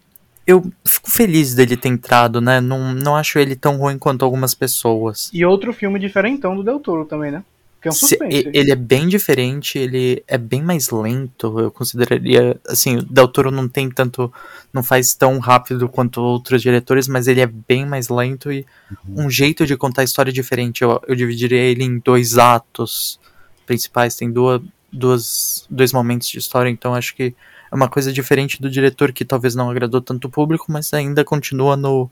Eu 0.45 0.69
fico 0.84 1.09
feliz 1.09 1.53
dele 1.53 1.77
ter 1.77 1.88
entrado, 1.89 2.41
né? 2.41 2.59
Não, 2.59 2.93
não 2.93 3.15
acho 3.15 3.38
ele 3.38 3.55
tão 3.55 3.77
ruim 3.77 3.97
quanto 3.97 4.26
algumas 4.26 4.55
pessoas. 4.55 5.30
E 5.31 5.45
outro 5.45 5.72
filme 5.72 5.99
diferentão 5.99 6.55
do 6.55 6.63
Del 6.63 6.80
Toro 6.80 7.05
também, 7.05 7.31
né? 7.31 7.43
Que 7.80 7.88
é 7.88 7.91
um 7.91 7.93
Se- 7.93 8.07
suspense. 8.09 8.38
e- 8.38 8.51
ele 8.53 8.72
é 8.72 8.76
bem 8.76 9.07
diferente, 9.07 9.77
ele 9.77 10.23
é 10.27 10.38
bem 10.38 10.61
mais 10.61 10.89
lento, 10.89 11.59
eu 11.59 11.72
consideraria, 11.72 12.59
assim, 12.68 12.97
o 12.97 13.01
Del 13.03 13.27
Toro 13.27 13.49
não 13.51 13.68
tem 13.68 13.89
tanto, 13.89 14.31
não 14.73 14.84
faz 14.84 15.13
tão 15.15 15.38
rápido 15.39 15.88
quanto 15.88 16.22
outros 16.22 16.61
diretores, 16.61 17.07
mas 17.07 17.27
ele 17.27 17.41
é 17.41 17.47
bem 17.47 17.85
mais 17.85 18.09
lento 18.09 18.51
e 18.51 18.65
um 19.09 19.30
jeito 19.30 19.65
de 19.65 19.77
contar 19.77 20.01
a 20.01 20.05
história 20.05 20.34
diferente, 20.34 20.81
eu, 20.84 21.01
eu 21.07 21.15
dividiria 21.15 21.57
ele 21.59 21.84
em 21.84 21.97
dois 21.99 22.38
atos 22.38 23.19
principais, 23.65 24.15
tem 24.15 24.30
duas, 24.31 24.61
duas, 24.91 25.65
dois 25.69 25.93
momentos 25.93 26.27
de 26.27 26.38
história, 26.38 26.69
então 26.69 26.93
acho 26.93 27.15
que 27.15 27.34
é 27.72 27.76
uma 27.76 27.88
coisa 27.88 28.11
diferente 28.11 28.61
do 28.61 28.69
diretor 28.69 29.11
que 29.11 29.23
talvez 29.23 29.55
não 29.55 29.69
agradou 29.69 30.01
tanto 30.01 30.27
o 30.27 30.31
público, 30.31 30.65
mas 30.69 30.93
ainda 30.93 31.23
continua 31.23 31.77
no, 31.77 32.09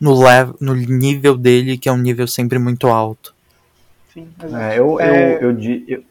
no, 0.00 0.18
lev 0.18 0.54
no 0.60 0.74
nível 0.74 1.36
dele, 1.36 1.76
que 1.76 1.88
é 1.88 1.92
um 1.92 1.98
nível 1.98 2.26
sempre 2.26 2.58
muito 2.58 2.86
alto. 2.88 3.34
Sim, 4.12 4.28
exato. 4.42 4.62
É, 4.62 4.78
eu, 4.78 5.00
É, 5.00 5.36
eu, 5.42 5.50
eu, 5.50 5.84
eu, 5.88 6.04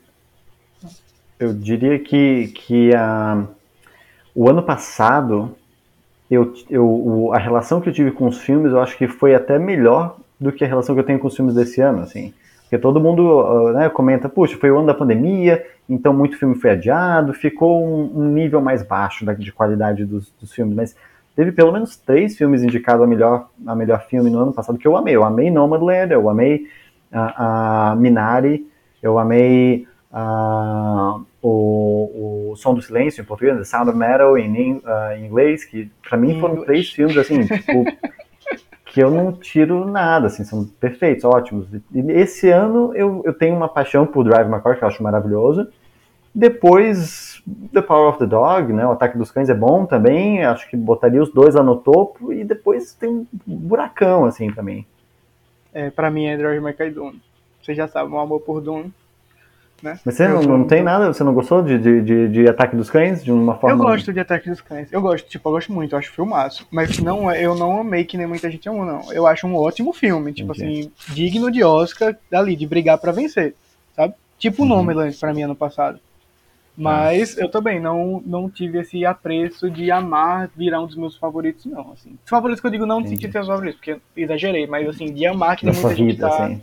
eu 1.39 1.53
diria 1.53 1.97
que, 1.99 2.47
que 2.47 2.93
a, 2.95 3.43
o 4.33 4.49
ano 4.49 4.61
passado, 4.61 5.55
eu, 6.29 6.53
eu, 6.69 7.31
a 7.33 7.39
relação 7.39 7.81
que 7.81 7.89
eu 7.89 7.93
tive 7.93 8.11
com 8.11 8.27
os 8.27 8.37
filmes, 8.37 8.71
eu 8.71 8.79
acho 8.79 8.97
que 8.97 9.07
foi 9.07 9.33
até 9.33 9.57
melhor 9.57 10.17
do 10.39 10.51
que 10.51 10.63
a 10.63 10.67
relação 10.67 10.93
que 10.93 11.01
eu 11.01 11.05
tenho 11.05 11.19
com 11.19 11.27
os 11.27 11.35
filmes 11.35 11.55
desse 11.55 11.81
ano, 11.81 12.01
assim. 12.01 12.33
Porque 12.75 12.81
todo 12.81 12.99
mundo 12.99 13.39
ah, 13.39 13.73
né, 13.73 13.89
comenta, 13.89 14.27
puxa, 14.27 14.57
foi 14.57 14.69
o 14.69 14.77
ano 14.77 14.87
da 14.87 14.93
pandemia, 14.93 15.65
então 15.89 16.13
muito 16.13 16.37
filme 16.37 16.55
foi 16.55 16.71
adiado, 16.71 17.33
ficou 17.33 17.85
um, 17.85 18.11
um 18.13 18.25
nível 18.25 18.59
mais 18.59 18.83
baixo 18.83 19.23
da, 19.23 19.33
de 19.33 19.51
qualidade 19.51 20.03
dos, 20.03 20.29
dos 20.39 20.51
filmes, 20.51 20.75
mas 20.75 20.95
teve 21.35 21.53
pelo 21.53 21.71
menos 21.71 21.95
três 21.95 22.37
filmes 22.37 22.63
indicados 22.63 23.01
a 23.01 23.07
melhor, 23.07 23.47
a 23.65 23.75
melhor 23.75 24.05
filme 24.07 24.29
no 24.29 24.39
ano 24.39 24.51
passado 24.51 24.77
que 24.77 24.87
eu 24.87 24.97
amei. 24.97 25.15
Eu 25.15 25.23
amei 25.23 25.49
Nomadland, 25.49 26.11
eu 26.11 26.29
amei 26.29 26.67
a, 27.11 27.91
a 27.91 27.95
Minari, 27.95 28.67
eu 29.01 29.17
amei 29.17 29.87
a, 30.11 31.17
o, 31.41 32.49
o 32.51 32.55
Som 32.57 32.73
do 32.73 32.81
Silêncio 32.81 33.21
em 33.21 33.25
português, 33.25 33.57
The 33.57 33.63
Sound 33.63 33.89
of 33.89 33.97
Metal 33.97 34.37
em, 34.37 34.81
ah, 34.85 35.17
em 35.17 35.27
inglês, 35.27 35.63
que 35.63 35.89
pra 36.07 36.17
mim 36.17 36.41
foram 36.41 36.65
três 36.65 36.89
filmes 36.89 37.17
assim, 37.17 37.45
tipo, 37.47 37.85
que 38.95 39.03
eu 39.03 39.11
não 39.11 39.33
tiro 39.33 39.83
nada, 39.83 40.27
assim, 40.27 40.45
são 40.45 40.63
perfeitos, 40.63 41.25
ótimos. 41.25 41.67
E 41.73 41.99
esse 42.13 42.49
ano 42.49 42.95
eu, 42.95 43.21
eu 43.25 43.33
tenho 43.33 43.53
uma 43.53 43.67
paixão 43.67 44.07
por 44.07 44.23
Drive 44.23 44.47
My 44.47 44.61
Car, 44.61 44.77
que 44.77 44.85
eu 44.85 44.87
acho 44.87 45.03
maravilhoso. 45.03 45.67
Depois, 46.33 47.43
The 47.73 47.81
Power 47.81 48.07
of 48.07 48.19
the 48.19 48.25
Dog, 48.25 48.71
né, 48.71 48.87
o 48.87 48.91
Ataque 48.91 49.17
dos 49.17 49.31
Cães 49.31 49.49
é 49.49 49.53
bom 49.53 49.85
também, 49.85 50.45
acho 50.45 50.69
que 50.69 50.77
botaria 50.77 51.21
os 51.21 51.29
dois 51.29 51.55
lá 51.55 51.61
no 51.61 51.75
topo, 51.75 52.31
e 52.31 52.45
depois 52.45 52.93
tem 52.93 53.09
um 53.09 53.27
buracão, 53.45 54.23
assim, 54.23 54.49
também. 54.53 54.87
é, 55.73 55.89
pra 55.89 56.09
mim 56.09 56.27
é 56.27 56.37
Drive 56.37 56.73
Car 56.73 56.87
e 56.87 56.91
Dune. 56.91 57.21
Você 57.61 57.75
já 57.75 57.89
sabe, 57.89 58.09
meu 58.09 58.19
amor 58.19 58.39
por 58.39 58.61
Dune. 58.61 58.93
Né? 59.85 59.99
Mas 60.03 60.15
você 60.15 60.23
Eu 60.25 60.29
não, 60.41 60.57
não 60.57 60.67
tem 60.67 60.81
nada, 60.81 61.13
você 61.13 61.23
não 61.23 61.31
gostou 61.33 61.61
de, 61.61 61.77
de, 61.77 62.01
de, 62.01 62.27
de 62.29 62.49
Ataque 62.49 62.75
dos 62.75 62.89
Cães, 62.89 63.23
de 63.23 63.31
uma 63.31 63.53
Eu 63.53 63.59
forma... 63.59 63.83
gosto 63.85 64.11
de 64.11 64.19
Ataque 64.19 64.49
dos 64.49 64.59
Cães. 64.59 64.91
Eu 64.91 64.99
gosto, 64.99 65.29
tipo, 65.29 65.47
eu 65.47 65.53
gosto 65.53 65.71
muito, 65.71 65.93
eu 65.93 65.99
acho 65.99 66.11
filmaço. 66.11 66.67
Mas 66.71 66.97
não, 66.97 67.29
é- 67.29 67.39
eu 67.45 67.53
não 67.55 67.81
amei 67.81 68.03
que 68.03 68.17
nem 68.17 68.25
muita 68.25 68.49
gente 68.49 68.67
amou, 68.67 68.83
não. 68.83 69.13
Eu 69.13 69.27
acho 69.27 69.45
um 69.45 69.55
ótimo 69.55 69.93
filme, 69.93 70.33
tipo 70.33 70.51
Entendi. 70.53 70.89
assim, 71.05 71.13
digno 71.13 71.51
de 71.51 71.63
Oscar, 71.63 72.15
dali, 72.31 72.55
de 72.55 72.65
brigar 72.65 72.97
pra 72.97 73.11
vencer, 73.11 73.53
sabe? 73.95 74.15
Tipo 74.39 74.63
o 74.63 74.65
Nomadland 74.65 75.15
pra 75.17 75.33
mim 75.33 75.43
ano 75.43 75.55
passado. 75.55 75.99
Mas 76.77 77.37
eu 77.37 77.47
também 77.47 77.79
não, 77.79 78.21
não 78.25 78.49
tive 78.49 78.79
esse 78.79 79.05
apreço 79.05 79.69
de 79.69 79.89
amar 79.91 80.49
virar 80.57 80.81
um 80.81 80.87
dos 80.87 80.97
meus 80.97 81.15
favoritos, 81.15 81.65
não. 81.65 81.91
Assim. 81.93 82.17
Os 82.23 82.29
favoritos 82.29 82.59
que 82.59 82.67
eu 82.67 82.71
digo 82.71 82.85
não 82.85 82.99
no 82.99 83.07
sentido 83.07 83.27
de 83.27 83.31
ser 83.33 83.39
os 83.41 83.47
favoritos, 83.47 83.77
porque 83.79 83.91
eu 83.91 84.01
exagerei, 84.17 84.67
mas 84.67 84.89
assim, 84.89 85.13
de 85.13 85.25
amar 85.25 85.55
que 85.55 85.65
nem 85.65 85.73
muita 85.73 85.95
gente 85.95 86.11
vida, 86.15 86.27
tá. 86.27 86.45
assim. 86.47 86.61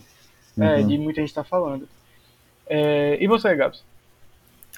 É, 0.61 0.77
Uhum. 0.81 0.87
de 0.87 0.99
muita 0.99 1.21
gente 1.23 1.33
tá 1.33 1.43
falando. 1.43 1.89
É, 2.75 3.19
e 3.23 3.27
você, 3.27 3.55
Gabs? 3.55 3.83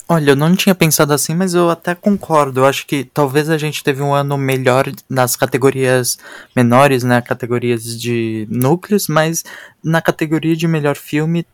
Olha, 0.07 0.33
eu 0.33 0.37
não 0.37 0.55
tinha 0.55 0.75
pensado 0.75 1.15
assim, 1.15 1.33
mas 1.35 1.55
eu 1.55 1.71
até 1.71 1.95
concordo. 1.95 2.61
Eu 2.61 2.67
acho 2.67 2.87
que 2.87 3.05
talvez 3.05 3.49
a 3.49 3.57
gente 3.57 3.83
teve 3.83 4.03
um 4.03 4.13
ano 4.13 4.37
melhor 4.37 4.85
nas 5.09 5.35
categorias 5.35 6.19
menores, 6.55 7.03
né? 7.03 7.23
Categorias 7.23 7.99
de 7.99 8.47
núcleos, 8.51 9.07
mas 9.09 9.45
na 9.83 10.03
categoria 10.03 10.55
de 10.55 10.69
melhor 10.69 10.95
filme, 10.97 11.47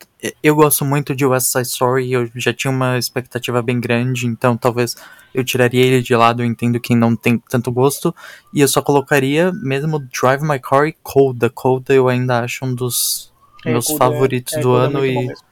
eu 0.43 0.57
gosto 0.57 0.85
muito 0.85 1.15
de 1.15 1.25
West 1.25 1.47
Side 1.53 1.69
Story. 1.69 2.11
Eu 2.13 2.29
já 2.35 2.53
tinha 2.53 2.73
uma 2.73 2.99
expectativa 2.99 3.63
bem 3.63 3.79
grande, 3.79 4.27
então 4.27 4.57
talvez 4.57 4.97
eu 5.33 5.45
tiraria 5.45 5.85
ele 5.85 6.03
de 6.03 6.17
lado. 6.17 6.43
Eu 6.43 6.47
entendo 6.47 6.81
quem 6.81 6.97
não 6.97 7.15
tem 7.15 7.39
tanto 7.49 7.71
gosto. 7.71 8.13
E 8.53 8.61
eu 8.63 8.67
só 8.67 8.83
colocaria 8.83 9.53
mesmo 9.53 10.01
Drive 10.01 10.43
My 10.43 10.59
Car 10.59 10.89
e 10.89 10.97
Coda. 11.05 11.49
Coda 11.51 11.95
eu 11.95 12.09
ainda 12.09 12.41
acho 12.41 12.65
um 12.65 12.75
dos 12.75 13.31
É, 13.65 13.71
meus 13.71 13.87
Coda 13.87 13.95
é- 13.95 13.99
favoritos 14.09 14.55
é, 14.55 14.61
do 14.61 14.77
é 14.77 14.81
ano 14.81 14.99
bom 14.99 15.05
e. 15.31 15.50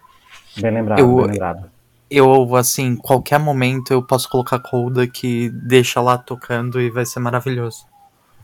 Bem 0.61 0.71
lembrado, 0.73 0.99
Eu- 1.01 1.17
bem 1.17 1.27
lembrado. 1.27 1.71
eu, 2.11 2.57
assim, 2.57 2.97
qualquer 2.97 3.39
momento 3.39 3.93
eu 3.93 4.03
posso 4.03 4.29
colocar 4.29 4.59
Coda 4.59 5.07
que 5.07 5.51
deixa 5.51 6.01
lá 6.01 6.17
tocando 6.19 6.81
e 6.81 6.91
vai 6.91 7.05
ser 7.07 7.21
maravilhoso. 7.21 7.87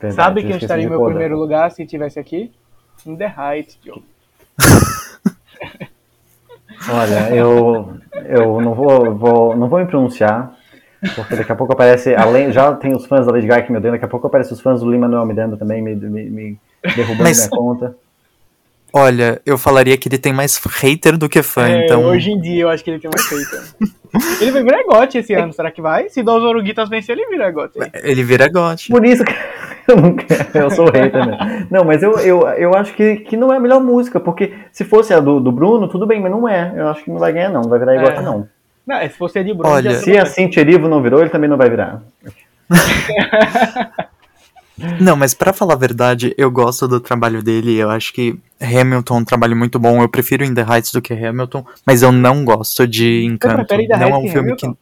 Verdade, 0.00 0.14
Sabe 0.16 0.42
eu 0.42 0.46
quem 0.48 0.56
estaria 0.56 0.84
em 0.84 0.88
meu 0.88 0.98
Coda. 0.98 1.10
primeiro 1.12 1.38
lugar 1.38 1.70
se 1.70 1.86
tivesse 1.86 2.18
aqui? 2.18 2.52
In 3.06 3.16
the 3.16 3.26
Heights, 3.36 3.78
Joe. 3.84 4.02
Olha, 6.90 7.34
eu, 7.34 7.94
eu 8.26 8.60
não 8.60 8.74
vou, 8.74 9.14
vou- 9.14 9.56
não 9.56 9.68
vou 9.68 9.78
me 9.78 9.86
pronunciar, 9.86 10.54
porque 11.14 11.36
daqui 11.36 11.50
a 11.52 11.56
pouco 11.56 11.72
aparece, 11.72 12.14
além, 12.14 12.52
já 12.52 12.74
tem 12.74 12.94
os 12.94 13.06
fãs 13.06 13.26
da 13.26 13.32
Lady 13.32 13.46
Gaga 13.46 13.62
que 13.62 13.72
me 13.72 13.78
odeiam, 13.78 13.92
daqui 13.92 14.04
a 14.04 14.08
pouco 14.08 14.26
aparece 14.26 14.52
os 14.52 14.60
fãs 14.60 14.80
do 14.80 14.90
Lima 14.90 15.06
Manuel 15.08 15.26
Miranda 15.26 15.56
também 15.56 15.80
me, 15.80 15.94
me, 15.94 16.28
me 16.30 16.60
derrubando 16.94 17.22
Mas- 17.22 17.38
minha 17.38 17.50
conta. 17.50 17.96
Olha, 18.96 19.42
eu 19.44 19.58
falaria 19.58 19.96
que 19.96 20.06
ele 20.08 20.18
tem 20.18 20.32
mais 20.32 20.56
hater 20.56 21.18
do 21.18 21.28
que 21.28 21.42
fã, 21.42 21.66
É, 21.66 21.84
então. 21.84 22.04
Hoje 22.04 22.30
em 22.30 22.40
dia 22.40 22.62
eu 22.62 22.68
acho 22.68 22.84
que 22.84 22.90
ele 22.90 23.00
tem 23.00 23.10
mais 23.10 23.26
feito. 23.26 23.90
ele 24.40 24.52
vai 24.52 24.62
virar 24.62 24.84
gote 24.84 25.18
esse 25.18 25.34
ano, 25.34 25.52
será 25.52 25.72
que 25.72 25.82
vai? 25.82 26.08
Se 26.08 26.22
Dos 26.22 26.44
Oruguitas 26.44 26.88
vencer, 26.88 27.18
ele 27.18 27.26
vira 27.26 27.50
gote. 27.50 27.76
Ele 27.92 28.22
vira 28.22 28.48
gote. 28.48 28.92
Por 28.92 29.04
isso 29.04 29.24
que 29.24 29.34
eu 29.90 29.96
não 29.96 30.14
quero, 30.14 30.46
eu 30.54 30.70
sou 30.70 30.84
hater 30.84 31.26
mesmo. 31.26 31.66
Não, 31.68 31.84
mas 31.84 32.04
eu, 32.04 32.12
eu, 32.20 32.46
eu 32.50 32.72
acho 32.76 32.94
que, 32.94 33.16
que 33.16 33.36
não 33.36 33.52
é 33.52 33.56
a 33.56 33.60
melhor 33.60 33.82
música, 33.82 34.20
porque 34.20 34.54
se 34.70 34.84
fosse 34.84 35.12
a 35.12 35.18
do, 35.18 35.40
do 35.40 35.50
Bruno, 35.50 35.88
tudo 35.88 36.06
bem, 36.06 36.20
mas 36.20 36.30
não 36.30 36.48
é. 36.48 36.72
Eu 36.76 36.86
acho 36.86 37.02
que 37.02 37.10
não 37.10 37.18
vai 37.18 37.32
ganhar, 37.32 37.50
não, 37.50 37.62
não 37.62 37.70
vai 37.70 37.80
virar 37.80 37.96
igual 37.96 38.12
É. 38.12 38.22
não. 38.22 38.48
Não, 38.86 39.00
se 39.02 39.08
fosse 39.08 39.40
a 39.40 39.42
de 39.42 39.52
Bruno, 39.52 39.74
Olha, 39.74 39.90
já 39.90 39.98
Se 39.98 40.16
a 40.16 40.24
Cintia 40.24 40.60
Erivo 40.60 40.88
não 40.88 41.02
virou, 41.02 41.18
ele 41.20 41.30
também 41.30 41.50
não 41.50 41.56
vai 41.56 41.68
virar. 41.68 42.00
Não, 45.00 45.14
mas 45.16 45.32
pra 45.34 45.52
falar 45.52 45.74
a 45.74 45.76
verdade, 45.78 46.34
eu 46.36 46.50
gosto 46.50 46.88
do 46.88 46.98
trabalho 46.98 47.42
dele. 47.42 47.76
Eu 47.76 47.90
acho 47.90 48.12
que 48.12 48.36
Hamilton 48.60 49.16
é 49.16 49.20
um 49.20 49.24
trabalho 49.24 49.54
muito 49.56 49.78
bom. 49.78 50.02
Eu 50.02 50.08
prefiro 50.08 50.44
In 50.44 50.52
the 50.52 50.62
Heights 50.68 50.90
do 50.92 51.00
que 51.00 51.12
Hamilton, 51.12 51.64
mas 51.86 52.02
eu 52.02 52.10
não 52.10 52.44
gosto 52.44 52.86
de 52.86 53.24
Encanto. 53.24 53.64
the 53.66 53.86
Não 53.98 54.08
é 54.08 54.18
um 54.18 54.22
filme 54.22 54.38
Hamilton? 54.50 54.72
que. 54.72 54.78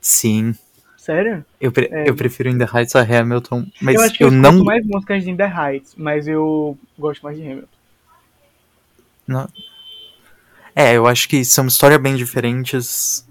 Sim, 0.00 0.54
Sério? 0.98 1.44
eu, 1.60 1.72
pre- 1.72 1.88
É. 1.90 2.08
eu 2.08 2.14
prefiro 2.14 2.48
In 2.50 2.58
the 2.58 2.66
Heights 2.72 2.94
a 2.94 3.00
Hamilton, 3.00 3.64
mas 3.80 3.94
eu 3.94 4.02
acho 4.02 4.14
que 4.14 4.22
eu, 4.24 4.28
eu, 4.28 4.32
não. 4.32 4.50
escuto 4.50 4.64
mais 4.66 4.86
músicas 4.86 5.24
de 5.24 5.30
In 5.30 5.36
the 5.36 5.46
Heights, 5.46 5.94
mas 5.96 6.28
eu 6.28 6.76
gosto 6.98 7.22
mais 7.22 7.36
de 7.38 7.42
Hamilton. 7.44 7.68
Não. 9.26 9.48
É, 10.74 10.94
eu 10.94 11.06
acho 11.06 11.28
que 11.28 11.44
são 11.44 11.66
histórias 11.66 12.00
bem 12.00 12.16
diferentes, 12.16 13.26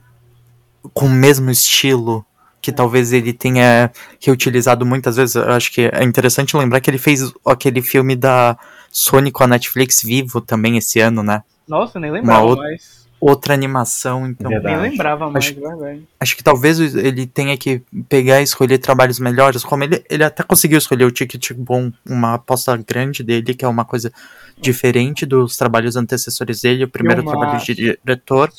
com 0.94 1.06
o 1.06 1.10
mesmo 1.10 1.49
estilo, 1.52 2.26
que 2.62 2.72
talvez 2.72 3.12
ele 3.12 3.34
tenha 3.34 3.92
reutilizado 4.24 4.86
muitas 4.86 5.16
vezes. 5.16 5.36
Eu 5.36 5.52
acho 5.52 5.72
que 5.72 5.90
é 5.92 6.04
interessante 6.04 6.56
lembrar 6.56 6.80
que 6.80 6.90
ele 6.90 6.98
fez 6.98 7.34
aquele 7.46 7.82
filme 7.82 8.16
da 8.16 8.58
Sony 8.92 9.32
com 9.32 9.44
a 9.44 9.48
Netflix 9.48 10.02
vivo 10.04 10.40
também 10.42 10.78
esse 10.78 11.00
ano, 11.00 11.24
né? 11.24 11.42
Nossa, 11.68 12.00
nem 12.00 12.12
lembrava 12.12 12.44
outra- 12.44 12.64
mais. 12.66 13.02
Outra 13.20 13.54
animação, 13.54 14.26
então. 14.28 14.50
Verdade. 14.50 14.82
Nem 14.82 14.90
lembrava 14.92 15.30
mais, 15.30 15.46
Acho- 15.46 15.54
de 15.54 15.60
verdade. 15.62 16.02
Acho 16.20 16.36
que 16.36 16.44
talvez 16.44 16.80
ele 16.80 17.28
tenha 17.28 17.56
que 17.56 17.80
pegar 18.10 18.42
e 18.42 18.44
escolher 18.44 18.80
trabalhos 18.80 19.20
melhores, 19.20 19.64
como 19.64 19.84
ele, 19.84 20.04
ele 20.10 20.24
até 20.24 20.42
conseguiu 20.42 20.80
escolher 20.80 21.06
o 21.06 21.12
Ticket 21.12 21.52
Bom, 21.54 21.92
uma 22.04 22.34
aposta 22.34 22.76
grande 22.78 23.22
dele, 23.24 23.54
que 23.54 23.64
é 23.64 23.68
uma 23.68 23.86
coisa 23.86 24.12
diferente 24.60 25.24
dos 25.24 25.56
trabalhos 25.56 25.96
antecessores 25.96 26.62
dele, 26.62 26.84
o 26.86 26.88
primeiro 26.88 27.24
trabalho 27.24 27.60
de 27.64 27.76
diretor. 27.76 28.52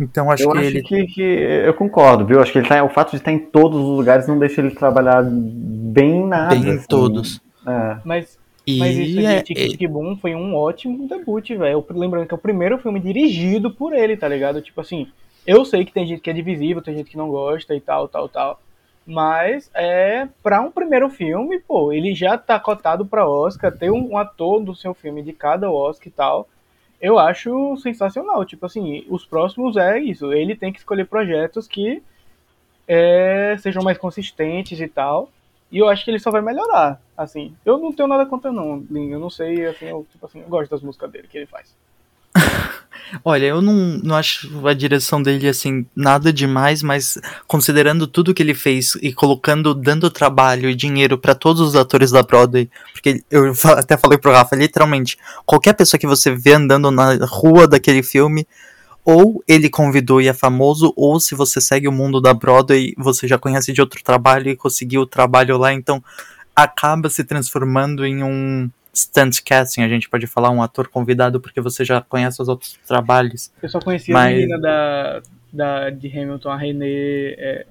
Então 0.00 0.30
acho 0.30 0.42
eu 0.44 0.50
que 0.52 0.58
acho 0.58 0.66
ele. 0.66 0.82
que, 0.82 1.06
que- 1.06 1.20
eu 1.66 1.74
concordo, 1.74 2.24
viu? 2.24 2.40
Acho 2.40 2.52
que 2.52 2.58
ele 2.58 2.68
tá, 2.68 2.82
o 2.82 2.88
fato 2.88 3.10
de 3.10 3.16
estar 3.16 3.30
em 3.32 3.38
todos 3.38 3.78
os 3.78 3.96
lugares 3.98 4.26
não 4.26 4.38
deixa 4.38 4.60
ele 4.60 4.70
trabalhar 4.70 5.22
bem 5.22 6.26
nada. 6.26 6.54
Bem 6.54 6.64
em 6.68 6.70
assim. 6.76 6.86
todos. 6.88 7.40
É. 7.66 7.96
Mas, 8.04 8.38
E 8.66 8.78
mas 8.78 8.96
isso 8.96 9.20
é- 9.20 9.36
de 9.36 9.42
Tic 9.54 9.76
Tic 9.78 9.88
Boom 9.90 10.16
foi 10.16 10.34
um 10.34 10.54
ótimo 10.56 11.06
debut, 11.06 11.48
velho. 11.50 11.84
Lembrando 11.90 12.26
que 12.26 12.32
é 12.34 12.36
o 12.36 12.38
primeiro 12.40 12.78
filme 12.78 12.98
dirigido 12.98 13.70
por 13.70 13.92
ele, 13.92 14.16
tá 14.16 14.26
ligado? 14.26 14.62
Tipo 14.62 14.80
assim, 14.80 15.08
eu 15.46 15.64
sei 15.64 15.84
que 15.84 15.92
tem 15.92 16.06
gente 16.06 16.20
que 16.22 16.30
é 16.30 16.32
divisível, 16.32 16.80
tem 16.82 16.96
gente 16.96 17.10
que 17.10 17.16
não 17.18 17.28
gosta 17.28 17.74
e 17.74 17.80
tal, 17.80 18.08
tal, 18.08 18.28
tal. 18.28 18.60
Mas 19.06 19.70
é 19.74 20.28
para 20.42 20.60
um 20.60 20.70
primeiro 20.70 21.08
filme, 21.10 21.58
pô, 21.58 21.92
ele 21.92 22.14
já 22.14 22.38
tá 22.38 22.60
cotado 22.60 23.04
pra 23.04 23.28
Oscar, 23.28 23.72
ter 23.76 23.90
um, 23.90 24.12
um 24.12 24.18
ator 24.18 24.62
do 24.62 24.74
seu 24.74 24.94
filme 24.94 25.22
de 25.22 25.32
cada 25.32 25.70
Oscar 25.70 26.06
e 26.08 26.10
tal. 26.10 26.48
Eu 27.00 27.18
acho 27.18 27.76
sensacional. 27.78 28.44
Tipo 28.44 28.66
assim, 28.66 29.04
os 29.08 29.24
próximos 29.24 29.76
é 29.76 29.98
isso. 29.98 30.32
Ele 30.32 30.54
tem 30.54 30.72
que 30.72 30.78
escolher 30.78 31.06
projetos 31.06 31.66
que 31.66 32.02
é, 32.86 33.56
sejam 33.58 33.82
mais 33.82 33.96
consistentes 33.96 34.80
e 34.80 34.88
tal. 34.88 35.30
E 35.70 35.78
eu 35.78 35.88
acho 35.88 36.04
que 36.04 36.10
ele 36.10 36.18
só 36.18 36.30
vai 36.30 36.42
melhorar. 36.42 37.00
Assim, 37.16 37.54
eu 37.64 37.78
não 37.78 37.92
tenho 37.92 38.08
nada 38.08 38.26
contra 38.26 38.50
não, 38.50 38.84
Lin. 38.90 39.10
Eu 39.10 39.20
não 39.20 39.30
sei, 39.30 39.66
assim, 39.66 39.86
eu, 39.86 40.06
tipo 40.10 40.26
assim, 40.26 40.40
eu 40.40 40.48
gosto 40.48 40.70
das 40.70 40.82
músicas 40.82 41.10
dele 41.10 41.28
que 41.28 41.38
ele 41.38 41.46
faz. 41.46 41.74
Olha, 43.24 43.46
eu 43.46 43.60
não, 43.60 43.98
não 44.02 44.14
acho 44.14 44.66
a 44.66 44.72
direção 44.72 45.22
dele 45.22 45.48
assim 45.48 45.86
nada 45.94 46.32
demais, 46.32 46.82
mas 46.82 47.18
considerando 47.46 48.06
tudo 48.06 48.32
que 48.32 48.42
ele 48.42 48.54
fez 48.54 48.94
e 49.02 49.12
colocando, 49.12 49.74
dando 49.74 50.10
trabalho 50.10 50.70
e 50.70 50.74
dinheiro 50.74 51.18
pra 51.18 51.34
todos 51.34 51.60
os 51.60 51.76
atores 51.76 52.10
da 52.10 52.22
Broadway, 52.22 52.70
porque 52.92 53.22
eu 53.30 53.52
até 53.76 53.96
falei 53.96 54.18
pro 54.18 54.32
Rafa, 54.32 54.54
literalmente, 54.56 55.18
qualquer 55.44 55.74
pessoa 55.74 55.98
que 55.98 56.06
você 56.06 56.34
vê 56.34 56.52
andando 56.52 56.90
na 56.90 57.16
rua 57.26 57.66
daquele 57.66 58.02
filme, 58.02 58.46
ou 59.04 59.42
ele 59.48 59.68
convidou 59.68 60.20
e 60.20 60.28
é 60.28 60.32
famoso, 60.32 60.92
ou 60.96 61.18
se 61.18 61.34
você 61.34 61.60
segue 61.60 61.88
o 61.88 61.92
mundo 61.92 62.20
da 62.20 62.34
Broadway, 62.34 62.94
você 62.96 63.26
já 63.26 63.38
conhece 63.38 63.72
de 63.72 63.80
outro 63.80 64.02
trabalho 64.02 64.50
e 64.50 64.56
conseguiu 64.56 65.02
o 65.02 65.06
trabalho 65.06 65.56
lá, 65.56 65.72
então 65.72 66.02
acaba 66.54 67.08
se 67.08 67.24
transformando 67.24 68.04
em 68.04 68.22
um 68.22 68.70
stunt 68.94 69.40
casting. 69.44 69.82
A 69.82 69.88
gente 69.88 70.08
pode 70.08 70.26
falar 70.26 70.50
um 70.50 70.62
ator 70.62 70.88
convidado 70.88 71.40
porque 71.40 71.60
você 71.60 71.84
já 71.84 72.00
conhece 72.00 72.40
os 72.42 72.48
outros 72.48 72.78
trabalhos. 72.86 73.50
Eu 73.62 73.68
só 73.68 73.80
conhecia 73.80 74.12
Mas- 74.14 74.32
a 74.32 74.36
menina 74.36 74.58
da, 74.60 75.22
da, 75.52 75.90
de 75.90 76.08
Hamilton, 76.08 76.50
a 76.50 76.56
Renée, 76.56 77.34
é, 77.38 77.66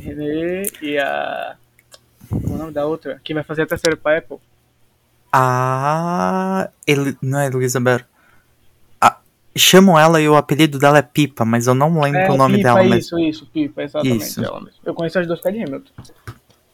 Renée 0.00 0.62
e 0.80 0.98
a. 0.98 1.56
Qual 2.28 2.42
é 2.44 2.54
o 2.54 2.58
nome 2.58 2.72
da 2.72 2.86
outra? 2.86 3.20
Que 3.22 3.34
vai 3.34 3.42
fazer 3.42 3.62
a 3.62 3.66
terceira 3.66 3.96
pra 3.96 4.18
Apple. 4.18 4.38
A. 5.32 6.68
Eli- 6.86 7.16
Não 7.22 7.38
é 7.40 7.46
Elizabeth. 7.46 8.04
A- 9.00 9.18
Chamam 9.56 9.98
ela 9.98 10.20
e 10.20 10.28
o 10.28 10.36
apelido 10.36 10.78
dela 10.78 10.98
é 10.98 11.02
Pipa, 11.02 11.44
mas 11.44 11.66
eu 11.66 11.74
não 11.74 12.00
lembro 12.00 12.20
É, 12.20 12.30
o 12.30 12.36
nome 12.36 12.56
Pipa, 12.58 12.68
dela. 12.74 12.84
Mas... 12.88 13.04
Isso, 13.06 13.18
isso, 13.18 13.46
Pipa, 13.46 13.82
exatamente 13.82 14.22
Isso. 14.24 14.40
Eu 14.84 14.94
conheço 14.94 15.18
as 15.18 15.26
duas 15.26 15.44
é 15.44 15.50
de 15.52 15.62
Hamilton. 15.62 15.90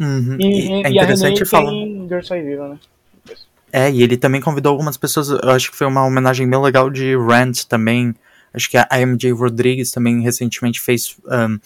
Uhum. 0.00 0.36
E, 0.40 0.44
E 0.44 0.68
e 0.68 0.70
é 0.70 0.86
a 0.86 0.90
interessante 0.90 1.34
Renée 1.38 1.46
falar. 1.46 1.70
tem 1.70 2.08
Girl 2.08 2.20
Side 2.22 2.42
Viva, 2.42 2.68
né? 2.68 2.78
É, 3.72 3.90
e 3.90 4.02
ele 4.02 4.16
também 4.16 4.40
convidou 4.40 4.70
algumas 4.70 4.96
pessoas. 4.96 5.28
Eu 5.28 5.50
acho 5.50 5.70
que 5.70 5.76
foi 5.76 5.86
uma 5.86 6.04
homenagem 6.04 6.48
bem 6.48 6.60
legal 6.60 6.90
de 6.90 7.16
Rant 7.16 7.64
também. 7.64 8.14
Acho 8.52 8.70
que 8.70 8.76
a 8.76 8.88
MJ 9.06 9.32
Rodrigues 9.32 9.90
também 9.90 10.22
recentemente 10.22 10.80
fez. 10.80 11.16
um, 11.26 11.58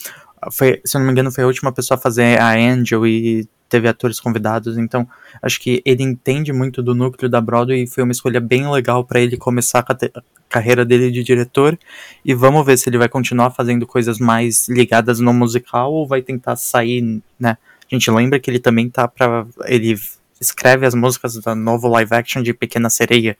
foi, 0.51 0.81
se 0.85 0.97
eu 0.97 0.99
não 0.99 1.07
me 1.07 1.12
engano, 1.12 1.31
foi 1.31 1.45
a 1.45 1.47
última 1.47 1.70
pessoa 1.70 1.97
a 1.97 2.01
fazer 2.01 2.41
a 2.41 2.53
Angel 2.55 3.07
e 3.07 3.49
teve 3.69 3.89
atores 3.89 4.20
convidados. 4.20 4.77
Então, 4.77 5.09
acho 5.41 5.61
que 5.61 5.81
ele 5.85 6.03
entende 6.03 6.53
muito 6.53 6.83
do 6.83 6.95
núcleo 6.95 7.31
da 7.31 7.41
Broadway 7.41 7.85
e 7.85 7.87
foi 7.87 8.03
uma 8.03 8.12
escolha 8.12 8.41
bem 8.41 8.70
legal 8.70 9.05
pra 9.05 9.20
ele 9.20 9.37
começar 9.37 9.79
a 9.89 10.23
carreira 10.49 10.85
dele 10.85 11.11
de 11.11 11.23
diretor. 11.23 11.79
E 12.24 12.35
vamos 12.35 12.66
ver 12.66 12.77
se 12.77 12.91
ele 12.91 12.99
vai 12.99 13.09
continuar 13.09 13.51
fazendo 13.53 13.87
coisas 13.87 14.19
mais 14.19 14.69
ligadas 14.69 15.20
no 15.20 15.33
musical 15.33 15.93
ou 15.93 16.07
vai 16.07 16.20
tentar 16.20 16.57
sair, 16.57 17.23
né? 17.39 17.57
A 17.91 17.95
gente 17.95 18.11
lembra 18.11 18.39
que 18.39 18.51
ele 18.51 18.59
também 18.59 18.91
tá 18.91 19.07
pra. 19.09 19.47
Ele 19.65 19.99
escreve 20.43 20.85
as 20.85 20.94
músicas 20.94 21.35
da 21.39 21.55
novo 21.55 21.89
live 21.89 22.12
action 22.14 22.43
de 22.43 22.52
Pequena 22.52 22.90
Sereia, 22.90 23.36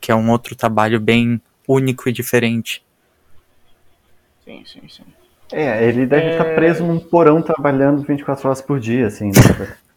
que 0.00 0.10
é 0.10 0.14
um 0.14 0.30
outro 0.30 0.56
trabalho 0.56 0.98
bem 0.98 1.40
único 1.68 2.08
e 2.08 2.12
diferente. 2.12 2.82
Sim, 4.44 4.64
sim, 4.66 4.80
sim. 4.88 5.02
É, 5.52 5.86
ele 5.86 6.06
deve 6.06 6.26
É. 6.26 6.30
estar 6.32 6.44
preso 6.54 6.84
num 6.84 6.98
porão 6.98 7.40
trabalhando 7.42 8.02
24 8.02 8.48
horas 8.48 8.60
por 8.60 8.80
dia, 8.80 9.06
assim, 9.06 9.26
né? 9.28 9.32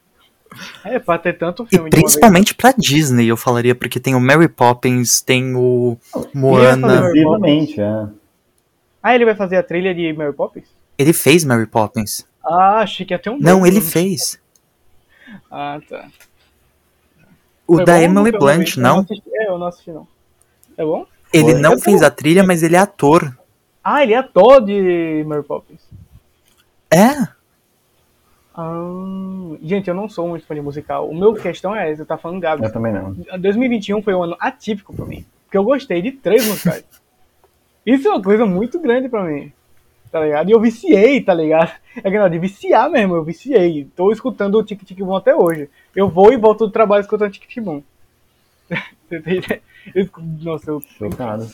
É, 0.84 1.00
pra 1.00 1.18
ter 1.18 1.38
tanto 1.38 1.64
E 1.64 1.68
filme 1.70 1.90
vez. 1.90 2.04
principalmente 2.04 2.54
pra 2.54 2.74
Disney, 2.78 3.26
eu 3.26 3.38
falaria, 3.38 3.74
porque 3.74 4.02
tem 4.02 4.16
o 4.16 4.20
Mary 4.20 4.50
Poppins, 4.50 5.22
tem 5.22 5.56
o 5.56 5.98
Moana. 6.34 6.96
Exclusivamente, 7.08 7.80
é. 7.80 8.08
Ah, 9.02 9.16
ele 9.16 9.24
vai 9.24 9.34
fazer 9.34 9.56
a 9.56 9.64
trilha 9.64 9.96
de 9.96 10.12
Mary 10.12 10.34
Poppins? 10.34 10.66
Ele 10.98 11.14
fez 11.14 11.46
Mary 11.46 11.66
Poppins. 11.66 12.26
Ah, 12.44 12.80
achei 12.80 13.06
que 13.06 13.14
ia 13.14 13.20
ter 13.20 13.30
um 13.30 13.38
Não, 13.40 13.54
novo. 13.60 13.68
ele 13.68 13.80
fez. 13.80 14.41
Ah, 15.52 15.80
tá. 15.88 16.08
O 17.68 17.76
Foi 17.76 17.86
da 17.86 17.94
bom? 17.98 18.00
Emily 18.04 18.32
Eu 18.34 18.40
Blunt, 18.40 18.78
eu 18.78 18.84
não. 18.84 19.00
assisti- 19.00 19.24
É, 19.34 19.48
eu 19.50 19.58
não 19.60 19.68
assisti, 19.68 19.92
não. 19.92 20.08
É 20.78 20.84
bom? 20.86 21.06
Ele 21.34 21.52
Foi. 21.52 21.62
não 21.62 21.74
Eu 21.74 21.80
fez 21.80 22.00
tô- 22.00 22.06
a 22.06 22.12
trilha, 22.12 22.44
mas 22.44 22.64
ele 22.64 22.76
é 22.76 22.80
ator. 22.80 23.38
Ah, 23.84 24.04
ele 24.04 24.14
é 24.14 24.18
ator 24.18 24.64
de 24.64 25.24
Mary 25.28 25.44
Poppins. 25.44 25.82
É? 26.90 27.28
Ah, 28.54 29.56
gente, 29.62 29.88
eu 29.88 29.94
não 29.94 30.10
sou 30.10 30.28
muito 30.28 30.46
fã 30.46 30.54
de 30.54 30.62
musical. 30.62 31.10
O 31.10 31.16
meu 31.18 31.34
questão 31.34 31.76
é 31.76 31.90
essa, 31.92 32.06
tá 32.06 32.18
falando 32.18 32.42
Gabi. 32.42 32.64
Eu 32.64 32.72
também 32.74 32.92
não. 32.94 33.14
2021 33.40 34.02
foi 34.02 34.14
um 34.14 34.24
ano 34.24 34.36
atípico 34.40 34.94
pra 34.94 35.06
mim. 35.06 35.26
Porque 35.46 35.58
eu 35.58 35.64
gostei 35.64 36.02
de 36.02 36.12
três 36.12 36.46
musicais. 36.48 36.84
Isso 37.86 38.08
é 38.08 38.12
uma 38.12 38.22
coisa 38.22 38.46
muito 38.46 38.80
grande 38.80 39.08
pra 39.10 39.24
mim. 39.24 39.52
Tá 40.12 40.20
ligado? 40.20 40.50
E 40.50 40.52
eu 40.52 40.60
viciei, 40.60 41.22
tá 41.22 41.34
ligado? 41.34 41.72
É 41.96 42.12
que 42.12 42.20
não, 42.20 42.30
de 42.30 42.38
viciar 42.38 42.90
mesmo, 42.90 43.16
eu 43.16 43.24
viciei. 43.24 43.88
Tô 43.96 44.12
escutando 44.12 44.58
o 44.58 44.64
Tic 44.64 44.84
Tic 44.84 45.00
Boom 45.00 45.16
até 45.16 45.34
hoje. 45.34 45.70
Eu 45.96 46.10
vou 46.10 46.34
e 46.34 46.38
volto 46.38 46.66
do 46.66 46.72
trabalho 46.72 47.02
escutando 47.02 47.32
Tic 47.32 47.48
Tic 47.48 47.64
Boom. 47.64 47.82
Você 49.08 49.22
tem 49.22 49.38
ideia? 49.38 49.62
Eu 49.96 50.08
Nossa, 50.42 50.72
eu. 50.72 50.82
Chocado. 50.98 51.50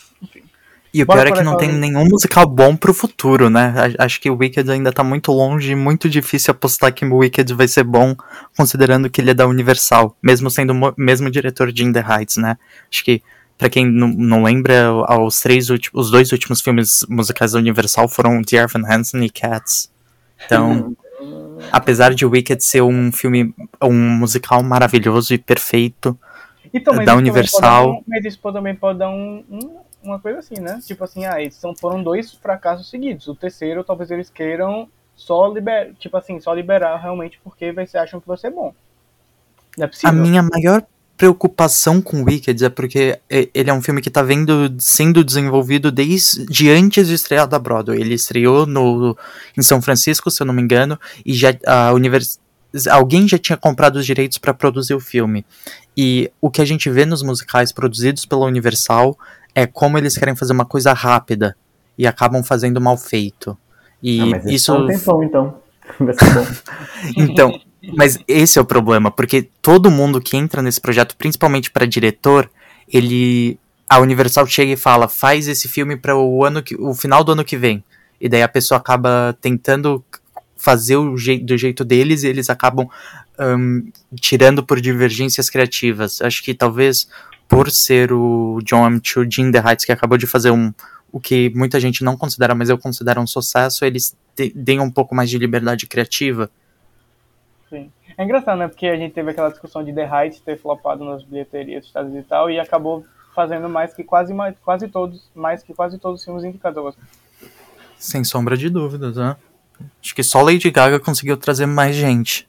E 0.94 1.04
o 1.04 1.06
Bora 1.06 1.26
pior 1.26 1.34
é 1.34 1.38
que 1.38 1.44
não 1.44 1.58
tem 1.58 1.72
nenhum 1.72 2.06
musical 2.06 2.48
bom 2.48 2.76
pro 2.76 2.94
futuro, 2.94 3.50
né? 3.50 3.74
Acho 4.00 4.20
que 4.20 4.30
o 4.30 4.36
Wicked 4.36 4.70
ainda 4.72 4.92
tá 4.92 5.04
muito 5.04 5.32
longe 5.32 5.72
e 5.72 5.76
muito 5.76 6.10
difícil 6.10 6.52
apostar 6.52 6.94
que 6.94 7.06
o 7.06 7.18
Wicked 7.18 7.54
vai 7.54 7.68
ser 7.68 7.84
bom, 7.84 8.16
considerando 8.58 9.10
que 9.10 9.22
ele 9.22 9.32
é 9.32 9.34
da 9.34 9.46
Universal, 9.46 10.16
mesmo 10.24 10.50
sendo 10.50 10.74
mesmo 10.98 11.30
diretor 11.30 11.72
de 11.72 11.84
In 11.84 11.92
the 11.92 12.00
Heights, 12.00 12.38
né? 12.38 12.58
Acho 12.92 13.04
que, 13.04 13.22
pra 13.58 13.70
quem 13.70 13.86
não, 13.86 14.08
não 14.10 14.44
lembra, 14.44 14.92
os, 15.22 15.40
três 15.40 15.68
os 15.70 16.12
dois 16.12 16.32
últimos 16.32 16.62
filmes 16.62 17.06
musicais 17.10 17.54
da 17.54 17.60
Universal 17.60 18.08
foram 18.08 18.42
Dear 18.42 18.66
Evan 18.70 18.88
Hansen 18.88 19.24
e 19.24 19.30
Cats. 19.30 19.92
Então, 20.46 20.96
apesar 21.72 22.14
de 22.14 22.26
Wicked 22.26 22.64
ser 22.64 22.82
um 22.82 23.12
filme, 23.12 23.54
um 23.82 23.94
musical 24.18 24.62
maravilhoso 24.64 25.34
e 25.34 25.38
perfeito, 25.38 26.18
da 27.06 27.16
Universal. 27.16 27.92
um- 27.96 28.04
mas 28.08 28.24
isso 28.26 28.40
também 28.54 28.76
pode 28.76 29.00
dar 29.00 29.10
um, 29.10 29.44
um- 29.50 29.78
uma 30.04 30.20
coisa 30.20 30.40
assim, 30.40 30.60
né? 30.60 30.80
Tipo 30.86 31.04
assim, 31.04 31.26
ah, 31.26 31.42
eles 31.42 31.56
são, 31.56 31.76
foram 31.76 32.04
dois 32.04 32.34
fracassos 32.34 32.90
seguidos. 32.90 33.28
O 33.28 33.36
terceiro, 33.36 33.84
talvez 33.84 34.12
eles 34.12 34.30
queiram 34.30 34.88
só 35.16 35.48
liberar, 35.52 35.94
tipo 35.98 36.16
assim, 36.16 36.40
só 36.40 36.54
liberar 36.54 36.96
realmente 36.98 37.40
porque 37.44 37.72
vocês 37.72 37.96
acham 37.96 38.20
que 38.22 38.28
vai 38.28 38.38
ser 38.38 38.52
bom. 38.52 38.74
Não 39.76 39.86
é 39.86 39.90
A 40.04 40.12
minha 40.12 40.44
maior 40.44 40.84
preocupação 41.18 42.00
com 42.00 42.24
Wicked 42.24 42.64
é 42.64 42.70
porque 42.70 43.20
ele 43.30 43.70
é 43.70 43.74
um 43.74 43.82
filme 43.82 44.02
que 44.02 44.10
tá 44.10 44.22
vendo, 44.22 44.74
sendo 44.78 45.24
desenvolvido 45.24 45.92
desde 45.92 46.70
antes 46.70 47.08
de 47.08 47.16
estrear 47.16 47.48
da 47.48 47.58
Broadway. 47.58 48.00
Ele 48.00 48.14
estreou 48.14 48.68
no, 48.68 49.18
em 49.58 49.64
São 49.64 49.82
Francisco, 49.82 50.30
se 50.30 50.42
eu 50.42 50.46
não 50.46 50.54
me 50.54 50.62
engano, 50.62 50.98
e 51.26 51.34
já 51.34 51.50
a 51.66 51.92
univers, 51.92 52.40
alguém 52.92 53.28
já 53.28 53.40
tinha 53.40 53.58
comprado 53.58 53.96
os 53.96 54.06
direitos 54.06 54.38
para 54.38 54.54
produzir 54.54 54.94
o 54.94 55.00
filme. 55.00 55.44
E 55.96 56.32
o 56.40 56.52
que 56.52 56.62
a 56.62 56.66
gente 56.66 56.88
vê 56.90 57.04
nos 57.04 57.24
musicais 57.24 57.72
produzidos 57.72 58.24
pela 58.24 58.46
Universal 58.46 59.18
é 59.56 59.66
como 59.66 59.98
eles 59.98 60.16
querem 60.16 60.36
fazer 60.36 60.54
uma 60.54 60.66
coisa 60.66 60.94
rápida 60.94 61.58
e 61.98 62.06
acabam 62.06 62.44
fazendo 62.44 62.80
mal 62.80 62.96
feito. 62.96 63.58
E 64.04 64.34
Ah, 64.36 64.42
isso 64.46 64.72
tá 64.72 64.80
um 64.80 64.86
tempão, 64.86 65.24
então. 65.24 65.56
Então, 67.18 67.60
mas 67.96 68.18
esse 68.28 68.58
é 68.58 68.62
o 68.62 68.66
problema, 68.66 69.10
porque 69.12 69.50
todo 69.62 69.92
mundo 69.92 70.22
que 70.22 70.36
entra 70.38 70.62
nesse 70.62 70.82
projeto, 70.82 71.16
principalmente 71.18 71.72
para 71.72 71.86
diretor, 71.86 72.50
ele 72.92 73.60
a 73.90 74.00
Universal 74.00 74.46
chega 74.48 74.74
e 74.74 74.78
fala: 74.78 75.08
"Faz 75.08 75.48
esse 75.48 75.68
filme 75.68 75.96
para 75.96 76.16
o 76.18 76.44
ano 76.44 76.62
que 76.64 76.76
o 76.76 76.94
final 76.94 77.24
do 77.24 77.32
ano 77.34 77.44
que 77.44 77.58
vem". 77.58 77.84
E 78.20 78.28
daí 78.28 78.42
a 78.42 78.48
pessoa 78.48 78.78
acaba 78.80 79.38
tentando 79.40 80.04
fazer 80.58 80.98
o 80.98 81.16
jei- 81.18 81.40
do 81.40 81.56
jeito 81.58 81.86
deles 81.86 82.24
e 82.24 82.28
eles 82.28 82.50
acabam 82.50 82.88
ahn, 83.40 83.84
tirando 84.20 84.64
por 84.66 84.82
divergências 84.82 85.50
criativas. 85.50 86.22
Acho 86.22 86.44
que 86.44 86.54
talvez 86.54 87.08
por 87.48 87.70
ser 87.72 88.12
o 88.12 88.60
John 88.64 88.86
M. 88.88 89.00
Chu 89.04 89.24
In 89.38 89.52
The 89.52 89.60
Heights 89.60 89.86
que 89.86 89.92
acabou 89.92 90.18
de 90.18 90.26
fazer 90.28 90.52
um 90.52 90.74
o 91.10 91.20
que 91.22 91.50
muita 91.56 91.80
gente 91.80 92.04
não 92.04 92.18
considera, 92.18 92.54
mas 92.54 92.70
eu 92.70 92.78
considero 92.78 93.22
um 93.22 93.28
sucesso, 93.28 93.86
eles 93.86 94.14
deem 94.54 94.80
um 94.82 94.92
pouco 94.92 95.16
mais 95.16 95.30
de 95.30 95.38
liberdade 95.38 95.88
criativa. 95.88 96.52
É 98.18 98.24
engraçado, 98.24 98.58
né? 98.58 98.68
Porque 98.68 98.88
a 98.88 98.96
gente 98.96 99.14
teve 99.14 99.32
aquela 99.32 99.50
discussão 99.50 99.84
de 99.84 99.94
The 99.94 100.10
Heights 100.10 100.40
ter 100.40 100.58
flopado 100.58 101.04
nas 101.04 101.24
bilheterias 101.24 101.82
dos 101.82 101.88
Estados 101.88 102.16
e 102.16 102.24
tal, 102.24 102.50
e 102.50 102.60
acabou 102.60 103.06
fazendo 103.36 103.70
mais 103.70 103.94
que 103.94 104.04
quase, 104.04 104.34
mais, 104.34 104.56
quase 104.64 104.88
todos, 104.88 105.30
mais 105.36 105.64
que 105.64 105.74
quase 105.74 105.98
todos 105.98 106.22
os 106.22 106.26
filmes 106.26 106.44
indicados. 106.44 106.78
ao. 106.78 106.94
Sem 107.98 108.24
sombra 108.24 108.56
de 108.56 108.70
dúvidas, 108.70 109.18
né? 109.18 109.36
Acho 110.02 110.16
que 110.16 110.24
só 110.24 110.42
Lady 110.42 110.72
Gaga 110.72 111.00
conseguiu 111.00 111.38
trazer 111.38 111.66
mais 111.66 111.96
gente. 111.96 112.48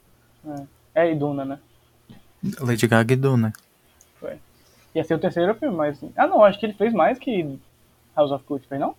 É, 0.95 1.13
e 1.13 1.15
Duna, 1.15 1.45
né? 1.45 1.59
Lady 2.61 2.87
Gaga 2.87 3.13
e 3.13 3.17
Duna. 3.17 3.53
Ia 4.95 5.05
ser 5.05 5.15
o 5.15 5.19
terceiro 5.19 5.55
filme, 5.55 5.77
mas. 5.77 6.01
Ah, 6.17 6.27
não, 6.27 6.43
acho 6.43 6.59
que 6.59 6.67
ele 6.67 6.73
fez 6.73 6.93
mais 6.93 7.19
que 7.19 7.59
House 8.17 8.33
of 8.33 8.45
Gucci, 8.49 8.67
fez 8.67 8.81
não? 8.81 8.95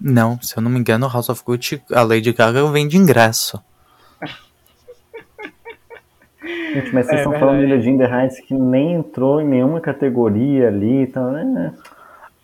Não, 0.00 0.40
se 0.40 0.56
eu 0.56 0.62
não 0.62 0.70
me 0.70 0.78
engano, 0.78 1.08
House 1.08 1.28
of 1.28 1.42
Gucci, 1.44 1.82
a 1.92 2.02
Lady 2.02 2.32
Gaga 2.32 2.64
vende 2.70 2.96
ingresso. 2.96 3.60
Gente, 6.74 6.94
mas 6.94 7.06
vocês 7.06 7.18
É 7.18 7.20
estão 7.20 7.32
verdade. 7.32 7.38
falando 7.40 7.60
de 7.60 7.66
Legend 7.66 8.02
Heights 8.02 8.40
que 8.40 8.54
nem 8.54 8.94
entrou 8.94 9.40
em 9.40 9.46
nenhuma 9.46 9.80
categoria 9.80 10.68
ali, 10.68 11.02
então, 11.02 11.36
é. 11.36 11.72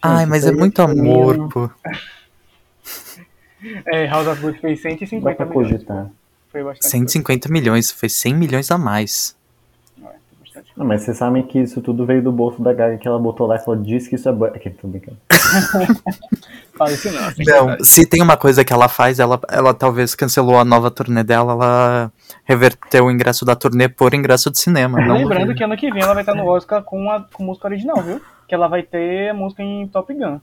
Ai, 0.03 0.27
mas 0.27 0.47
é 0.47 0.53
muito 0.53 0.87
mim 0.89 1.01
amor, 1.01 1.49
pô. 1.53 1.71
É, 3.87 4.07
House 4.07 4.27
of 4.27 4.41
Gucci 4.43 4.61
fez 4.61 4.83
Dá 4.83 4.91
150 4.91 5.35
pra 5.35 5.47
milhões. 5.47 5.69
cogitar. 5.73 6.11
Foi 6.51 6.63
bastante. 6.63 6.91
150 6.91 7.49
milhões, 7.49 7.91
foi 7.91 8.09
100 8.09 8.35
milhões 8.35 8.71
a 8.71 8.77
mais. 8.79 9.37
coisa. 10.01 10.15
É, 10.15 10.19
foi 10.29 10.39
bastante. 10.39 10.43
Não, 10.77 10.87
mas 10.87 11.03
vocês 11.03 11.17
sabem 11.17 11.43
que 11.43 11.59
isso 11.59 11.81
tudo 11.81 12.07
veio 12.07 12.23
do 12.23 12.31
bolso 12.31 12.63
da 12.63 12.73
Gaga 12.73 12.97
que 12.97 13.09
ela 13.09 13.19
botou 13.19 13.47
lá 13.47 13.57
e 13.57 13.59
falou, 13.59 13.81
diz 13.81 14.07
que 14.07 14.15
isso 14.15 14.29
é 14.29 14.33
bom. 14.33 14.45
Aqui, 14.45 14.71
tô 14.71 14.87
brincando. 14.87 15.17
Fala 16.77 16.93
isso 16.93 17.11
não. 17.13 17.27
assim, 17.27 17.45
Não, 17.45 17.85
se 17.85 18.07
tem 18.07 18.23
uma 18.23 18.37
coisa 18.37 18.65
que 18.65 18.73
ela 18.73 18.89
faz, 18.89 19.19
ela, 19.19 19.41
ela 19.51 19.75
talvez 19.75 20.15
cancelou 20.15 20.59
a 20.59 20.65
nova 20.65 20.91
turnê 20.91 21.25
dela, 21.25 21.53
ela 21.53 22.13
reverteu 22.45 23.07
o 23.07 23.11
ingresso 23.11 23.45
da 23.45 23.57
turnê 23.57 23.89
por 23.89 24.15
ingresso 24.15 24.51
de 24.51 24.59
cinema. 24.59 25.01
Não 25.01 25.17
Lembrando 25.17 25.55
que 25.55 25.65
ano 25.65 25.77
que 25.77 25.91
vem 25.91 26.03
ela 26.03 26.15
vai 26.15 26.23
estar 26.23 26.35
no 26.35 26.47
Oscar 26.47 26.83
com, 26.83 27.11
a, 27.11 27.21
com 27.33 27.45
música 27.45 27.67
original, 27.67 28.03
viu? 28.03 28.21
Que 28.47 28.55
ela 28.55 28.69
vai 28.69 28.83
ter 28.83 29.33
música 29.33 29.63
em 29.63 29.89
Top 29.89 30.13
Gun. 30.13 30.39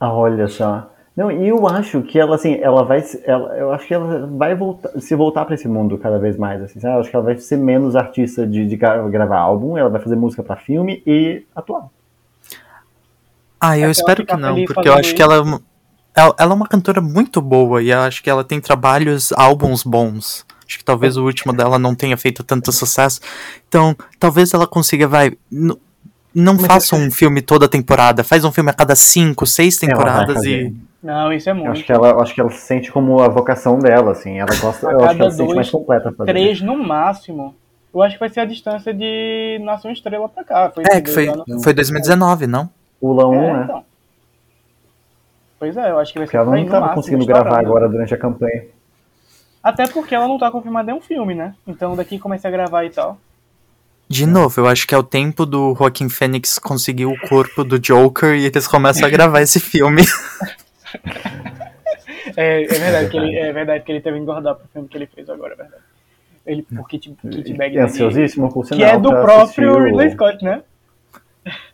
Ah, 0.00 0.12
olha 0.12 0.48
só. 0.48 0.90
Não, 1.18 1.32
e 1.32 1.48
eu 1.48 1.66
acho 1.66 2.00
que 2.02 2.16
ela, 2.16 2.36
assim, 2.36 2.54
ela 2.62 2.84
vai. 2.84 3.00
se- 3.02 3.20
Ela, 3.26 3.48
eu 3.56 3.72
acho 3.72 3.84
que 3.88 3.92
ela 3.92 4.24
vai 4.36 4.54
voltar, 4.54 4.90
se 5.00 5.16
voltar 5.16 5.44
pra 5.44 5.56
esse 5.56 5.66
mundo 5.66 5.98
cada 5.98 6.16
vez 6.16 6.36
mais, 6.36 6.62
assim, 6.62 6.78
sabe? 6.78 6.94
Eu 6.94 7.00
acho 7.00 7.10
que 7.10 7.16
ela 7.16 7.24
vai 7.24 7.36
ser 7.38 7.56
menos 7.56 7.96
artista 7.96 8.46
de, 8.46 8.64
de 8.64 8.76
gra- 8.76 9.02
gravar 9.08 9.38
álbum, 9.40 9.76
ela 9.76 9.88
vai 9.90 10.00
fazer 10.00 10.14
música 10.14 10.44
pra 10.44 10.54
filme 10.54 11.02
e 11.04 11.42
atuar. 11.56 11.88
Ah, 13.60 13.76
eu 13.76 13.82
ela 13.84 13.90
espero 13.90 14.24
que 14.24 14.36
não, 14.36 14.64
porque 14.64 14.88
eu 14.88 14.92
acho 14.94 15.12
que 15.12 15.20
ela, 15.20 15.34
é 15.34 15.40
uma- 15.40 15.60
ela, 16.14 16.34
ela 16.38 16.52
é 16.52 16.54
uma 16.54 16.68
cantora 16.68 17.00
muito 17.00 17.40
boa 17.42 17.82
e 17.82 17.90
eu 17.90 17.98
acho 17.98 18.22
que 18.22 18.30
ela 18.30 18.44
tem 18.44 18.60
trabalhos, 18.60 19.32
álbuns 19.32 19.82
bons. 19.82 20.46
Acho 20.68 20.78
que 20.78 20.84
talvez 20.84 21.16
o 21.16 21.24
último 21.24 21.52
dela 21.52 21.80
não 21.80 21.96
tenha 21.96 22.16
feito 22.16 22.44
tanto 22.44 22.70
sucesso. 22.70 23.20
Então, 23.68 23.96
talvez 24.20 24.54
ela 24.54 24.68
consiga, 24.68 25.08
vai. 25.08 25.32
Não 26.32 26.56
faça 26.58 26.94
um 26.94 27.10
filme 27.10 27.42
toda 27.42 27.66
temporada, 27.68 28.22
faz 28.22 28.44
um 28.44 28.52
filme 28.52 28.70
a 28.70 28.74
cada 28.74 28.94
cinco, 28.94 29.44
seis 29.46 29.78
temporadas 29.78 30.36
fazer. 30.36 30.66
e. 30.66 30.87
Não, 31.02 31.32
isso 31.32 31.48
é 31.48 31.52
Eu 31.52 31.56
muito. 31.56 31.70
acho 31.70 31.84
que 31.84 31.92
ela, 31.92 32.08
eu 32.10 32.20
acho 32.20 32.34
que 32.34 32.40
ela 32.40 32.50
se 32.50 32.60
sente 32.66 32.90
como 32.90 33.20
a 33.20 33.28
vocação 33.28 33.78
dela, 33.78 34.12
assim. 34.12 34.38
Ela 34.38 34.54
gosta, 34.60 34.86
eu 34.90 35.04
acho 35.04 35.14
que 35.16 35.22
ela 35.22 35.30
se 35.30 35.36
sente 35.36 35.54
mais 35.54 35.70
completa 35.70 36.12
fazendo. 36.12 36.34
Três 36.34 36.60
no 36.60 36.76
máximo. 36.76 37.54
Eu 37.94 38.02
acho 38.02 38.14
que 38.16 38.20
vai 38.20 38.28
ser 38.28 38.40
a 38.40 38.44
distância 38.44 38.92
de 38.92 39.60
Nação 39.62 39.90
Estrela 39.90 40.28
pra 40.28 40.44
cá. 40.44 40.70
Foi 40.74 40.84
É, 40.90 41.00
que 41.00 41.10
foi, 41.10 41.28
foi 41.62 41.72
2019, 41.72 42.46
não? 42.46 42.68
Pula 43.00 43.26
um, 43.26 43.34
É, 43.34 43.52
né? 43.52 43.60
então. 43.64 43.84
Pois 45.58 45.76
é, 45.76 45.90
eu 45.90 45.98
acho 45.98 46.12
que 46.12 46.18
vai 46.18 46.26
Porque 46.26 46.36
ser 46.36 46.40
ela 46.42 46.46
por 46.46 46.54
aí 46.54 46.60
não 46.60 46.66
estava 46.66 46.86
máximo, 46.86 47.02
conseguindo 47.02 47.26
gravar 47.26 47.58
agora 47.58 47.88
durante 47.88 48.14
a 48.14 48.18
campanha. 48.18 48.64
Até 49.62 49.86
porque 49.88 50.14
ela 50.14 50.28
não 50.28 50.38
tá 50.38 50.50
confirmada 50.50 50.86
nenhum 50.86 51.00
filme, 51.00 51.34
né? 51.34 51.54
Então 51.66 51.96
daqui 51.96 52.18
começa 52.18 52.46
a 52.46 52.50
gravar 52.50 52.84
e 52.84 52.90
tal. 52.90 53.18
De 54.08 54.24
novo, 54.24 54.60
eu 54.60 54.66
acho 54.66 54.86
que 54.86 54.94
é 54.94 54.98
o 54.98 55.02
tempo 55.02 55.44
do 55.44 55.74
Joaquin 55.74 56.08
Phoenix 56.08 56.58
conseguir 56.58 57.06
o 57.06 57.18
corpo 57.28 57.62
do 57.62 57.78
Joker 57.78 58.34
e 58.34 58.46
eles 58.46 58.66
começam 58.66 59.06
a 59.06 59.10
gravar 59.10 59.42
esse 59.42 59.60
filme. 59.60 60.02
É, 62.36 62.62
é 62.64 62.66
verdade 62.66 63.10
que 63.10 63.16
ele, 63.16 63.36
é 63.36 63.52
verdade 63.52 63.84
que 63.84 63.92
ele 63.92 64.00
teve 64.00 64.16
que 64.16 64.22
engordar 64.22 64.54
pro 64.54 64.66
filme 64.68 64.88
que 64.88 64.96
ele 64.96 65.06
fez 65.06 65.28
agora, 65.28 65.54
é 65.54 65.56
verdade. 65.56 65.82
Ele, 66.46 66.62
por 66.62 66.88
Kit, 66.88 67.14
Kit 67.30 67.52
Bag 67.54 67.76
É 67.76 67.82
ansiosíssimo, 67.82 68.50
por 68.52 68.62
Que 68.66 68.74
sinal. 68.74 68.90
é 68.90 68.98
do 68.98 69.10
próprio 69.10 69.72
o- 69.76 69.82
Ridley 69.84 70.10
Scott, 70.10 70.42
né? 70.44 70.62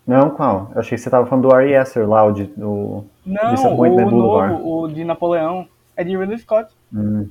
Não, 0.07 0.31
qual? 0.31 0.70
Eu 0.74 0.81
achei 0.81 0.97
que 0.97 1.03
você 1.03 1.11
tava 1.11 1.27
falando 1.27 1.49
do 1.49 1.55
Ari 1.55 1.74
Aster 1.77 2.09
lá, 2.09 2.24
o 2.24 2.32
de, 2.32 2.43
o 2.59 3.05
Não, 3.24 3.55
o 3.73 3.77
Boulevard. 3.77 4.53
novo, 4.55 4.82
o 4.85 4.89
de 4.89 5.05
Napoleão, 5.05 5.66
é 5.97 6.05
de 6.05 6.16
Ridley 6.16 6.39
Scott. 6.39 6.73
Hum. 6.93 7.28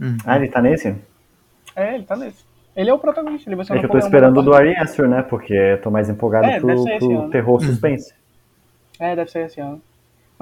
Hum. 0.00 0.16
Ah, 0.26 0.36
ele 0.36 0.48
tá 0.48 0.60
nesse? 0.62 0.94
É, 1.74 1.94
ele 1.94 2.04
tá 2.04 2.16
nesse. 2.16 2.44
Ele 2.74 2.88
é 2.90 2.94
o 2.94 2.98
protagonista, 2.98 3.48
ele 3.48 3.56
vai 3.56 3.64
ser 3.64 3.72
o 3.72 3.76
É 3.76 3.80
que 3.80 3.86
eu 3.86 3.90
tô 3.90 3.98
esperando 3.98 4.38
o 4.38 4.42
do. 4.42 4.54
Ari 4.54 4.74
Aster, 4.76 5.06
né? 5.08 5.22
Porque 5.22 5.52
eu 5.52 5.80
tô 5.80 5.90
mais 5.90 6.08
empolgado 6.08 6.46
É, 6.46 6.58
pro, 6.60 6.84
pro 6.98 7.30
terror 7.30 7.60
suspense. 7.62 8.14
É, 8.98 9.14
deve 9.16 9.30
ser 9.30 9.46
esse 9.46 9.60
ano. 9.60 9.80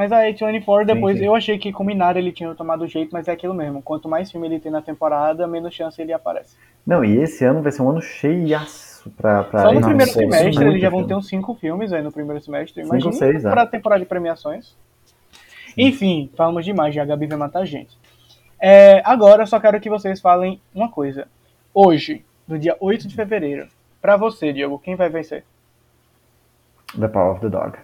Mas 0.01 0.13
a 0.13 0.21
A24 0.23 0.87
depois, 0.87 1.19
sim. 1.19 1.27
eu 1.27 1.35
achei 1.35 1.59
que 1.59 1.71
com 1.71 1.85
Minari 1.85 2.21
ele 2.21 2.33
tinha 2.33 2.55
tomado 2.55 2.87
jeito, 2.87 3.11
mas 3.13 3.29
é 3.29 3.33
aquilo 3.33 3.53
mesmo. 3.53 3.83
Quanto 3.83 4.09
mais 4.09 4.33
filme 4.33 4.47
ele 4.47 4.59
tem 4.59 4.73
na 4.73 4.81
temporada, 4.81 5.47
menos 5.47 5.75
chance 5.75 6.01
ele 6.01 6.11
aparece. 6.11 6.57
Não, 6.87 7.05
e 7.05 7.19
esse 7.19 7.45
ano 7.45 7.61
vai 7.61 7.71
ser 7.71 7.83
um 7.83 7.91
ano 7.91 8.01
cheiaço 8.01 9.11
pra. 9.11 9.45
pra 9.45 9.61
Só 9.61 9.73
no 9.75 9.83
primeiro 9.83 10.11
semestre 10.11 10.65
eles 10.65 10.81
já 10.81 10.89
vão 10.89 11.01
ter 11.03 11.09
filme. 11.09 11.21
uns 11.21 11.29
cinco 11.29 11.55
filmes 11.55 11.93
aí 11.93 12.03
no 12.03 12.11
primeiro 12.11 12.43
semestre. 12.43 12.83
Cinco, 12.83 12.97
Imagina 12.97 13.13
seis, 13.13 13.45
é. 13.45 13.51
pra 13.51 13.67
temporada 13.67 14.01
de 14.01 14.09
premiações. 14.09 14.75
Enfim, 15.77 16.31
falamos 16.35 16.65
demais, 16.65 16.95
já 16.95 17.03
a 17.03 17.05
Gabi 17.05 17.27
vai 17.27 17.37
matar 17.37 17.61
a 17.61 17.67
gente. 17.67 17.95
É, 18.59 19.03
agora 19.05 19.43
eu 19.43 19.47
só 19.47 19.61
quero 19.61 19.79
que 19.83 19.91
vocês 19.91 20.19
falem 20.19 20.63
uma 20.75 20.89
coisa. 20.89 21.29
Hoje, 21.75 22.25
no 22.49 22.59
dia 22.59 22.75
8 22.81 23.07
de 23.07 23.15
fevereiro, 23.15 23.69
pra 24.01 24.17
você, 24.17 24.51
Diego, 24.51 24.79
quem 24.79 24.97
vai 24.97 25.11
vencer? 25.11 25.45
The 26.99 27.07
Power 27.07 27.33
of 27.33 27.43
the 27.43 27.51
Dog. 27.51 27.77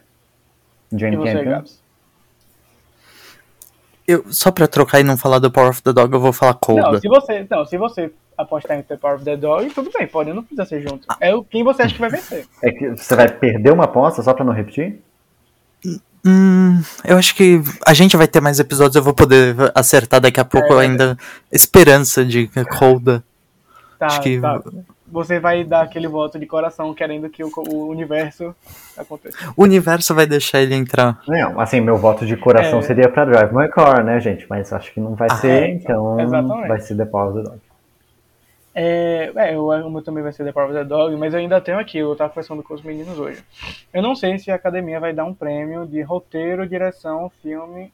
E 0.91 0.99
Jane 0.99 1.19
você, 1.19 1.35
Campion. 1.35 1.51
Gabs? 1.51 1.86
Eu, 4.09 4.25
só 4.31 4.51
pra 4.51 4.67
trocar 4.69 5.01
e 5.01 5.05
não 5.05 5.17
falar 5.17 5.39
do 5.41 5.51
Power 5.51 5.71
of 5.71 5.83
the 5.83 5.93
Dog, 5.93 6.13
eu 6.15 6.21
vou 6.21 6.33
falar 6.33 6.53
Não, 6.53 6.59
Cold. 6.61 7.01
se 7.01 7.09
você, 7.09 7.47
não, 7.51 7.65
se 7.67 7.77
você 7.77 8.13
apostar 8.39 8.79
em 8.79 8.83
The 8.83 8.97
Power 8.97 9.17
of 9.17 9.25
the 9.25 9.37
Dog, 9.37 9.69
tudo 9.71 9.91
bem, 9.97 10.07
pode, 10.07 10.33
não 10.33 10.43
precisa 10.43 10.65
ser 10.65 10.81
junto. 10.83 11.07
É 11.21 11.35
o 11.35 11.43
quem 11.43 11.65
você 11.65 11.83
acha 11.83 11.95
que 11.95 12.01
vai 12.01 12.11
vencer. 12.11 12.47
É 12.63 12.71
que 12.71 12.91
você 12.91 13.17
vai 13.17 13.29
perder 13.29 13.73
uma 13.73 13.85
aposta 13.85 14.23
só 14.23 14.33
pra 14.33 14.45
não 14.45 14.53
repetir? 14.53 15.01
Hum, 16.25 16.83
eu 17.05 17.17
acho 17.19 17.35
que 17.37 17.61
a 17.87 17.95
gente 17.95 18.17
vai 18.17 18.27
ter 18.27 18.41
mais 18.41 18.59
episódios, 18.59 18.97
eu 18.97 19.03
vou 19.03 19.15
poder 19.15 19.55
acertar 19.75 20.21
daqui 20.21 20.41
a 20.41 20.45
pouco 20.45 20.75
É. 20.81 20.85
ainda. 20.85 21.17
Esperança 21.53 22.25
de 22.25 22.49
Colda. 22.79 23.23
Tá, 23.99 24.07
Acho 24.07 24.21
que- 24.21 24.41
tá. 24.41 24.61
Você 25.09 25.39
vai 25.39 25.63
dar 25.63 25.83
aquele 25.83 26.09
voto 26.09 26.39
de 26.39 26.47
coração 26.47 26.93
querendo 26.93 27.29
que 27.31 27.45
o, 27.45 27.51
o 27.69 27.89
universo 27.89 28.55
aconteça. 28.97 29.37
O 29.57 29.63
universo 29.63 30.15
vai 30.15 30.27
deixar 30.27 30.61
ele 30.61 30.75
entrar. 30.75 31.21
Não, 31.29 31.61
assim, 31.61 31.81
meu 31.81 31.97
voto 31.97 32.27
de 32.27 32.37
coração 32.37 32.81
É. 32.81 32.83
seria 32.83 33.09
pra 33.09 33.25
Drive 33.25 33.53
My 33.53 33.69
Car, 33.69 34.05
né, 34.05 34.19
gente? 34.21 34.47
Mas 34.51 34.73
acho 34.73 34.93
que 34.93 34.99
não 35.01 35.15
vai 35.15 35.29
Ah, 35.31 35.37
ser, 35.37 35.63
é, 35.63 35.69
então 35.71 36.19
exatamente. 36.19 36.69
vai 36.69 36.81
ser 36.81 36.97
The 36.97 37.05
Power 37.05 37.29
of 37.29 37.39
the 37.39 37.45
Dog. 37.51 37.61
É, 38.79 39.33
é, 39.35 39.59
o 39.59 39.69
o 39.69 39.91
meu 39.91 40.03
também 40.03 40.23
vai 40.23 40.33
ser 40.33 40.45
The 40.45 40.53
Power 40.53 40.69
of 40.69 40.79
the 40.79 40.85
Dog, 40.85 41.17
mas 41.17 41.33
eu 41.33 41.41
ainda 41.41 41.61
tenho 41.61 41.79
aqui, 41.79 41.97
eu 41.99 42.15
tava 42.15 42.31
conversando 42.31 42.63
com 42.63 42.75
os 42.75 42.83
meninos 42.83 43.19
hoje. 43.19 43.43
Eu 43.93 44.03
não 44.03 44.15
sei 44.15 44.39
se 44.39 44.51
a 44.51 44.55
academia 44.55 45.01
vai 45.01 45.15
dar 45.15 45.25
um 45.25 45.33
prêmio 45.33 45.87
de 45.87 46.03
roteiro, 46.03 46.69
direção, 46.69 47.31
filme 47.43 47.91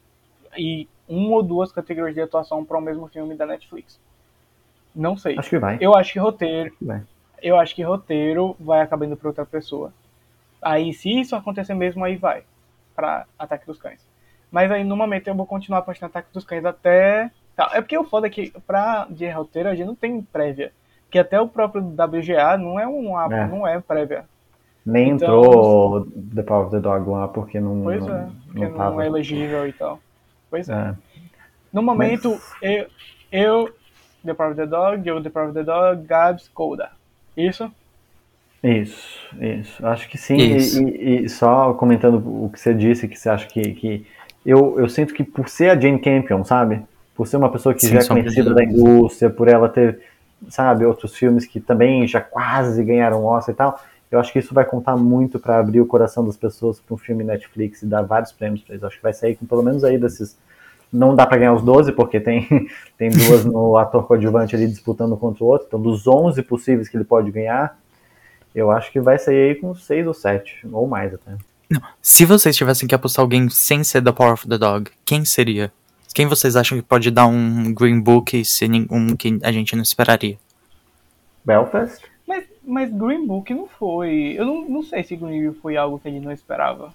e 0.57 0.87
uma 1.07 1.35
ou 1.37 1.43
duas 1.43 1.71
categorias 1.71 2.15
de 2.15 2.21
atuação 2.21 2.65
para 2.65 2.77
o 2.77 2.81
mesmo 2.81 3.07
filme 3.07 3.33
da 3.35 3.45
Netflix. 3.45 3.97
Não 4.95 5.17
sei. 5.17 5.37
Acho 5.37 5.49
que 5.49 5.57
vai. 5.59 5.77
Eu 5.81 5.95
acho 5.95 6.13
que 6.13 6.19
roteiro, 6.19 6.71
Vai. 6.81 7.01
eu 7.41 7.57
acho 7.57 7.73
que 7.75 7.81
roteiro 7.83 8.55
vai 8.59 8.81
acabando 8.81 9.15
para 9.17 9.27
outra 9.29 9.45
pessoa. 9.45 9.91
Aí, 10.61 10.93
se 10.93 11.09
isso 11.19 11.35
acontecer 11.35 11.73
mesmo, 11.73 12.03
aí 12.03 12.15
vai 12.15 12.43
para 12.95 13.25
Ataque 13.37 13.65
dos 13.65 13.79
Cães. 13.79 14.05
Mas 14.51 14.71
aí, 14.71 14.83
no 14.83 14.95
momento, 14.95 15.27
eu 15.27 15.35
vou 15.35 15.45
continuar 15.45 15.79
apostando 15.79 16.11
Ataque 16.11 16.29
dos 16.31 16.45
Cães 16.45 16.63
até. 16.63 17.31
Tá, 17.55 17.71
é 17.73 17.81
porque 17.81 17.97
o 17.97 18.03
foda 18.03 18.27
é 18.27 18.29
que 18.29 18.51
pra 18.65 19.05
de 19.09 19.27
roteiro 19.29 19.69
a 19.69 19.75
gente 19.75 19.87
não 19.87 19.95
tem 19.95 20.21
prévia. 20.21 20.71
Que 21.09 21.19
até 21.19 21.39
o 21.39 21.47
próprio 21.47 21.83
WGA 21.83 22.57
não 22.57 22.79
é 22.79 22.87
uma 22.87 23.25
É. 23.25 23.47
não 23.47 23.67
é 23.67 23.79
prévia. 23.79 24.25
Nem 24.85 25.09
Então- 25.11 25.39
entrou 25.39 26.05
The 26.35 26.41
Power 26.43 26.65
of 26.67 26.71
the 26.75 26.81
Dog 26.81 27.09
lá 27.09 27.27
porque 27.27 27.59
não, 27.59 27.83
Pois 27.83 28.05
não, 28.05 28.15
é, 28.15 28.27
porque 28.47 28.67
não 28.67 28.77
não, 28.77 29.01
é 29.01 29.05
elegível 29.07 29.67
e 29.67 29.73
tal. 29.73 29.99
Pois 30.49 30.67
é. 30.69 30.73
É. 30.73 30.95
No 31.71 31.81
momento, 31.81 32.39
eu, 32.61 32.87
eu, 33.31 33.75
The 34.25 34.33
Power 34.33 34.51
of 34.51 34.57
the 34.57 34.65
Dog, 34.67 35.07
eu, 35.07 35.21
The 35.21 35.29
Power 35.29 35.49
of 35.49 35.53
the 35.55 35.63
Dog, 35.63 36.05
Gabs, 36.07 36.47
Colda. 36.49 36.91
Isso? 37.35 37.71
Isso, 38.63 39.19
isso. 39.41 39.85
Acho 39.85 40.09
que 40.09 40.17
sim. 40.17 40.37
Isso. 40.55 40.81
E, 40.81 41.21
e- 41.21 41.25
e 41.25 41.29
só 41.29 41.73
comentando 41.73 42.15
o 42.45 42.49
que 42.49 42.59
você 42.59 42.73
disse, 42.73 43.07
que 43.07 43.19
você 43.19 43.29
acha 43.29 43.47
que. 43.47 43.73
que 43.73 44.07
eu, 44.45 44.79
eu 44.79 44.87
sinto 44.89 45.13
que 45.13 45.23
por 45.23 45.49
ser 45.49 45.69
a 45.69 45.79
Jane 45.79 45.99
Campion, 45.99 46.43
sabe? 46.43 46.81
Por 47.15 47.27
ser 47.27 47.37
uma 47.37 47.51
pessoa 47.51 47.73
que 47.73 47.81
Sim, 47.81 47.93
já 47.95 47.99
é 47.99 48.05
conhecida 48.05 48.53
da 48.53 48.63
indústria, 48.63 49.29
por 49.29 49.47
ela 49.47 49.69
ter, 49.69 49.99
sabe, 50.49 50.85
outros 50.85 51.15
filmes 51.15 51.45
que 51.45 51.59
também 51.59 52.07
já 52.07 52.19
quase 52.21 52.83
ganharam 52.83 53.23
Oscar 53.25 53.53
e 53.53 53.57
tal, 53.57 53.79
eu 54.09 54.19
acho 54.19 54.31
que 54.31 54.39
isso 54.39 54.53
vai 54.53 54.65
contar 54.65 54.95
muito 54.95 55.39
para 55.39 55.59
abrir 55.59 55.79
o 55.81 55.85
coração 55.85 56.25
das 56.25 56.37
pessoas 56.37 56.79
para 56.79 56.93
um 56.93 56.97
filme 56.97 57.23
Netflix 57.23 57.81
e 57.83 57.85
dar 57.85 58.01
vários 58.03 58.31
prêmios 58.31 58.61
para 58.63 58.73
eles. 58.75 58.83
Acho 58.83 58.97
que 58.97 59.03
vai 59.03 59.13
sair 59.13 59.35
com 59.35 59.45
pelo 59.45 59.63
menos 59.63 59.83
aí 59.83 59.97
desses. 59.97 60.37
Não 60.93 61.15
dá 61.15 61.25
para 61.25 61.37
ganhar 61.37 61.53
os 61.55 61.63
12, 61.63 61.91
porque 61.93 62.19
tem, 62.19 62.47
tem 62.97 63.09
duas 63.09 63.43
no 63.43 63.75
ator 63.77 64.05
coadjuvante 64.05 64.55
ali 64.55 64.67
disputando 64.67 65.17
contra 65.17 65.43
o 65.43 65.47
outro. 65.47 65.65
Então, 65.67 65.81
dos 65.81 66.05
11 66.07 66.41
possíveis 66.43 66.87
que 66.87 66.95
ele 66.95 67.03
pode 67.03 67.31
ganhar, 67.31 67.77
eu 68.53 68.69
acho 68.69 68.91
que 68.91 68.99
vai 68.99 69.17
sair 69.17 69.49
aí 69.49 69.55
com 69.55 69.73
6 69.73 70.05
ou 70.07 70.13
7, 70.13 70.67
ou 70.71 70.87
mais 70.87 71.11
até. 71.13 71.31
Se 71.99 72.23
vocês 72.25 72.55
tivessem 72.55 72.87
que 72.87 72.93
apostar 72.93 73.23
alguém 73.23 73.49
sem 73.49 73.83
ser 73.83 74.03
The 74.03 74.11
Power 74.11 74.33
of 74.33 74.47
the 74.47 74.57
Dog, 74.59 74.91
quem 75.03 75.25
seria? 75.25 75.71
Quem 76.13 76.27
vocês 76.27 76.55
acham 76.55 76.77
que 76.77 76.83
pode 76.83 77.09
dar 77.09 77.25
um 77.25 77.73
Green 77.73 77.99
Book 77.99 78.39
e 78.39 78.45
ser 78.45 78.67
nin- 78.67 78.85
um 78.91 79.15
que 79.15 79.39
a 79.41 79.51
gente 79.51 79.75
não 79.75 79.81
esperaria? 79.81 80.37
Belfast? 81.43 82.03
Mas, 82.27 82.45
mas 82.63 82.91
Green 82.93 83.25
Book 83.25 83.51
não 83.53 83.67
foi. 83.67 84.35
Eu 84.37 84.45
não, 84.45 84.69
não 84.69 84.83
sei 84.83 85.03
se 85.03 85.15
Green 85.15 85.47
Book 85.47 85.59
foi 85.59 85.75
algo 85.75 85.97
que 85.97 86.07
a 86.07 86.11
gente 86.11 86.23
não 86.23 86.31
esperava. 86.31 86.93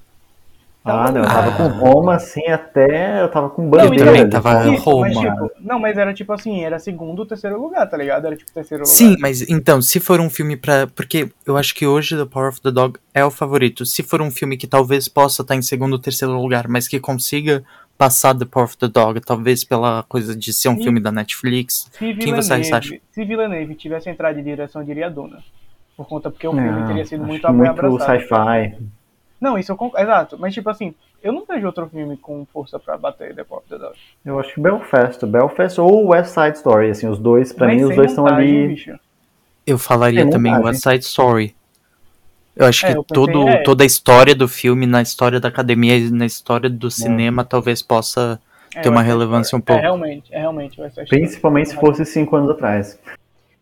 Ah, 0.92 1.10
não, 1.12 1.20
eu 1.22 1.26
Ah. 1.28 1.34
tava 1.34 1.56
com 1.56 1.68
Roma 1.68 2.14
assim 2.14 2.46
até. 2.48 3.22
Eu 3.22 3.28
tava 3.30 3.50
com 3.50 3.62
Não, 3.62 3.70
bandeira. 3.70 4.04
também 4.06 4.24
de 4.24 4.30
tava 4.30 4.52
Roma. 4.62 4.74
Isso, 4.74 5.00
mas, 5.00 5.16
Roma. 5.16 5.30
tipo, 5.30 5.50
não, 5.60 5.78
mas 5.78 5.96
era 5.98 6.14
tipo 6.14 6.32
assim, 6.32 6.64
era 6.64 6.78
segundo 6.78 7.20
ou 7.20 7.26
terceiro 7.26 7.60
lugar, 7.60 7.88
tá 7.88 7.96
ligado? 7.96 8.26
Era 8.26 8.36
tipo 8.36 8.50
terceiro 8.52 8.84
lugar. 8.84 8.94
Sim, 8.94 9.16
mas 9.20 9.42
então, 9.48 9.80
se 9.82 10.00
for 10.00 10.20
um 10.20 10.30
filme 10.30 10.56
pra. 10.56 10.86
Porque 10.86 11.28
eu 11.46 11.56
acho 11.56 11.74
que 11.74 11.86
hoje 11.86 12.16
The 12.16 12.24
Power 12.24 12.48
of 12.50 12.60
the 12.60 12.70
Dog 12.70 12.98
é 13.14 13.24
o 13.24 13.30
favorito. 13.30 13.84
Se 13.86 14.02
for 14.02 14.20
um 14.22 14.30
filme 14.30 14.56
que 14.56 14.66
talvez 14.66 15.08
possa 15.08 15.42
estar 15.42 15.54
em 15.56 15.62
segundo 15.62 15.92
ou 15.94 15.98
terceiro 15.98 16.40
lugar, 16.40 16.68
mas 16.68 16.86
que 16.88 16.98
consiga 17.00 17.62
passar 17.96 18.32
The 18.32 18.44
Power 18.44 18.66
of 18.66 18.76
the 18.78 18.86
Dog, 18.86 19.20
talvez 19.20 19.64
pela 19.64 20.04
coisa 20.08 20.36
de 20.36 20.52
ser 20.52 20.68
um 20.68 20.76
Sim. 20.76 20.84
filme 20.84 21.00
da 21.00 21.10
Netflix. 21.10 21.88
Se 21.92 22.14
Quem 22.14 22.32
vocês 22.32 22.70
acham? 22.72 22.96
Se 23.10 23.24
Villeneuve 23.24 23.74
tivesse 23.74 24.08
entrado 24.08 24.36
de 24.36 24.42
direção, 24.42 24.82
eu 24.82 24.86
diria 24.86 25.10
Duna. 25.10 25.38
Por 25.96 26.06
conta, 26.06 26.30
porque 26.30 26.46
o 26.46 26.52
filme 26.52 26.70
Não, 26.70 26.86
teria 26.86 27.04
sido 27.04 27.24
muito 27.24 27.52
muito 27.52 27.68
abraçado. 27.70 28.20
sci-fi. 28.20 28.76
Não, 29.40 29.58
isso 29.58 29.70
eu 29.72 29.76
concordo. 29.76 30.04
Exato. 30.04 30.36
Mas, 30.38 30.52
tipo 30.54 30.68
assim, 30.68 30.94
eu 31.22 31.32
não 31.32 31.44
vejo 31.44 31.66
outro 31.66 31.88
filme 31.88 32.16
com 32.16 32.44
força 32.52 32.78
pra 32.78 32.96
bater 32.96 33.34
The 33.34 33.42
of 33.48 33.68
the 33.68 33.78
Dog. 33.78 33.94
Eu 34.24 34.38
acho 34.40 34.54
que 34.54 34.60
Belfast. 34.60 35.24
Belfast 35.26 35.80
ou 35.80 36.08
West 36.08 36.30
Side 36.34 36.56
Story, 36.56 36.90
assim, 36.90 37.06
os 37.08 37.18
dois, 37.18 37.52
pra 37.52 37.66
Mas 37.68 37.76
mim, 37.76 37.82
os 37.82 37.88
sem 37.88 37.96
dois 37.96 38.10
estão 38.10 38.26
ali. 38.26 38.68
bicho. 38.68 38.98
Eu 39.66 39.78
falaria 39.78 40.22
Tem 40.22 40.30
também 40.30 40.52
montagem. 40.52 40.70
West 40.72 40.82
Side 40.82 41.04
Story. 41.04 41.54
Eu 42.56 42.66
acho 42.66 42.86
É, 42.86 42.90
que 42.92 42.98
eu 42.98 43.04
pensei, 43.04 43.14
todo, 43.32 43.48
é. 43.48 43.62
toda 43.62 43.84
a 43.84 43.86
história 43.86 44.34
do 44.34 44.48
filme, 44.48 44.84
na 44.86 45.00
história 45.00 45.38
da 45.38 45.48
academia 45.48 45.96
e 45.96 46.10
na 46.10 46.26
história 46.26 46.68
do 46.68 46.90
cinema, 46.90 47.44
talvez 47.44 47.80
possa 47.82 48.40
É, 48.74 48.80
ter 48.80 48.88
uma 48.88 49.02
relevância 49.02 49.54
um 49.54 49.60
história. 49.60 49.64
pouco. 49.64 49.78
É, 49.78 49.82
realmente, 49.82 50.34
é 50.34 50.38
realmente. 50.40 50.80
Principalmente 51.08 51.68
se 51.70 51.76
fosse 51.76 52.04
cinco 52.04 52.34
anos 52.34 52.50
atrás. 52.50 52.98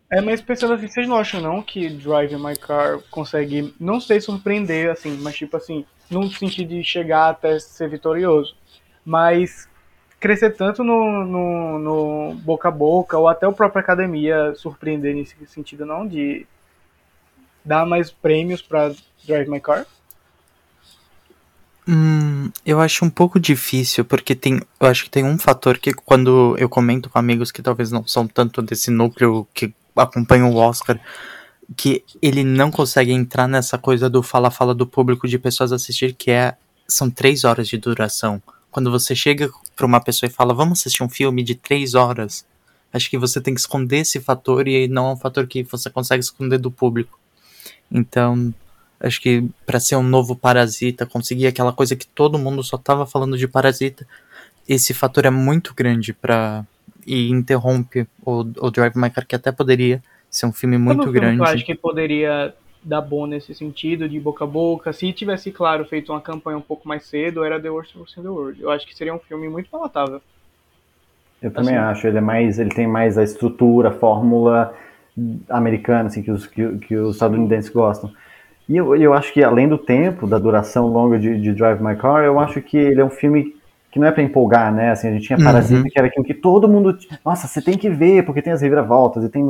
É, 0.09 0.21
mas 0.21 0.41
pensando 0.41 0.73
assim, 0.73 0.87
vocês 0.87 1.07
não 1.07 1.17
acham 1.17 1.41
não 1.41 1.61
que 1.61 1.89
Drive 1.89 2.33
My 2.37 2.55
Car 2.55 2.99
consegue, 3.11 3.73
não 3.77 3.99
sei 3.99 4.21
surpreender, 4.21 4.89
assim, 4.89 5.17
mas 5.17 5.35
tipo 5.35 5.57
assim, 5.57 5.85
no 6.09 6.31
sentido 6.31 6.69
de 6.69 6.83
chegar 6.83 7.29
até 7.29 7.59
ser 7.59 7.89
vitorioso, 7.89 8.55
mas 9.03 9.67
crescer 10.17 10.51
tanto 10.51 10.81
no, 10.81 11.25
no, 11.25 11.79
no 11.79 12.35
boca 12.35 12.69
a 12.69 12.71
boca, 12.71 13.17
ou 13.17 13.27
até 13.27 13.45
o 13.47 13.53
próprio 13.53 13.81
academia 13.81 14.53
surpreender 14.55 15.13
nesse 15.13 15.35
sentido 15.45 15.85
não, 15.85 16.07
de 16.07 16.47
dar 17.63 17.85
mais 17.85 18.09
prêmios 18.09 18.61
pra 18.61 18.93
Drive 19.25 19.49
My 19.49 19.59
Car? 19.59 19.85
Hum, 21.85 22.49
eu 22.65 22.81
acho 22.81 23.05
um 23.05 23.09
pouco 23.09 23.39
difícil, 23.39 24.03
porque 24.03 24.35
tem, 24.35 24.61
eu 24.79 24.87
acho 24.87 25.05
que 25.05 25.09
tem 25.09 25.23
um 25.23 25.37
fator 25.37 25.77
que 25.77 25.93
quando 25.93 26.55
eu 26.57 26.67
comento 26.67 27.09
com 27.09 27.19
amigos 27.19 27.51
que 27.51 27.61
talvez 27.61 27.91
não 27.91 28.05
são 28.05 28.27
tanto 28.27 28.61
desse 28.61 28.91
núcleo 28.91 29.47
que 29.53 29.73
acompanham 29.97 30.51
o 30.51 30.55
Oscar, 30.55 30.99
que 31.75 32.03
ele 32.21 32.43
não 32.43 32.71
consegue 32.71 33.11
entrar 33.11 33.47
nessa 33.47 33.77
coisa 33.77 34.09
do 34.09 34.23
fala-fala 34.23 34.73
do 34.73 34.87
público 34.87 35.27
de 35.27 35.37
pessoas 35.37 35.71
assistir, 35.71 36.13
que 36.13 36.31
é 36.31 36.55
são 36.87 37.09
três 37.09 37.43
horas 37.43 37.67
de 37.67 37.77
duração. 37.77 38.41
Quando 38.71 38.89
você 38.89 39.13
chega 39.15 39.49
pra 39.75 39.85
uma 39.85 39.99
pessoa 39.99 40.29
e 40.29 40.33
fala, 40.33 40.53
vamos 40.53 40.79
assistir 40.79 41.03
um 41.03 41.09
filme 41.09 41.43
de 41.43 41.55
três 41.55 41.95
horas, 41.95 42.45
acho 42.93 43.09
que 43.09 43.17
você 43.17 43.41
tem 43.41 43.53
que 43.53 43.59
esconder 43.59 43.99
esse 43.99 44.19
fator 44.19 44.67
e 44.67 44.87
não 44.87 45.09
é 45.09 45.13
um 45.13 45.17
fator 45.17 45.45
que 45.45 45.63
você 45.63 45.89
consegue 45.89 46.23
esconder 46.23 46.57
do 46.57 46.71
público. 46.71 47.19
Então, 47.91 48.53
acho 48.99 49.21
que 49.21 49.49
pra 49.65 49.79
ser 49.79 49.95
um 49.95 50.03
novo 50.03 50.35
Parasita, 50.35 51.05
conseguir 51.05 51.47
aquela 51.47 51.73
coisa 51.73 51.95
que 51.95 52.07
todo 52.07 52.39
mundo 52.39 52.63
só 52.63 52.77
tava 52.77 53.05
falando 53.05 53.37
de 53.37 53.47
Parasita, 53.47 54.07
esse 54.67 54.93
fator 54.93 55.25
é 55.25 55.29
muito 55.29 55.73
grande 55.73 56.13
pra 56.13 56.65
e 57.07 57.29
interrompe 57.29 58.05
o, 58.23 58.41
o 58.41 58.69
Drive 58.69 58.97
My 58.97 59.09
Car, 59.09 59.25
que 59.25 59.35
até 59.35 59.51
poderia 59.51 60.03
ser 60.29 60.45
um 60.45 60.51
filme 60.51 60.77
muito 60.77 60.97
Qual 60.97 61.05
filme 61.05 61.19
grande. 61.19 61.37
Tu 61.37 61.43
acha 61.43 61.63
que 61.63 61.73
poderia 61.75 62.53
dar 62.83 63.01
bom 63.01 63.25
nesse 63.25 63.55
sentido, 63.55 64.07
de 64.07 64.19
boca 64.19 64.43
a 64.43 64.47
boca? 64.47 64.91
Se 64.91 65.11
tivesse, 65.13 65.51
claro, 65.51 65.85
feito 65.85 66.11
uma 66.11 66.21
campanha 66.21 66.57
um 66.57 66.61
pouco 66.61 66.87
mais 66.87 67.05
cedo, 67.05 67.43
era 67.43 67.59
The 67.59 67.69
Worst 67.69 67.93
Person 67.93 68.19
in 68.19 68.23
the 68.23 68.29
World. 68.29 68.61
Eu 68.61 68.69
acho 68.69 68.85
que 68.85 68.95
seria 68.95 69.13
um 69.13 69.19
filme 69.19 69.47
muito 69.47 69.69
palatável. 69.69 70.21
Eu 71.41 71.51
também 71.51 71.75
Assim. 71.75 71.91
acho, 71.91 72.07
ele 72.07 72.17
é 72.17 72.21
mais, 72.21 72.59
ele 72.59 72.71
tem 72.71 72.87
mais 72.87 73.17
a 73.17 73.23
estrutura, 73.23 73.89
a 73.89 73.93
fórmula 73.93 74.73
americana, 75.49 76.07
assim, 76.07 76.21
que 76.21 76.31
os, 76.31 76.45
que, 76.45 76.77
que 76.79 76.95
os 76.95 77.15
estadunidenses 77.15 77.69
gostam. 77.69 78.11
E 78.67 78.75
eu, 78.75 78.95
eu 78.95 79.13
acho 79.13 79.31
que 79.31 79.43
além 79.43 79.67
do 79.67 79.77
tempo, 79.77 80.27
da 80.27 80.37
duração 80.37 80.87
longa 80.87 81.17
de, 81.17 81.39
de 81.39 81.53
Drive 81.53 81.81
My 81.81 81.95
Car, 81.95 82.23
eu 82.23 82.39
acho 82.39 82.61
que 82.61 82.77
ele 82.77 82.99
é 82.99 83.05
um 83.05 83.09
filme 83.09 83.55
que 83.97 84.01
não 84.01 84.07
é 84.07 84.11
pra 84.11 84.21
empolgar, 84.21 84.71
né? 84.71 84.91
Assim, 84.91 85.07
a 85.07 85.11
gente 85.11 85.25
tinha 85.25 85.43
Parasita, 85.43 85.81
Uhum. 85.81 85.89
que 85.89 85.97
era 85.97 86.07
aquilo 86.07 86.23
que 86.23 86.33
todo 86.35 86.69
mundo, 86.69 86.95
nossa, 87.25 87.47
você 87.47 87.61
tem 87.61 87.77
que 87.77 87.89
ver, 87.89 88.23
porque 88.23 88.41
tem 88.41 88.53
as 88.53 88.61
reviravoltas, 88.61 89.23
e 89.23 89.29
tem, 89.29 89.43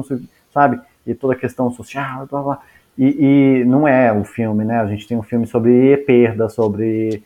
sabe? 0.54 0.80
E 1.06 1.14
toda 1.14 1.34
a 1.34 1.36
questão 1.36 1.70
social, 1.70 2.26
blá, 2.32 2.42
blá. 2.42 2.60
E, 2.98 3.60
e 3.62 3.66
não 3.66 3.88
é 3.88 4.12
o 4.12 4.24
filme, 4.24 4.64
né? 4.64 4.80
A 4.80 4.88
gente 4.88 5.06
tem 5.08 5.18
um 5.18 5.22
filme 5.22 5.46
sobre 5.46 5.98
perda, 5.98 6.50
sobre 6.50 7.22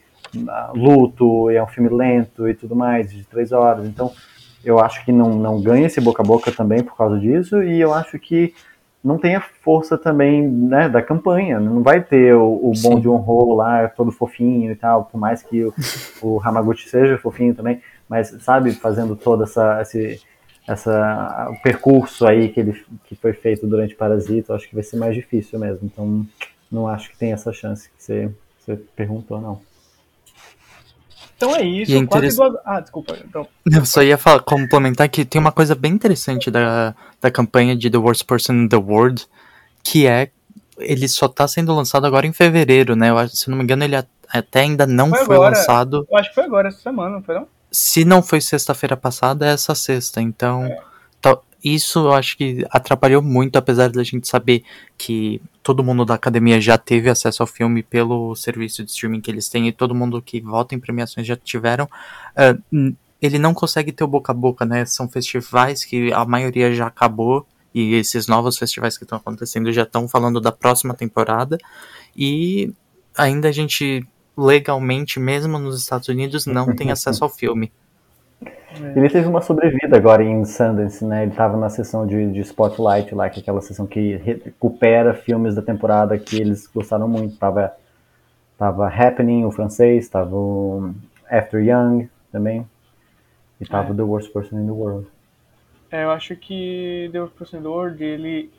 ah, 0.50 0.72
luto, 0.76 1.50
e 1.52 1.56
é 1.56 1.64
um 1.64 1.68
filme 1.68 1.90
lento 1.90 2.50
e 2.50 2.54
tudo 2.56 2.76
mais, 2.76 3.12
de 3.12 3.24
três 3.26 3.52
horas. 3.52 3.88
Então, 3.88 4.12
eu 4.66 4.80
acho 4.80 5.06
que 5.06 5.12
não, 5.12 5.30
não 5.36 5.62
ganha 5.62 5.86
esse 5.86 6.02
boca 6.02 6.22
a 6.24 6.26
boca 6.26 6.52
também 6.52 6.84
por 6.84 6.98
causa 6.98 7.20
disso, 7.20 7.62
e 7.64 7.80
eu 7.80 7.94
acho 7.94 8.18
que 8.20 8.54
não 9.04 9.18
tem 9.18 9.36
a 9.36 9.42
força 9.42 9.98
também 9.98 10.48
né, 10.48 10.88
da 10.88 11.02
campanha. 11.02 11.60
Não 11.60 11.82
vai 11.82 12.02
ter 12.02 12.36
o, 12.36 12.70
o 12.70 12.72
bom 12.82 13.00
de 13.00 13.10
um 13.10 13.16
rolo 13.16 13.56
lá, 13.56 13.88
todo 13.88 14.12
fofinho 14.12 14.72
e 14.72 14.76
tal, 14.76 15.06
por 15.06 15.18
mais 15.18 15.42
que 15.42 15.64
o, 15.64 15.74
o 16.22 16.42
Hamaguchi 16.46 16.88
seja 16.88 17.18
fofinho 17.18 17.56
também, 17.56 17.82
mas 18.08 18.30
sabe, 18.42 18.72
fazendo 18.74 19.16
todo 19.16 19.44
essa, 19.44 19.82
esse, 19.82 20.22
essa, 20.68 21.50
o 21.52 21.62
percurso 21.62 22.28
aí 22.28 22.50
que, 22.50 22.60
ele, 22.60 22.86
que 23.06 23.16
foi 23.16 23.34
feito 23.34 23.66
durante 23.66 23.96
Parasita, 23.96 24.54
acho 24.54 24.70
que 24.70 24.76
vai 24.76 24.84
ser 24.84 24.98
mais 24.98 25.16
difícil 25.16 25.58
mesmo. 25.58 25.80
Então, 25.84 26.26
não 26.72 26.88
acho 26.88 27.10
que 27.10 27.18
tem 27.18 27.34
essa 27.34 27.52
chance 27.52 27.90
que 27.90 28.04
você, 28.04 28.32
você 28.60 28.76
perguntou, 28.96 29.42
não. 29.42 29.71
Então 31.46 31.56
é 31.56 31.64
isso, 31.64 31.92
E 31.92 31.96
é 31.96 32.06
quase 32.06 32.26
interess- 32.28 32.36
duas... 32.36 32.54
Ah, 32.66 32.80
desculpa, 32.80 33.18
então. 33.26 33.48
Eu 33.72 33.86
só 33.86 34.02
ia 34.04 34.18
falar, 34.18 34.40
complementar 34.42 35.10
que 35.10 35.26
tem 35.26 35.40
uma 35.42 35.52
coisa 35.52 35.74
bem 35.76 35.92
interessante 35.94 36.50
da, 36.52 36.96
da 37.20 37.32
campanha 37.32 37.76
de 37.76 37.90
The 37.90 37.98
Worst 37.98 38.26
Person 38.26 38.54
in 38.54 38.68
the 38.68 38.78
World, 38.78 39.26
que 39.84 40.06
é 40.08 40.30
ele 40.78 41.08
só 41.08 41.28
tá 41.28 41.48
sendo 41.48 41.76
lançado 41.76 42.06
agora 42.08 42.26
em 42.26 42.34
fevereiro, 42.34 42.96
né? 42.96 43.10
Eu 43.10 43.28
se 43.28 43.50
não 43.50 43.58
me 43.58 43.64
engano, 43.64 43.84
ele 43.84 43.96
até 44.30 44.62
ainda 44.62 44.88
não 44.88 45.10
Foi 45.10 45.26
foi, 45.26 45.36
agora. 45.36 45.56
lançado. 45.56 46.08
Eu 46.10 46.18
acho 46.18 46.30
que 46.30 46.36
foi 46.36 46.44
agora, 46.46 46.70
essa 46.70 46.80
semana, 46.80 47.12
não 47.18 47.22
foi 47.24 47.36
não? 47.36 47.48
Se 47.72 48.04
não 48.04 48.22
foi 48.24 48.42
sexta-feira 48.42 48.98
passada, 48.98 49.46
é 49.46 49.54
essa 49.54 49.76
sexta. 49.76 50.22
Então, 50.22 50.68
tal- 51.22 51.44
isso 51.64 52.00
eu 52.00 52.14
acho 52.14 52.38
que 52.38 52.66
atrapalhou 52.70 53.22
muito, 53.22 53.56
apesar 53.58 53.90
da 53.90 54.04
gente 54.04 54.28
saber 54.28 54.64
que 54.98 55.42
todo 55.64 55.84
mundo 55.84 56.04
da 56.06 56.16
academia 56.16 56.60
já 56.60 56.78
teve 56.78 57.10
acesso 57.10 57.44
ao 57.44 57.48
filme 57.48 57.84
pelo 57.84 58.36
serviço 58.36 58.84
de 58.84 58.92
streaming 58.92 59.22
que 59.22 59.30
eles 59.30 59.48
têm 59.50 59.68
e 59.68 59.72
todo 59.72 59.94
mundo 59.96 60.22
que 60.22 60.42
vota 60.42 60.74
em 60.76 60.80
premiações 60.80 61.26
já 61.28 61.36
tiveram. 61.36 61.88
n- 62.72 62.96
ele 63.22 63.38
não 63.38 63.54
consegue 63.54 63.92
ter 63.92 64.04
o 64.04 64.08
boca 64.08 64.32
a 64.32 64.36
boca, 64.36 64.66
né? 64.66 64.84
São 64.86 65.08
festivais 65.08 65.86
que 65.86 66.12
a 66.12 66.26
maioria 66.26 66.74
já 66.74 66.88
acabou 66.88 67.46
e 67.74 67.94
esses 67.94 68.26
novos 68.28 68.58
festivais 68.58 68.98
que 68.98 69.04
estão 69.04 69.18
acontecendo 69.20 69.72
já 69.72 69.84
estão 69.84 70.08
falando 70.08 70.42
da 70.42 70.52
próxima 70.52 70.94
temporada 70.96 71.58
e 72.16 72.74
ainda 73.18 73.50
a 73.50 73.52
gente 73.52 74.06
legalmente, 74.36 75.20
mesmo 75.20 75.60
nos 75.60 75.80
Estados 75.80 76.08
Unidos, 76.08 76.46
não 76.46 76.74
tem 76.76 76.90
acesso 76.92 77.24
ao 77.24 77.30
filme. 77.30 77.72
Ele 78.96 79.10
teve 79.10 79.28
uma 79.28 79.42
sobrevida 79.42 79.98
agora 79.98 80.24
em 80.24 80.46
Sundance, 80.46 81.04
né? 81.04 81.24
Ele 81.24 81.32
tava 81.32 81.58
na 81.58 81.70
sessão 81.70 82.08
de, 82.08 82.32
de 82.32 82.40
Spotlight 82.42 83.14
lá, 83.14 83.30
que 83.30 83.40
é 83.40 83.42
aquela 83.42 83.62
sessão 83.62 83.86
que 83.86 84.16
recupera 84.18 85.14
filmes 85.14 85.56
da 85.56 85.62
temporada 85.62 86.18
que 86.18 86.40
eles 86.40 86.68
gostaram 86.68 87.08
muito. 87.08 87.38
Tava, 87.38 87.74
tava 88.58 88.88
Happening, 88.88 89.44
o 89.46 89.52
francês, 89.52 90.08
tava 90.08 90.36
o 90.36 90.94
After 91.30 91.62
Young 91.62 92.10
também. 92.32 92.66
E 93.60 93.66
tava 93.66 93.92
É. 93.94 93.96
The 93.96 94.04
Worst 94.04 94.32
Person 94.32 94.60
in 94.60 94.66
the 94.66 94.72
World. 94.72 95.08
É, 95.92 96.04
eu 96.06 96.12
acho 96.12 96.36
que 96.38 97.10
The 97.12 97.20
Worst 97.20 97.36
Person 97.36 97.58
in 97.58 97.62
the 97.64 97.68
World, 97.68 98.04
ele... 98.04 98.52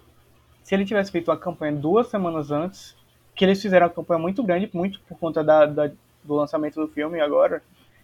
Se 0.63 0.75
ele 0.75 0.85
tivesse 0.85 1.11
feito 1.11 1.31
uma 1.31 1.37
campanha 1.37 1.73
duas 1.73 2.09
semanas 2.09 2.51
antes, 2.53 2.95
que 3.35 3.45
eles 3.45 3.61
fizeram 3.61 3.87
uma 3.87 3.93
campanha 3.93 4.21
muito 4.21 4.43
grande, 4.45 4.71
muito 4.73 5.01
por 5.09 5.19
conta 5.19 5.43
da, 5.43 5.67
da- 5.67 5.91
do 6.23 6.35
lançamento 6.35 6.77
do 6.77 6.87
filme 6.87 7.21
agora, 7.21 7.63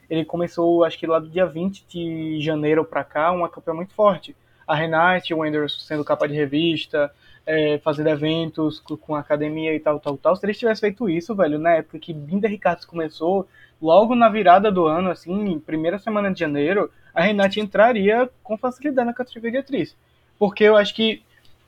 ele 0.09 0.25
começou, 0.25 0.85
acho 0.85 0.99
que 0.99 1.07
lá 1.07 1.19
do 1.19 1.29
dia 1.29 1.47
20 1.47 1.85
de 1.89 2.41
janeiro 2.41 2.85
pra 2.85 3.05
cá, 3.05 3.31
uma 3.31 3.49
campanha 3.49 3.77
muito 3.77 3.95
forte. 3.95 4.35
A 4.67 4.75
Renate, 4.75 5.33
o 5.33 5.39
Wenders 5.39 5.85
sendo 5.87 6.05
capa 6.05 6.29
de 6.29 6.35
revista, 6.35 7.11
é, 7.47 7.79
fazendo 7.79 8.09
eventos 8.09 8.81
com, 8.81 9.15
a 9.15 9.21
academia 9.21 9.75
e 9.75 9.81
tal, 9.81 9.99
tal, 9.99 10.17
tal. 10.19 10.37
Se 10.37 10.45
eles 10.45 10.59
tivessem 10.59 10.91
feito 10.91 11.09
isso, 11.09 11.35
velho, 11.35 11.59
na 11.59 11.77
época 11.77 11.99
que 11.99 12.13
Binda 12.13 12.47
Ricardo 12.47 12.87
começou, 12.87 13.49
logo 13.81 14.15
na 14.15 14.29
virada 14.29 14.71
do 14.71 14.87
ano, 14.87 15.11
assim, 15.11 15.59
primeira 15.59 15.99
semana 15.99 16.33
de 16.33 16.41
janeiro, 16.41 16.91
a 17.15 17.23
Renate 17.23 17.61
entraria 17.61 18.29
com 18.43 18.59
facilidade 18.59 19.07
na 19.07 19.15
categoria 19.15 19.53
de 19.53 19.59
atriz. 19.59 19.97
Porque 20.39 20.65
eu 20.65 20.77
acho 20.77 20.95
que 20.95 21.23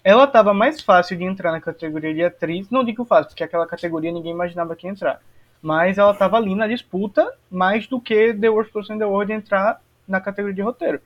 ela 0.05 0.27
tava 0.27 0.53
mais 0.55 0.81
fácil 0.81 1.17
de 1.17 1.25
entrar 1.25 1.53
na 1.53 1.61
categoria 1.61 2.15
de 2.15 2.25
atriz, 2.25 2.71
não 2.71 2.85
digo 2.85 3.05
fácil, 3.05 3.29
porque 3.29 3.45
aquela 3.45 3.67
categoria 3.67 4.12
ninguém 4.12 4.33
imaginava 4.33 4.77
que 4.77 4.87
ia 4.87 4.93
entrar. 4.93 5.21
Mas 5.62 5.99
ela 5.99 6.15
tava 6.15 6.37
ali 6.37 6.55
na 6.55 6.66
disputa 6.66 7.32
mais 7.51 7.87
do 7.87 8.01
que 8.01 8.32
The 8.32 8.49
Worst 8.49 8.73
Person 8.73 8.95
in 8.95 8.99
the 8.99 9.05
World 9.05 9.32
entrar 9.32 9.81
na 10.09 10.20
categoria 10.20 10.55
de 10.55 10.62
roteiro. 10.62 11.01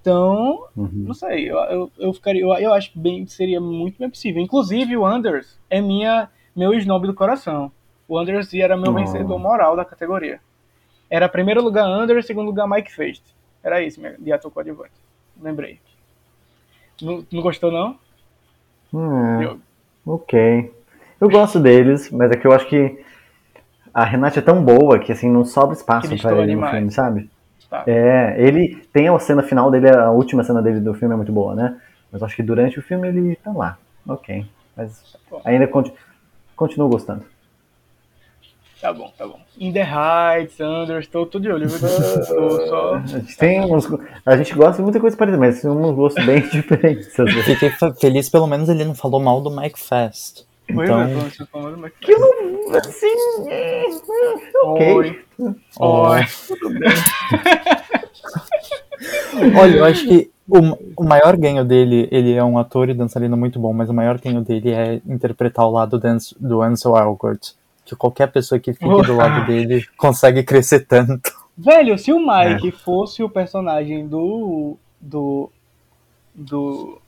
Então, 0.00 0.64
Uhum. 0.76 0.90
não 0.92 1.14
sei, 1.14 1.50
eu, 1.50 1.56
eu, 1.58 1.92
eu 1.98 2.12
ficaria, 2.14 2.40
eu, 2.42 2.52
eu 2.54 2.72
acho 2.72 2.90
bem 2.98 3.26
seria 3.26 3.60
muito 3.60 3.98
bem 3.98 4.08
possível. 4.08 4.40
Inclusive 4.42 4.96
o 4.96 5.04
Anders 5.04 5.58
é 5.68 5.80
minha 5.80 6.28
meu 6.56 6.72
snob 6.74 7.06
do 7.06 7.12
coração. 7.14 7.70
O 8.08 8.16
Anders 8.18 8.52
era 8.54 8.76
meu 8.76 8.92
Oh. 8.92 8.94
vencedor 8.94 9.38
moral 9.38 9.76
da 9.76 9.84
categoria. 9.84 10.40
Era 11.10 11.28
primeiro 11.28 11.62
lugar 11.62 11.84
Anders, 11.86 12.26
segundo 12.26 12.46
lugar 12.46 12.66
Mike 12.68 12.92
Feist. 12.92 13.22
Era 13.62 13.82
isso, 13.82 14.00
minha- 14.00 14.16
de 14.18 14.32
ator 14.32 14.50
coadjuvante. 14.50 14.92
Lembrei. 15.40 15.78
Não, 17.02 17.24
não 17.30 17.42
gostou 17.42 17.70
não? 17.70 17.98
Hum, 18.92 19.42
Eu- 19.42 19.60
ok. 20.06 20.72
Eu 21.20 21.28
gosto 21.28 21.60
deles, 21.60 22.10
mas 22.10 22.30
é 22.30 22.36
que 22.36 22.46
eu 22.46 22.52
acho 22.52 22.66
que 22.68 23.04
a 23.92 24.04
Renate 24.04 24.38
é 24.38 24.42
tão 24.42 24.62
boa 24.62 24.98
que 24.98 25.12
assim 25.12 25.30
não 25.30 25.44
sobra 25.44 25.74
espaço 25.74 26.08
destoa 26.08 26.32
ele 26.32 26.40
no 26.42 26.46
demais. 26.48 26.72
filme, 26.74 26.90
sabe? 26.90 27.30
Tá. 27.70 27.84
É, 27.86 28.34
ele 28.38 28.76
tem 28.92 29.08
a 29.08 29.18
cena 29.18 29.42
final 29.42 29.70
dele, 29.70 29.90
a 29.90 30.10
última 30.10 30.42
cena 30.42 30.62
dele 30.62 30.80
do 30.80 30.94
filme 30.94 31.12
é 31.14 31.16
muito 31.16 31.32
boa, 31.32 31.54
né? 31.54 31.76
Mas 32.10 32.22
acho 32.22 32.34
que 32.34 32.42
durante 32.42 32.78
o 32.78 32.82
filme 32.82 33.06
ele 33.08 33.36
tá 33.36 33.52
lá. 33.52 33.76
Ok. 34.06 34.46
Mas 34.76 35.02
bom. 35.30 35.40
ainda 35.44 35.66
conti- 35.66 35.92
continuo 36.56 36.88
gostando. 36.88 37.24
Tá 38.80 38.92
bom, 38.92 39.12
tá 39.18 39.26
bom. 39.26 39.40
In 39.58 39.72
the 39.72 39.82
Heights, 39.82 40.60
Anders, 40.60 41.08
tô, 41.08 41.26
tô 41.26 41.40
de 41.40 41.50
olho. 41.50 41.68
Tô 41.68 41.78
só. 42.68 42.94
A 43.02 43.06
gente 43.06 43.36
tem 43.36 43.60
uns. 43.60 43.86
A 44.24 44.36
gente 44.36 44.54
gosta 44.54 44.76
de 44.76 44.82
muita 44.82 45.00
coisa 45.00 45.16
parecida, 45.16 45.38
mas 45.38 45.60
tem 45.60 45.68
uns 45.70 45.94
gostos 45.96 46.24
bem 46.24 46.40
diferentes. 46.48 47.08
Fiquei 47.44 47.70
fe- 47.70 47.92
feliz, 48.00 48.30
pelo 48.30 48.46
menos 48.46 48.68
ele 48.68 48.84
não 48.84 48.94
falou 48.94 49.20
mal 49.20 49.40
do 49.40 49.50
Mike 49.50 49.78
Fast. 49.80 50.46
Então- 50.70 51.00
é, 51.00 51.06
ver, 51.06 51.76
mas- 51.76 51.84
Aquilo, 51.84 52.76
assim, 52.76 53.14
é, 53.48 53.84
ok. 54.64 54.94
Oi. 54.94 55.24
Oi. 55.78 56.20
Olha, 59.58 59.76
eu 59.76 59.84
acho 59.84 60.06
que 60.06 60.30
o, 60.48 60.58
o 60.96 61.04
maior 61.04 61.36
ganho 61.36 61.64
dele, 61.64 62.08
ele 62.10 62.34
é 62.34 62.42
um 62.42 62.58
ator 62.58 62.88
e 62.88 62.94
dançarino 62.94 63.36
muito 63.36 63.58
bom, 63.60 63.72
mas 63.72 63.88
o 63.88 63.94
maior 63.94 64.18
ganho 64.18 64.40
dele 64.42 64.72
é 64.72 65.00
interpretar 65.06 65.66
o 65.66 65.70
lado 65.70 65.98
do 65.98 66.06
Ans- 66.06 66.34
do 66.38 66.62
Ansel 66.62 66.96
Elgort. 66.96 67.50
Que 67.84 67.96
qualquer 67.96 68.30
pessoa 68.30 68.58
que 68.58 68.72
fique 68.72 69.02
do 69.02 69.16
lado 69.16 69.44
dele 69.46 69.84
consegue 69.96 70.42
crescer 70.42 70.80
tanto. 70.86 71.32
Velho, 71.56 71.98
se 71.98 72.12
o 72.12 72.18
Mike 72.18 72.70
fosse 72.72 73.22
o 73.22 73.30
personagem 73.30 74.06
do. 74.06 74.76
do. 75.00 75.50
do. 76.34 77.00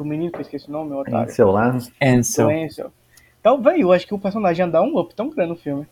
Do 0.00 0.04
menino 0.04 0.32
que 0.32 0.38
eu 0.38 0.42
esqueci 0.42 0.68
o 0.68 0.72
nome, 0.72 0.92
o 0.92 1.00
otário. 1.00 1.30
seu 1.30 1.50
lá. 1.50 1.76
Ansel. 2.02 2.48
Do 2.48 2.54
Ansel. 2.54 2.92
Então, 3.38 3.62
velho, 3.62 3.82
eu 3.82 3.92
acho 3.92 4.06
que 4.06 4.14
o 4.14 4.18
personagem 4.18 4.64
ia 4.64 4.72
dar 4.72 4.82
um 4.82 4.98
up 4.98 5.14
tão 5.14 5.28
grande 5.28 5.50
no 5.50 5.56
filme. 5.56 5.86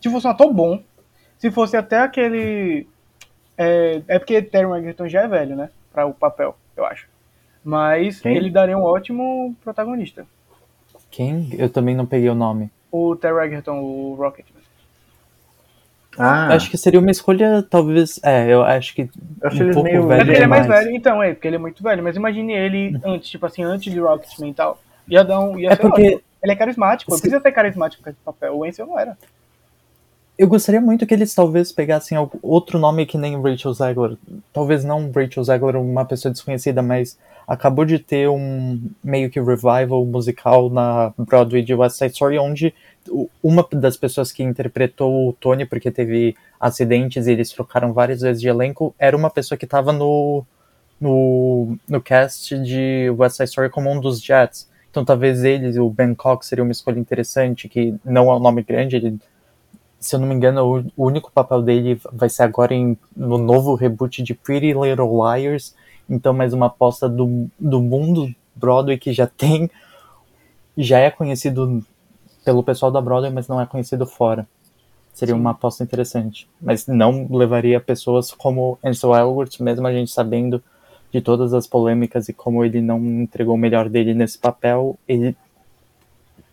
Se 0.00 0.10
fosse 0.10 0.26
um 0.26 0.30
ator 0.30 0.52
bom, 0.52 0.82
se 1.38 1.50
fosse 1.50 1.76
até 1.76 1.98
aquele. 1.98 2.86
É, 3.56 4.02
é 4.08 4.18
porque 4.18 4.40
Terry 4.40 4.78
Egerton 4.78 5.08
já 5.08 5.22
é 5.22 5.28
velho, 5.28 5.54
né? 5.54 5.70
Pra 5.92 6.06
o 6.06 6.14
papel, 6.14 6.56
eu 6.74 6.86
acho. 6.86 7.06
Mas 7.62 8.20
Quem? 8.20 8.34
ele 8.34 8.50
daria 8.50 8.76
um 8.76 8.82
ótimo 8.82 9.54
protagonista. 9.62 10.26
Quem? 11.10 11.50
Eu 11.58 11.68
também 11.68 11.94
não 11.94 12.06
peguei 12.06 12.30
o 12.30 12.34
nome. 12.34 12.70
O 12.90 13.14
Terry 13.14 13.46
Egerton, 13.46 13.78
o 13.80 14.14
Rocket. 14.14 14.46
Ah, 16.18 16.48
Acho 16.54 16.70
que 16.70 16.76
seria 16.76 17.00
uma 17.00 17.10
escolha, 17.10 17.62
talvez. 17.68 18.20
É, 18.22 18.52
eu 18.52 18.62
acho 18.62 18.94
que. 18.94 19.02
eu 19.02 19.48
acho 19.48 19.56
um 19.62 19.64
ele 19.66 19.72
pouco 19.72 19.88
meio. 19.88 20.06
velho 20.06 20.20
É 20.20 20.24
porque 20.24 20.36
ele 20.36 20.44
é 20.44 20.46
mais 20.46 20.66
velho, 20.66 20.90
então, 20.94 21.22
é, 21.22 21.32
porque 21.32 21.48
ele 21.48 21.56
é 21.56 21.58
muito 21.58 21.82
velho. 21.82 22.02
Mas 22.02 22.16
imagine 22.16 22.52
ele 22.52 23.00
antes, 23.04 23.30
tipo 23.30 23.46
assim, 23.46 23.62
antes 23.62 23.92
de 23.92 23.98
Rocketman 23.98 24.50
e 24.50 24.54
tal. 24.54 24.80
Ia 25.08 25.24
dar 25.24 25.40
um. 25.40 25.58
Ia 25.58 25.70
É 25.72 25.76
ser 25.76 25.82
porque- 25.82 26.06
ótimo. 26.06 26.20
Ele 26.42 26.52
é 26.52 26.56
carismático, 26.56 27.14
Se- 27.14 27.20
precisa 27.20 27.40
ser 27.40 27.52
carismático 27.52 28.02
com 28.02 28.10
esse 28.10 28.18
papel. 28.24 28.56
O 28.58 28.64
Ansel 28.64 28.86
não 28.86 28.98
era. 28.98 29.16
Eu 30.36 30.48
gostaria 30.48 30.80
muito 30.80 31.06
que 31.06 31.14
eles 31.14 31.32
talvez 31.34 31.70
pegassem 31.70 32.18
outro 32.42 32.78
nome 32.78 33.06
que 33.06 33.16
nem 33.16 33.40
Rachel 33.40 33.72
Zegler. 33.74 34.16
Talvez 34.52 34.82
não 34.84 35.10
Rachel 35.14 35.44
Zegler, 35.44 35.76
uma 35.76 36.04
pessoa 36.04 36.32
desconhecida, 36.32 36.82
mas 36.82 37.16
acabou 37.46 37.84
de 37.84 37.98
ter 37.98 38.28
um 38.28 38.80
meio 39.04 39.30
que 39.30 39.38
revival 39.40 40.04
musical 40.04 40.68
na 40.70 41.12
Broadway 41.16 41.62
de 41.62 41.74
West 41.74 41.96
Side 41.96 42.12
Story, 42.12 42.38
onde 42.38 42.74
uma 43.42 43.66
das 43.72 43.96
pessoas 43.96 44.30
que 44.30 44.42
interpretou 44.42 45.28
o 45.28 45.32
Tony, 45.32 45.64
porque 45.66 45.90
teve 45.90 46.36
acidentes 46.60 47.26
e 47.26 47.32
eles 47.32 47.50
trocaram 47.50 47.92
várias 47.92 48.20
vezes 48.20 48.40
de 48.40 48.48
elenco, 48.48 48.94
era 48.98 49.16
uma 49.16 49.30
pessoa 49.30 49.58
que 49.58 49.64
estava 49.64 49.92
no, 49.92 50.44
no, 51.00 51.76
no 51.88 52.00
cast 52.00 52.56
de 52.58 53.10
West 53.10 53.36
Side 53.36 53.48
Story 53.48 53.70
como 53.70 53.90
um 53.90 54.00
dos 54.00 54.22
Jets. 54.22 54.70
Então 54.90 55.04
talvez 55.04 55.42
ele, 55.42 55.78
o 55.78 55.88
Ben 55.90 56.14
Cox, 56.14 56.46
seria 56.46 56.62
uma 56.62 56.72
escolha 56.72 56.98
interessante, 56.98 57.68
que 57.68 57.94
não 58.04 58.30
é 58.30 58.36
um 58.36 58.40
nome 58.40 58.62
grande, 58.62 58.96
ele 58.96 59.18
se 60.02 60.16
eu 60.16 60.20
não 60.20 60.26
me 60.26 60.34
engano, 60.34 60.90
o, 60.96 61.06
único 61.06 61.30
papel 61.30 61.62
dele 61.62 62.00
vai 62.12 62.28
ser 62.28 62.42
agora 62.42 62.74
em, 62.74 62.98
no 63.16 63.38
novo 63.38 63.74
reboot 63.76 64.20
de 64.20 64.34
Pretty 64.34 64.72
Little 64.72 65.22
Liars. 65.22 65.76
Então, 66.10 66.32
mais 66.34 66.52
uma 66.52 66.66
aposta 66.66 67.08
do, 67.08 67.48
do 67.58 67.80
mundo 67.80 68.34
Broadway 68.54 68.98
que 68.98 69.12
já 69.12 69.28
tem, 69.28 69.70
já 70.76 70.98
é 70.98 71.08
conhecido 71.08 71.84
pelo 72.44 72.62
pessoal 72.62 72.90
da 72.90 73.00
Broadway, 73.00 73.32
mas 73.32 73.48
não 73.48 73.60
é 73.60 73.66
conhecido 73.66 74.06
fora. 74.06 74.46
Seria 75.12 75.34
uma 75.36 75.50
aposta 75.50 75.82
interessante. 75.84 76.48
Mas 76.60 76.86
não 76.86 77.26
levaria 77.30 77.78
pessoas 77.80 78.32
como 78.32 78.78
Ansel 78.84 79.14
Elgort, 79.14 79.60
mesmo 79.60 79.86
a 79.86 79.92
gente 79.92 80.10
sabendo 80.10 80.62
de 81.12 81.20
todas 81.20 81.52
as 81.52 81.66
polêmicas 81.66 82.28
e 82.28 82.32
como 82.32 82.64
ele 82.64 82.80
não 82.80 82.98
entregou 82.98 83.54
o 83.54 83.58
melhor 83.58 83.88
dele 83.88 84.14
nesse 84.14 84.38
papel, 84.38 84.98
ele 85.06 85.36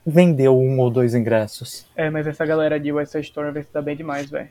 vendeu 0.05 0.57
um 0.59 0.79
ou 0.79 0.89
dois 0.89 1.13
ingressos. 1.15 1.85
É, 1.95 2.09
mas 2.09 2.25
essa 2.27 2.45
galera 2.45 2.79
de 2.79 2.91
West 2.91 3.11
Side 3.11 3.25
Story 3.27 3.51
vai 3.51 3.63
se 3.63 3.71
dar 3.73 3.81
bem 3.81 3.95
demais, 3.95 4.29
velho. 4.29 4.49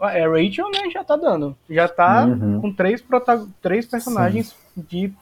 Ah, 0.00 0.16
É, 0.16 0.26
Rachel, 0.28 0.70
né, 0.70 0.90
já 0.92 1.02
tá 1.02 1.16
dando. 1.16 1.56
Já 1.68 1.88
tá 1.88 2.26
Uhum. 2.26 2.60
com 2.60 2.72
três, 2.72 3.00
prota- 3.00 3.46
três 3.62 3.86
personagens 3.86 4.54
de. 4.76 5.12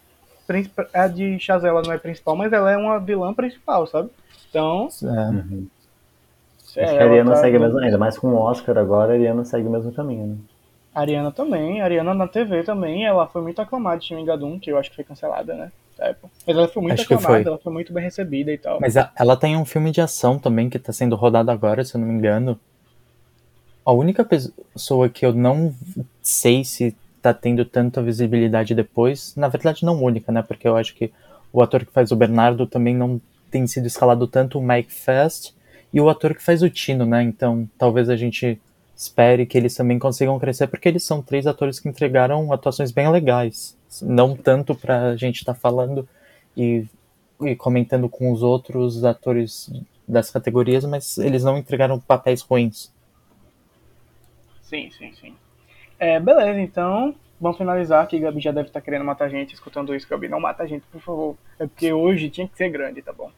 princip- 0.47 0.89
A 0.95 1.09
de 1.09 1.39
Chazela 1.41 1.83
não 1.83 1.93
é 1.93 1.99
principal, 1.99 2.37
mas 2.37 2.53
ela 2.53 2.71
é 2.71 2.77
uma 2.77 2.99
vilã 3.01 3.33
principal, 3.35 3.87
sabe? 3.87 4.11
Então. 4.57 4.89
É. 5.03 5.07
Uhum. 5.07 5.67
é, 6.77 6.85
Acho 6.85 6.97
que 6.97 7.03
a 7.03 7.07
Ariana 7.07 7.31
tá- 7.31 7.37
segue 7.37 7.59
mesmo 7.59 7.79
ainda, 7.79 7.99
mais 7.99 8.19
com 8.19 8.29
o 8.29 8.37
Oscar 8.37 8.79
agora, 8.79 9.13
a 9.13 9.17
Ariana 9.17 9.45
segue 9.45 9.67
o 9.67 9.71
mesmo 9.71 9.93
caminho, 9.93 10.27
né? 10.27 10.37
A 10.95 11.01
Ariana 11.01 11.31
também, 11.31 11.83
a 11.83 11.85
Ariana 11.85 12.15
na 12.15 12.27
TV 12.27 12.63
também, 12.63 13.05
ela 13.05 13.27
foi 13.27 13.43
muito 13.43 13.61
aclamada 13.61 13.99
de 13.99 14.07
Shingadum, 14.07 14.59
que 14.59 14.71
eu 14.71 14.79
acho 14.79 14.89
que 14.89 14.97
foi 14.97 15.05
cancelada, 15.05 15.55
né? 15.55 15.71
Mas 16.47 16.57
ela 16.57 16.69
foi 16.69 16.83
muito 16.83 16.95
Acho 16.95 17.07
que 17.09 17.15
aclamada, 17.15 17.43
foi. 17.43 17.47
ela 17.53 17.59
foi 17.59 17.73
muito 17.73 17.93
bem 17.93 18.03
recebida 18.05 18.51
e 18.53 18.57
tal. 18.59 18.81
Mas 18.81 18.97
a- 18.97 19.11
ela 19.17 19.37
tem 19.37 19.57
um 19.57 19.65
filme 19.65 19.91
de 19.91 20.01
ação 20.01 20.39
também 20.39 20.71
que 20.71 20.79
tá 20.79 20.93
sendo 20.93 21.17
rodado 21.17 21.51
agora, 21.51 21.85
se 21.85 21.95
eu 21.95 22.01
não 22.01 22.09
me 22.09 22.15
engano. 22.15 22.59
A 23.85 23.93
única 23.93 24.25
pessoa 24.25 25.09
que 25.09 25.25
eu 25.25 25.33
não 25.33 25.75
sei 26.23 26.65
se 26.65 26.95
tá 27.23 27.33
tendo 27.33 27.65
tanta 27.65 28.03
visibilidade 28.03 28.75
depois, 28.75 29.35
na 29.37 29.49
verdade 29.49 29.85
não 29.85 30.03
única, 30.03 30.33
né? 30.33 30.43
Porque 30.43 30.67
eu 30.67 30.77
acho 30.77 30.95
que 30.95 31.13
o 31.53 31.63
ator 31.63 31.85
que 31.85 31.93
faz 31.93 32.11
o 32.11 32.17
Bernardo 32.17 32.67
também 32.67 32.95
não 32.95 33.21
tem 33.57 33.67
sido 33.67 33.87
escalado 33.87 34.27
tanto 34.27 34.59
o 34.59 34.63
Mike 34.63 34.93
Fast 34.93 35.55
e 35.91 35.99
o 35.99 36.11
ator 36.11 36.35
que 36.35 36.43
faz 36.43 36.63
o 36.63 36.69
Tino, 36.69 37.07
né? 37.07 37.23
Então 37.23 37.69
talvez 37.79 38.11
a 38.11 38.17
gente 38.17 38.61
espere 38.95 39.47
que 39.47 39.57
eles 39.57 39.75
também 39.75 39.99
consigam 39.99 40.39
crescer, 40.39 40.67
porque 40.67 40.89
eles 40.89 41.05
são 41.05 41.23
três 41.23 41.47
atores 41.47 41.81
que 41.81 41.89
entregaram 41.89 42.53
atuações 42.53 42.93
bem 42.93 43.11
legais. 43.11 43.77
Não 44.03 44.37
tanto 44.37 44.75
pra 44.75 45.17
gente 45.17 45.37
estar 45.37 45.55
falando 45.55 46.07
e 46.57 46.85
e 47.43 47.55
comentando 47.55 48.09
com 48.09 48.33
os 48.33 48.43
outros 48.43 49.05
atores 49.05 49.71
das 50.09 50.31
categorias, 50.31 50.87
mas 50.87 51.19
eles 51.19 51.45
não 51.45 51.59
entregaram 51.59 52.01
papéis 52.01 52.41
ruins. 52.41 52.91
Sim, 54.63 54.91
sim, 54.91 55.13
sim. 55.21 55.35
É, 55.99 56.19
beleza, 56.19 56.59
então 56.61 57.15
vamos 57.41 57.59
finalizar 57.59 58.07
que 58.07 58.19
Gabi 58.19 58.41
já 58.41 58.53
deve 58.53 58.69
estar 58.69 58.81
querendo 58.81 59.05
matar 59.05 59.27
a 59.27 59.29
gente 59.29 59.53
escutando 59.53 59.95
isso. 59.95 60.09
Gabi, 60.09 60.29
não 60.29 60.41
mata 60.41 60.63
a 60.63 60.67
gente, 60.67 60.87
por 60.87 61.01
favor. 61.01 61.37
É 61.59 61.67
porque 61.67 61.93
hoje 61.93 62.31
tinha 62.31 62.49
que 62.49 62.57
ser 62.57 62.71
grande, 62.71 63.03
tá 63.03 63.13
bom? 63.13 63.31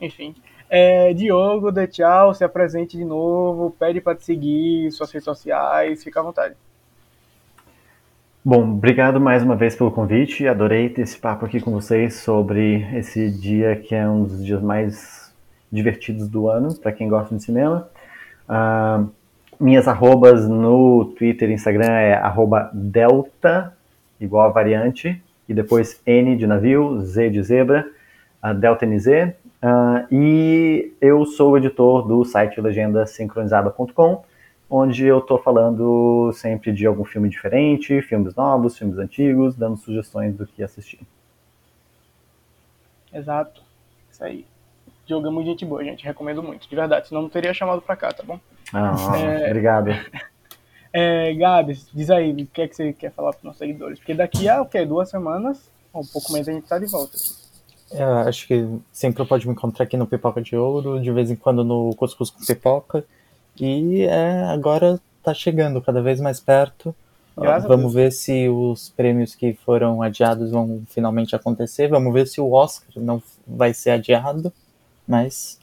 Enfim. 0.00 0.34
É, 0.68 1.14
Diogo, 1.14 1.70
dê 1.70 1.86
tchau, 1.86 2.34
se 2.34 2.44
apresente 2.44 2.96
de 2.96 3.04
novo, 3.04 3.70
pede 3.78 4.00
pra 4.00 4.14
te 4.14 4.24
seguir, 4.24 4.90
suas 4.90 5.10
redes 5.12 5.24
sociais, 5.24 6.02
fica 6.02 6.20
à 6.20 6.22
vontade. 6.22 6.56
Bom, 8.44 8.62
obrigado 8.62 9.20
mais 9.20 9.42
uma 9.42 9.56
vez 9.56 9.74
pelo 9.74 9.90
convite. 9.90 10.46
Adorei 10.46 10.88
ter 10.88 11.02
esse 11.02 11.18
papo 11.18 11.44
aqui 11.44 11.60
com 11.60 11.72
vocês 11.72 12.14
sobre 12.14 12.86
esse 12.96 13.30
dia 13.30 13.74
que 13.76 13.94
é 13.94 14.08
um 14.08 14.22
dos 14.22 14.44
dias 14.44 14.62
mais 14.62 15.34
divertidos 15.70 16.28
do 16.28 16.48
ano, 16.48 16.72
para 16.76 16.92
quem 16.92 17.08
gosta 17.08 17.34
de 17.34 17.42
cinema. 17.42 17.88
Ah, 18.48 19.04
minhas 19.58 19.88
arrobas 19.88 20.48
no 20.48 21.06
Twitter 21.16 21.50
e 21.50 21.54
Instagram 21.54 21.90
é 21.90 22.14
arroba 22.14 22.70
delta, 22.72 23.76
igual 24.20 24.48
a 24.48 24.52
variante, 24.52 25.20
e 25.48 25.54
depois 25.54 26.00
N 26.06 26.36
de 26.36 26.46
navio, 26.46 27.00
Z 27.00 27.30
de 27.30 27.42
zebra, 27.42 27.88
a 28.40 28.52
delta 28.52 28.86
NZ. 28.86 29.34
Ah, 29.62 30.06
e 30.10 30.92
eu 31.00 31.24
sou 31.24 31.52
o 31.52 31.56
editor 31.56 32.06
do 32.06 32.24
site 32.24 32.60
legendasincronizada.com, 32.60 34.24
onde 34.68 35.06
eu 35.06 35.18
estou 35.18 35.38
falando 35.38 36.30
sempre 36.32 36.72
de 36.72 36.86
algum 36.86 37.04
filme 37.04 37.28
diferente, 37.28 38.00
filmes 38.02 38.34
novos, 38.34 38.76
filmes 38.76 38.98
antigos, 38.98 39.56
dando 39.56 39.76
sugestões 39.76 40.34
do 40.34 40.46
que 40.46 40.62
assistir. 40.62 41.00
Exato. 43.12 43.62
Isso 44.10 44.24
aí. 44.24 44.46
Diogo 45.06 45.28
é 45.28 45.30
muito 45.30 45.46
gente 45.46 45.64
boa, 45.64 45.84
gente. 45.84 46.04
Recomendo 46.04 46.42
muito, 46.42 46.68
de 46.68 46.76
verdade. 46.76 47.08
Senão 47.08 47.22
não 47.22 47.28
teria 47.28 47.54
chamado 47.54 47.80
pra 47.80 47.96
cá, 47.96 48.12
tá 48.12 48.22
bom? 48.22 48.38
Ah, 48.72 48.94
É. 49.16 49.46
Obrigado. 49.46 49.90
É, 50.98 51.34
Gabs, 51.34 51.90
diz 51.92 52.08
aí, 52.08 52.32
o 52.32 52.46
que 52.46 52.62
é 52.62 52.68
que 52.68 52.74
você 52.74 52.90
quer 52.90 53.12
falar 53.12 53.32
pros 53.32 53.42
nossos 53.44 53.58
seguidores? 53.58 53.98
Porque 53.98 54.14
daqui 54.14 54.48
a 54.48 54.62
o 54.62 54.66
quê? 54.66 54.86
Duas 54.86 55.10
semanas, 55.10 55.70
ou 55.92 56.00
um 56.00 56.06
pouco 56.06 56.32
mais, 56.32 56.48
a 56.48 56.52
gente 56.52 56.66
tá 56.66 56.78
de 56.78 56.86
volta. 56.86 57.18
Eu 57.90 58.14
acho 58.18 58.46
que 58.46 58.66
sempre 58.92 59.24
pode 59.24 59.46
me 59.46 59.52
encontrar 59.52 59.84
aqui 59.84 59.96
no 59.96 60.06
Pipoca 60.06 60.42
de 60.42 60.56
Ouro, 60.56 61.00
de 61.00 61.10
vez 61.12 61.30
em 61.30 61.36
quando 61.36 61.62
no 61.64 61.94
Cuscuz 61.94 62.30
com 62.30 62.44
Pipoca. 62.44 63.04
E 63.58 64.02
é, 64.02 64.42
agora 64.44 65.00
tá 65.22 65.32
chegando 65.32 65.80
cada 65.80 66.02
vez 66.02 66.20
mais 66.20 66.40
perto. 66.40 66.94
Graças 67.38 67.64
a 67.64 67.68
Vamos 67.68 67.92
ver 67.92 68.12
se 68.12 68.48
os 68.48 68.88
prêmios 68.90 69.34
que 69.34 69.52
foram 69.54 70.02
adiados 70.02 70.50
vão 70.50 70.82
finalmente 70.88 71.36
acontecer. 71.36 71.88
Vamos 71.88 72.12
ver 72.12 72.26
se 72.26 72.40
o 72.40 72.50
Oscar 72.52 72.88
não 72.96 73.22
vai 73.46 73.72
ser 73.74 73.90
adiado. 73.90 74.52
Mas 75.06 75.58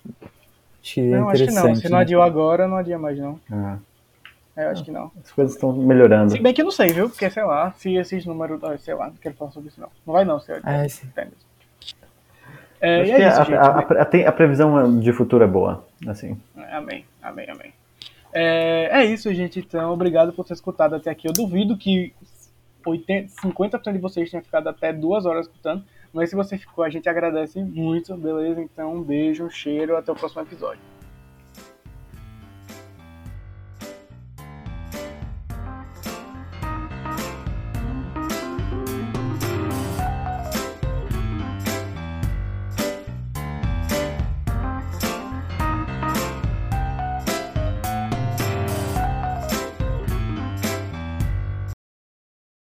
acho 0.81 0.93
que 0.93 1.01
é 1.01 1.03
Não, 1.19 1.29
acho 1.29 1.45
que 1.45 1.51
não. 1.51 1.75
Se 1.75 1.89
não 1.89 1.97
né? 1.97 2.03
adiou 2.03 2.21
agora, 2.21 2.67
não 2.67 2.77
adia 2.77 2.97
mais, 2.97 3.17
não. 3.17 3.39
Ah, 3.51 3.77
É, 4.55 4.65
eu 4.65 4.69
acho 4.69 4.83
que 4.85 4.91
não. 4.91 5.11
as 5.23 5.31
coisas 5.31 5.55
estão 5.55 5.73
melhorando. 5.73 6.31
Se 6.31 6.39
bem 6.39 6.53
que 6.53 6.61
eu 6.61 6.65
não 6.65 6.71
sei, 6.71 6.89
viu? 6.93 7.09
Porque, 7.09 7.29
sei 7.29 7.43
lá, 7.43 7.71
se 7.73 7.93
esses 7.95 8.25
números. 8.25 8.63
ah, 8.63 8.77
Sei 8.77 8.93
lá, 8.93 9.07
não 9.07 9.15
quero 9.15 9.35
falar 9.35 9.51
sobre 9.51 9.69
isso, 9.69 9.81
não. 9.81 9.89
Não 10.05 10.13
vai, 10.13 10.23
não, 10.23 10.39
você 10.39 10.61
É, 10.63 10.87
sim. 10.87 11.07
entende. 11.07 11.31
É, 12.85 13.01
Acho 13.01 13.11
é 13.11 13.15
que 13.15 13.23
isso, 13.27 13.41
a, 13.41 13.43
gente. 13.45 13.55
a- 13.55 13.61
a- 13.61 14.25
a- 14.25 14.29
a 14.29 14.31
previsão 14.33 14.99
de 14.99 15.13
futuro 15.13 15.41
é 15.43 15.47
boa, 15.47 15.85
assim. 16.05 16.37
Amém, 16.71 17.05
amém, 17.21 17.49
amém. 17.49 17.73
É, 18.33 18.89
é 19.01 19.05
isso, 19.05 19.33
gente. 19.33 19.59
Então, 19.59 19.93
obrigado 19.93 20.33
por 20.33 20.43
ter 20.45 20.53
escutado 20.53 20.93
até 20.95 21.09
aqui. 21.09 21.27
Eu 21.27 21.31
duvido 21.33 21.77
que 21.77 22.13
80, 22.85 23.29
50% 23.41 23.93
de 23.93 23.99
vocês 23.99 24.29
tenham 24.29 24.43
ficado 24.43 24.67
até 24.67 24.91
duas 24.91 25.25
horas 25.25 25.45
escutando. 25.47 25.83
Mas 26.11 26.29
se 26.29 26.35
você 26.35 26.57
ficou, 26.57 26.83
a 26.83 26.89
gente 26.89 27.07
agradece 27.07 27.63
muito, 27.63 28.15
beleza? 28.17 28.61
Então, 28.61 28.93
um 28.95 29.01
beijo, 29.01 29.45
um 29.45 29.49
cheiro, 29.49 29.95
até 29.95 30.11
o 30.11 30.15
próximo 30.15 30.41
episódio. 30.41 30.81